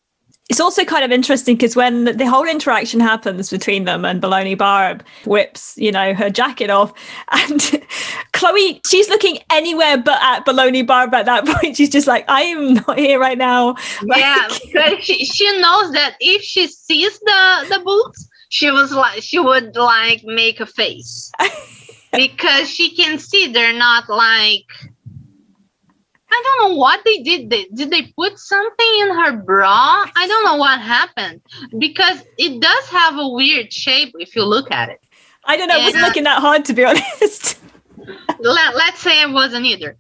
it's 0.50 0.58
also 0.58 0.84
kind 0.84 1.04
of 1.04 1.12
interesting 1.12 1.54
because 1.56 1.76
when 1.76 2.04
the 2.16 2.26
whole 2.26 2.46
interaction 2.48 2.98
happens 2.98 3.48
between 3.48 3.84
them 3.84 4.04
and 4.04 4.20
Baloney 4.20 4.58
Barb 4.58 5.04
whips, 5.24 5.74
you 5.76 5.92
know, 5.92 6.14
her 6.14 6.30
jacket 6.30 6.68
off, 6.68 6.92
and 7.30 7.86
Chloe, 8.32 8.80
she's 8.84 9.08
looking 9.08 9.38
anywhere 9.50 9.98
but 9.98 10.20
at 10.22 10.44
Baloney 10.44 10.84
Barb 10.84 11.14
at 11.14 11.26
that 11.26 11.46
point. 11.52 11.76
She's 11.76 11.90
just 11.90 12.08
like, 12.08 12.24
I 12.28 12.42
am 12.42 12.74
not 12.74 12.98
here 12.98 13.20
right 13.20 13.38
now. 13.38 13.76
Like, 14.02 14.20
yeah, 14.20 14.48
because 14.48 15.04
she, 15.04 15.24
she 15.24 15.46
knows 15.60 15.92
that 15.92 16.16
if 16.18 16.42
she 16.42 16.66
sees 16.66 17.18
the 17.20 17.66
the 17.70 17.80
boots, 17.84 18.28
she 18.48 18.70
was 18.70 18.92
like, 18.92 19.22
she 19.22 19.38
would 19.38 19.76
like 19.76 20.24
make 20.24 20.60
a 20.60 20.66
face 20.66 21.30
because 22.12 22.68
she 22.70 22.94
can 22.94 23.18
see 23.18 23.52
they're 23.52 23.72
not 23.72 24.08
like 24.08 24.66
I 26.28 26.42
don't 26.44 26.70
know 26.70 26.76
what 26.76 27.00
they 27.04 27.22
did. 27.22 27.50
They, 27.50 27.64
did 27.72 27.90
they 27.90 28.12
put 28.18 28.38
something 28.38 28.98
in 29.00 29.08
her 29.10 29.36
bra? 29.36 30.04
I 30.14 30.26
don't 30.26 30.44
know 30.44 30.56
what 30.56 30.80
happened 30.80 31.40
because 31.78 32.22
it 32.36 32.60
does 32.60 32.88
have 32.88 33.16
a 33.16 33.28
weird 33.28 33.72
shape 33.72 34.12
if 34.18 34.34
you 34.36 34.44
look 34.44 34.70
at 34.70 34.90
it. 34.90 35.00
I 35.44 35.56
don't 35.56 35.68
know. 35.68 35.74
And, 35.74 35.82
I 35.82 35.86
wasn't 35.86 36.02
looking 36.02 36.24
that 36.24 36.40
hard 36.40 36.64
to 36.66 36.74
be 36.74 36.84
honest. 36.86 37.60
let, 38.40 38.74
let's 38.74 39.00
say 39.00 39.22
it 39.22 39.30
wasn't 39.30 39.66
either. 39.66 39.96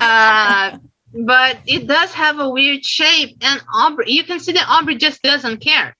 Uh, 0.00 0.78
but 1.12 1.58
it 1.66 1.86
does 1.86 2.12
have 2.12 2.38
a 2.38 2.48
weird 2.48 2.84
shape, 2.84 3.36
and 3.42 3.60
Aubrey, 3.72 4.10
you 4.10 4.24
can 4.24 4.40
see 4.40 4.52
that 4.52 4.66
Aubrey 4.68 4.96
just 4.96 5.22
doesn't 5.22 5.58
care. 5.58 5.96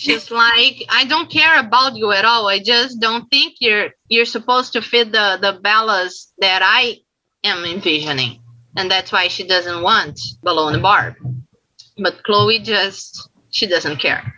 She's 0.00 0.30
like, 0.30 0.82
I 0.88 1.04
don't 1.04 1.30
care 1.30 1.60
about 1.60 1.94
you 1.94 2.10
at 2.10 2.24
all. 2.24 2.48
I 2.48 2.58
just 2.58 3.00
don't 3.00 3.28
think 3.28 3.56
you're 3.60 3.90
you're 4.08 4.24
supposed 4.24 4.72
to 4.72 4.80
fit 4.80 5.12
the 5.12 5.38
the 5.40 5.60
Bellas 5.60 6.32
that 6.38 6.62
I 6.64 7.00
am 7.44 7.64
envisioning 7.64 8.40
and 8.76 8.90
that's 8.90 9.12
why 9.12 9.28
she 9.28 9.46
doesn't 9.46 9.82
want 9.82 10.18
Baloney 10.44 10.80
Barb. 10.80 11.16
But 11.98 12.22
Chloe 12.22 12.60
just 12.60 13.28
she 13.50 13.66
doesn't 13.66 13.98
care. 13.98 14.34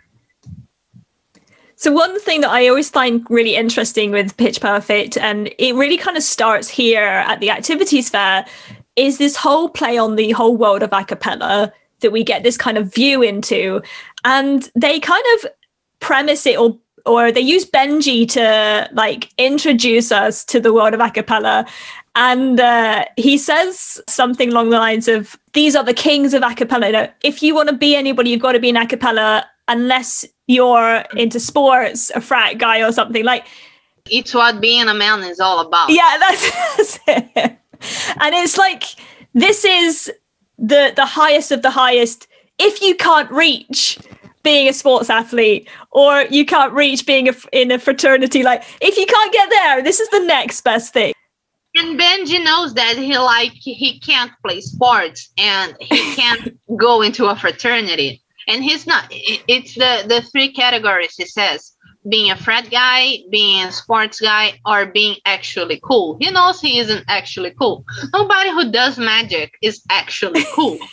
So 1.75 1.91
one 1.91 2.19
thing 2.19 2.41
that 2.41 2.49
I 2.49 2.67
always 2.67 2.89
find 2.89 3.25
really 3.29 3.55
interesting 3.55 4.11
with 4.11 4.35
Pitch 4.37 4.61
Perfect, 4.61 5.17
and 5.17 5.53
it 5.59 5.75
really 5.75 5.97
kind 5.97 6.15
of 6.15 6.23
starts 6.23 6.69
here 6.69 7.03
at 7.03 7.39
the 7.39 7.49
activities 7.49 8.09
fair, 8.09 8.45
is 8.95 9.17
this 9.17 9.35
whole 9.35 9.69
play 9.69 9.97
on 9.97 10.15
the 10.15 10.31
whole 10.31 10.55
world 10.55 10.83
of 10.83 10.91
acapella 10.91 11.71
that 11.99 12.11
we 12.11 12.23
get 12.23 12.43
this 12.43 12.57
kind 12.57 12.77
of 12.77 12.93
view 12.93 13.21
into, 13.21 13.81
and 14.23 14.71
they 14.75 14.99
kind 14.99 15.23
of 15.35 15.51
premise 15.99 16.45
it 16.45 16.57
or 16.57 16.77
or 17.05 17.33
they 17.33 17.41
use 17.41 17.69
Benji 17.69 18.27
to 18.29 18.89
like 18.93 19.29
introduce 19.37 20.11
us 20.11 20.45
to 20.45 20.59
the 20.61 20.71
world 20.71 20.93
of 20.93 21.01
acapella 21.01 21.67
and 22.15 22.59
uh, 22.59 23.05
he 23.17 23.37
says 23.37 23.99
something 24.07 24.49
along 24.49 24.69
the 24.69 24.77
lines 24.77 25.07
of, 25.07 25.37
These 25.53 25.75
are 25.75 25.83
the 25.83 25.93
kings 25.93 26.33
of 26.33 26.43
acapella. 26.43 26.87
You 26.87 26.91
know, 26.91 27.09
if 27.23 27.41
you 27.41 27.55
want 27.55 27.69
to 27.69 27.75
be 27.75 27.95
anybody, 27.95 28.29
you've 28.29 28.41
got 28.41 28.51
to 28.51 28.59
be 28.59 28.69
an 28.69 28.75
acapella, 28.75 29.45
unless 29.67 30.25
you're 30.47 31.03
into 31.15 31.39
sports, 31.39 32.11
a 32.13 32.21
frat 32.21 32.59
guy 32.59 32.87
or 32.87 32.91
something. 32.91 33.25
Like, 33.25 33.47
it's 34.09 34.33
what 34.33 34.61
being 34.61 34.87
a 34.87 34.93
man 34.93 35.23
is 35.23 35.39
all 35.39 35.59
about. 35.59 35.89
Yeah, 35.89 36.17
that's, 36.19 36.51
that's 36.77 36.99
it. 37.07 37.57
And 38.19 38.35
it's 38.35 38.57
like, 38.57 38.83
this 39.33 39.65
is 39.65 40.11
the 40.59 40.93
the 40.95 41.05
highest 41.05 41.51
of 41.51 41.63
the 41.63 41.71
highest. 41.71 42.27
If 42.59 42.81
you 42.81 42.95
can't 42.95 43.31
reach 43.31 43.97
being 44.43 44.67
a 44.67 44.73
sports 44.73 45.09
athlete 45.09 45.69
or 45.91 46.23
you 46.29 46.45
can't 46.45 46.73
reach 46.73 47.05
being 47.05 47.29
a, 47.29 47.33
in 47.51 47.71
a 47.71 47.79
fraternity 47.79 48.43
like 48.43 48.63
if 48.81 48.97
you 48.97 49.05
can't 49.05 49.33
get 49.33 49.49
there 49.49 49.81
this 49.81 49.99
is 49.99 50.09
the 50.09 50.19
next 50.19 50.61
best 50.61 50.93
thing 50.93 51.13
and 51.75 51.99
Benji 51.99 52.43
knows 52.43 52.73
that 52.75 52.97
he 52.97 53.17
like 53.17 53.53
he 53.53 53.99
can't 53.99 54.31
play 54.45 54.61
sports 54.61 55.31
and 55.37 55.75
he 55.79 56.15
can't 56.15 56.57
go 56.77 57.01
into 57.01 57.25
a 57.25 57.35
fraternity. 57.35 58.21
And 58.47 58.63
he's 58.63 58.85
not. 58.85 59.05
It's 59.09 59.73
the 59.73 60.03
the 60.07 60.21
three 60.21 60.51
categories. 60.51 61.15
He 61.15 61.25
says 61.25 61.75
being 62.09 62.29
a 62.29 62.35
frat 62.35 62.69
guy, 62.69 63.19
being 63.31 63.65
a 63.65 63.71
sports 63.71 64.19
guy, 64.19 64.59
or 64.65 64.85
being 64.85 65.15
actually 65.25 65.79
cool. 65.81 66.17
He 66.19 66.29
knows 66.29 66.59
he 66.59 66.77
isn't 66.79 67.05
actually 67.07 67.51
cool. 67.51 67.85
Nobody 68.11 68.51
who 68.51 68.69
does 68.71 68.99
magic 68.99 69.53
is 69.61 69.81
actually 69.89 70.43
cool. 70.53 70.77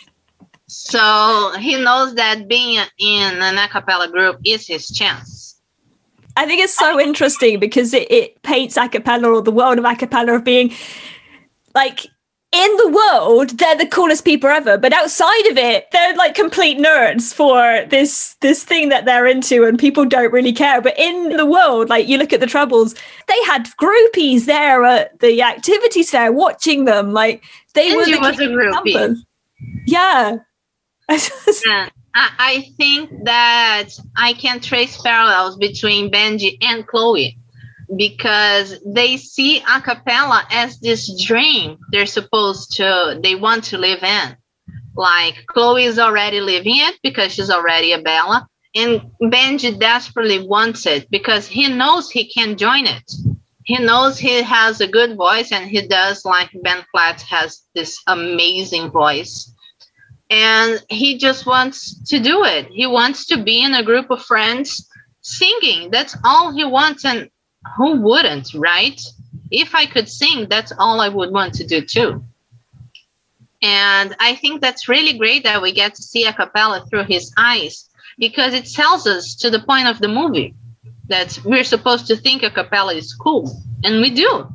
so 0.73 1.53
he 1.59 1.77
knows 1.77 2.15
that 2.15 2.47
being 2.47 2.79
in 2.97 3.41
an 3.41 3.57
a 3.57 3.67
cappella 3.67 4.09
group 4.09 4.39
is 4.45 4.65
his 4.65 4.87
chance. 4.87 5.59
I 6.37 6.45
think 6.45 6.61
it's 6.61 6.73
so 6.73 6.97
interesting 6.97 7.59
because 7.59 7.93
it, 7.93 8.09
it 8.09 8.41
paints 8.41 8.77
a 8.77 8.87
cappella 8.87 9.27
or 9.27 9.41
the 9.41 9.51
world 9.51 9.79
of 9.79 9.83
a 9.83 9.93
cappella 9.97 10.35
of 10.35 10.45
being 10.45 10.71
like 11.75 12.05
in 12.53 12.75
the 12.77 12.87
world 12.87 13.57
they're 13.57 13.77
the 13.77 13.87
coolest 13.87 14.23
people 14.23 14.49
ever 14.49 14.77
but 14.77 14.91
outside 14.91 15.45
of 15.47 15.57
it 15.57 15.87
they're 15.91 16.15
like 16.15 16.35
complete 16.35 16.77
nerds 16.77 17.33
for 17.33 17.85
this 17.89 18.35
this 18.41 18.63
thing 18.63 18.89
that 18.89 19.05
they're 19.05 19.25
into 19.25 19.63
and 19.63 19.79
people 19.79 20.05
don't 20.05 20.33
really 20.33 20.51
care 20.51 20.81
but 20.81 20.97
in 20.97 21.29
the 21.37 21.45
world 21.45 21.89
like 21.89 22.09
you 22.09 22.17
look 22.17 22.33
at 22.33 22.41
the 22.41 22.47
Trebles 22.47 22.93
they 23.27 23.43
had 23.45 23.69
groupies 23.81 24.45
there 24.45 24.83
at 24.83 25.17
the 25.19 25.41
activities 25.41 26.11
fair 26.11 26.31
watching 26.31 26.83
them 26.83 27.13
like 27.13 27.43
they 27.73 27.95
were 27.95 28.03
the 28.03 28.19
was 28.19 28.39
a 28.39 28.47
groupie. 28.47 29.15
yeah 29.85 30.37
yeah 31.65 31.89
I 32.13 32.73
think 32.77 33.23
that 33.23 33.89
I 34.17 34.33
can 34.33 34.59
trace 34.59 35.01
parallels 35.01 35.57
between 35.57 36.11
Benji 36.11 36.57
and 36.61 36.85
Chloe 36.85 37.37
because 37.95 38.79
they 38.85 39.17
see 39.17 39.59
a 39.59 39.81
cappella 39.81 40.45
as 40.49 40.79
this 40.79 41.23
dream 41.23 41.77
they're 41.91 42.05
supposed 42.05 42.77
to 42.77 43.19
they 43.21 43.35
want 43.35 43.65
to 43.65 43.77
live 43.77 44.03
in. 44.03 44.37
Like 44.95 45.45
chloe 45.47 45.83
is 45.83 45.99
already 45.99 46.41
living 46.41 46.75
it 46.77 46.99
because 47.03 47.33
she's 47.33 47.49
already 47.49 47.91
a 47.93 48.01
bella 48.01 48.47
and 48.75 49.01
benji 49.21 49.77
desperately 49.77 50.45
wants 50.45 50.85
it 50.85 51.09
because 51.09 51.47
he 51.47 51.67
knows 51.67 52.09
he 52.09 52.31
can 52.31 52.57
join 52.57 52.87
it. 52.87 53.11
He 53.65 53.77
knows 53.77 54.17
he 54.17 54.41
has 54.41 54.79
a 54.81 54.87
good 54.87 55.17
voice 55.17 55.51
and 55.51 55.69
he 55.69 55.85
does 55.85 56.23
like 56.25 56.49
ben 56.63 56.83
platt 56.93 57.21
has 57.21 57.61
this 57.75 58.01
amazing 58.07 58.89
voice 58.91 59.53
and 60.31 60.81
he 60.87 61.17
just 61.17 61.45
wants 61.45 62.01
to 62.05 62.17
do 62.17 62.45
it. 62.45 62.67
He 62.67 62.87
wants 62.87 63.25
to 63.27 63.43
be 63.43 63.61
in 63.61 63.73
a 63.73 63.83
group 63.83 64.09
of 64.09 64.23
friends 64.23 64.89
singing. 65.19 65.91
That's 65.91 66.15
all 66.23 66.53
he 66.53 66.63
wants. 66.63 67.03
And 67.03 67.29
who 67.75 67.99
wouldn't, 67.99 68.53
right? 68.55 68.99
If 69.51 69.75
I 69.75 69.85
could 69.85 70.07
sing, 70.07 70.47
that's 70.49 70.71
all 70.79 71.01
I 71.01 71.09
would 71.09 71.31
want 71.31 71.53
to 71.55 71.67
do 71.67 71.81
too. 71.81 72.23
And 73.61 74.15
I 74.21 74.35
think 74.35 74.61
that's 74.61 74.87
really 74.87 75.17
great 75.17 75.43
that 75.43 75.61
we 75.61 75.73
get 75.73 75.95
to 75.95 76.01
see 76.01 76.25
a 76.25 76.33
cappella 76.33 76.85
through 76.89 77.03
his 77.03 77.33
eyes 77.37 77.89
because 78.17 78.53
it 78.53 78.71
tells 78.71 79.05
us 79.05 79.35
to 79.35 79.49
the 79.49 79.59
point 79.59 79.89
of 79.89 79.99
the 79.99 80.07
movie 80.07 80.55
that 81.07 81.37
we're 81.43 81.65
supposed 81.65 82.07
to 82.07 82.15
think 82.15 82.41
a 82.41 82.49
cappella 82.49 82.93
is 82.93 83.13
cool. 83.13 83.61
And 83.83 83.99
we 83.99 84.09
do. 84.11 84.47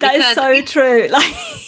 That 0.00 0.14
is 0.16 0.34
so 0.34 0.62
true. 0.62 1.08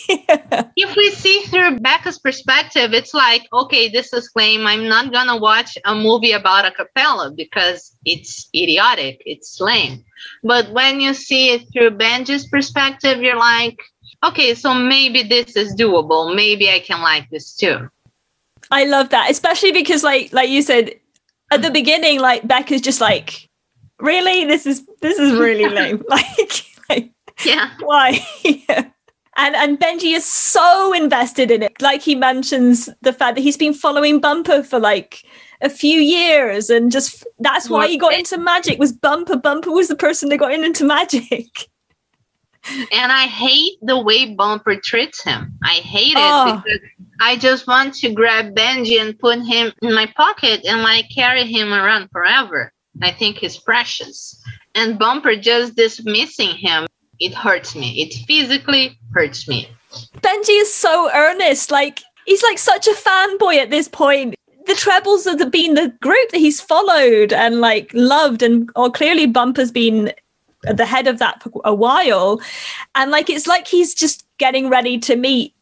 Like 0.08 0.70
if 0.76 0.96
we 0.96 1.10
see 1.10 1.40
through 1.42 1.80
Beca's 1.80 2.18
perspective, 2.18 2.94
it's 2.94 3.12
like, 3.12 3.42
okay, 3.52 3.88
this 3.88 4.12
is 4.12 4.30
lame. 4.34 4.66
I'm 4.66 4.88
not 4.88 5.12
gonna 5.12 5.36
watch 5.36 5.76
a 5.84 5.94
movie 5.94 6.32
about 6.32 6.64
a 6.64 6.70
cappella 6.70 7.30
because 7.30 7.94
it's 8.04 8.48
idiotic, 8.54 9.22
it's 9.26 9.60
lame. 9.60 10.04
But 10.42 10.70
when 10.72 11.00
you 11.00 11.12
see 11.14 11.50
it 11.50 11.66
through 11.72 11.98
Benji's 11.98 12.46
perspective, 12.46 13.20
you're 13.20 13.38
like, 13.38 13.78
okay, 14.24 14.54
so 14.54 14.74
maybe 14.74 15.22
this 15.22 15.56
is 15.56 15.74
doable. 15.74 16.34
Maybe 16.34 16.70
I 16.70 16.80
can 16.80 17.02
like 17.02 17.28
this 17.30 17.54
too. 17.54 17.90
I 18.70 18.84
love 18.84 19.10
that, 19.10 19.30
especially 19.30 19.72
because 19.72 20.02
like 20.02 20.32
like 20.32 20.48
you 20.48 20.62
said 20.62 20.94
at 21.50 21.62
the 21.62 21.70
beginning, 21.70 22.20
like 22.20 22.46
Beca's 22.46 22.80
just 22.80 23.00
like, 23.00 23.48
really, 23.98 24.44
this 24.44 24.66
is 24.66 24.86
this 25.00 25.18
is 25.18 25.32
really 25.32 25.68
lame. 25.74 26.02
Like 26.08 26.64
yeah. 27.44 27.70
Why? 27.80 28.20
And 29.40 29.54
and 29.54 29.78
Benji 29.78 30.16
is 30.16 30.26
so 30.26 30.92
invested 30.92 31.52
in 31.52 31.62
it. 31.62 31.80
Like 31.80 32.02
he 32.02 32.16
mentions 32.16 32.88
the 33.02 33.12
fact 33.12 33.36
that 33.36 33.42
he's 33.42 33.56
been 33.56 33.72
following 33.72 34.18
Bumper 34.20 34.64
for 34.64 34.80
like 34.80 35.22
a 35.60 35.70
few 35.70 36.00
years 36.00 36.70
and 36.70 36.90
just 36.90 37.24
that's 37.38 37.70
why 37.70 37.86
he 37.86 37.96
got 37.96 38.14
into 38.14 38.36
magic 38.36 38.80
was 38.80 38.92
Bumper. 38.92 39.36
Bumper 39.36 39.70
was 39.70 39.86
the 39.86 39.94
person 39.94 40.28
that 40.28 40.38
got 40.38 40.52
him 40.52 40.64
into 40.64 40.84
magic. 40.84 41.46
And 42.92 43.12
I 43.12 43.22
hate 43.22 43.78
the 43.80 43.98
way 43.98 44.34
Bumper 44.34 44.76
treats 44.76 45.22
him. 45.22 45.56
I 45.62 45.74
hate 45.74 46.12
it 46.12 46.18
oh. 46.18 46.60
because 46.62 46.80
I 47.18 47.36
just 47.36 47.66
want 47.66 47.94
to 47.94 48.12
grab 48.12 48.54
Benji 48.54 49.00
and 49.00 49.18
put 49.18 49.38
him 49.38 49.72
in 49.80 49.94
my 49.94 50.12
pocket 50.16 50.66
and 50.66 50.82
like 50.82 51.06
carry 51.08 51.46
him 51.46 51.72
around 51.72 52.10
forever. 52.10 52.70
I 53.00 53.12
think 53.12 53.38
he's 53.38 53.56
precious. 53.56 54.42
And 54.74 54.98
Bumper 54.98 55.36
just 55.36 55.76
dismissing 55.76 56.50
him 56.56 56.86
it 57.20 57.34
hurts 57.34 57.74
me. 57.74 58.02
It 58.02 58.14
physically 58.26 58.98
hurts 59.12 59.48
me. 59.48 59.68
Benji 60.18 60.60
is 60.60 60.72
so 60.72 61.10
earnest. 61.14 61.70
Like 61.70 62.00
he's 62.26 62.42
like 62.42 62.58
such 62.58 62.86
a 62.86 62.92
fanboy 62.92 63.56
at 63.56 63.70
this 63.70 63.88
point. 63.88 64.34
The 64.66 64.74
trebles 64.74 65.24
have 65.24 65.50
been 65.50 65.74
the 65.74 65.88
group 66.02 66.30
that 66.30 66.38
he's 66.38 66.60
followed 66.60 67.32
and 67.32 67.60
like 67.60 67.90
loved, 67.94 68.42
and 68.42 68.70
or 68.76 68.90
clearly 68.90 69.26
Bumper's 69.26 69.72
been 69.72 70.12
at 70.66 70.76
the 70.76 70.86
head 70.86 71.06
of 71.06 71.18
that 71.18 71.42
for 71.42 71.62
a 71.64 71.74
while. 71.74 72.40
And 72.94 73.10
like 73.10 73.30
it's 73.30 73.46
like 73.46 73.66
he's 73.66 73.94
just 73.94 74.26
getting 74.38 74.68
ready 74.68 74.98
to 74.98 75.16
meet 75.16 75.54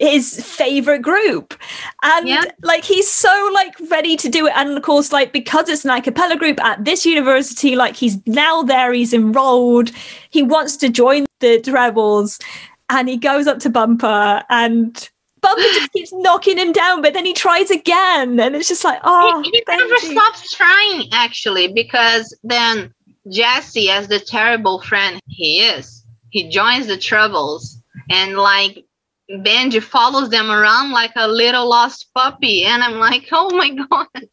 his 0.00 0.42
favorite 0.44 1.02
group. 1.02 1.54
And 2.02 2.26
Yeah. 2.26 2.44
like 2.62 2.84
he's 2.84 3.08
so 3.08 3.50
like 3.52 3.74
ready 3.90 4.16
to 4.16 4.28
do 4.28 4.46
it. 4.46 4.52
And 4.56 4.76
of 4.76 4.82
course 4.82 5.12
like 5.12 5.32
because 5.32 5.68
it's 5.68 5.84
an 5.84 5.90
a 5.90 6.00
cappella 6.00 6.36
group 6.36 6.58
at 6.64 6.84
this 6.84 7.04
university 7.04 7.76
like 7.76 7.94
he's 7.94 8.16
now 8.26 8.62
there 8.62 8.92
he's 8.92 9.12
enrolled. 9.12 9.90
He 10.30 10.42
wants 10.42 10.76
to 10.78 10.88
join 10.88 11.26
the 11.40 11.60
Trebles 11.60 12.38
and 12.88 13.08
he 13.08 13.16
goes 13.18 13.46
up 13.46 13.58
to 13.60 13.70
bumper 13.70 14.42
and 14.48 15.10
bumper 15.42 15.60
just 15.62 15.92
keeps 15.92 16.12
knocking 16.14 16.56
him 16.58 16.72
down 16.72 17.02
but 17.02 17.12
then 17.12 17.26
he 17.26 17.34
tries 17.34 17.70
again. 17.70 18.40
And 18.40 18.56
it's 18.56 18.68
just 18.68 18.84
like 18.84 19.00
oh 19.04 19.42
he, 19.42 19.50
he 19.50 19.62
never 19.68 19.84
you. 19.84 19.98
stops 19.98 20.56
trying 20.56 21.08
actually 21.12 21.72
because 21.72 22.34
then 22.42 22.92
jesse 23.30 23.90
as 23.90 24.08
the 24.08 24.18
terrible 24.18 24.80
friend 24.80 25.20
he 25.28 25.60
is 25.60 26.06
he 26.30 26.48
joins 26.48 26.86
the 26.86 26.96
Trebles 26.96 27.76
and 28.08 28.38
like 28.38 28.82
benji 29.38 29.82
follows 29.82 30.28
them 30.30 30.50
around 30.50 30.90
like 30.90 31.12
a 31.16 31.28
little 31.28 31.68
lost 31.68 32.12
puppy 32.14 32.64
and 32.64 32.82
i'm 32.82 32.98
like 32.98 33.28
oh 33.32 33.54
my 33.56 33.70
god. 33.70 34.28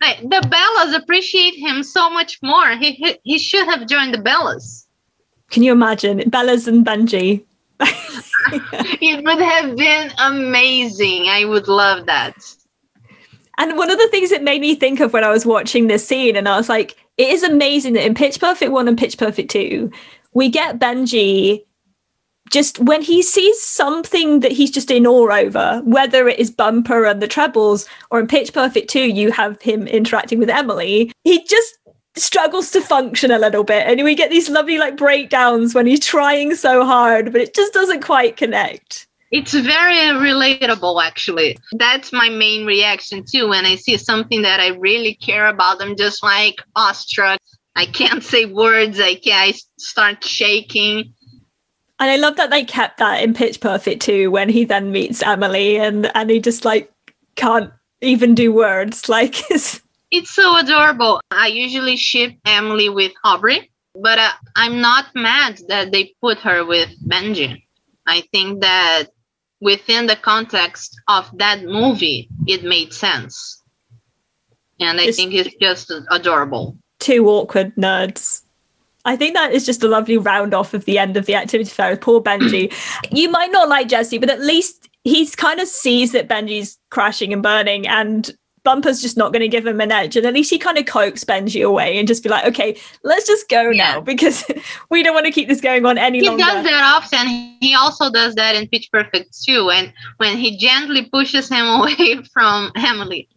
Like, 0.00 0.20
the 0.22 0.40
bellas 0.48 0.96
appreciate 0.96 1.54
him 1.54 1.82
so 1.82 2.10
much 2.10 2.38
more. 2.42 2.70
He, 2.76 2.92
he 2.92 3.18
he 3.22 3.38
should 3.38 3.66
have 3.66 3.86
joined 3.86 4.14
the 4.14 4.18
bellas. 4.18 4.86
Can 5.50 5.62
you 5.62 5.72
imagine? 5.72 6.20
Bellas 6.30 6.66
and 6.68 6.86
benji. 6.86 7.44
It 9.02 9.24
would 9.24 9.40
have 9.40 9.76
been 9.76 10.12
amazing. 10.18 11.28
I 11.28 11.44
would 11.44 11.68
love 11.68 12.06
that. 12.06 12.34
And 13.58 13.76
one 13.76 13.90
of 13.90 13.98
the 13.98 14.08
things 14.08 14.32
it 14.32 14.42
made 14.42 14.60
me 14.60 14.74
think 14.74 15.00
of 15.00 15.12
when 15.12 15.24
I 15.24 15.30
was 15.30 15.44
watching 15.44 15.86
this 15.86 16.06
scene, 16.06 16.36
and 16.36 16.48
I 16.48 16.56
was 16.56 16.68
like, 16.68 16.96
it 17.18 17.28
is 17.28 17.42
amazing 17.42 17.92
that 17.94 18.06
in 18.06 18.14
Pitch 18.14 18.40
Perfect 18.40 18.72
1 18.72 18.88
and 18.88 18.98
Pitch 18.98 19.18
Perfect 19.18 19.50
2, 19.50 19.90
we 20.32 20.48
get 20.48 20.78
Benji 20.78 21.64
just 22.50 22.78
when 22.80 23.02
he 23.02 23.22
sees 23.22 23.62
something 23.62 24.40
that 24.40 24.52
he's 24.52 24.70
just 24.70 24.90
in 24.90 25.06
awe 25.06 25.30
over, 25.30 25.80
whether 25.84 26.28
it 26.28 26.38
is 26.38 26.50
Bumper 26.50 27.04
and 27.04 27.22
the 27.22 27.28
trebles, 27.28 27.88
or 28.10 28.20
in 28.20 28.26
Pitch 28.26 28.52
Perfect 28.52 28.90
2, 28.90 29.00
you 29.00 29.32
have 29.32 29.60
him 29.62 29.86
interacting 29.86 30.38
with 30.38 30.50
Emily, 30.50 31.12
he 31.24 31.44
just 31.44 31.78
struggles 32.16 32.70
to 32.72 32.80
function 32.80 33.30
a 33.30 33.38
little 33.38 33.64
bit. 33.64 33.86
And 33.86 34.02
we 34.04 34.14
get 34.14 34.30
these 34.30 34.50
lovely 34.50 34.78
like 34.78 34.96
breakdowns 34.96 35.74
when 35.74 35.86
he's 35.86 36.04
trying 36.04 36.54
so 36.54 36.84
hard, 36.84 37.32
but 37.32 37.40
it 37.40 37.54
just 37.54 37.72
doesn't 37.72 38.02
quite 38.02 38.36
connect. 38.36 39.06
It's 39.30 39.54
very 39.54 39.94
relatable, 39.94 41.02
actually. 41.02 41.56
That's 41.72 42.12
my 42.12 42.28
main 42.28 42.66
reaction 42.66 43.24
too. 43.24 43.48
When 43.48 43.64
I 43.64 43.76
see 43.76 43.96
something 43.96 44.42
that 44.42 44.58
I 44.58 44.68
really 44.68 45.14
care 45.14 45.46
about, 45.46 45.80
I'm 45.80 45.96
just 45.96 46.22
like 46.22 46.60
awestruck. 46.74 47.40
I 47.76 47.86
can't 47.86 48.24
say 48.24 48.46
words. 48.46 48.98
I 48.98 49.14
can 49.14 49.50
I 49.50 49.52
start 49.78 50.24
shaking. 50.24 51.14
And 52.00 52.10
I 52.10 52.16
love 52.16 52.36
that 52.36 52.50
they 52.50 52.64
kept 52.64 52.98
that 52.98 53.22
in 53.22 53.34
Pitch 53.34 53.60
Perfect 53.60 54.02
too, 54.02 54.30
when 54.30 54.48
he 54.48 54.64
then 54.64 54.90
meets 54.90 55.22
Emily 55.22 55.76
and 55.78 56.10
and 56.16 56.30
he 56.30 56.40
just 56.40 56.64
like 56.64 56.90
can't 57.36 57.70
even 58.00 58.34
do 58.34 58.52
words. 58.52 59.08
Like 59.08 59.50
it's 59.50 59.80
It's 60.10 60.30
so 60.30 60.56
adorable. 60.58 61.20
I 61.30 61.46
usually 61.48 61.96
ship 61.96 62.32
Emily 62.46 62.88
with 62.88 63.12
Aubrey, 63.22 63.70
but 63.94 64.18
uh, 64.18 64.30
I'm 64.56 64.80
not 64.80 65.06
mad 65.14 65.60
that 65.68 65.92
they 65.92 66.14
put 66.20 66.38
her 66.38 66.64
with 66.64 66.88
Benji. 67.06 67.62
I 68.06 68.22
think 68.32 68.60
that 68.62 69.04
within 69.60 70.06
the 70.06 70.16
context 70.16 70.98
of 71.06 71.30
that 71.38 71.62
movie, 71.62 72.28
it 72.46 72.64
made 72.64 72.92
sense. 72.94 73.62
And 74.80 74.98
I 74.98 75.02
It's- 75.02 75.16
think 75.16 75.34
it's 75.34 75.54
just 75.60 75.92
adorable. 76.10 76.76
two 76.98 77.28
awkward 77.28 77.74
nerds. 77.76 78.42
I 79.04 79.16
think 79.16 79.34
that 79.34 79.52
is 79.52 79.64
just 79.66 79.82
a 79.82 79.88
lovely 79.88 80.18
round 80.18 80.52
off 80.54 80.74
of 80.74 80.84
the 80.84 80.98
end 80.98 81.16
of 81.16 81.26
the 81.26 81.34
activity 81.34 81.70
fair 81.70 81.90
with 81.90 82.00
poor 82.00 82.20
Benji. 82.22 82.72
you 83.10 83.30
might 83.30 83.50
not 83.52 83.68
like 83.68 83.88
Jesse, 83.88 84.18
but 84.18 84.30
at 84.30 84.40
least 84.40 84.88
he's 85.04 85.34
kind 85.34 85.60
of 85.60 85.68
sees 85.68 86.12
that 86.12 86.28
Benji's 86.28 86.78
crashing 86.90 87.32
and 87.32 87.42
burning 87.42 87.86
and 87.88 88.30
Bumper's 88.62 89.00
just 89.00 89.16
not 89.16 89.32
going 89.32 89.40
to 89.40 89.48
give 89.48 89.66
him 89.66 89.80
an 89.80 89.90
edge. 89.90 90.16
And 90.18 90.26
at 90.26 90.34
least 90.34 90.50
he 90.50 90.58
kind 90.58 90.76
of 90.76 90.84
coax 90.84 91.24
Benji 91.24 91.66
away 91.66 91.98
and 91.98 92.06
just 92.06 92.22
be 92.22 92.28
like, 92.28 92.44
okay, 92.44 92.78
let's 93.04 93.26
just 93.26 93.48
go 93.48 93.70
Yeah. 93.70 93.94
now 93.94 94.00
because 94.12 94.44
we 94.90 95.02
don't 95.02 95.14
want 95.14 95.24
to 95.24 95.32
keep 95.32 95.48
this 95.48 95.62
going 95.62 95.86
on 95.86 95.96
any 95.96 96.18
he 96.20 96.26
longer. 96.28 96.44
does 96.44 96.64
that 96.64 96.82
often. 96.94 97.26
He 97.60 97.74
also 97.74 98.10
does 98.12 98.34
that 98.34 98.54
in 98.56 98.68
Pitch 98.68 98.90
Perfect 98.92 99.34
too, 99.42 99.70
and 99.70 99.90
when 100.18 100.36
he 100.36 100.58
gently 100.58 101.08
pushes 101.08 101.48
him 101.48 101.64
away 101.80 102.20
from 102.34 102.70
Emily. 102.76 103.30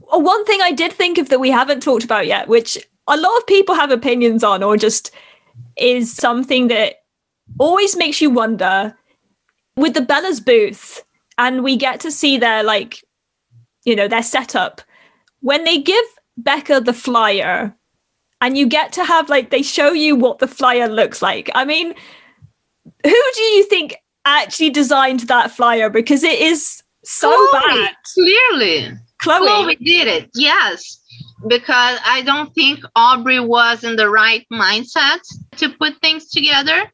One 0.00 0.44
thing 0.44 0.60
I 0.60 0.72
did 0.72 0.92
think 0.92 1.18
of 1.18 1.28
that 1.28 1.38
we 1.38 1.50
haven't 1.50 1.80
talked 1.82 2.02
about 2.04 2.26
yet, 2.26 2.48
which 2.48 2.76
a 3.06 3.16
lot 3.16 3.36
of 3.38 3.46
people 3.46 3.74
have 3.74 3.90
opinions 3.90 4.42
on, 4.44 4.62
or 4.62 4.76
just 4.76 5.10
is 5.76 6.12
something 6.12 6.68
that 6.68 6.96
always 7.58 7.96
makes 7.96 8.20
you 8.20 8.30
wonder 8.30 8.96
with 9.76 9.94
the 9.94 10.00
Bella's 10.00 10.40
booth, 10.40 11.04
and 11.38 11.64
we 11.64 11.76
get 11.76 12.00
to 12.00 12.10
see 12.10 12.38
their 12.38 12.62
like, 12.62 13.04
you 13.84 13.94
know, 13.96 14.08
their 14.08 14.22
setup. 14.22 14.80
When 15.40 15.64
they 15.64 15.78
give 15.78 16.04
Beca 16.40 16.84
the 16.84 16.94
flyer, 16.94 17.74
and 18.40 18.58
you 18.58 18.66
get 18.66 18.92
to 18.92 19.04
have 19.04 19.30
like 19.30 19.50
they 19.50 19.62
show 19.62 19.92
you 19.92 20.16
what 20.16 20.38
the 20.38 20.48
flyer 20.48 20.88
looks 20.88 21.22
like. 21.22 21.50
I 21.54 21.64
mean, 21.64 21.94
who 23.02 23.32
do 23.34 23.42
you 23.42 23.64
think 23.64 23.96
actually 24.24 24.70
designed 24.70 25.20
that 25.20 25.50
flyer? 25.50 25.88
Because 25.88 26.22
it 26.22 26.38
is 26.38 26.82
so 27.04 27.30
Chloe, 27.50 27.62
bad. 27.66 27.94
Clearly, 28.14 28.90
Chloe. 29.22 29.46
Chloe 29.46 29.76
did 29.76 30.08
it. 30.08 30.30
Yes, 30.34 31.00
because 31.46 31.98
I 32.04 32.22
don't 32.22 32.54
think 32.54 32.80
Aubrey 32.96 33.40
was 33.40 33.84
in 33.84 33.96
the 33.96 34.08
right 34.08 34.46
mindset 34.52 35.20
to 35.56 35.68
put 35.70 36.00
things 36.00 36.30
together. 36.30 36.90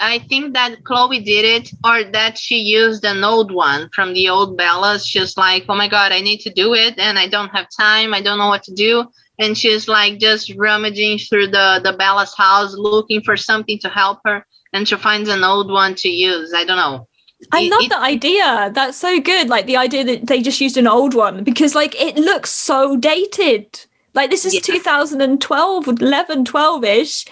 I 0.00 0.18
think 0.18 0.54
that 0.54 0.84
Chloe 0.84 1.20
did 1.20 1.44
it, 1.44 1.70
or 1.84 2.04
that 2.12 2.36
she 2.36 2.58
used 2.58 3.04
an 3.04 3.22
old 3.22 3.52
one 3.52 3.88
from 3.94 4.12
the 4.12 4.28
old 4.28 4.58
Bellas. 4.58 5.06
She's 5.06 5.36
like, 5.36 5.64
"Oh 5.68 5.74
my 5.74 5.88
God, 5.88 6.12
I 6.12 6.20
need 6.20 6.40
to 6.40 6.52
do 6.52 6.74
it, 6.74 6.98
and 6.98 7.18
I 7.18 7.28
don't 7.28 7.50
have 7.50 7.68
time. 7.70 8.12
I 8.12 8.20
don't 8.20 8.38
know 8.38 8.48
what 8.48 8.64
to 8.64 8.74
do." 8.74 9.06
And 9.38 9.56
she's 9.56 9.88
like 9.88 10.18
just 10.18 10.52
rummaging 10.56 11.18
through 11.18 11.48
the 11.48 11.80
the 11.82 11.92
Bella's 11.92 12.34
house, 12.34 12.74
looking 12.76 13.22
for 13.22 13.36
something 13.36 13.78
to 13.80 13.88
help 13.88 14.18
her, 14.24 14.44
and 14.72 14.86
she 14.86 14.96
finds 14.96 15.28
an 15.28 15.44
old 15.44 15.70
one 15.70 15.94
to 15.96 16.08
use. 16.08 16.52
I 16.52 16.64
don't 16.64 16.76
know. 16.76 17.08
I 17.52 17.62
It- 17.62 17.70
love 17.70 17.82
it- 17.84 17.88
that 17.90 18.02
idea. 18.02 18.70
That's 18.74 18.96
so 18.98 19.20
good. 19.20 19.48
Like 19.48 19.66
the 19.66 19.76
idea 19.76 20.04
that 20.04 20.26
they 20.26 20.40
just 20.42 20.60
used 20.60 20.76
an 20.76 20.86
old 20.86 21.14
one 21.14 21.44
because 21.44 21.74
like 21.74 21.94
it 22.00 22.16
looks 22.16 22.50
so 22.50 22.96
dated. 22.96 23.80
Like 24.14 24.30
this 24.30 24.44
is 24.44 24.54
Yeah. 24.54 24.60
2012, 24.60 25.88
11, 25.88 26.44
12 26.44 26.84
ish. 26.84 27.24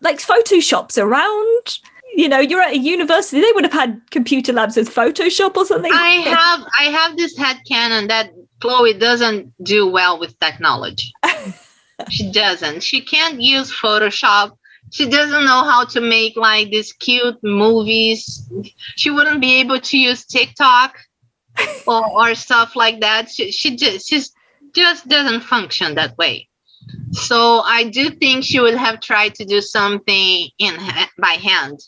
Like 0.00 0.18
Photoshop's 0.18 0.98
around. 0.98 1.78
You 2.16 2.28
know, 2.28 2.38
you're 2.38 2.60
at 2.62 2.74
a 2.74 2.78
university. 2.78 3.40
They 3.40 3.52
would 3.54 3.64
have 3.64 3.72
had 3.72 4.00
computer 4.10 4.52
labs 4.52 4.76
with 4.76 4.94
Photoshop 4.94 5.56
or 5.56 5.64
something. 5.64 5.92
I 5.92 6.10
have 6.36 6.60
I 6.78 6.84
have 6.84 7.16
this 7.16 7.36
head 7.36 7.58
canon 7.68 8.08
that 8.08 8.30
Chloe 8.60 8.94
doesn't 8.94 9.52
do 9.64 9.86
well 9.86 10.18
with 10.18 10.38
technology. 10.38 11.12
she 12.10 12.30
doesn't. 12.30 12.82
She 12.82 13.00
can't 13.00 13.40
use 13.40 13.72
Photoshop. 13.72 14.52
She 14.90 15.08
doesn't 15.08 15.44
know 15.44 15.64
how 15.64 15.84
to 15.86 16.00
make 16.00 16.36
like 16.36 16.70
these 16.70 16.92
cute 16.92 17.42
movies. 17.42 18.48
She 18.96 19.10
wouldn't 19.10 19.40
be 19.40 19.60
able 19.60 19.80
to 19.80 19.98
use 19.98 20.24
TikTok 20.24 20.96
or, 21.86 22.06
or 22.06 22.34
stuff 22.34 22.76
like 22.76 23.00
that. 23.00 23.30
She, 23.30 23.50
she 23.50 23.76
just 23.76 24.08
she's 24.08 24.32
just 24.74 25.08
doesn't 25.08 25.40
function 25.42 25.94
that 25.94 26.16
way. 26.18 26.48
So 27.12 27.60
I 27.60 27.84
do 27.84 28.10
think 28.10 28.44
she 28.44 28.60
would 28.60 28.74
have 28.74 29.00
tried 29.00 29.34
to 29.36 29.44
do 29.44 29.60
something 29.60 30.48
in 30.58 30.76
by 31.18 31.38
hand. 31.42 31.80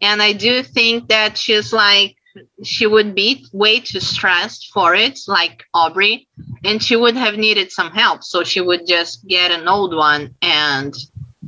And 0.00 0.20
I 0.20 0.32
do 0.32 0.62
think 0.62 1.08
that 1.08 1.38
she's 1.38 1.72
like 1.72 2.16
she 2.64 2.86
would 2.86 3.14
be 3.14 3.46
way 3.52 3.80
too 3.80 4.00
stressed 4.00 4.70
for 4.72 4.94
it, 4.94 5.20
like 5.28 5.64
Aubrey, 5.74 6.28
and 6.64 6.82
she 6.82 6.96
would 6.96 7.14
have 7.14 7.36
needed 7.36 7.70
some 7.70 7.90
help. 7.90 8.24
So 8.24 8.42
she 8.42 8.60
would 8.60 8.86
just 8.86 9.26
get 9.26 9.50
an 9.50 9.68
old 9.68 9.94
one 9.94 10.34
and 10.40 10.94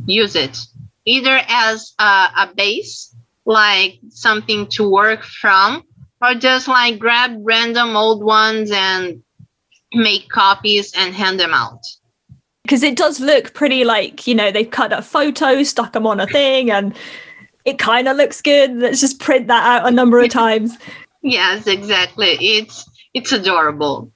use 0.07 0.37
it 0.37 0.59
either 1.05 1.41
as 1.49 1.95
a, 1.99 2.03
a 2.05 2.51
base, 2.57 3.15
like 3.45 3.99
something 4.09 4.67
to 4.69 4.89
work 4.89 5.23
from, 5.23 5.85
or 6.23 6.35
just 6.35 6.69
like 6.69 6.99
grab 6.99 7.33
random 7.43 7.97
old 7.97 8.25
ones 8.25 8.71
and 8.73 9.23
make 9.93 10.29
copies 10.29 10.93
and 10.97 11.15
hand 11.15 11.39
them 11.39 11.55
out. 11.55 11.81
because 12.63 12.83
it 12.83 12.97
does 12.97 13.21
look 13.21 13.55
pretty 13.55 13.85
like 13.85 14.27
you 14.27 14.35
know 14.35 14.51
they've 14.51 14.71
cut 14.71 14.93
a 14.93 15.03
photo, 15.03 15.63
stuck 15.63 15.93
them 15.93 16.07
on 16.07 16.21
a 16.21 16.27
thing 16.27 16.71
and 16.71 16.97
it 17.65 17.79
kind 17.79 18.09
of 18.09 18.17
looks 18.17 18.43
good 18.43 18.75
let's 18.77 19.01
just 19.01 19.21
print 19.21 19.47
that 19.47 19.65
out 19.65 19.89
a 19.89 19.91
number 19.91 20.19
of 20.19 20.29
times 20.45 20.77
Yes, 21.25 21.67
exactly. 21.67 22.37
It's 22.39 22.85
it's 23.15 23.33
adorable. 23.33 24.13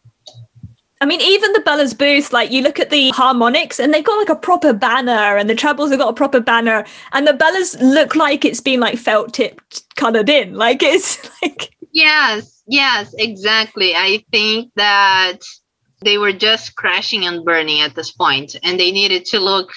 I 1.00 1.06
mean 1.06 1.20
even 1.20 1.52
the 1.52 1.60
bella's 1.60 1.94
booth 1.94 2.32
like 2.32 2.50
you 2.50 2.62
look 2.62 2.78
at 2.78 2.90
the 2.90 3.10
harmonics 3.10 3.78
and 3.78 3.92
they've 3.92 4.04
got 4.04 4.16
like 4.16 4.28
a 4.28 4.40
proper 4.40 4.72
banner 4.72 5.36
and 5.36 5.48
the 5.48 5.54
trebles 5.54 5.90
have 5.90 5.98
got 5.98 6.10
a 6.10 6.14
proper 6.14 6.40
banner 6.40 6.84
and 7.12 7.26
the 7.26 7.32
bellas 7.32 7.80
look 7.80 8.14
like 8.14 8.44
it's 8.44 8.60
been 8.60 8.80
like 8.80 8.98
felt 8.98 9.32
tipped 9.32 9.84
colored 9.96 10.28
in 10.28 10.54
like 10.54 10.82
it's 10.82 11.18
like 11.42 11.72
Yes, 11.92 12.62
yes, 12.66 13.14
exactly. 13.18 13.94
I 13.94 14.24
think 14.30 14.72
that 14.76 15.38
they 16.04 16.18
were 16.18 16.32
just 16.32 16.76
crashing 16.76 17.26
and 17.26 17.44
burning 17.44 17.80
at 17.80 17.94
this 17.94 18.12
point, 18.12 18.54
and 18.62 18.78
they 18.78 18.92
needed 18.92 19.24
to 19.26 19.40
look 19.40 19.72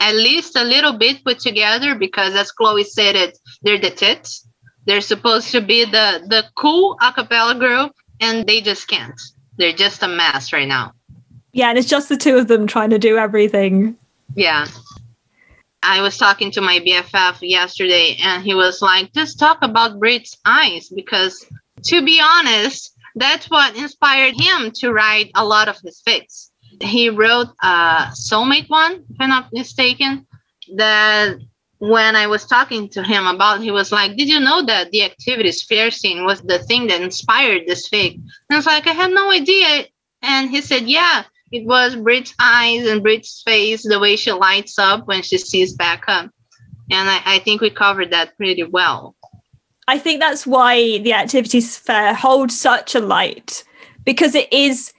at 0.00 0.14
least 0.14 0.56
a 0.56 0.64
little 0.64 0.96
bit 0.96 1.24
put 1.24 1.40
together 1.40 1.94
because, 1.94 2.34
as 2.34 2.52
Chloe 2.52 2.84
said, 2.84 3.16
it 3.16 3.38
they're 3.62 3.80
the 3.80 3.90
tits. 3.90 4.46
They're 4.86 5.00
supposed 5.00 5.50
to 5.52 5.60
be 5.60 5.84
the 5.84 6.22
the 6.28 6.44
cool 6.56 6.96
a 7.00 7.12
cappella 7.12 7.58
group, 7.58 7.92
and 8.20 8.46
they 8.46 8.60
just 8.60 8.86
can't. 8.86 9.20
They're 9.56 9.72
just 9.72 10.02
a 10.02 10.08
mess 10.08 10.52
right 10.52 10.68
now. 10.68 10.92
Yeah, 11.52 11.68
and 11.68 11.78
it's 11.78 11.88
just 11.88 12.08
the 12.08 12.16
two 12.16 12.36
of 12.36 12.48
them 12.48 12.66
trying 12.66 12.90
to 12.90 12.98
do 12.98 13.16
everything. 13.16 13.96
Yeah. 14.34 14.66
I 15.82 16.00
was 16.00 16.16
talking 16.16 16.50
to 16.52 16.60
my 16.60 16.80
BFF 16.80 17.38
yesterday, 17.42 18.16
and 18.22 18.42
he 18.42 18.54
was 18.54 18.80
like, 18.82 19.12
just 19.12 19.38
talk 19.38 19.58
about 19.62 20.00
Brit's 20.00 20.36
eyes, 20.44 20.88
because 20.88 21.46
to 21.84 22.04
be 22.04 22.20
honest, 22.22 22.96
that's 23.14 23.50
what 23.50 23.76
inspired 23.76 24.34
him 24.40 24.72
to 24.76 24.92
write 24.92 25.30
a 25.34 25.44
lot 25.44 25.68
of 25.68 25.78
his 25.84 26.02
fics. 26.04 26.50
He 26.80 27.10
wrote 27.10 27.48
a 27.62 28.08
soulmate 28.12 28.68
one, 28.68 29.04
if 29.10 29.16
I'm 29.20 29.28
not 29.28 29.52
mistaken, 29.52 30.26
that 30.76 31.36
when 31.88 32.16
I 32.16 32.26
was 32.26 32.46
talking 32.46 32.88
to 32.90 33.02
him 33.02 33.26
about, 33.26 33.60
he 33.60 33.70
was 33.70 33.92
like, 33.92 34.16
"Did 34.16 34.28
you 34.28 34.40
know 34.40 34.64
that 34.64 34.90
the 34.90 35.02
activities 35.02 35.62
fair 35.62 35.90
scene 35.90 36.24
was 36.24 36.40
the 36.40 36.58
thing 36.58 36.86
that 36.88 37.02
inspired 37.02 37.62
this 37.66 37.88
fic?" 37.88 38.14
And 38.14 38.52
I 38.52 38.56
was 38.56 38.66
like, 38.66 38.86
"I 38.86 38.92
had 38.92 39.12
no 39.12 39.30
idea." 39.30 39.86
And 40.22 40.50
he 40.50 40.60
said, 40.62 40.88
"Yeah, 40.88 41.24
it 41.52 41.66
was 41.66 41.96
Brit's 41.96 42.34
eyes 42.38 42.86
and 42.86 43.02
Brit's 43.02 43.42
face, 43.44 43.82
the 43.82 44.00
way 44.00 44.16
she 44.16 44.32
lights 44.32 44.78
up 44.78 45.06
when 45.06 45.22
she 45.22 45.36
sees 45.38 45.76
Beca." 45.76 46.30
And 46.90 47.10
I, 47.10 47.20
I 47.24 47.38
think 47.40 47.60
we 47.60 47.70
covered 47.70 48.10
that 48.12 48.36
pretty 48.36 48.64
well. 48.64 49.14
I 49.86 49.98
think 49.98 50.20
that's 50.20 50.46
why 50.46 50.98
the 50.98 51.12
activities 51.12 51.76
fair 51.76 52.14
holds 52.14 52.58
such 52.58 52.94
a 52.94 53.00
light 53.00 53.64
because 54.04 54.34
it 54.34 54.50
is 54.50 54.93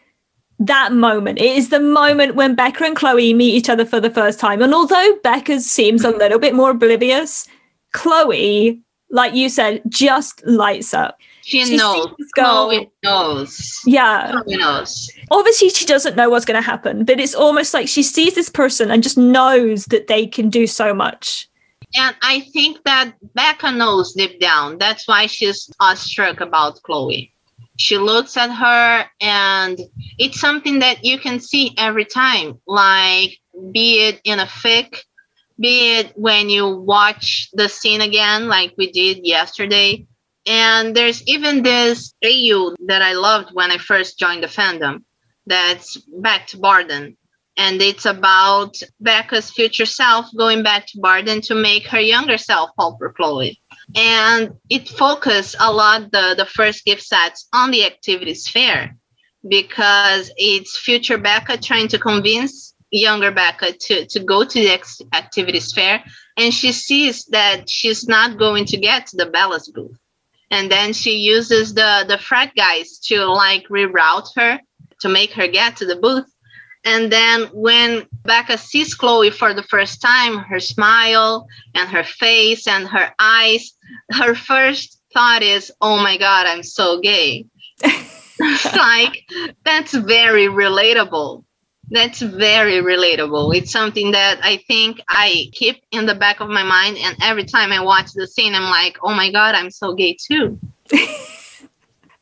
that 0.59 0.93
moment. 0.93 1.39
It 1.39 1.57
is 1.57 1.69
the 1.69 1.79
moment 1.79 2.35
when 2.35 2.55
Beca 2.55 2.81
and 2.81 2.95
Chloe 2.95 3.33
meet 3.33 3.53
each 3.53 3.69
other 3.69 3.85
for 3.85 3.99
the 3.99 4.09
first 4.09 4.39
time. 4.39 4.61
And 4.61 4.73
although 4.73 5.17
Beca 5.23 5.59
seems 5.59 6.03
a 6.03 6.11
little 6.11 6.39
bit 6.39 6.55
more 6.55 6.71
oblivious, 6.71 7.47
Chloe, 7.93 8.81
like 9.09 9.33
you 9.33 9.49
said, 9.49 9.81
just 9.89 10.45
lights 10.45 10.93
up. 10.93 11.17
She, 11.43 11.63
she 11.63 11.77
knows. 11.77 12.07
Chloe 12.35 12.89
knows. 13.03 13.81
Yeah. 13.85 14.31
Chloe 14.31 14.57
knows. 14.57 15.11
Obviously, 15.29 15.69
she 15.69 15.85
doesn't 15.85 16.15
know 16.15 16.29
what's 16.29 16.45
going 16.45 16.59
to 16.59 16.65
happen, 16.65 17.05
but 17.05 17.19
it's 17.19 17.35
almost 17.35 17.73
like 17.73 17.87
she 17.87 18.01
sees 18.01 18.33
this 18.33 18.49
person 18.49 18.89
and 18.89 19.03
just 19.03 19.17
knows 19.17 19.85
that 19.85 20.07
they 20.07 20.25
can 20.25 20.49
do 20.49 20.65
so 20.65 20.93
much. 20.93 21.47
And 21.93 22.15
I 22.21 22.41
think 22.51 22.83
that 22.85 23.13
Beca 23.37 23.75
knows 23.75 24.13
deep 24.13 24.39
down. 24.39 24.79
That's 24.79 25.07
why 25.07 25.27
she's 25.27 25.69
awestruck 25.79 26.41
about 26.41 26.81
Chloe 26.81 27.34
she 27.77 27.97
looks 27.97 28.37
at 28.37 28.51
her 28.51 29.05
and 29.21 29.79
it's 30.17 30.39
something 30.39 30.79
that 30.79 31.03
you 31.03 31.19
can 31.19 31.39
see 31.39 31.73
every 31.77 32.05
time 32.05 32.59
like 32.67 33.37
be 33.71 34.07
it 34.07 34.21
in 34.23 34.39
a 34.39 34.45
fic 34.45 34.97
be 35.59 35.97
it 35.97 36.13
when 36.15 36.49
you 36.49 36.67
watch 36.67 37.49
the 37.53 37.67
scene 37.67 38.01
again 38.01 38.47
like 38.47 38.73
we 38.77 38.91
did 38.91 39.25
yesterday 39.25 40.05
and 40.45 40.95
there's 40.95 41.27
even 41.27 41.63
this 41.63 42.13
AU 42.23 42.75
that 42.85 43.01
I 43.01 43.13
loved 43.13 43.49
when 43.53 43.71
I 43.71 43.77
first 43.77 44.19
joined 44.19 44.43
the 44.43 44.47
fandom 44.47 45.03
that's 45.47 45.97
back 45.97 46.47
to 46.47 46.57
Barden. 46.57 47.17
And 47.57 47.81
it's 47.81 48.05
about 48.05 48.75
Beca's 49.01 49.49
future 49.49 49.85
self 49.85 50.27
going 50.37 50.61
back 50.61 50.87
to 50.87 50.99
Barden 50.99 51.41
to 51.41 51.55
make 51.55 51.87
her 51.87 51.99
younger 51.99 52.37
self 52.37 52.71
for 52.77 53.13
Chloe 53.13 53.59
and 53.95 54.51
it 54.69 54.89
focused 54.89 55.55
a 55.59 55.71
lot 55.71 56.11
the, 56.11 56.35
the 56.37 56.45
first 56.45 56.85
gift 56.85 57.01
sets 57.01 57.47
on 57.53 57.71
the 57.71 57.85
activities 57.85 58.47
fair 58.47 58.95
because 59.47 60.31
it's 60.37 60.77
future 60.77 61.17
Beca 61.17 61.61
trying 61.61 61.87
to 61.89 61.99
convince 61.99 62.73
younger 62.91 63.31
Beca 63.31 63.77
to, 63.77 64.05
to 64.07 64.19
go 64.19 64.43
to 64.43 64.59
the 64.59 65.07
activities 65.13 65.71
fair 65.71 66.03
and 66.37 66.53
she 66.53 66.71
sees 66.71 67.25
that 67.25 67.69
she's 67.69 68.07
not 68.07 68.37
going 68.37 68.65
to 68.65 68.77
get 68.77 69.07
to 69.07 69.17
the 69.17 69.27
Bella's 69.27 69.69
booth. 69.69 69.97
And 70.51 70.71
then 70.71 70.93
she 70.93 71.17
uses 71.17 71.73
the, 71.73 72.05
the 72.07 72.17
frat 72.17 72.53
guys 72.55 72.99
to 73.05 73.25
like 73.25 73.67
reroute 73.67 74.29
her 74.35 74.59
to 75.01 75.09
make 75.09 75.31
her 75.33 75.47
get 75.47 75.77
to 75.77 75.85
the 75.85 75.95
booth. 75.95 76.25
And 76.85 77.11
then 77.11 77.45
when 77.51 78.05
Beca 78.23 78.59
sees 78.59 78.93
Chloe 78.93 79.31
for 79.31 79.55
the 79.55 79.63
first 79.63 80.01
time, 80.01 80.37
her 80.37 80.59
smile 80.59 81.47
and 81.73 81.89
her 81.89 82.03
face 82.03 82.67
and 82.67 82.87
her 82.87 83.11
eyes, 83.19 83.73
her 84.11 84.35
first 84.35 85.01
thought 85.11 85.41
is, 85.41 85.71
oh 85.81 85.97
my 85.97 86.17
God, 86.17 86.45
I'm 86.45 86.61
so 86.61 86.99
gay. 87.01 87.47
it's 87.83 88.65
like, 88.75 89.23
that's 89.65 89.93
very 89.93 90.45
relatable. 90.45 91.43
That's 91.89 92.21
very 92.21 92.81
relatable. 92.81 93.55
It's 93.55 93.71
something 93.71 94.11
that 94.11 94.39
I 94.43 94.57
think 94.67 95.01
I 95.09 95.49
keep 95.53 95.81
in 95.91 96.05
the 96.05 96.15
back 96.15 96.39
of 96.39 96.49
my 96.49 96.63
mind. 96.63 96.97
And 96.99 97.17
every 97.23 97.45
time 97.45 97.71
I 97.71 97.79
watch 97.79 98.13
the 98.13 98.27
scene, 98.27 98.53
I'm 98.53 98.69
like, 98.69 98.97
oh 99.01 99.13
my 99.13 99.31
God, 99.31 99.55
I'm 99.55 99.71
so 99.71 99.93
gay 99.95 100.17
too. 100.19 100.59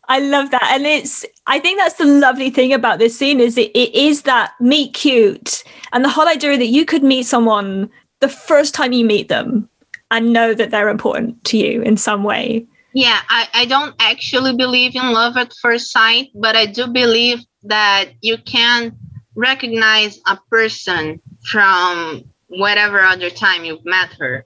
I 0.10 0.20
love 0.20 0.52
that. 0.52 0.70
And 0.72 0.86
it's, 0.86 1.26
I 1.48 1.60
think 1.60 1.80
that's 1.80 1.96
the 1.96 2.06
lovely 2.06 2.50
thing 2.50 2.74
about 2.74 3.00
this 3.00 3.18
scene 3.18 3.40
is 3.40 3.58
it, 3.58 3.72
it 3.74 3.94
is 3.96 4.24
that 4.24 4.54
meet 4.60 4.94
cute 4.94 5.64
and 5.94 6.04
the 6.04 6.10
whole 6.10 6.28
idea 6.28 6.58
that 6.58 6.68
you 6.68 6.86
could 6.86 7.04
meet 7.04 7.24
someone 7.24 7.90
the 8.20 8.30
first 8.30 8.74
time 8.74 8.92
you 8.92 9.06
meet 9.06 9.30
them 9.30 9.70
and 10.12 10.34
know 10.34 10.54
that 10.54 10.72
they're 10.72 10.90
important 10.90 11.44
to 11.46 11.58
you 11.58 11.82
in 11.82 11.98
some 11.98 12.24
way. 12.24 12.66
Yeah, 12.94 13.20
I, 13.28 13.48
I 13.54 13.66
don't 13.66 13.96
actually 14.00 14.56
believe 14.56 14.96
in 14.96 15.14
love 15.14 15.38
at 15.38 15.54
first 15.62 15.92
sight, 15.92 16.30
but 16.36 16.56
I 16.56 16.68
do 16.68 16.88
believe 16.88 17.40
that 17.64 18.10
you 18.22 18.38
can 18.38 18.96
recognize 19.36 20.20
a 20.28 20.38
person 20.50 21.20
from 21.46 22.24
whatever 22.48 23.00
other 23.00 23.30
time 23.30 23.66
you've 23.66 23.86
met 23.86 24.14
her 24.20 24.46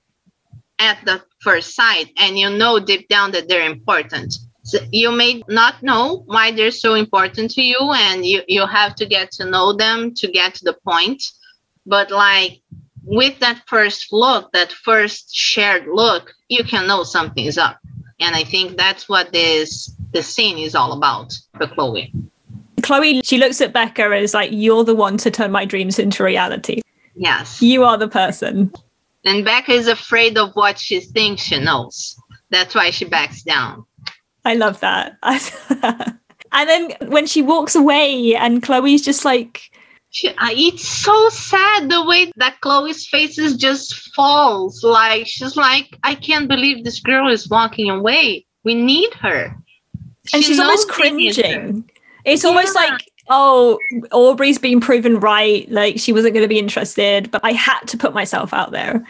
at 0.80 0.98
the 1.06 1.22
first 1.42 1.76
sight 1.76 2.12
and 2.18 2.38
you 2.38 2.50
know 2.50 2.80
deep 2.80 3.08
down 3.10 3.32
that 3.32 3.50
they're 3.50 3.70
important 3.70 4.38
you 4.92 5.12
may 5.12 5.44
not 5.48 5.82
know 5.82 6.24
why 6.26 6.52
they're 6.52 6.72
so 6.72 6.94
important 6.94 7.52
to 7.52 7.62
you 7.62 7.78
and 7.80 8.26
you, 8.26 8.42
you 8.48 8.66
have 8.66 8.96
to 8.96 9.06
get 9.06 9.32
to 9.32 9.46
know 9.46 9.74
them 9.74 10.14
to 10.16 10.28
get 10.28 10.56
to 10.56 10.66
the 10.66 10.78
point. 10.86 11.24
But 11.86 12.12
like 12.12 12.62
with 13.04 13.40
that 13.40 13.64
first 13.68 14.12
look 14.12 14.52
that 14.52 14.72
first 14.72 15.34
shared 15.34 15.88
look 15.88 16.34
you 16.50 16.64
can 16.64 16.86
know 16.86 17.04
something's 17.04 17.58
up. 17.58 17.80
And 18.20 18.36
i 18.36 18.44
think 18.44 18.78
that's 18.78 19.08
what 19.08 19.32
this 19.32 19.96
the 20.12 20.22
scene 20.22 20.58
is 20.58 20.76
all 20.76 20.92
about 20.92 21.34
for 21.56 21.68
chloe. 21.68 22.12
Chloe 22.82 23.22
she 23.22 23.38
looks 23.38 23.62
at 23.62 23.74
beca 23.74 24.06
and 24.06 24.24
is 24.24 24.34
like 24.34 24.50
you're 24.52 24.84
the 24.84 24.96
one 24.96 25.18
to 25.18 25.32
turn 25.32 25.52
my 25.52 25.64
dreams 25.64 26.00
into 26.00 26.24
reality. 26.24 26.82
Yes. 27.16 27.62
You 27.62 27.86
are 27.86 27.98
the 27.98 28.10
person. 28.10 28.74
And 29.24 29.46
beca 29.46 29.70
is 29.70 29.88
afraid 29.88 30.38
of 30.38 30.52
what 30.54 30.78
she 30.78 31.00
thinks 31.00 31.44
she 31.44 31.60
knows. 31.60 32.20
That's 32.50 32.76
why 32.76 32.92
she 32.92 33.06
backs 33.06 33.42
down 33.42 33.87
I 34.48 34.54
love 34.54 34.80
that. 34.80 35.18
and 36.54 36.70
then 36.70 36.94
when 37.10 37.28
she 37.28 37.42
walks 37.42 37.76
away 37.76 38.34
and 38.34 38.64
Chloe's 38.64 39.02
just 39.02 39.26
like 39.26 39.70
she, 40.10 40.34
it's 40.40 40.88
so 40.88 41.28
sad 41.28 41.90
the 41.90 42.06
way 42.06 42.32
that 42.38 42.62
Chloe's 42.62 43.06
face 43.06 43.38
is 43.38 43.58
just 43.58 43.94
falls. 44.16 44.86
Like 44.86 45.28
she's 45.28 45.58
like, 45.58 46.00
I 46.04 46.16
can't 46.16 46.48
believe 46.48 46.86
this 46.86 47.02
girl 47.02 47.30
is 47.30 47.50
walking 47.50 47.90
away. 47.90 48.46
We 48.64 48.74
need 48.74 49.14
her. 49.16 49.54
She 50.28 50.38
and 50.38 50.46
she's 50.46 50.60
almost 50.60 50.88
cringing. 50.88 51.84
It's 52.24 52.44
yeah. 52.44 52.50
almost 52.50 52.74
like, 52.74 53.02
oh, 53.28 53.78
Aubrey's 54.14 54.58
been 54.58 54.80
proven 54.80 55.20
right. 55.20 55.70
Like 55.70 56.00
she 56.00 56.14
wasn't 56.14 56.36
going 56.36 56.46
to 56.46 56.50
be 56.50 56.60
interested, 56.60 57.30
but 57.32 57.42
I 57.44 57.52
had 57.52 57.82
to 57.88 57.98
put 57.98 58.14
myself 58.14 58.54
out 58.54 58.72
there. 58.72 59.06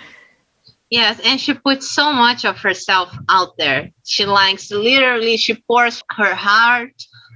Yes, 0.89 1.19
and 1.23 1.39
she 1.39 1.53
puts 1.53 1.89
so 1.89 2.13
much 2.13 2.45
of 2.45 2.57
herself 2.57 3.15
out 3.29 3.57
there. 3.57 3.91
She 4.05 4.25
likes 4.25 4.71
literally 4.71 5.35
she 5.35 5.55
pours 5.55 6.01
her 6.11 6.33
heart 6.33 6.93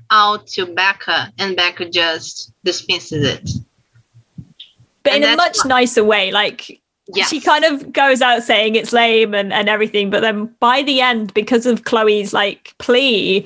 out 0.10 0.48
to 0.48 0.66
Beca 0.66 1.32
and 1.38 1.58
Beca 1.58 1.92
just 1.92 2.54
dismisses 2.64 3.26
it. 3.26 3.50
But 5.04 5.14
and 5.14 5.24
in 5.24 5.34
a 5.34 5.36
much 5.36 5.58
what, 5.60 5.68
nicer 5.68 6.04
way. 6.04 6.32
Like 6.32 6.82
yes. 7.14 7.30
she 7.30 7.42
kind 7.42 7.66
of 7.66 7.92
goes 7.92 8.22
out 8.22 8.44
saying 8.44 8.76
it's 8.76 8.94
lame 8.94 9.34
and, 9.34 9.52
and 9.52 9.68
everything, 9.68 10.10
but 10.10 10.22
then 10.22 10.54
by 10.60 10.84
the 10.84 11.02
end, 11.02 11.34
because 11.34 11.66
of 11.66 11.84
Chloe's 11.84 12.34
like 12.34 12.74
plea, 12.78 13.46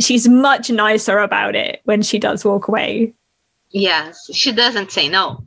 she's 0.00 0.26
much 0.26 0.70
nicer 0.70 1.18
about 1.18 1.54
it 1.54 1.80
when 1.84 2.02
she 2.02 2.18
does 2.18 2.44
walk 2.44 2.68
away. 2.68 3.12
Yes, 3.70 4.30
she 4.32 4.52
doesn't 4.52 4.92
say 4.92 5.08
no. 5.08 5.44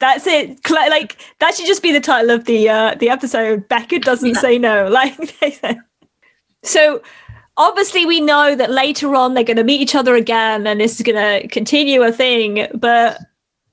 That's 0.00 0.26
it. 0.26 0.58
Like 0.70 1.16
that 1.38 1.54
should 1.54 1.66
just 1.66 1.82
be 1.82 1.92
the 1.92 2.00
title 2.00 2.30
of 2.30 2.44
the 2.44 2.68
uh, 2.68 2.94
the 2.96 3.10
episode. 3.10 3.68
Beca 3.68 4.02
doesn't 4.02 4.36
say 4.36 4.58
no. 4.58 4.88
Like 4.94 5.38
they 5.40 5.52
said. 5.52 5.78
So 6.62 7.02
obviously 7.56 8.06
we 8.06 8.20
know 8.20 8.54
that 8.56 8.70
later 8.70 9.14
on 9.14 9.34
they're 9.34 9.44
going 9.44 9.56
to 9.56 9.64
meet 9.64 9.80
each 9.80 9.94
other 9.94 10.14
again, 10.14 10.66
and 10.66 10.80
this 10.80 10.96
is 10.96 11.02
going 11.02 11.42
to 11.42 11.48
continue 11.48 12.02
a 12.02 12.12
thing. 12.12 12.66
But 12.74 13.18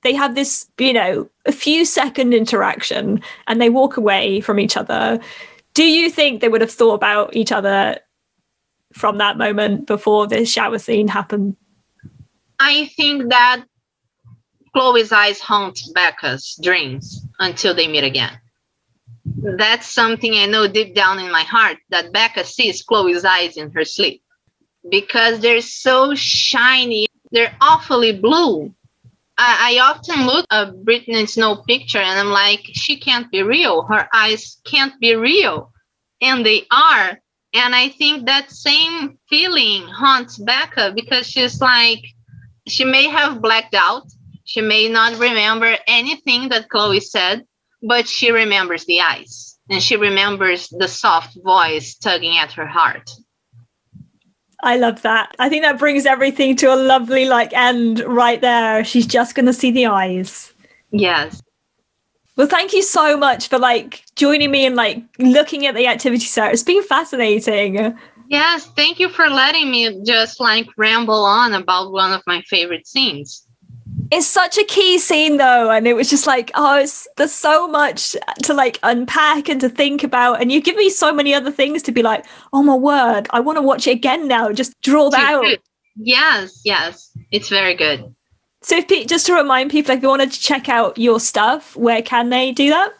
they 0.02 0.14
have 0.14 0.34
this, 0.34 0.68
you 0.78 0.92
know, 0.92 1.28
a 1.46 1.52
few 1.52 1.84
second 1.84 2.34
interaction, 2.34 3.22
and 3.46 3.60
they 3.60 3.70
walk 3.70 3.96
away 3.96 4.40
from 4.40 4.60
each 4.60 4.76
other. 4.76 5.20
Do 5.74 5.84
you 5.84 6.10
think 6.10 6.40
they 6.40 6.48
would 6.48 6.60
have 6.60 6.70
thought 6.70 6.94
about 6.94 7.34
each 7.34 7.50
other 7.50 7.98
from 8.92 9.18
that 9.18 9.38
moment 9.38 9.86
before 9.86 10.26
this 10.26 10.50
shower 10.50 10.78
scene 10.78 11.08
happened? 11.08 11.56
I 12.60 12.86
think 12.96 13.30
that 13.30 13.64
Chloe's 14.74 15.12
eyes 15.12 15.40
haunt 15.40 15.78
Beca's 15.94 16.58
dreams 16.62 17.26
until 17.38 17.74
they 17.74 17.88
meet 17.88 18.04
again. 18.04 18.38
that's 19.58 19.88
something 19.88 20.34
I 20.34 20.46
know 20.46 20.66
deep 20.66 20.94
down 20.94 21.18
in 21.18 21.30
my 21.30 21.42
heart 21.42 21.78
that 21.90 22.12
Beca 22.12 22.44
sees 22.44 22.82
Chloe's 22.82 23.24
eyes 23.24 23.56
in 23.56 23.70
her 23.72 23.84
sleep 23.84 24.22
because 24.90 25.40
they're 25.40 25.60
so 25.60 26.14
shiny. 26.14 27.06
They're 27.30 27.54
awfully 27.60 28.18
blue. 28.18 28.74
I, 29.38 29.76
I 29.76 29.90
often 29.90 30.26
look 30.26 30.46
at 30.50 30.84
Brittany 30.84 31.26
Snow 31.26 31.62
picture 31.66 31.98
and 31.98 32.18
I'm 32.18 32.30
like, 32.30 32.60
she 32.72 32.98
can't 32.98 33.30
be 33.30 33.42
real. 33.42 33.82
Her 33.82 34.08
eyes 34.12 34.60
can't 34.64 34.98
be 35.00 35.14
real. 35.14 35.72
And 36.20 36.44
they 36.44 36.66
are. 36.70 37.18
And 37.54 37.74
I 37.74 37.88
think 37.90 38.26
that 38.26 38.50
same 38.50 39.18
feeling 39.28 39.86
haunts 39.86 40.38
Beca 40.38 40.94
because 40.94 41.26
she's 41.26 41.60
like, 41.60 42.04
she 42.68 42.84
may 42.84 43.08
have 43.08 43.42
blacked 43.42 43.74
out. 43.74 44.06
She 44.52 44.60
may 44.60 44.86
not 44.90 45.18
remember 45.18 45.78
anything 45.86 46.50
that 46.50 46.68
Chloe 46.68 47.00
said, 47.00 47.46
but 47.80 48.06
she 48.06 48.32
remembers 48.32 48.84
the 48.84 49.00
eyes 49.00 49.58
and 49.70 49.82
she 49.82 49.96
remembers 49.96 50.68
the 50.68 50.88
soft 50.88 51.38
voice 51.42 51.94
tugging 51.94 52.36
at 52.36 52.52
her 52.52 52.66
heart. 52.66 53.10
I 54.62 54.76
love 54.76 55.00
that. 55.00 55.34
I 55.38 55.48
think 55.48 55.64
that 55.64 55.78
brings 55.78 56.04
everything 56.04 56.54
to 56.56 56.66
a 56.66 56.76
lovely 56.76 57.24
like 57.24 57.54
end 57.54 58.00
right 58.00 58.42
there. 58.42 58.84
She's 58.84 59.06
just 59.06 59.34
going 59.34 59.46
to 59.46 59.54
see 59.54 59.70
the 59.70 59.86
eyes. 59.86 60.52
Yes. 60.90 61.40
Well, 62.36 62.46
thank 62.46 62.74
you 62.74 62.82
so 62.82 63.16
much 63.16 63.48
for 63.48 63.58
like 63.58 64.04
joining 64.16 64.50
me 64.50 64.66
and 64.66 64.76
like 64.76 65.02
looking 65.18 65.64
at 65.64 65.74
the 65.74 65.86
activity 65.86 66.26
set. 66.26 66.52
It's 66.52 66.62
been 66.62 66.82
fascinating. 66.82 67.96
Yes, 68.28 68.66
thank 68.76 69.00
you 69.00 69.08
for 69.08 69.30
letting 69.30 69.70
me 69.70 70.02
just 70.04 70.40
like 70.40 70.66
ramble 70.76 71.24
on 71.24 71.54
about 71.54 71.90
one 71.90 72.12
of 72.12 72.20
my 72.26 72.42
favorite 72.42 72.86
scenes 72.86 73.46
it's 74.12 74.26
such 74.26 74.58
a 74.58 74.64
key 74.64 74.98
scene 74.98 75.38
though 75.38 75.70
and 75.70 75.86
it 75.86 75.94
was 75.94 76.08
just 76.08 76.26
like 76.26 76.50
oh 76.54 76.78
it's, 76.78 77.08
there's 77.16 77.32
so 77.32 77.66
much 77.66 78.14
to 78.42 78.52
like 78.52 78.78
unpack 78.82 79.48
and 79.48 79.60
to 79.60 79.68
think 79.70 80.04
about 80.04 80.40
and 80.40 80.52
you 80.52 80.60
give 80.60 80.76
me 80.76 80.90
so 80.90 81.12
many 81.12 81.32
other 81.32 81.50
things 81.50 81.82
to 81.82 81.92
be 81.92 82.02
like 82.02 82.24
oh 82.52 82.62
my 82.62 82.74
word 82.74 83.26
i 83.30 83.40
want 83.40 83.56
to 83.56 83.62
watch 83.62 83.86
it 83.86 83.92
again 83.92 84.28
now 84.28 84.52
just 84.52 84.78
draw 84.82 85.08
that 85.08 85.32
out. 85.32 85.44
Yes 85.96 86.60
yes 86.64 87.10
it's 87.30 87.48
very 87.48 87.74
good. 87.74 88.14
So 88.62 88.76
if, 88.76 89.08
just 89.08 89.26
to 89.26 89.34
remind 89.34 89.70
people 89.70 89.94
if 89.94 90.02
you 90.02 90.08
wanted 90.08 90.30
to 90.30 90.40
check 90.40 90.68
out 90.68 90.98
your 90.98 91.18
stuff 91.18 91.74
where 91.74 92.02
can 92.02 92.28
they 92.28 92.52
do 92.52 92.70
that? 92.70 92.92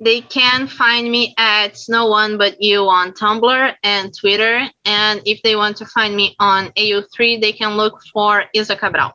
They 0.00 0.20
can 0.20 0.68
find 0.68 1.10
me 1.10 1.34
at 1.38 1.78
no 1.88 2.06
one 2.06 2.36
but 2.38 2.60
you 2.60 2.80
on 2.82 3.12
tumblr 3.12 3.74
and 3.82 4.12
twitter 4.18 4.68
and 4.84 5.22
if 5.24 5.40
they 5.42 5.56
want 5.56 5.78
to 5.78 5.86
find 5.86 6.14
me 6.14 6.36
on 6.38 6.68
AO3 6.76 7.40
they 7.40 7.52
can 7.52 7.76
look 7.76 8.00
for 8.12 8.44
isa 8.54 8.76
cabral 8.76 9.14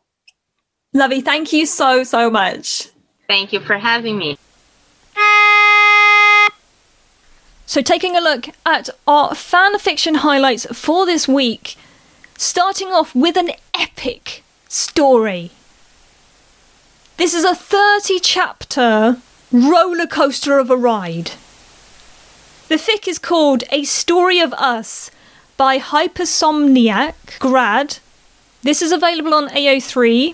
Lovey, 0.91 1.21
thank 1.21 1.53
you 1.53 1.67
so, 1.67 2.03
so 2.03 2.31
much. 2.31 2.89
Thank 3.27 3.53
you 3.53 3.59
for 3.59 3.77
having 3.77 4.17
me. 4.17 4.37
So, 7.67 7.83
taking 7.83 8.15
a 8.15 8.21
look 8.21 8.47
at 8.65 8.89
our 9.07 9.35
fan 9.35 9.77
fiction 9.77 10.15
highlights 10.15 10.65
for 10.75 11.05
this 11.05 11.27
week, 11.27 11.75
starting 12.37 12.87
off 12.87 13.13
with 13.13 13.37
an 13.37 13.51
epic 13.79 14.43
story. 14.67 15.51
This 17.17 17.35
is 17.35 17.43
a 17.43 17.53
30 17.53 18.19
chapter 18.21 19.17
roller 19.51 20.07
coaster 20.07 20.57
of 20.57 20.71
a 20.71 20.77
ride. 20.77 21.33
The 22.67 22.75
fic 22.75 23.07
is 23.07 23.19
called 23.19 23.63
A 23.71 23.83
Story 23.83 24.39
of 24.39 24.53
Us 24.53 25.11
by 25.55 25.77
Hypersomniac 25.77 27.37
Grad. 27.37 27.99
This 28.63 28.81
is 28.81 28.91
available 28.91 29.35
on 29.35 29.49
AO3 29.49 30.33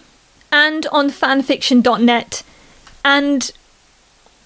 and 0.55 0.87
on 0.87 1.09
fanfiction.net. 1.09 2.41
And 3.03 3.51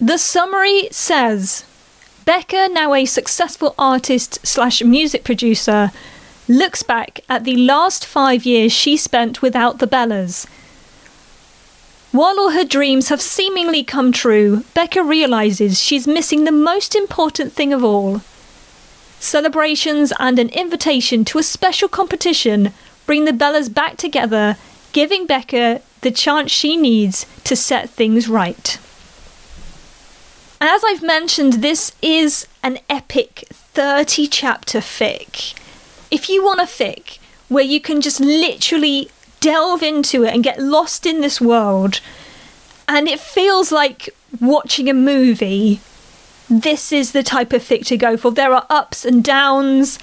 the 0.01 0.17
summary 0.17 0.87
says 0.89 1.65
Beca, 2.25 2.73
now 2.73 2.95
a 2.95 3.05
successful 3.05 3.75
artist 3.77 4.39
slash 4.43 4.81
music 4.81 5.23
producer, 5.23 5.91
looks 6.47 6.81
back 6.81 7.19
at 7.29 7.43
the 7.43 7.57
last 7.57 8.07
five 8.07 8.43
years 8.43 8.71
she 8.71 8.97
spent 8.97 9.43
without 9.43 9.77
the 9.77 9.85
Bellas. 9.87 10.47
While 12.11 12.39
all 12.39 12.51
her 12.51 12.65
dreams 12.65 13.09
have 13.09 13.21
seemingly 13.21 13.83
come 13.83 14.11
true, 14.11 14.63
Beca 14.75 15.07
realizes 15.07 15.79
she's 15.79 16.07
missing 16.07 16.43
the 16.43 16.51
most 16.51 16.95
important 16.95 17.53
thing 17.53 17.71
of 17.71 17.83
all. 17.83 18.21
Celebrations 19.19 20.11
and 20.17 20.39
an 20.39 20.49
invitation 20.49 21.23
to 21.25 21.37
a 21.37 21.43
special 21.43 21.87
competition 21.87 22.73
bring 23.05 23.25
the 23.25 23.31
Bellas 23.31 23.71
back 23.71 23.95
together, 23.97 24.57
giving 24.91 25.27
Beca 25.27 25.83
the 26.01 26.11
chance 26.11 26.51
she 26.51 26.77
needs 26.77 27.25
to 27.43 27.55
set 27.55 27.89
things 27.89 28.27
right. 28.27 28.79
And 30.61 30.69
as 30.69 30.83
I've 30.83 31.03
mentioned, 31.03 31.53
this 31.53 31.93
is 32.01 32.47
an 32.63 32.79
epic 32.89 33.45
30 33.49 34.27
chapter 34.27 34.79
fic. 34.79 35.53
If 36.11 36.27
you 36.29 36.43
want 36.43 36.59
a 36.59 36.63
fic 36.63 37.19
where 37.47 37.63
you 37.63 37.79
can 37.79 38.01
just 38.01 38.19
literally 38.19 39.09
delve 39.39 39.83
into 39.83 40.23
it 40.23 40.33
and 40.33 40.43
get 40.43 40.59
lost 40.59 41.05
in 41.05 41.21
this 41.21 41.39
world, 41.39 42.01
and 42.87 43.07
it 43.07 43.19
feels 43.19 43.71
like 43.71 44.09
watching 44.41 44.89
a 44.89 44.93
movie, 44.93 45.79
this 46.49 46.91
is 46.91 47.11
the 47.11 47.23
type 47.23 47.53
of 47.53 47.61
fic 47.61 47.85
to 47.85 47.97
go 47.97 48.17
for. 48.17 48.31
There 48.31 48.53
are 48.53 48.65
ups 48.69 49.05
and 49.05 49.23
downs. 49.23 49.97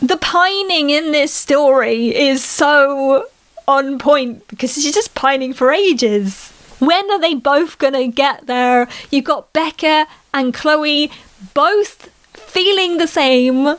The 0.00 0.16
pining 0.16 0.90
in 0.90 1.12
this 1.12 1.32
story 1.32 2.14
is 2.16 2.44
so 2.44 3.26
on 3.66 3.98
point 3.98 4.46
because 4.48 4.74
she's 4.74 4.94
just 4.94 5.14
pining 5.14 5.52
for 5.52 5.72
ages. 5.72 6.50
When 6.78 7.10
are 7.10 7.20
they 7.20 7.34
both 7.34 7.78
gonna 7.78 8.08
get 8.08 8.46
there? 8.46 8.88
You've 9.10 9.24
got 9.24 9.52
Beca 9.52 10.06
and 10.32 10.52
Chloe 10.52 11.10
both 11.54 12.10
feeling 12.32 12.98
the 12.98 13.06
same, 13.06 13.76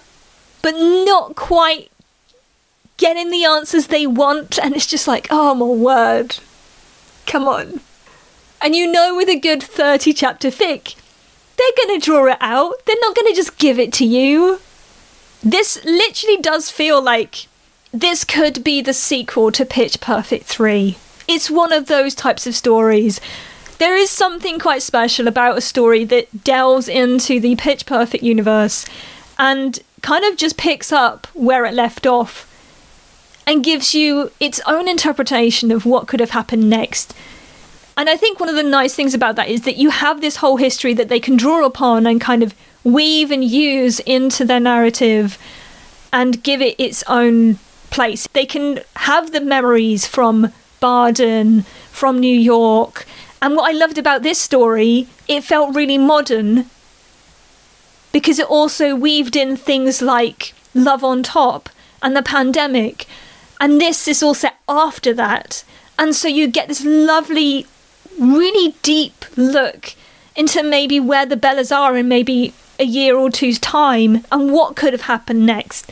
but 0.61 0.71
not 0.71 1.35
quite 1.35 1.91
getting 2.97 3.29
the 3.29 3.43
answers 3.43 3.87
they 3.87 4.07
want, 4.07 4.57
and 4.57 4.75
it's 4.75 4.87
just 4.87 5.07
like, 5.07 5.27
oh 5.29 5.53
my 5.53 5.65
word. 5.65 6.37
Come 7.25 7.47
on. 7.47 7.81
And 8.61 8.75
you 8.75 8.91
know, 8.91 9.15
with 9.15 9.29
a 9.29 9.39
good 9.39 9.61
30 9.61 10.13
chapter 10.13 10.49
fic, 10.49 10.95
they're 11.57 11.85
gonna 11.85 11.99
draw 11.99 12.25
it 12.27 12.37
out. 12.39 12.85
They're 12.85 12.95
not 13.01 13.15
gonna 13.15 13.35
just 13.35 13.57
give 13.57 13.79
it 13.79 13.93
to 13.93 14.05
you. 14.05 14.59
This 15.43 15.83
literally 15.85 16.37
does 16.37 16.71
feel 16.71 17.01
like 17.01 17.47
this 18.01 18.25
could 18.25 18.63
be 18.63 18.81
the 18.81 18.93
sequel 18.93 19.51
to 19.53 19.65
Pitch 19.65 20.01
Perfect 20.01 20.45
3. 20.45 20.97
It's 21.27 21.49
one 21.49 21.71
of 21.71 21.87
those 21.87 22.13
types 22.13 22.45
of 22.45 22.53
stories. 22.53 23.21
There 23.77 23.95
is 23.95 24.09
something 24.09 24.59
quite 24.59 24.81
special 24.81 25.27
about 25.27 25.57
a 25.57 25.61
story 25.61 26.03
that 26.05 26.43
delves 26.43 26.89
into 26.89 27.39
the 27.39 27.55
Pitch 27.55 27.85
Perfect 27.85 28.23
universe 28.23 28.85
and 29.39 29.79
kind 30.01 30.25
of 30.25 30.35
just 30.35 30.57
picks 30.57 30.91
up 30.91 31.25
where 31.33 31.65
it 31.65 31.73
left 31.73 32.05
off 32.05 32.51
and 33.47 33.63
gives 33.63 33.95
you 33.95 34.31
its 34.39 34.59
own 34.67 34.89
interpretation 34.89 35.71
of 35.71 35.85
what 35.85 36.07
could 36.07 36.19
have 36.19 36.31
happened 36.31 36.69
next. 36.69 37.13
And 37.95 38.09
I 38.09 38.17
think 38.17 38.39
one 38.39 38.49
of 38.49 38.55
the 38.55 38.63
nice 38.63 38.93
things 38.93 39.13
about 39.13 39.37
that 39.37 39.47
is 39.47 39.61
that 39.61 39.77
you 39.77 39.89
have 39.89 40.19
this 40.19 40.37
whole 40.37 40.57
history 40.57 40.93
that 40.95 41.07
they 41.07 41.19
can 41.21 41.37
draw 41.37 41.65
upon 41.65 42.05
and 42.05 42.19
kind 42.19 42.43
of 42.43 42.53
weave 42.83 43.31
and 43.31 43.43
use 43.43 44.01
into 44.01 44.43
their 44.43 44.59
narrative 44.59 45.37
and 46.11 46.43
give 46.43 46.61
it 46.61 46.75
its 46.77 47.03
own 47.07 47.57
place. 47.95 48.27
They 48.33 48.45
can 48.45 48.81
have 48.97 49.31
the 49.31 49.39
memories 49.39 50.05
from 50.05 50.51
Barden, 50.81 51.61
from 51.91 52.19
New 52.19 52.37
York. 52.37 53.05
And 53.41 53.55
what 53.55 53.69
I 53.69 53.73
loved 53.73 53.97
about 53.97 54.21
this 54.21 54.37
story, 54.37 55.07
it 55.29 55.45
felt 55.45 55.73
really 55.73 55.97
modern 55.97 56.69
because 58.11 58.37
it 58.37 58.49
also 58.49 58.95
weaved 58.95 59.35
in 59.37 59.55
things 59.55 60.01
like 60.01 60.53
Love 60.73 61.05
on 61.05 61.23
Top 61.23 61.69
and 62.03 62.15
the 62.15 62.21
pandemic. 62.21 63.05
And 63.61 63.79
this 63.79 64.09
is 64.09 64.21
all 64.21 64.33
set 64.33 64.57
after 64.67 65.13
that. 65.13 65.63
And 65.97 66.13
so 66.13 66.27
you 66.27 66.47
get 66.47 66.67
this 66.67 66.83
lovely, 66.83 67.65
really 68.19 68.75
deep 68.81 69.23
look 69.37 69.95
into 70.35 70.61
maybe 70.63 70.99
where 70.99 71.25
the 71.25 71.37
Bellas 71.37 71.73
are 71.73 71.95
in 71.95 72.09
maybe 72.09 72.53
a 72.77 72.83
year 72.83 73.15
or 73.15 73.29
two's 73.29 73.57
time 73.57 74.25
and 74.33 74.51
what 74.51 74.75
could 74.75 74.91
have 74.91 75.03
happened 75.03 75.45
next 75.45 75.89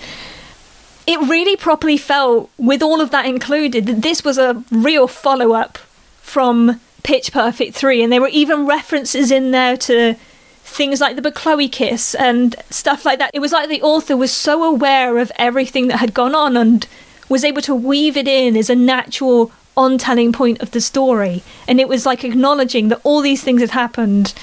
it 1.05 1.19
really 1.29 1.55
properly 1.55 1.97
felt, 1.97 2.49
with 2.57 2.81
all 2.81 3.01
of 3.01 3.11
that 3.11 3.25
included, 3.25 3.85
that 3.85 4.01
this 4.01 4.23
was 4.23 4.37
a 4.37 4.63
real 4.71 5.07
follow 5.07 5.53
up 5.53 5.77
from 6.21 6.79
Pitch 7.03 7.31
Perfect 7.31 7.75
3. 7.75 8.03
And 8.03 8.11
there 8.11 8.21
were 8.21 8.29
even 8.29 8.65
references 8.65 9.31
in 9.31 9.51
there 9.51 9.77
to 9.77 10.15
things 10.63 11.01
like 11.01 11.15
the 11.15 11.21
Bechloe 11.21 11.71
kiss 11.71 12.15
and 12.15 12.55
stuff 12.69 13.05
like 13.05 13.19
that. 13.19 13.31
It 13.33 13.39
was 13.39 13.51
like 13.51 13.69
the 13.69 13.81
author 13.81 14.15
was 14.15 14.31
so 14.31 14.63
aware 14.63 15.17
of 15.17 15.31
everything 15.37 15.87
that 15.87 15.97
had 15.97 16.13
gone 16.13 16.33
on 16.33 16.55
and 16.57 16.87
was 17.29 17.43
able 17.43 17.61
to 17.63 17.75
weave 17.75 18.17
it 18.17 18.27
in 18.27 18.55
as 18.55 18.69
a 18.69 18.75
natural 18.75 19.51
on 19.75 19.97
telling 19.97 20.31
point 20.31 20.61
of 20.61 20.71
the 20.71 20.81
story. 20.81 21.43
And 21.67 21.79
it 21.79 21.87
was 21.87 22.05
like 22.05 22.23
acknowledging 22.23 22.87
that 22.87 23.01
all 23.03 23.21
these 23.21 23.43
things 23.43 23.61
had 23.61 23.71
happened 23.71 24.33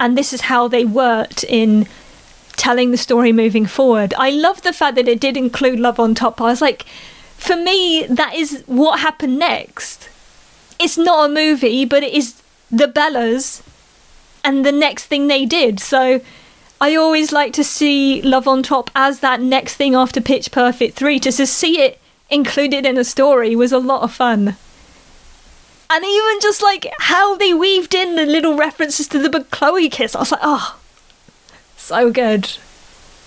and 0.00 0.16
this 0.16 0.32
is 0.32 0.40
how 0.42 0.66
they 0.66 0.84
worked 0.84 1.44
in 1.44 1.86
telling 2.56 2.90
the 2.90 2.96
story 2.96 3.32
moving 3.32 3.66
forward. 3.66 4.14
I 4.18 4.30
love 4.30 4.62
the 4.62 4.72
fact 4.72 4.96
that 4.96 5.08
it 5.08 5.20
did 5.20 5.36
include 5.36 5.80
Love 5.80 6.00
on 6.00 6.14
Top. 6.14 6.40
I 6.40 6.44
was 6.44 6.60
like, 6.60 6.84
for 7.36 7.56
me, 7.56 8.06
that 8.06 8.34
is 8.34 8.62
what 8.66 9.00
happened 9.00 9.38
next. 9.38 10.08
It's 10.78 10.98
not 10.98 11.30
a 11.30 11.32
movie, 11.32 11.84
but 11.84 12.02
it 12.02 12.12
is 12.12 12.40
the 12.70 12.86
Bellas 12.86 13.62
and 14.44 14.64
the 14.64 14.72
next 14.72 15.06
thing 15.06 15.26
they 15.26 15.44
did. 15.44 15.80
So 15.80 16.20
I 16.80 16.94
always 16.94 17.32
like 17.32 17.52
to 17.54 17.64
see 17.64 18.22
Love 18.22 18.48
on 18.48 18.62
Top 18.62 18.90
as 18.94 19.20
that 19.20 19.40
next 19.40 19.76
thing 19.76 19.94
after 19.94 20.20
Pitch 20.20 20.50
Perfect 20.50 20.96
3. 20.96 21.18
Just 21.20 21.36
to 21.38 21.46
see 21.46 21.80
it 21.80 22.00
included 22.30 22.86
in 22.86 22.96
a 22.96 23.04
story 23.04 23.54
was 23.54 23.72
a 23.72 23.78
lot 23.78 24.02
of 24.02 24.12
fun. 24.12 24.56
And 25.92 26.04
even 26.04 26.40
just 26.40 26.62
like 26.62 26.86
how 27.00 27.36
they 27.36 27.52
weaved 27.52 27.94
in 27.94 28.14
the 28.14 28.24
little 28.24 28.56
references 28.56 29.08
to 29.08 29.18
the 29.18 29.28
Bechloe 29.28 29.90
kiss, 29.90 30.14
I 30.14 30.20
was 30.20 30.32
like, 30.32 30.40
oh, 30.42 30.79
so 31.80 32.10
good. 32.10 32.46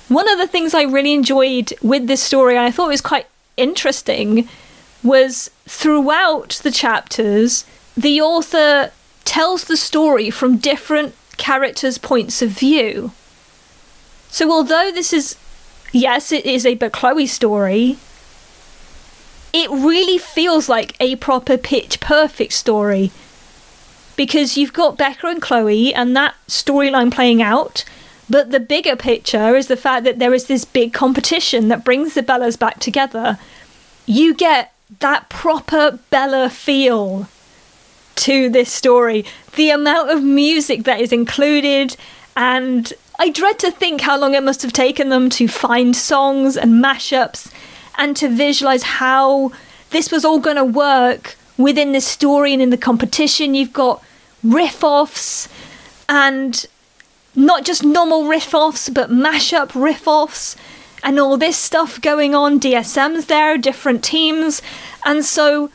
One 0.08 0.30
of 0.30 0.38
the 0.38 0.48
things 0.48 0.74
I 0.74 0.84
really 0.84 1.14
enjoyed 1.14 1.74
with 1.82 2.08
this 2.08 2.22
story, 2.22 2.56
and 2.56 2.66
I 2.66 2.72
thought 2.72 2.90
was 2.90 3.02
quite 3.02 3.28
interesting, 3.58 4.48
was 5.04 5.50
throughout 5.68 6.62
the 6.64 6.72
chapters, 6.72 7.66
the 7.96 8.22
author 8.22 8.92
tells 9.26 9.66
the 9.66 9.78
story 9.78 10.30
from 10.30 10.58
different 10.58 11.16
characters' 11.38 11.98
points 11.98 12.42
of 12.42 12.50
view. 12.50 13.12
So, 14.30 14.52
although 14.52 14.92
this 14.92 15.14
is, 15.14 15.36
yes, 15.92 16.32
it 16.32 16.46
is 16.46 16.66
a 16.66 16.76
Bechloe 16.76 17.28
story, 17.28 17.98
it 19.54 19.70
really 19.70 20.18
feels 20.18 20.68
like 20.68 20.96
a 21.00 21.16
proper 21.18 21.58
pitch 21.58 22.00
perfect 22.00 22.54
story 22.54 23.12
because 24.16 24.58
you've 24.58 24.74
got 24.74 24.98
Beca 24.98 25.30
and 25.30 25.42
Chloe 25.42 25.94
and 25.94 26.16
that 26.16 26.36
storyline 26.48 27.12
playing 27.12 27.42
out. 27.42 27.86
But 28.34 28.50
the 28.50 28.60
bigger 28.60 28.96
picture 28.96 29.56
is 29.56 29.68
the 29.68 29.78
fact 29.78 30.06
that 30.06 30.18
there 30.18 30.34
is 30.34 30.48
this 30.48 30.66
big 30.66 30.92
competition 30.92 31.68
that 31.68 31.84
brings 31.84 32.16
the 32.16 32.24
Bellas 32.24 32.58
back 32.58 32.80
together. 32.80 33.38
You 34.08 34.34
get 34.34 34.74
that 35.02 35.30
proper 35.30 36.00
Bella 36.10 36.50
feel 36.50 37.28
to 38.16 38.50
this 38.50 38.74
story. 38.74 39.24
The 39.56 39.70
amount 39.70 40.10
of 40.10 40.24
music 40.24 40.86
that 40.86 41.00
is 41.00 41.12
included, 41.12 41.96
and 42.36 42.92
I 43.20 43.30
dread 43.30 43.60
to 43.60 43.70
think 43.70 44.02
how 44.02 44.18
long 44.18 44.34
it 44.34 44.42
must 44.42 44.64
have 44.64 44.74
taken 44.74 45.10
them 45.10 45.30
to 45.30 45.48
find 45.48 45.96
songs 45.96 46.58
and 46.58 46.84
mashups 46.84 47.52
and 48.00 48.18
to 48.18 48.30
visualize 48.30 48.82
how 48.82 49.52
this 49.92 50.12
was 50.12 50.26
all 50.26 50.40
going 50.40 50.56
to 50.56 50.66
work 50.66 51.36
within 51.56 51.92
this 51.92 52.08
story 52.08 52.52
and 52.52 52.64
in 52.64 52.72
the 52.72 52.78
competition. 52.78 53.54
You've 53.54 53.74
got 53.74 54.04
riff 54.44 54.84
offs 54.84 55.48
and 56.10 56.66
not 57.36 57.66
just 57.66 57.84
normal 57.84 58.28
riff 58.28 58.54
offs, 58.54 58.90
but 58.90 59.10
mashup 59.10 59.72
riff 59.74 60.08
offs 60.08 60.56
and 61.04 61.20
all 61.20 61.38
this 61.38 61.58
stuff 61.58 62.00
going 62.02 62.34
on. 62.34 62.60
DSM's 62.60 63.26
there, 63.26 63.58
different 63.58 64.04
teams. 64.04 64.62
And 65.06 65.26
so 65.26 65.70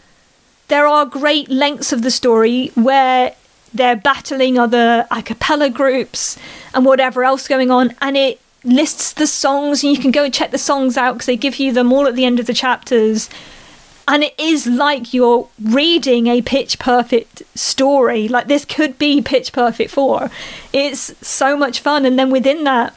there 0.68 0.86
are 0.86 1.04
great 1.04 1.48
lengths 1.50 1.92
of 1.92 2.02
the 2.02 2.10
story 2.10 2.68
where 2.74 3.34
they're 3.72 3.96
battling 3.96 4.58
other 4.58 5.06
a 5.10 5.22
cappella 5.22 5.68
groups 5.68 6.38
and 6.74 6.84
whatever 6.84 7.24
else 7.24 7.46
going 7.46 7.70
on. 7.70 7.94
And 8.00 8.16
it 8.16 8.40
lists 8.64 9.12
the 9.12 9.26
songs, 9.26 9.82
and 9.82 9.92
you 9.92 10.00
can 10.00 10.10
go 10.10 10.28
check 10.28 10.50
the 10.50 10.58
songs 10.58 10.96
out 10.96 11.14
because 11.14 11.26
they 11.26 11.36
give 11.36 11.56
you 11.56 11.72
them 11.72 11.92
all 11.92 12.06
at 12.06 12.14
the 12.14 12.24
end 12.24 12.40
of 12.40 12.46
the 12.46 12.54
chapters. 12.54 13.28
And 14.08 14.24
it 14.24 14.34
is 14.38 14.66
like 14.66 15.12
you're 15.12 15.48
reading 15.62 16.28
a 16.28 16.40
pitch 16.40 16.78
perfect 16.78 17.42
story. 17.54 18.26
Like 18.26 18.48
this 18.48 18.64
could 18.64 18.98
be 18.98 19.20
Pitch 19.20 19.52
Perfect 19.52 19.90
4. 19.90 20.30
It's 20.72 21.14
so 21.26 21.58
much 21.58 21.80
fun. 21.80 22.06
And 22.06 22.18
then 22.18 22.30
within 22.30 22.64
that, 22.64 22.94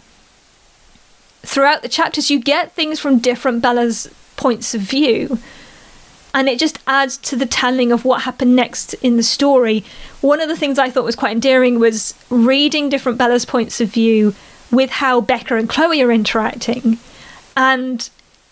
throughout 1.43 1.81
the 1.81 1.89
chapters, 1.89 2.31
you 2.31 2.39
get 2.39 2.71
things 2.71 2.97
from 3.01 3.19
different 3.19 3.61
Bella's 3.61 4.09
points 4.37 4.73
of 4.73 4.79
view. 4.79 5.37
And 6.33 6.47
it 6.47 6.57
just 6.57 6.79
adds 6.87 7.17
to 7.17 7.35
the 7.35 7.45
telling 7.45 7.91
of 7.91 8.05
what 8.05 8.21
happened 8.21 8.55
next 8.55 8.93
in 8.95 9.17
the 9.17 9.23
story. 9.23 9.83
One 10.21 10.39
of 10.39 10.47
the 10.47 10.55
things 10.55 10.79
I 10.79 10.89
thought 10.89 11.03
was 11.03 11.17
quite 11.17 11.33
endearing 11.33 11.77
was 11.77 12.13
reading 12.29 12.87
different 12.87 13.17
Bella's 13.17 13.43
points 13.43 13.81
of 13.81 13.89
view 13.89 14.33
with 14.71 14.91
how 14.91 15.19
Beca 15.19 15.59
and 15.59 15.67
Chloe 15.67 16.01
are 16.01 16.11
interacting 16.11 16.99
and 17.57 18.09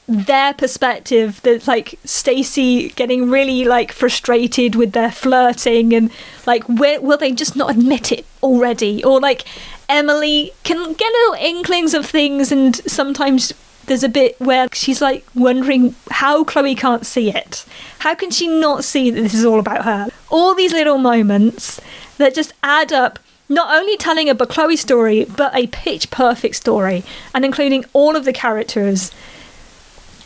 their 0.10 0.54
perspective 0.54 1.42
that 1.44 1.68
like 1.68 2.00
Stacie 2.04 2.94
getting 2.96 3.30
really 3.30 3.64
like 3.64 3.92
frustrated 3.92 4.76
with 4.76 4.94
their 4.94 5.12
flirting 5.12 5.94
and 5.94 6.12
like 6.48 6.64
where, 6.64 7.00
will 7.00 7.18
they 7.18 7.32
just 7.32 7.56
not 7.56 7.70
admit 7.72 8.12
it 8.12 8.26
already 8.42 9.04
or 9.04 9.20
like 9.20 9.46
Emily 9.88 10.52
can 10.64 10.94
get 10.94 11.12
little 11.12 11.36
inklings 11.36 11.94
of 11.94 12.06
things 12.06 12.52
and 12.52 12.76
sometimes 12.76 13.54
there's 13.86 14.04
a 14.04 14.10
bit 14.10 14.40
where 14.40 14.68
she's 14.74 15.02
like 15.02 15.26
wondering 15.36 15.96
how 16.12 16.44
Chloe 16.44 16.76
can't 16.76 17.06
see 17.06 17.30
it. 17.30 17.66
How 18.00 18.16
can 18.16 18.32
she 18.32 18.48
not 18.48 18.84
see 18.84 19.12
that 19.12 19.22
this 19.22 19.34
is 19.34 19.46
all 19.46 19.60
about 19.60 19.86
her? 19.86 20.10
All 20.30 20.56
these 20.56 20.74
little 20.74 20.98
moments 20.98 21.80
that 22.18 22.36
just 22.36 22.54
add 22.64 22.92
up 22.94 23.20
not 23.50 23.76
only 23.76 23.98
telling 23.98 24.30
a 24.30 24.36
but 24.36 24.50
Chloe 24.50 24.76
story, 24.76 25.26
but 25.26 25.56
a 25.56 25.68
pitch 25.68 26.12
perfect 26.12 26.56
story, 26.56 27.04
and 27.34 27.44
including 27.44 27.84
all 27.94 28.16
of 28.16 28.26
the 28.26 28.34
characters. 28.34 29.12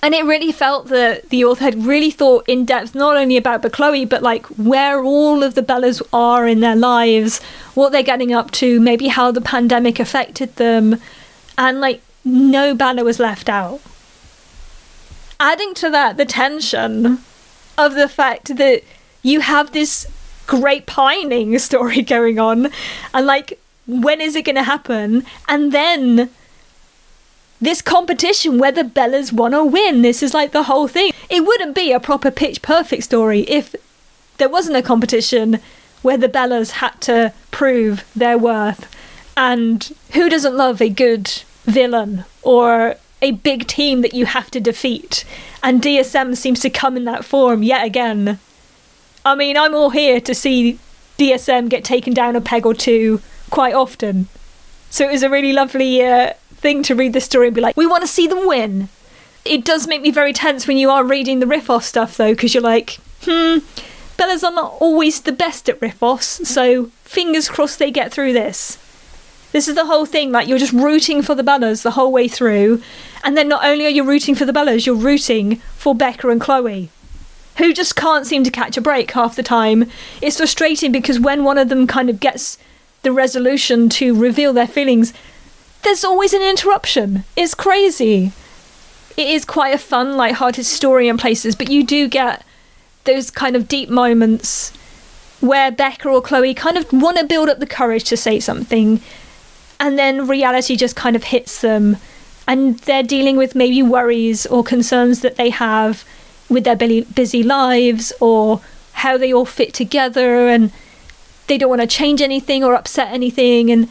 And 0.04 0.14
it 0.14 0.26
really 0.26 0.52
felt 0.52 0.88
that 0.90 1.30
the 1.30 1.46
author 1.46 1.64
had 1.64 1.86
really 1.86 2.12
thought 2.12 2.44
in 2.46 2.66
depth 2.66 2.94
not 2.94 3.16
only 3.16 3.38
about 3.38 3.64
Chloe, 3.72 4.04
but 4.04 4.22
like 4.22 4.46
where 4.48 5.02
all 5.02 5.44
of 5.44 5.56
the 5.56 5.64
Bellas 5.64 6.02
are 6.12 6.46
in 6.46 6.60
their 6.60 6.76
lives, 6.76 7.42
what 7.74 7.94
they're 7.94 8.04
getting 8.04 8.34
up 8.34 8.52
to, 8.52 8.82
maybe 8.82 9.08
how 9.08 9.32
the 9.32 9.40
pandemic 9.40 10.02
affected 10.02 10.58
them, 10.58 11.00
and 11.58 11.80
like 11.80 12.02
no 12.26 12.76
Bella 12.76 13.06
was 13.06 13.18
left 13.18 13.48
out. 13.48 13.80
Adding 15.40 15.74
to 15.76 15.90
that 15.92 16.18
the 16.18 16.26
tension 16.26 17.20
of 17.78 17.96
the 17.96 18.10
fact 18.10 18.58
that 18.58 18.82
you 19.22 19.40
have 19.40 19.72
this 19.72 20.06
great 20.48 20.86
pining 20.86 21.58
story 21.60 22.02
going 22.16 22.40
on. 22.40 22.68
And 23.14 23.26
like 23.26 23.58
when 23.88 24.20
is 24.20 24.36
it 24.36 24.44
going 24.44 24.58
to 24.58 24.64
happen? 24.64 25.26
And 25.48 25.72
then 25.72 26.30
this 27.64 27.81
competition 27.81 28.57
where 28.57 28.72
the 28.72 28.84
bellas 28.84 29.31
want 29.31 29.53
to 29.53 29.64
win. 29.64 30.02
This 30.02 30.22
is 30.22 30.34
like 30.34 30.52
the 30.52 30.64
whole 30.64 30.88
thing. 30.88 31.14
It 31.30 31.45
wouldn't 31.45 31.76
be 31.76 31.91
a 31.91 31.99
proper 31.99 32.30
pitch 32.30 32.61
perfect 32.61 33.03
story 33.03 33.41
if 33.41 33.76
there 34.38 34.49
wasn't 34.49 34.77
a 34.77 34.81
competition 34.81 35.60
where 36.02 36.18
the 36.18 36.27
bellas 36.27 36.72
had 36.72 36.99
to 37.02 37.34
prove 37.52 38.03
their 38.15 38.38
worth. 38.38 38.94
And 39.38 39.95
who 40.11 40.30
doesn't 40.30 40.56
love 40.56 40.81
a 40.81 40.90
good 40.90 41.44
villain 41.64 42.26
or 42.41 42.95
a 43.22 43.31
big 43.31 43.68
team 43.68 44.02
that 44.02 44.14
you 44.14 44.26
have 44.26 44.52
to 44.52 44.60
defeat? 44.60 45.23
And 45.64 45.81
dsm 45.81 46.35
seems 46.35 46.60
to 46.60 46.69
come 46.69 46.98
in 46.98 47.06
that 47.06 47.23
form 47.23 47.64
yet 47.64 47.85
again. 47.85 48.40
I 49.26 49.35
mean, 49.35 49.57
I'm 49.57 49.73
all 49.73 49.91
here 49.91 50.19
to 50.19 50.35
see 50.35 50.80
DSM 51.18 51.69
get 51.69 51.85
taken 51.85 52.14
down 52.14 52.35
a 52.35 52.41
peg 52.41 52.65
or 52.65 52.73
two 52.73 53.22
quite 53.49 53.73
often. 53.73 54.27
So 54.90 55.07
it 55.07 55.11
was 55.11 55.23
a 55.23 55.30
really 55.30 55.53
lovely 55.53 56.03
uh, 56.03 56.34
thing 56.64 56.81
to 56.84 56.95
read 56.95 57.14
the 57.14 57.22
story 57.22 57.48
and 57.48 57.56
be 57.56 57.61
like, 57.61 57.77
we 57.77 57.85
want 57.85 58.02
to 58.02 58.07
see 58.07 58.26
them 58.26 58.48
win. 58.48 58.90
It 59.45 59.64
does 59.64 59.88
make 59.88 60.02
me 60.02 60.10
very 60.10 60.34
tense 60.34 60.65
when 60.65 60.77
you 60.77 60.90
are 60.90 61.03
reading 61.03 61.40
the 61.40 61.45
riff 61.45 61.69
off 61.69 61.84
stuff 61.84 62.18
though, 62.18 62.31
because 62.31 62.56
you're 62.56 62.64
like, 62.64 62.98
hmm, 63.22 63.60
Bellas 64.18 64.44
are 64.44 64.53
not 64.53 64.77
always 64.80 65.22
the 65.22 65.31
best 65.31 65.69
at 65.69 65.81
riff 65.81 66.02
offs, 66.02 66.48
so 66.49 66.85
fingers 67.03 67.49
crossed 67.49 67.77
they 67.77 67.91
get 67.91 68.11
through 68.11 68.34
this. 68.34 68.80
This 69.52 69.68
is 69.68 69.76
the 69.76 69.85
whole 69.85 70.07
thing, 70.07 70.31
like 70.31 70.48
you're 70.48 70.57
just 70.57 70.73
rooting 70.73 71.22
for 71.22 71.35
the 71.35 71.44
Bellas 71.44 71.84
the 71.84 71.91
whole 71.91 72.11
way 72.11 72.27
through, 72.27 72.81
and 73.23 73.38
then 73.38 73.48
not 73.48 73.64
only 73.64 73.85
are 73.85 73.90
you 73.90 74.03
rooting 74.03 74.34
for 74.34 74.45
the 74.45 74.53
Bellas, 74.53 74.85
you're 74.85 74.95
rooting 74.95 75.57
for 75.77 75.94
Beca 75.94 76.31
and 76.31 76.41
Chloe 76.41 76.90
who 77.57 77.73
just 77.73 77.95
can't 77.95 78.26
seem 78.26 78.44
to 78.44 78.49
catch 78.49 78.77
a 78.77 78.81
break 78.81 79.11
half 79.11 79.35
the 79.35 79.44
time. 79.44 79.85
It's 80.22 80.38
frustrating 80.38 80.91
because 80.91 81.19
when 81.19 81.44
one 81.44 81.60
of 81.60 81.69
them 81.69 81.85
kind 81.85 82.10
of 82.10 82.19
gets 82.19 82.57
the 83.03 83.11
resolution 83.11 83.90
to 83.90 84.19
reveal 84.19 84.53
their 84.53 84.68
feelings, 84.68 85.14
there's 85.84 86.04
always 86.04 86.34
an 86.34 86.42
interruption. 86.42 87.24
It's 87.36 87.54
crazy. 87.54 88.32
It 89.16 89.28
is 89.28 89.46
quite 89.46 89.76
a 89.76 89.78
fun, 89.78 90.18
light-hearted 90.18 90.66
story 90.66 91.08
in 91.08 91.18
places, 91.18 91.56
but 91.56 91.70
you 91.70 91.86
do 91.86 92.08
get 92.08 92.44
those 93.04 93.30
kind 93.30 93.56
of 93.56 93.68
deep 93.68 93.90
moments 93.90 94.72
where 95.40 95.72
Beca 95.72 96.12
or 96.12 96.22
Chloe 96.22 96.54
kind 96.54 96.78
of 96.78 96.92
want 96.94 97.18
to 97.18 97.26
build 97.26 97.50
up 97.50 97.60
the 97.60 97.68
courage 97.68 98.06
to 98.06 98.18
say 98.18 98.40
something, 98.40 99.02
and 99.80 100.00
then 100.00 100.28
reality 100.28 100.76
just 100.76 100.96
kind 100.96 101.16
of 101.16 101.26
hits 101.26 101.62
them, 101.62 101.98
and 102.48 102.80
they're 102.80 103.04
dealing 103.04 103.36
with 103.36 103.54
maybe 103.54 103.84
worries 103.84 104.46
or 104.46 104.64
concerns 104.64 105.20
that 105.20 105.36
they 105.36 105.50
have 105.50 106.06
with 106.50 106.64
their 106.64 106.76
busy 106.76 107.44
lives 107.44 108.14
or 108.20 108.62
how 108.94 109.18
they 109.18 109.34
all 109.34 109.46
fit 109.46 109.74
together 109.74 110.48
and 110.48 110.72
they 111.48 111.58
don't 111.58 111.70
want 111.70 111.82
to 111.82 111.88
change 111.88 112.22
anything 112.22 112.64
or 112.64 112.74
upset 112.74 113.12
anything 113.12 113.70
and 113.72 113.90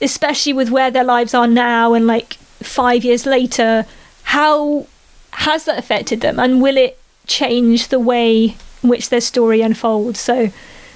especially 0.00 0.52
with 0.52 0.70
where 0.70 0.90
their 0.90 1.04
lives 1.04 1.34
are 1.34 1.46
now 1.46 1.94
and 1.94 2.06
like 2.06 2.34
5 2.62 3.04
years 3.04 3.26
later 3.26 3.86
how 4.24 4.86
has 5.30 5.64
that 5.66 5.78
affected 5.78 6.20
them? 6.20 6.40
And 6.40 6.60
will 6.60 6.76
it 6.76 6.98
change 7.26 7.88
the 7.88 8.00
way 8.00 8.56
in 8.82 8.88
which 8.88 9.08
their 9.08 9.20
story 9.20 9.60
unfolds? 9.60 10.18
So 10.20 10.50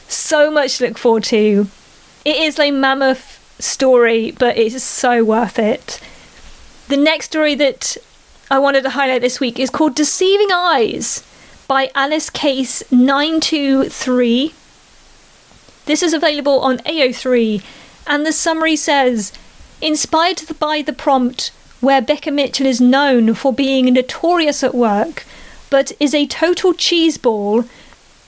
so 0.09 0.51
much 0.51 0.79
to 0.79 0.87
look 0.87 0.99
forward 0.99 1.25
to. 1.25 1.69
It 2.25 2.37
is 2.37 2.59
a 2.59 2.71
mammoth 2.71 3.39
story 3.61 4.33
but 4.33 4.57
it's 4.57 4.83
so 4.83 5.25
worth 5.25 5.59
it. 5.59 6.01
The 6.89 6.97
next 6.97 7.27
story 7.27 7.55
that 7.55 7.97
I 8.51 8.59
wanted 8.59 8.83
to 8.83 8.91
highlight 8.91 9.21
this 9.21 9.39
week 9.39 9.61
is 9.61 9.71
called 9.71 9.95
Deceiving 9.95 10.51
Eyes 10.53 11.23
by 11.69 11.93
Alice 11.95 12.31
Case 12.31 12.83
923. 12.91 14.55
This 15.87 16.03
is 16.03 16.13
available 16.13 16.59
on 16.61 16.79
AO3 16.79 17.63
And 18.07 18.27
the 18.27 18.33
summary 18.33 18.77
says 18.77 19.33
Inspired 19.81 20.43
by 20.59 20.83
the 20.83 20.93
prompt, 20.93 21.53
where 21.81 22.03
Beca 22.03 22.33
Mitchell 22.33 22.67
is 22.67 22.81
known 22.81 23.35
for 23.35 23.53
being 23.53 23.87
notorious 23.93 24.63
at 24.63 24.75
work, 24.75 25.25
but 25.71 25.93
is 25.99 26.15
a 26.15 26.27
total 26.27 26.75
cheeseball 26.75 27.67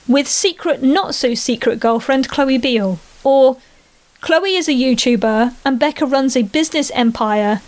with 0.09 0.27
secret, 0.27 0.83
not 0.83 1.15
so 1.15 1.35
secret 1.35 1.79
girlfriend 1.79 2.29
Chloe 2.29 2.59
Beale. 2.59 2.99
Or 3.23 3.59
Chloe 4.23 4.55
is 4.55 4.69
a 4.69 4.73
YouTuber 4.73 5.55
and 5.65 5.81
Beca 5.81 6.11
runs 6.11 6.37
a 6.37 6.43
business 6.43 6.91
empire. 6.93 7.61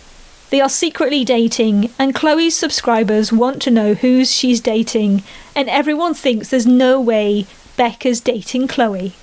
They 0.49 0.61
are 0.61 0.69
secretly 0.69 1.25
dating, 1.25 1.91
and 1.99 2.15
Chloe's 2.15 2.55
subscribers 2.55 3.33
want 3.33 3.61
to 3.63 3.71
know 3.71 3.93
who 3.93 4.23
she's 4.23 4.61
dating, 4.61 5.23
and 5.55 5.69
everyone 5.69 6.13
thinks 6.13 6.49
there's 6.49 6.67
no 6.67 7.01
way 7.01 7.45
Beca's 7.77 8.21
dating 8.21 8.67
Chloe. 8.67 9.13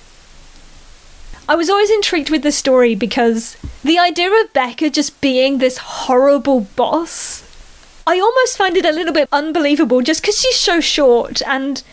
I 1.47 1.55
was 1.55 1.69
always 1.69 1.89
intrigued 1.89 2.29
with 2.29 2.41
this 2.41 2.57
story 2.57 2.95
because 2.95 3.57
the 3.83 3.99
idea 3.99 4.29
of 4.29 4.53
Beca 4.53 4.91
just 4.91 5.19
being 5.19 5.57
this 5.57 5.77
horrible 5.77 6.61
boss, 6.61 7.43
I 8.07 8.19
almost 8.19 8.57
find 8.57 8.77
it 8.77 8.85
a 8.85 8.91
little 8.91 9.13
bit 9.13 9.27
unbelievable 9.31 10.01
just 10.01 10.21
because 10.21 10.39
she's 10.39 10.55
so 10.55 10.79
short 10.79 11.41
and 11.43 11.83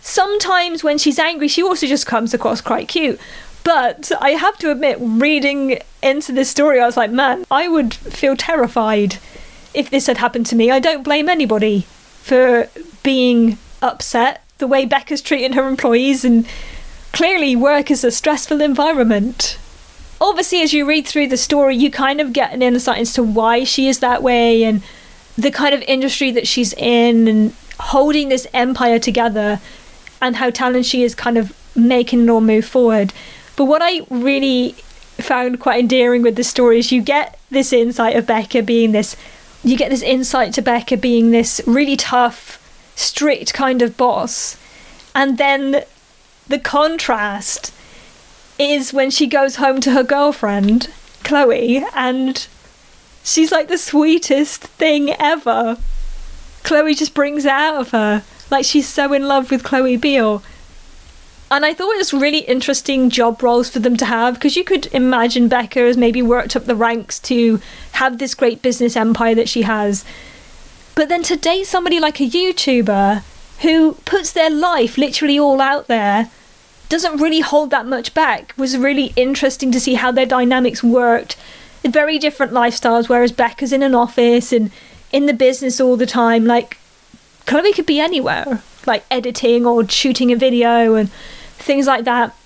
sometimes 0.00 0.82
when 0.82 0.96
she's 0.96 1.18
angry, 1.18 1.48
she 1.48 1.62
also 1.62 1.86
just 1.86 2.06
comes 2.06 2.32
across 2.32 2.62
quite 2.62 2.88
cute. 2.88 3.20
But 3.62 4.10
I 4.20 4.30
have 4.30 4.56
to 4.58 4.70
admit, 4.70 4.96
reading 5.00 5.78
into 6.02 6.32
this 6.32 6.48
story, 6.48 6.80
I 6.80 6.86
was 6.86 6.96
like, 6.96 7.10
man, 7.10 7.44
I 7.50 7.68
would 7.68 7.92
feel 7.92 8.36
terrified 8.36 9.18
if 9.74 9.90
this 9.90 10.06
had 10.06 10.16
happened 10.16 10.46
to 10.46 10.56
me. 10.56 10.70
I 10.70 10.80
don't 10.80 11.02
blame 11.02 11.28
anybody 11.28 11.82
for 12.22 12.68
being 13.02 13.58
upset 13.82 14.42
the 14.58 14.66
way 14.66 14.86
Beca's 14.86 15.20
treating 15.20 15.52
her 15.52 15.68
employees 15.68 16.24
and 16.24 16.46
Clearly, 17.12 17.56
work 17.56 17.90
is 17.90 18.04
a 18.04 18.10
stressful 18.10 18.60
environment. 18.60 19.58
Obviously, 20.20 20.62
as 20.62 20.72
you 20.72 20.86
read 20.86 21.06
through 21.06 21.28
the 21.28 21.36
story, 21.36 21.76
you 21.76 21.90
kind 21.90 22.20
of 22.20 22.32
get 22.32 22.52
an 22.52 22.62
insight 22.62 23.00
as 23.00 23.12
to 23.14 23.22
why 23.22 23.64
she 23.64 23.88
is 23.88 24.00
that 24.00 24.22
way 24.22 24.64
and 24.64 24.82
the 25.36 25.50
kind 25.50 25.74
of 25.74 25.82
industry 25.82 26.30
that 26.30 26.46
she's 26.46 26.72
in 26.74 27.26
and 27.26 27.54
holding 27.78 28.28
this 28.28 28.46
empire 28.52 28.98
together 28.98 29.60
and 30.20 30.36
how 30.36 30.50
talented 30.50 30.84
she 30.84 31.02
is 31.02 31.14
kind 31.14 31.38
of 31.38 31.56
making 31.74 32.24
it 32.24 32.28
all 32.28 32.40
move 32.40 32.64
forward. 32.64 33.12
But 33.56 33.64
what 33.64 33.82
I 33.82 34.02
really 34.10 34.72
found 35.18 35.60
quite 35.60 35.80
endearing 35.80 36.22
with 36.22 36.36
the 36.36 36.44
story 36.44 36.78
is 36.78 36.92
you 36.92 37.02
get 37.02 37.38
this 37.50 37.72
insight 37.72 38.16
of 38.16 38.26
Beca 38.26 38.64
being 38.64 38.92
this, 38.92 39.16
you 39.64 39.76
get 39.76 39.90
this 39.90 40.02
insight 40.02 40.52
to 40.54 40.62
Beca 40.62 41.00
being 41.00 41.30
this 41.30 41.60
really 41.66 41.96
tough, 41.96 42.58
strict 42.96 43.54
kind 43.54 43.82
of 43.82 43.96
boss. 43.96 44.56
And 45.14 45.38
then 45.38 45.84
the 46.50 46.58
contrast 46.58 47.72
is 48.58 48.92
when 48.92 49.10
she 49.10 49.26
goes 49.26 49.56
home 49.56 49.80
to 49.80 49.92
her 49.92 50.02
girlfriend, 50.02 50.90
Chloe, 51.24 51.84
and 51.94 52.46
she's 53.22 53.52
like 53.52 53.68
the 53.68 53.78
sweetest 53.78 54.62
thing 54.64 55.10
ever. 55.18 55.78
Chloe 56.62 56.94
just 56.94 57.14
brings 57.14 57.44
it 57.44 57.52
out 57.52 57.80
of 57.80 57.90
her. 57.92 58.24
Like 58.50 58.64
she's 58.64 58.88
so 58.88 59.12
in 59.12 59.28
love 59.28 59.50
with 59.50 59.62
Chloe 59.62 59.96
Beale. 59.96 60.42
And 61.52 61.64
I 61.64 61.72
thought 61.72 61.94
it 61.94 61.98
was 61.98 62.12
really 62.12 62.40
interesting 62.40 63.10
job 63.10 63.42
roles 63.42 63.70
for 63.70 63.78
them 63.78 63.96
to 63.96 64.04
have 64.04 64.34
because 64.34 64.56
you 64.56 64.64
could 64.64 64.86
imagine 64.92 65.48
Beca 65.48 65.86
has 65.86 65.96
maybe 65.96 66.20
worked 66.20 66.54
up 66.54 66.64
the 66.64 66.76
ranks 66.76 67.18
to 67.20 67.60
have 67.92 68.18
this 68.18 68.34
great 68.34 68.60
business 68.60 68.96
empire 68.96 69.34
that 69.34 69.48
she 69.48 69.62
has. 69.62 70.04
But 70.94 71.08
then 71.08 71.22
to 71.24 71.36
date 71.36 71.66
somebody 71.66 71.98
like 71.98 72.20
a 72.20 72.28
YouTuber 72.28 73.22
who 73.62 73.94
puts 74.04 74.32
their 74.32 74.50
life 74.50 74.98
literally 74.98 75.38
all 75.38 75.60
out 75.60 75.86
there 75.86 76.30
doesn't 76.90 77.18
really 77.18 77.40
hold 77.40 77.70
that 77.70 77.86
much 77.86 78.12
back. 78.12 78.52
Was 78.58 78.76
really 78.76 79.14
interesting 79.16 79.72
to 79.72 79.80
see 79.80 79.94
how 79.94 80.10
their 80.12 80.26
dynamics 80.26 80.82
worked. 80.82 81.36
Very 81.82 82.18
different 82.18 82.52
lifestyles, 82.52 83.08
whereas 83.08 83.32
Beca's 83.32 83.72
in 83.72 83.82
an 83.82 83.94
office 83.94 84.52
and 84.52 84.70
in 85.10 85.24
the 85.24 85.32
business 85.32 85.80
all 85.80 85.96
the 85.96 86.04
time. 86.04 86.44
Like, 86.44 86.76
Chloe 87.46 87.72
could 87.72 87.86
be 87.86 88.00
anywhere, 88.00 88.62
like 88.86 89.04
editing 89.10 89.64
or 89.64 89.88
shooting 89.88 90.30
a 90.30 90.36
video 90.36 90.94
and 90.96 91.10
things 91.56 91.86
like 91.86 92.04
that. 92.04 92.36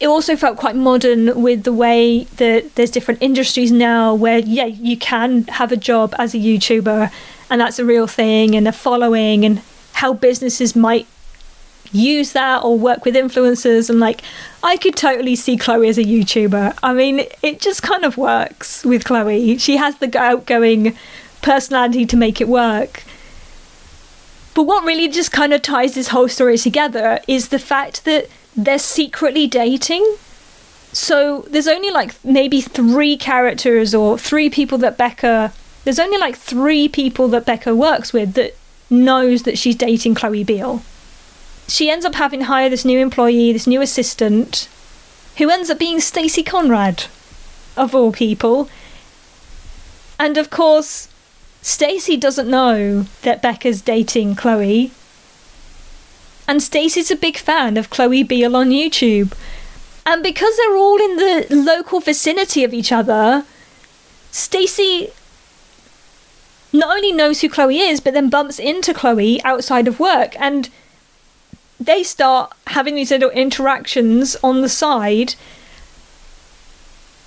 It 0.00 0.08
also 0.08 0.34
felt 0.34 0.56
quite 0.56 0.74
modern 0.74 1.40
with 1.40 1.62
the 1.62 1.72
way 1.72 2.24
that 2.36 2.74
there's 2.74 2.90
different 2.90 3.22
industries 3.22 3.70
now 3.70 4.14
where, 4.14 4.38
yeah, 4.38 4.64
you 4.64 4.96
can 4.96 5.44
have 5.44 5.70
a 5.70 5.76
job 5.76 6.14
as 6.18 6.34
a 6.34 6.38
YouTuber 6.38 7.12
and 7.50 7.60
that's 7.60 7.78
a 7.78 7.84
real 7.84 8.08
thing 8.08 8.56
and 8.56 8.66
a 8.66 8.72
following 8.72 9.44
and 9.44 9.62
how 9.92 10.12
businesses 10.12 10.74
might 10.74 11.06
use 11.92 12.32
that 12.32 12.64
or 12.64 12.78
work 12.78 13.04
with 13.04 13.14
influencers 13.14 13.90
and 13.90 14.00
like 14.00 14.22
I 14.62 14.76
could 14.76 14.96
totally 14.96 15.36
see 15.36 15.56
Chloe 15.56 15.88
as 15.88 15.98
a 15.98 16.04
YouTuber. 16.04 16.78
I 16.82 16.94
mean, 16.94 17.26
it 17.42 17.60
just 17.60 17.82
kind 17.82 18.04
of 18.04 18.16
works 18.16 18.84
with 18.84 19.04
Chloe. 19.04 19.58
She 19.58 19.76
has 19.76 19.96
the 19.96 20.18
outgoing 20.18 20.96
personality 21.42 22.06
to 22.06 22.16
make 22.16 22.40
it 22.40 22.48
work. 22.48 23.04
But 24.54 24.64
what 24.64 24.84
really 24.84 25.08
just 25.08 25.32
kind 25.32 25.52
of 25.52 25.62
ties 25.62 25.94
this 25.94 26.08
whole 26.08 26.28
story 26.28 26.58
together 26.58 27.20
is 27.26 27.48
the 27.48 27.58
fact 27.58 28.04
that 28.04 28.28
they're 28.54 28.78
secretly 28.78 29.46
dating. 29.46 30.16
So 30.92 31.46
there's 31.50 31.68
only 31.68 31.90
like 31.90 32.22
maybe 32.24 32.60
three 32.60 33.16
characters 33.16 33.94
or 33.94 34.18
three 34.18 34.50
people 34.50 34.78
that 34.78 34.98
Beca. 34.98 35.52
There's 35.84 35.98
only 35.98 36.18
like 36.18 36.36
three 36.36 36.88
people 36.88 37.28
that 37.28 37.46
Beca 37.46 37.76
works 37.76 38.12
with 38.12 38.34
that 38.34 38.56
knows 38.90 39.42
that 39.44 39.58
she's 39.58 39.74
dating 39.74 40.14
Chloe 40.14 40.44
Beale 40.44 40.82
she 41.68 41.90
ends 41.90 42.04
up 42.04 42.14
having 42.14 42.40
to 42.40 42.46
hire 42.46 42.68
this 42.68 42.84
new 42.84 42.98
employee, 42.98 43.52
this 43.52 43.66
new 43.66 43.80
assistant, 43.80 44.68
who 45.38 45.50
ends 45.50 45.70
up 45.70 45.78
being 45.78 45.98
Stacie 45.98 46.44
Conrad, 46.44 47.06
of 47.76 47.94
all 47.94 48.12
people. 48.12 48.68
And 50.18 50.36
of 50.36 50.50
course, 50.50 51.08
Stacie 51.62 52.20
doesn't 52.20 52.50
know 52.50 53.06
that 53.22 53.42
Beca's 53.42 53.80
dating 53.80 54.34
Chloe. 54.34 54.90
And 56.46 56.60
Stacie's 56.60 57.10
a 57.10 57.16
big 57.16 57.36
fan 57.36 57.76
of 57.76 57.90
Chloe 57.90 58.22
Beale 58.22 58.56
on 58.56 58.70
YouTube. 58.70 59.32
And 60.04 60.22
because 60.22 60.56
they're 60.56 60.76
all 60.76 61.00
in 61.00 61.16
the 61.16 61.46
local 61.50 62.00
vicinity 62.00 62.64
of 62.64 62.74
each 62.74 62.90
other, 62.90 63.44
Stacie 64.32 65.12
not 66.72 66.96
only 66.96 67.12
knows 67.12 67.40
who 67.40 67.48
Chloe 67.48 67.78
is, 67.78 68.00
but 68.00 68.14
then 68.14 68.28
bumps 68.28 68.58
into 68.58 68.92
Chloe 68.92 69.42
outside 69.44 69.86
of 69.86 70.00
work. 70.00 70.34
And 70.40 70.68
they 71.86 72.02
start 72.02 72.52
having 72.68 72.94
these 72.94 73.10
little 73.10 73.30
interactions 73.30 74.36
on 74.42 74.60
the 74.60 74.68
side. 74.68 75.34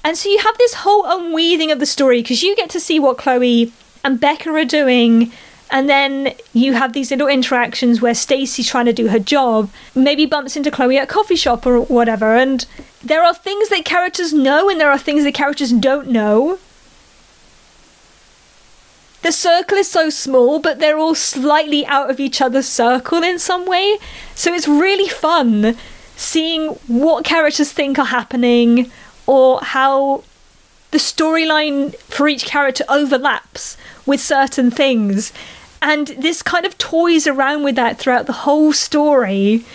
And 0.03 0.17
so 0.17 0.29
you 0.29 0.39
have 0.39 0.57
this 0.57 0.75
whole 0.75 1.05
unweaving 1.05 1.71
of 1.71 1.79
the 1.79 1.85
story 1.85 2.21
because 2.21 2.43
you 2.43 2.55
get 2.55 2.69
to 2.71 2.79
see 2.79 2.99
what 2.99 3.17
Chloe 3.17 3.71
and 4.03 4.19
Beca 4.19 4.53
are 4.61 4.65
doing. 4.65 5.31
And 5.71 5.89
then 5.89 6.35
you 6.53 6.73
have 6.73 6.93
these 6.93 7.09
little 7.09 7.27
interactions 7.27 8.01
where 8.01 8.13
Stacie's 8.13 8.69
trying 8.69 8.85
to 8.85 8.93
do 8.93 9.07
her 9.07 9.19
job, 9.19 9.71
maybe 9.95 10.27
bumps 10.27 10.55
into 10.55 10.69
Chloe 10.69 10.97
at 10.97 11.05
a 11.05 11.07
coffee 11.07 11.35
shop 11.35 11.65
or 11.65 11.81
whatever. 11.81 12.35
And 12.35 12.65
there 13.03 13.23
are 13.23 13.33
things 13.33 13.69
that 13.69 13.83
characters 13.83 14.31
know 14.31 14.69
and 14.69 14.79
there 14.79 14.91
are 14.91 14.99
things 14.99 15.23
that 15.23 15.33
characters 15.33 15.71
don't 15.71 16.09
know 16.09 16.59
the 19.25 19.31
circle 19.31 19.75
is 19.75 19.89
so 19.89 20.11
small, 20.11 20.59
but 20.59 20.77
they're 20.77 20.99
all 20.99 21.15
slightly 21.15 21.83
out 21.87 22.11
of 22.11 22.19
each 22.19 22.41
other's 22.41 22.67
circle 22.67 23.23
in 23.23 23.39
some 23.39 23.65
way. 23.65 23.97
So 24.35 24.53
it's 24.53 24.67
really 24.67 25.09
fun 25.09 25.75
seeing 26.15 26.67
what 26.87 27.25
characters 27.25 27.71
think 27.71 27.97
are 27.97 28.05
happening 28.05 28.91
or 29.25 29.61
how 29.61 30.23
the 30.91 30.99
storyline 30.99 31.95
for 31.95 32.27
each 32.27 32.45
character 32.45 32.83
overlaps 32.87 33.77
with 34.05 34.21
certain 34.21 34.69
things. 34.69 35.33
And 35.81 36.09
this 36.09 36.43
kind 36.43 36.67
of 36.67 36.77
toys 36.77 37.25
around 37.25 37.63
with 37.63 37.75
that 37.77 37.97
throughout 37.97 38.27
the 38.27 38.43
whole 38.45 38.73
story. 38.73 39.65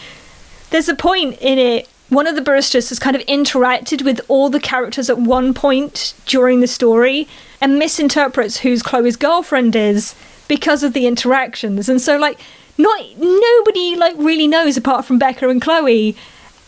There's 0.71 0.89
a 0.89 0.95
point 0.95 1.39
in 1.41 1.59
it 1.59 1.89
one 2.11 2.27
of 2.27 2.35
the 2.35 2.43
baristas 2.43 2.91
has 2.91 2.99
kind 2.99 3.17
of 3.17 3.23
interacted 3.23 4.03
with 4.03 4.21
all 4.29 4.51
the 4.51 4.61
characters 4.61 5.09
at 5.09 5.19
one 5.19 5.55
point 5.55 6.13
during 6.27 6.61
the 6.61 6.67
story 6.67 7.27
and 7.61 7.79
misinterprets 7.79 8.59
who's 8.59 8.83
Chloe's 8.83 9.17
girlfriend 9.17 9.75
is 9.75 10.15
because 10.49 10.83
of 10.83 10.93
the 10.93 11.07
interactions. 11.07 11.89
And 11.89 12.01
so 12.01 12.19
like 12.19 12.39
not 12.77 13.01
nobody 13.17 13.95
like 13.95 14.15
really 14.19 14.49
knows 14.49 14.77
apart 14.77 15.05
from 15.05 15.21
Beca 15.21 15.49
and 15.49 15.63
Chloe. 15.63 16.17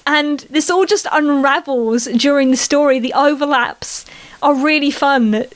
And 0.06 0.40
this 0.50 0.70
all 0.70 0.86
just 0.86 1.06
unravels 1.10 2.04
during 2.06 2.50
the 2.50 2.56
story. 2.56 2.98
The 3.00 3.12
overlaps 3.12 4.04
are 4.42 4.54
really 4.54 4.90
fun 4.90 5.46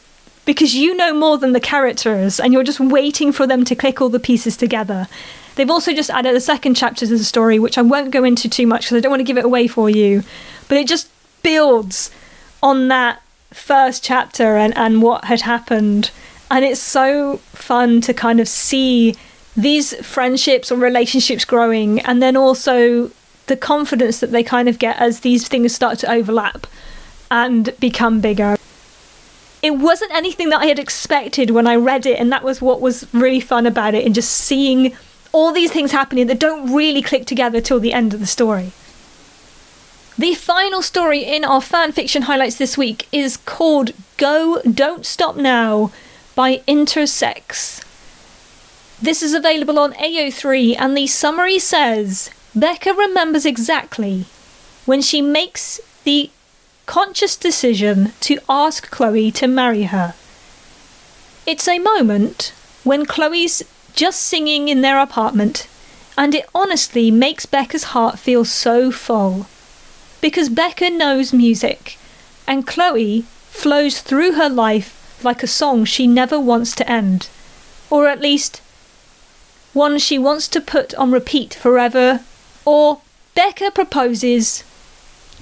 because 0.45 0.75
you 0.75 0.97
know 0.97 1.15
more 1.15 1.39
than 1.39 1.53
the 1.53 1.61
characters 1.61 2.41
and 2.41 2.53
you're 2.53 2.65
just 2.65 2.81
waiting 2.81 3.33
for 3.33 3.47
them 3.47 3.65
to 3.65 3.75
click 3.75 4.01
all 4.01 4.09
the 4.09 4.21
pieces 4.21 4.57
together. 4.57 5.07
They've 5.57 5.71
also 5.71 5.93
just 5.93 6.11
added 6.11 6.37
a 6.37 6.41
second 6.41 6.75
chapter 6.75 7.07
to 7.07 7.17
the 7.17 7.25
story, 7.25 7.59
which 7.59 7.79
I 7.79 7.83
won't 7.83 8.11
go 8.11 8.25
into 8.25 8.49
too 8.49 8.67
much 8.67 8.85
because 8.85 8.99
I 8.99 9.01
don't 9.01 9.11
want 9.11 9.21
to 9.21 9.25
give 9.25 9.39
it 9.39 9.45
away 9.45 9.67
for 9.67 9.91
you. 9.91 10.23
But 10.69 10.79
it 10.79 10.87
just 10.87 11.09
builds 11.43 12.11
on 12.63 12.89
that 12.89 13.23
first 13.53 14.05
chapter 14.05 14.57
and, 14.57 14.77
and 14.77 15.03
what 15.03 15.25
had 15.25 15.41
happened. 15.43 16.11
And 16.51 16.65
it's 16.65 16.81
so 16.81 17.39
fun 17.53 18.01
to 18.03 18.15
kind 18.15 18.39
of 18.39 18.49
see 18.49 19.17
these 19.57 19.95
friendships 20.05 20.71
or 20.71 20.77
relationships 20.77 21.45
growing 21.45 22.01
and 22.01 22.23
then 22.23 22.37
also 22.37 23.11
the 23.47 23.57
confidence 23.57 24.21
that 24.21 24.33
they 24.33 24.43
kind 24.43 24.69
of 24.69 24.79
get 24.79 24.99
as 24.99 25.21
these 25.21 25.49
things 25.49 25.75
start 25.75 25.99
to 26.01 26.11
overlap 26.11 26.67
and 27.31 27.75
become 27.81 28.21
bigger. 28.21 28.57
It 29.63 29.77
wasn't 29.79 30.13
anything 30.13 30.51
that 30.51 30.61
I 30.61 30.67
had 30.67 30.79
expected 30.79 31.51
when 31.51 31.67
I 31.67 31.77
read 31.77 32.07
it, 32.07 32.21
and 32.21 32.31
that 32.31 32.45
was 32.45 32.61
what 32.61 32.81
was 32.81 33.13
really 33.15 33.41
fun 33.41 33.67
about 33.67 33.95
it, 33.95 34.05
and 34.05 34.15
just 34.15 34.31
seeing 34.31 34.95
all 35.37 35.53
these 35.53 35.71
things 35.71 35.93
happening 35.93 36.27
that 36.29 36.41
don't 36.41 36.73
really 36.73 37.03
click 37.03 37.27
together 37.27 37.61
till 37.61 37.79
the 37.79 37.93
end 37.93 38.15
of 38.15 38.21
the 38.21 38.27
story. 38.27 38.73
The 40.17 40.35
final 40.35 40.81
story 40.81 41.25
in 41.25 41.45
our 41.45 41.61
fan 41.61 41.93
fiction 41.93 42.23
highlights 42.23 42.57
this 42.57 42.79
week 42.79 43.07
is 43.13 43.37
called 43.37 43.93
Go 44.17 44.63
Don't 44.63 45.05
Stop 45.05 45.37
Now 45.37 45.93
by 46.35 46.63
Intersex. 46.67 47.85
This 49.01 49.23
is 49.23 49.35
available 49.35 49.79
on 49.79 49.93
AO3, 49.93 50.75
and 50.79 50.97
the 50.97 51.07
summary 51.07 51.59
says 51.59 52.31
Beca 52.57 52.97
remembers 52.97 53.45
exactly 53.45 54.25
when 54.87 55.03
she 55.03 55.21
makes 55.21 55.79
the 56.05 56.31
conscious 56.87 57.37
decision 57.37 58.15
to 58.21 58.39
ask 58.49 58.91
Chloe 58.91 59.31
to 59.33 59.47
marry 59.47 59.83
her. 59.83 60.15
It's 61.47 61.69
a 61.69 61.79
moment 61.79 62.55
when 62.85 63.05
Chloe's 63.05 63.63
just 63.97 64.21
singing 64.21 64.69
in 64.69 64.83
their 64.83 65.01
apartment, 65.01 65.67
and 66.17 66.35
it 66.35 66.49
honestly 66.55 67.11
makes 67.11 67.47
Beca's 67.47 67.85
heart 67.85 68.19
feel 68.19 68.45
so 68.45 68.93
full. 68.93 69.47
Because 70.21 70.49
Beca 70.49 70.95
knows 70.95 71.33
music, 71.33 71.99
and 72.47 72.67
Chloe 72.67 73.23
flows 73.51 74.01
through 74.01 74.33
her 74.33 74.49
life 74.49 74.93
like 75.25 75.43
a 75.43 75.49
song 75.49 75.85
she 75.85 76.07
never 76.07 76.39
wants 76.39 76.75
to 76.77 76.91
end. 76.91 77.29
Or 77.91 78.07
at 78.07 78.21
least, 78.21 78.61
one 79.73 79.99
she 79.99 80.19
wants 80.19 80.47
to 80.49 80.61
put 80.61 80.95
on 80.95 81.11
repeat 81.11 81.55
forever. 81.55 82.21
Or 82.65 83.01
Beca 83.35 83.75
proposes, 83.75 84.63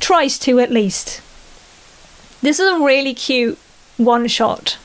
tries 0.01 0.39
to 0.41 0.61
at 0.61 0.71
least. 0.71 1.21
This 2.41 2.61
is 2.61 2.71
a 2.71 2.85
really 2.85 3.15
cute 3.15 3.59
one 3.97 4.29
shot. 4.29 4.77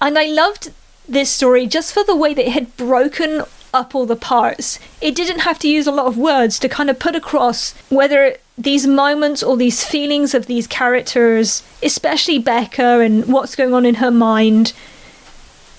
And 0.00 0.18
I 0.18 0.26
loved 0.26 0.72
this 1.12 1.30
story 1.30 1.66
just 1.66 1.92
for 1.92 2.04
the 2.04 2.16
way 2.16 2.34
that 2.34 2.46
it 2.46 2.52
had 2.52 2.76
broken 2.76 3.42
up 3.74 3.94
all 3.94 4.06
the 4.06 4.16
parts. 4.16 4.78
It 5.00 5.14
didn't 5.14 5.40
have 5.40 5.58
to 5.60 5.68
use 5.68 5.86
a 5.86 5.92
lot 5.92 6.06
of 6.06 6.18
words 6.18 6.58
to 6.58 6.68
kind 6.68 6.90
of 6.90 6.98
put 6.98 7.14
across 7.14 7.74
whether 7.88 8.36
these 8.58 8.86
moments 8.86 9.42
or 9.42 9.56
these 9.56 9.84
feelings 9.84 10.34
of 10.34 10.46
these 10.46 10.66
characters, 10.66 11.62
especially 11.82 12.42
Beca 12.42 13.04
and 13.04 13.26
what's 13.32 13.56
going 13.56 13.72
on 13.72 13.86
in 13.86 13.96
her 13.96 14.10
mind, 14.10 14.72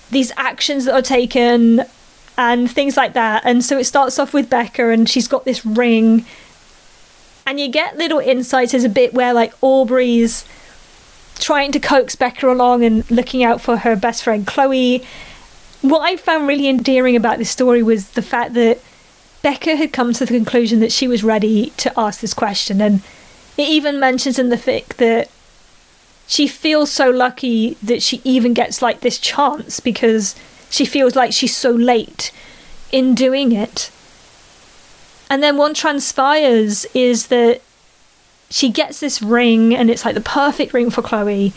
these 0.10 0.32
actions 0.38 0.86
that 0.86 0.94
are 0.94 1.02
taken, 1.02 1.84
and 2.38 2.70
things 2.70 2.98
like 2.98 3.14
that. 3.14 3.44
And 3.46 3.64
so 3.64 3.78
it 3.78 3.86
starts 3.86 4.18
off 4.18 4.34
with 4.34 4.50
Beca, 4.50 4.92
and 4.92 5.08
she's 5.08 5.28
got 5.28 5.46
this 5.46 5.66
ring. 5.66 6.26
And 7.46 7.60
you 7.60 7.68
get 7.68 7.98
little 7.98 8.20
insights. 8.20 8.72
There's 8.72 8.84
a 8.84 8.90
bit 8.90 9.14
where, 9.14 9.34
like, 9.34 9.54
Aubrey's 9.62 10.46
trying 11.40 11.72
to 11.72 11.80
coax 11.80 12.16
Beca 12.16 12.50
along 12.50 12.84
and 12.84 13.10
looking 13.10 13.44
out 13.44 13.62
for 13.62 13.78
her 13.78 13.96
best 13.96 14.24
friend 14.24 14.46
Chloe. 14.46 15.06
What 15.82 16.02
I 16.02 16.16
found 16.16 16.48
really 16.48 16.68
endearing 16.68 17.16
about 17.16 17.38
this 17.38 17.50
story 17.50 17.84
was 17.84 18.12
the 18.12 18.22
fact 18.22 18.54
that 18.54 18.80
Beca 19.44 19.76
had 19.76 19.92
come 19.92 20.14
to 20.14 20.26
the 20.26 20.34
conclusion 20.34 20.80
that 20.80 20.92
she 20.92 21.08
was 21.08 21.24
ready 21.24 21.72
to 21.78 21.92
ask 22.00 22.22
this 22.22 22.34
question. 22.34 22.82
And 22.82 23.02
it 23.58 23.68
even 23.68 24.00
mentions 24.00 24.40
in 24.40 24.50
the 24.50 24.56
fic 24.56 24.96
that 24.96 25.30
she 26.28 26.48
feels 26.48 26.92
so 26.92 27.10
lucky 27.10 27.78
that 27.84 28.02
she 28.02 28.22
even 28.24 28.54
gets 28.54 28.82
like 28.82 29.02
this 29.02 29.20
chance 29.20 29.80
because 29.80 30.36
she 30.70 30.86
feels 30.86 31.16
like 31.16 31.34
she's 31.34 31.56
so 31.56 31.72
late 31.72 32.32
in 32.92 33.14
doing 33.14 33.52
it. 33.52 33.92
And 35.30 35.44
then 35.44 35.58
what 35.58 35.76
transpires 35.76 36.86
is 36.94 37.28
that 37.28 37.62
she 38.50 38.70
gets 38.70 39.00
this 39.00 39.22
ring 39.22 39.76
and 39.76 39.90
it's 39.90 40.06
like 40.06 40.16
the 40.16 40.22
perfect 40.22 40.74
ring 40.74 40.90
for 40.90 41.02
Chloe. 41.02 41.54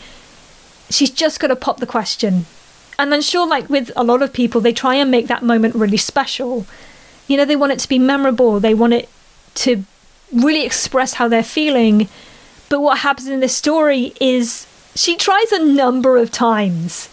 She's 0.89 1.11
just 1.11 1.39
got 1.39 1.47
to 1.47 1.55
pop 1.55 1.79
the 1.79 1.85
question. 1.85 2.45
And 2.99 3.11
then, 3.11 3.21
sure, 3.21 3.47
like 3.47 3.69
with 3.69 3.91
a 3.95 4.03
lot 4.03 4.23
of 4.23 4.33
people, 4.33 4.61
they 4.61 4.73
try 4.73 4.95
and 4.95 5.11
make 5.11 5.27
that 5.27 5.43
moment 5.43 5.75
really 5.75 5.97
special 5.97 6.65
you 7.27 7.35
know, 7.35 7.45
they 7.45 7.55
want 7.55 7.73
it 7.73 7.79
to 7.79 7.89
be 7.89 7.99
memorable, 7.99 8.59
they 8.59 8.73
want 8.73 8.93
it 8.93 9.09
to 9.55 9.83
really 10.33 10.65
express 10.65 11.13
how 11.13 11.27
they're 11.27 11.43
feeling. 11.43 12.07
But 12.69 12.81
what 12.81 12.99
happens 12.99 13.27
in 13.27 13.41
this 13.41 13.55
story 13.55 14.13
is 14.19 14.65
she 14.95 15.15
tries 15.15 15.51
a 15.51 15.63
number 15.63 16.17
of 16.17 16.31
times 16.31 17.09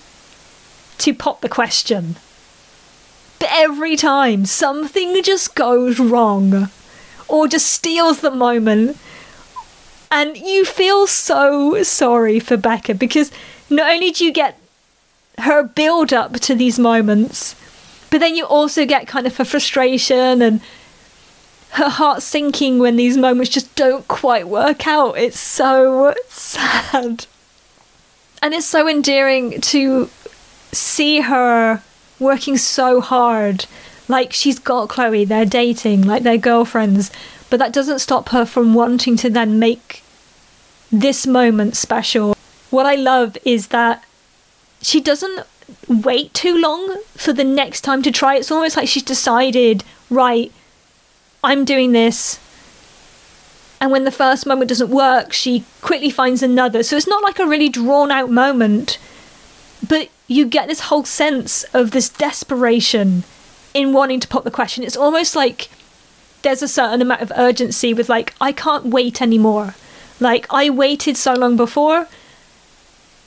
to 0.99 1.13
pop 1.13 1.41
the 1.41 1.49
question. 1.49 2.17
But 3.39 3.49
every 3.53 3.97
time 3.97 4.47
something 4.47 5.21
just 5.23 5.55
goes 5.55 5.99
wrong 5.99 6.71
or 7.29 7.49
just 7.49 7.67
steals 7.67 8.21
the 8.21 8.31
moment. 8.31 8.97
And 10.11 10.37
you 10.37 10.65
feel 10.65 11.07
so 11.07 11.83
sorry 11.83 12.39
for 12.39 12.57
Beca 12.57 12.99
because 12.99 13.31
not 13.69 13.93
only 13.93 14.11
do 14.11 14.25
you 14.25 14.33
get 14.33 14.59
her 15.39 15.63
build 15.63 16.13
up 16.13 16.35
to 16.41 16.55
these 16.55 16.79
moments, 16.79 17.57
but 18.11 18.19
then 18.19 18.37
you 18.37 18.45
also 18.45 18.87
get 18.87 19.09
kind 19.09 19.27
of 19.27 19.37
her 19.37 19.45
frustration 19.45 20.41
and 20.41 20.61
her 21.71 21.89
heart 21.89 22.23
sinking 22.23 22.79
when 22.79 22.95
these 22.95 23.17
moments 23.17 23.51
just 23.51 23.75
don't 23.75 24.07
quite 24.07 24.47
work 24.47 24.87
out. 24.87 25.19
It's 25.19 25.41
so 25.41 26.15
sad. 26.29 27.27
And 28.41 28.55
it's 28.55 28.67
so 28.67 28.89
endearing 28.89 29.61
to 29.63 30.09
see 30.71 31.21
her 31.23 31.83
working 32.21 32.57
so 32.57 33.01
hard. 33.01 33.67
Like 34.07 34.33
she's 34.33 34.59
got 34.59 34.89
Chloe, 34.89 35.25
they're 35.25 35.45
dating, 35.45 36.03
like 36.03 36.23
they're 36.23 36.39
girlfriends, 36.39 37.11
but 37.51 37.59
that 37.59 37.73
doesn't 37.73 37.99
stop 37.99 38.31
her 38.31 38.45
from 38.45 38.75
wanting 38.75 39.17
to 39.17 39.31
then 39.31 39.59
make 39.59 40.03
this 40.91 41.27
moment 41.27 41.77
special. 41.77 42.37
What 42.71 42.87
I 42.87 42.95
love 42.95 43.37
is 43.45 43.69
that 43.69 44.05
she 44.81 45.01
doesn't 45.01 45.47
wait 45.89 46.35
too 46.35 46.57
long 46.57 46.99
for 47.17 47.33
the 47.33 47.45
next 47.45 47.83
time 47.83 48.03
to 48.03 48.11
try. 48.11 48.37
It's 48.37 48.51
almost 48.51 48.77
like 48.77 48.89
she's 48.89 49.03
decided, 49.03 49.85
right, 50.11 50.53
I'm 51.43 51.65
doing 51.65 51.93
this. 51.93 52.39
And 53.81 53.91
when 53.91 54.05
the 54.05 54.11
first 54.11 54.47
moment 54.47 54.69
doesn't 54.69 54.91
work, 54.91 55.33
she 55.33 55.65
quickly 55.83 56.11
finds 56.11 56.43
another. 56.43 56.83
So 56.83 56.97
it's 56.97 57.07
not 57.07 57.23
like 57.23 57.39
a 57.39 57.47
really 57.47 57.69
drawn 57.69 58.11
out 58.11 58.31
moment, 58.31 58.99
but 59.87 60.09
you 60.27 60.47
get 60.47 60.69
this 60.69 60.81
whole 60.81 61.05
sense 61.05 61.65
of 61.75 61.91
this 61.91 62.09
desperation 62.09 63.25
in 63.75 63.93
wanting 63.93 64.21
to 64.21 64.29
pop 64.29 64.45
the 64.45 64.51
question. 64.51 64.85
It's 64.85 64.97
almost 64.97 65.37
like 65.37 65.69
there's 66.45 66.63
a 66.63 66.69
certain 66.69 67.03
amount 67.03 67.23
of 67.23 67.33
urgency 67.37 67.93
with, 67.93 68.09
like, 68.09 68.33
I 68.41 68.53
can't 68.53 68.87
wait 68.87 69.21
anymore. 69.21 69.75
Like, 70.21 70.47
I 70.51 70.71
waited 70.71 71.17
so 71.17 71.35
long 71.35 71.57
before 71.57 72.07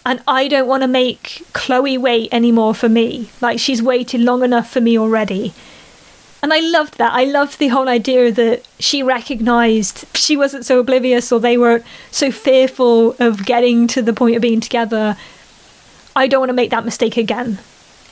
and 0.08 0.24
I 0.26 0.48
don't 0.48 0.70
want 0.70 0.84
to 0.84 0.88
make 0.88 1.46
Chloe 1.52 1.98
wait 1.98 2.34
anymore 2.34 2.74
for 2.74 2.88
me. 2.88 3.30
Like 3.42 3.60
she's 3.60 3.84
waited 3.84 4.22
long 4.22 4.42
enough 4.42 4.70
for 4.70 4.80
me 4.80 4.98
already. 4.98 5.54
And 6.42 6.54
I 6.54 6.62
loved 6.62 6.98
that. 6.98 7.12
I 7.12 7.26
loved 7.26 7.60
the 7.60 7.68
whole 7.68 7.90
idea 7.90 8.32
that 8.32 8.66
she 8.80 9.04
recognized 9.04 10.06
she 10.16 10.38
wasn't 10.38 10.66
so 10.66 10.80
oblivious 10.80 11.30
or 11.30 11.42
they 11.42 11.58
weren't 11.58 11.84
so 12.10 12.32
fearful 12.32 13.18
of 13.20 13.46
getting 13.46 13.86
to 13.88 14.02
the 14.02 14.14
point 14.14 14.38
of 14.38 14.42
being 14.42 14.62
together. 14.62 15.18
I 16.16 16.28
don't 16.28 16.40
want 16.40 16.52
to 16.52 16.54
make 16.54 16.72
that 16.72 16.86
mistake 16.86 17.18
again. 17.18 17.60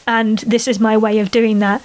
And 0.05 0.39
this 0.39 0.67
is 0.67 0.81
my 0.81 0.97
way 0.97 1.19
of 1.19 1.31
doing 1.31 1.59
that. 1.59 1.81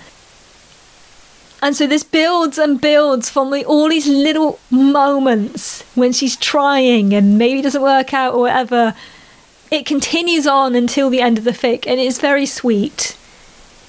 And 1.62 1.76
so 1.76 1.86
this 1.86 2.02
builds 2.02 2.56
and 2.58 2.80
builds 2.80 3.28
from 3.28 3.50
the, 3.50 3.64
all 3.64 3.88
these 3.88 4.08
little 4.08 4.58
moments 4.70 5.82
when 5.94 6.12
she's 6.12 6.36
trying 6.36 7.12
and 7.12 7.36
maybe 7.36 7.60
doesn't 7.60 7.82
work 7.82 8.14
out 8.14 8.34
or 8.34 8.40
whatever 8.40 8.94
it 9.70 9.86
continues 9.86 10.46
on 10.46 10.74
until 10.74 11.10
the 11.10 11.20
end 11.20 11.38
of 11.38 11.44
the 11.44 11.52
fic, 11.52 11.86
and 11.86 12.00
it's 12.00 12.18
very 12.18 12.46
sweet. 12.46 13.16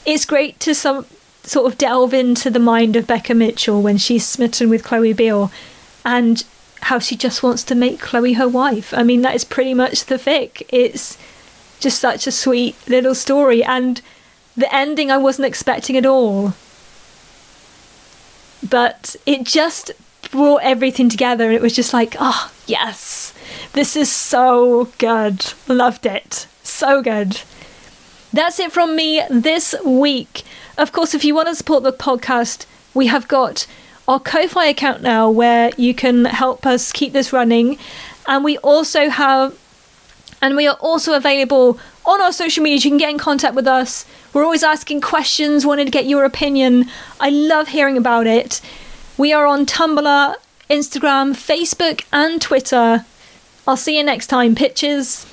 It's 0.05 0.25
great 0.25 0.59
to 0.59 0.75
some 0.75 1.05
sort 1.43 1.71
of 1.71 1.77
delve 1.77 2.13
into 2.13 2.49
the 2.49 2.59
mind 2.59 2.95
of 2.95 3.07
Beca 3.07 3.35
Mitchell 3.35 3.81
when 3.81 3.97
she's 3.97 4.27
smitten 4.27 4.69
with 4.69 4.83
Chloe 4.83 5.13
Beale, 5.13 5.51
and 6.05 6.43
how 6.81 6.99
she 6.99 7.15
just 7.15 7.41
wants 7.41 7.63
to 7.63 7.75
make 7.75 7.99
Chloe 7.99 8.33
her 8.33 8.47
wife. 8.47 8.93
I 8.93 9.03
mean, 9.03 9.21
that 9.21 9.35
is 9.35 9.43
pretty 9.43 9.73
much 9.73 10.05
the 10.05 10.15
fic. 10.15 10.63
It's 10.69 11.17
just 11.79 11.99
such 11.99 12.27
a 12.27 12.31
sweet 12.31 12.75
little 12.87 13.15
story, 13.15 13.63
and 13.63 14.01
the 14.55 14.73
ending 14.73 15.09
I 15.09 15.17
wasn't 15.17 15.47
expecting 15.47 15.97
at 15.97 16.05
all. 16.05 16.53
But 18.67 19.15
it 19.25 19.43
just 19.43 19.91
brought 20.31 20.61
everything 20.63 21.09
together, 21.09 21.45
and 21.45 21.53
it 21.53 21.61
was 21.61 21.75
just 21.75 21.93
like, 21.93 22.15
oh, 22.19 22.51
yes 22.67 23.33
this 23.73 23.95
is 23.95 24.11
so 24.11 24.89
good. 24.97 25.53
Loved 25.67 26.05
it. 26.05 26.47
So 26.63 27.01
good. 27.01 27.41
That's 28.33 28.59
it 28.59 28.71
from 28.71 28.95
me 28.95 29.21
this 29.29 29.75
week. 29.85 30.43
Of 30.77 30.91
course, 30.91 31.13
if 31.13 31.25
you 31.25 31.35
want 31.35 31.47
to 31.49 31.55
support 31.55 31.83
the 31.83 31.91
podcast, 31.91 32.65
we 32.93 33.07
have 33.07 33.27
got 33.27 33.67
our 34.07 34.19
Ko-Fi 34.19 34.65
account 34.65 35.01
now 35.01 35.29
where 35.29 35.71
you 35.77 35.93
can 35.93 36.25
help 36.25 36.65
us 36.65 36.91
keep 36.91 37.13
this 37.13 37.33
running. 37.33 37.77
And 38.27 38.43
we 38.43 38.57
also 38.59 39.09
have 39.09 39.57
and 40.41 40.55
we 40.55 40.67
are 40.67 40.77
also 40.79 41.13
available 41.13 41.79
on 42.05 42.21
our 42.21 42.33
social 42.33 42.63
media. 42.63 42.77
You 42.77 42.89
can 42.89 42.97
get 42.97 43.11
in 43.11 43.17
contact 43.17 43.55
with 43.55 43.67
us. 43.67 44.05
We're 44.33 44.43
always 44.43 44.63
asking 44.63 45.01
questions, 45.01 45.65
wanting 45.65 45.85
to 45.85 45.91
get 45.91 46.05
your 46.05 46.25
opinion. 46.25 46.89
I 47.19 47.29
love 47.29 47.69
hearing 47.69 47.97
about 47.97 48.27
it. 48.27 48.61
We 49.17 49.33
are 49.33 49.45
on 49.45 49.65
Tumblr, 49.65 50.35
Instagram, 50.69 51.33
Facebook, 51.33 52.05
and 52.11 52.41
Twitter 52.41 53.05
I'll 53.67 53.77
see 53.77 53.97
you 53.97 54.03
next 54.03 54.27
time, 54.27 54.55
pitches. 54.55 55.25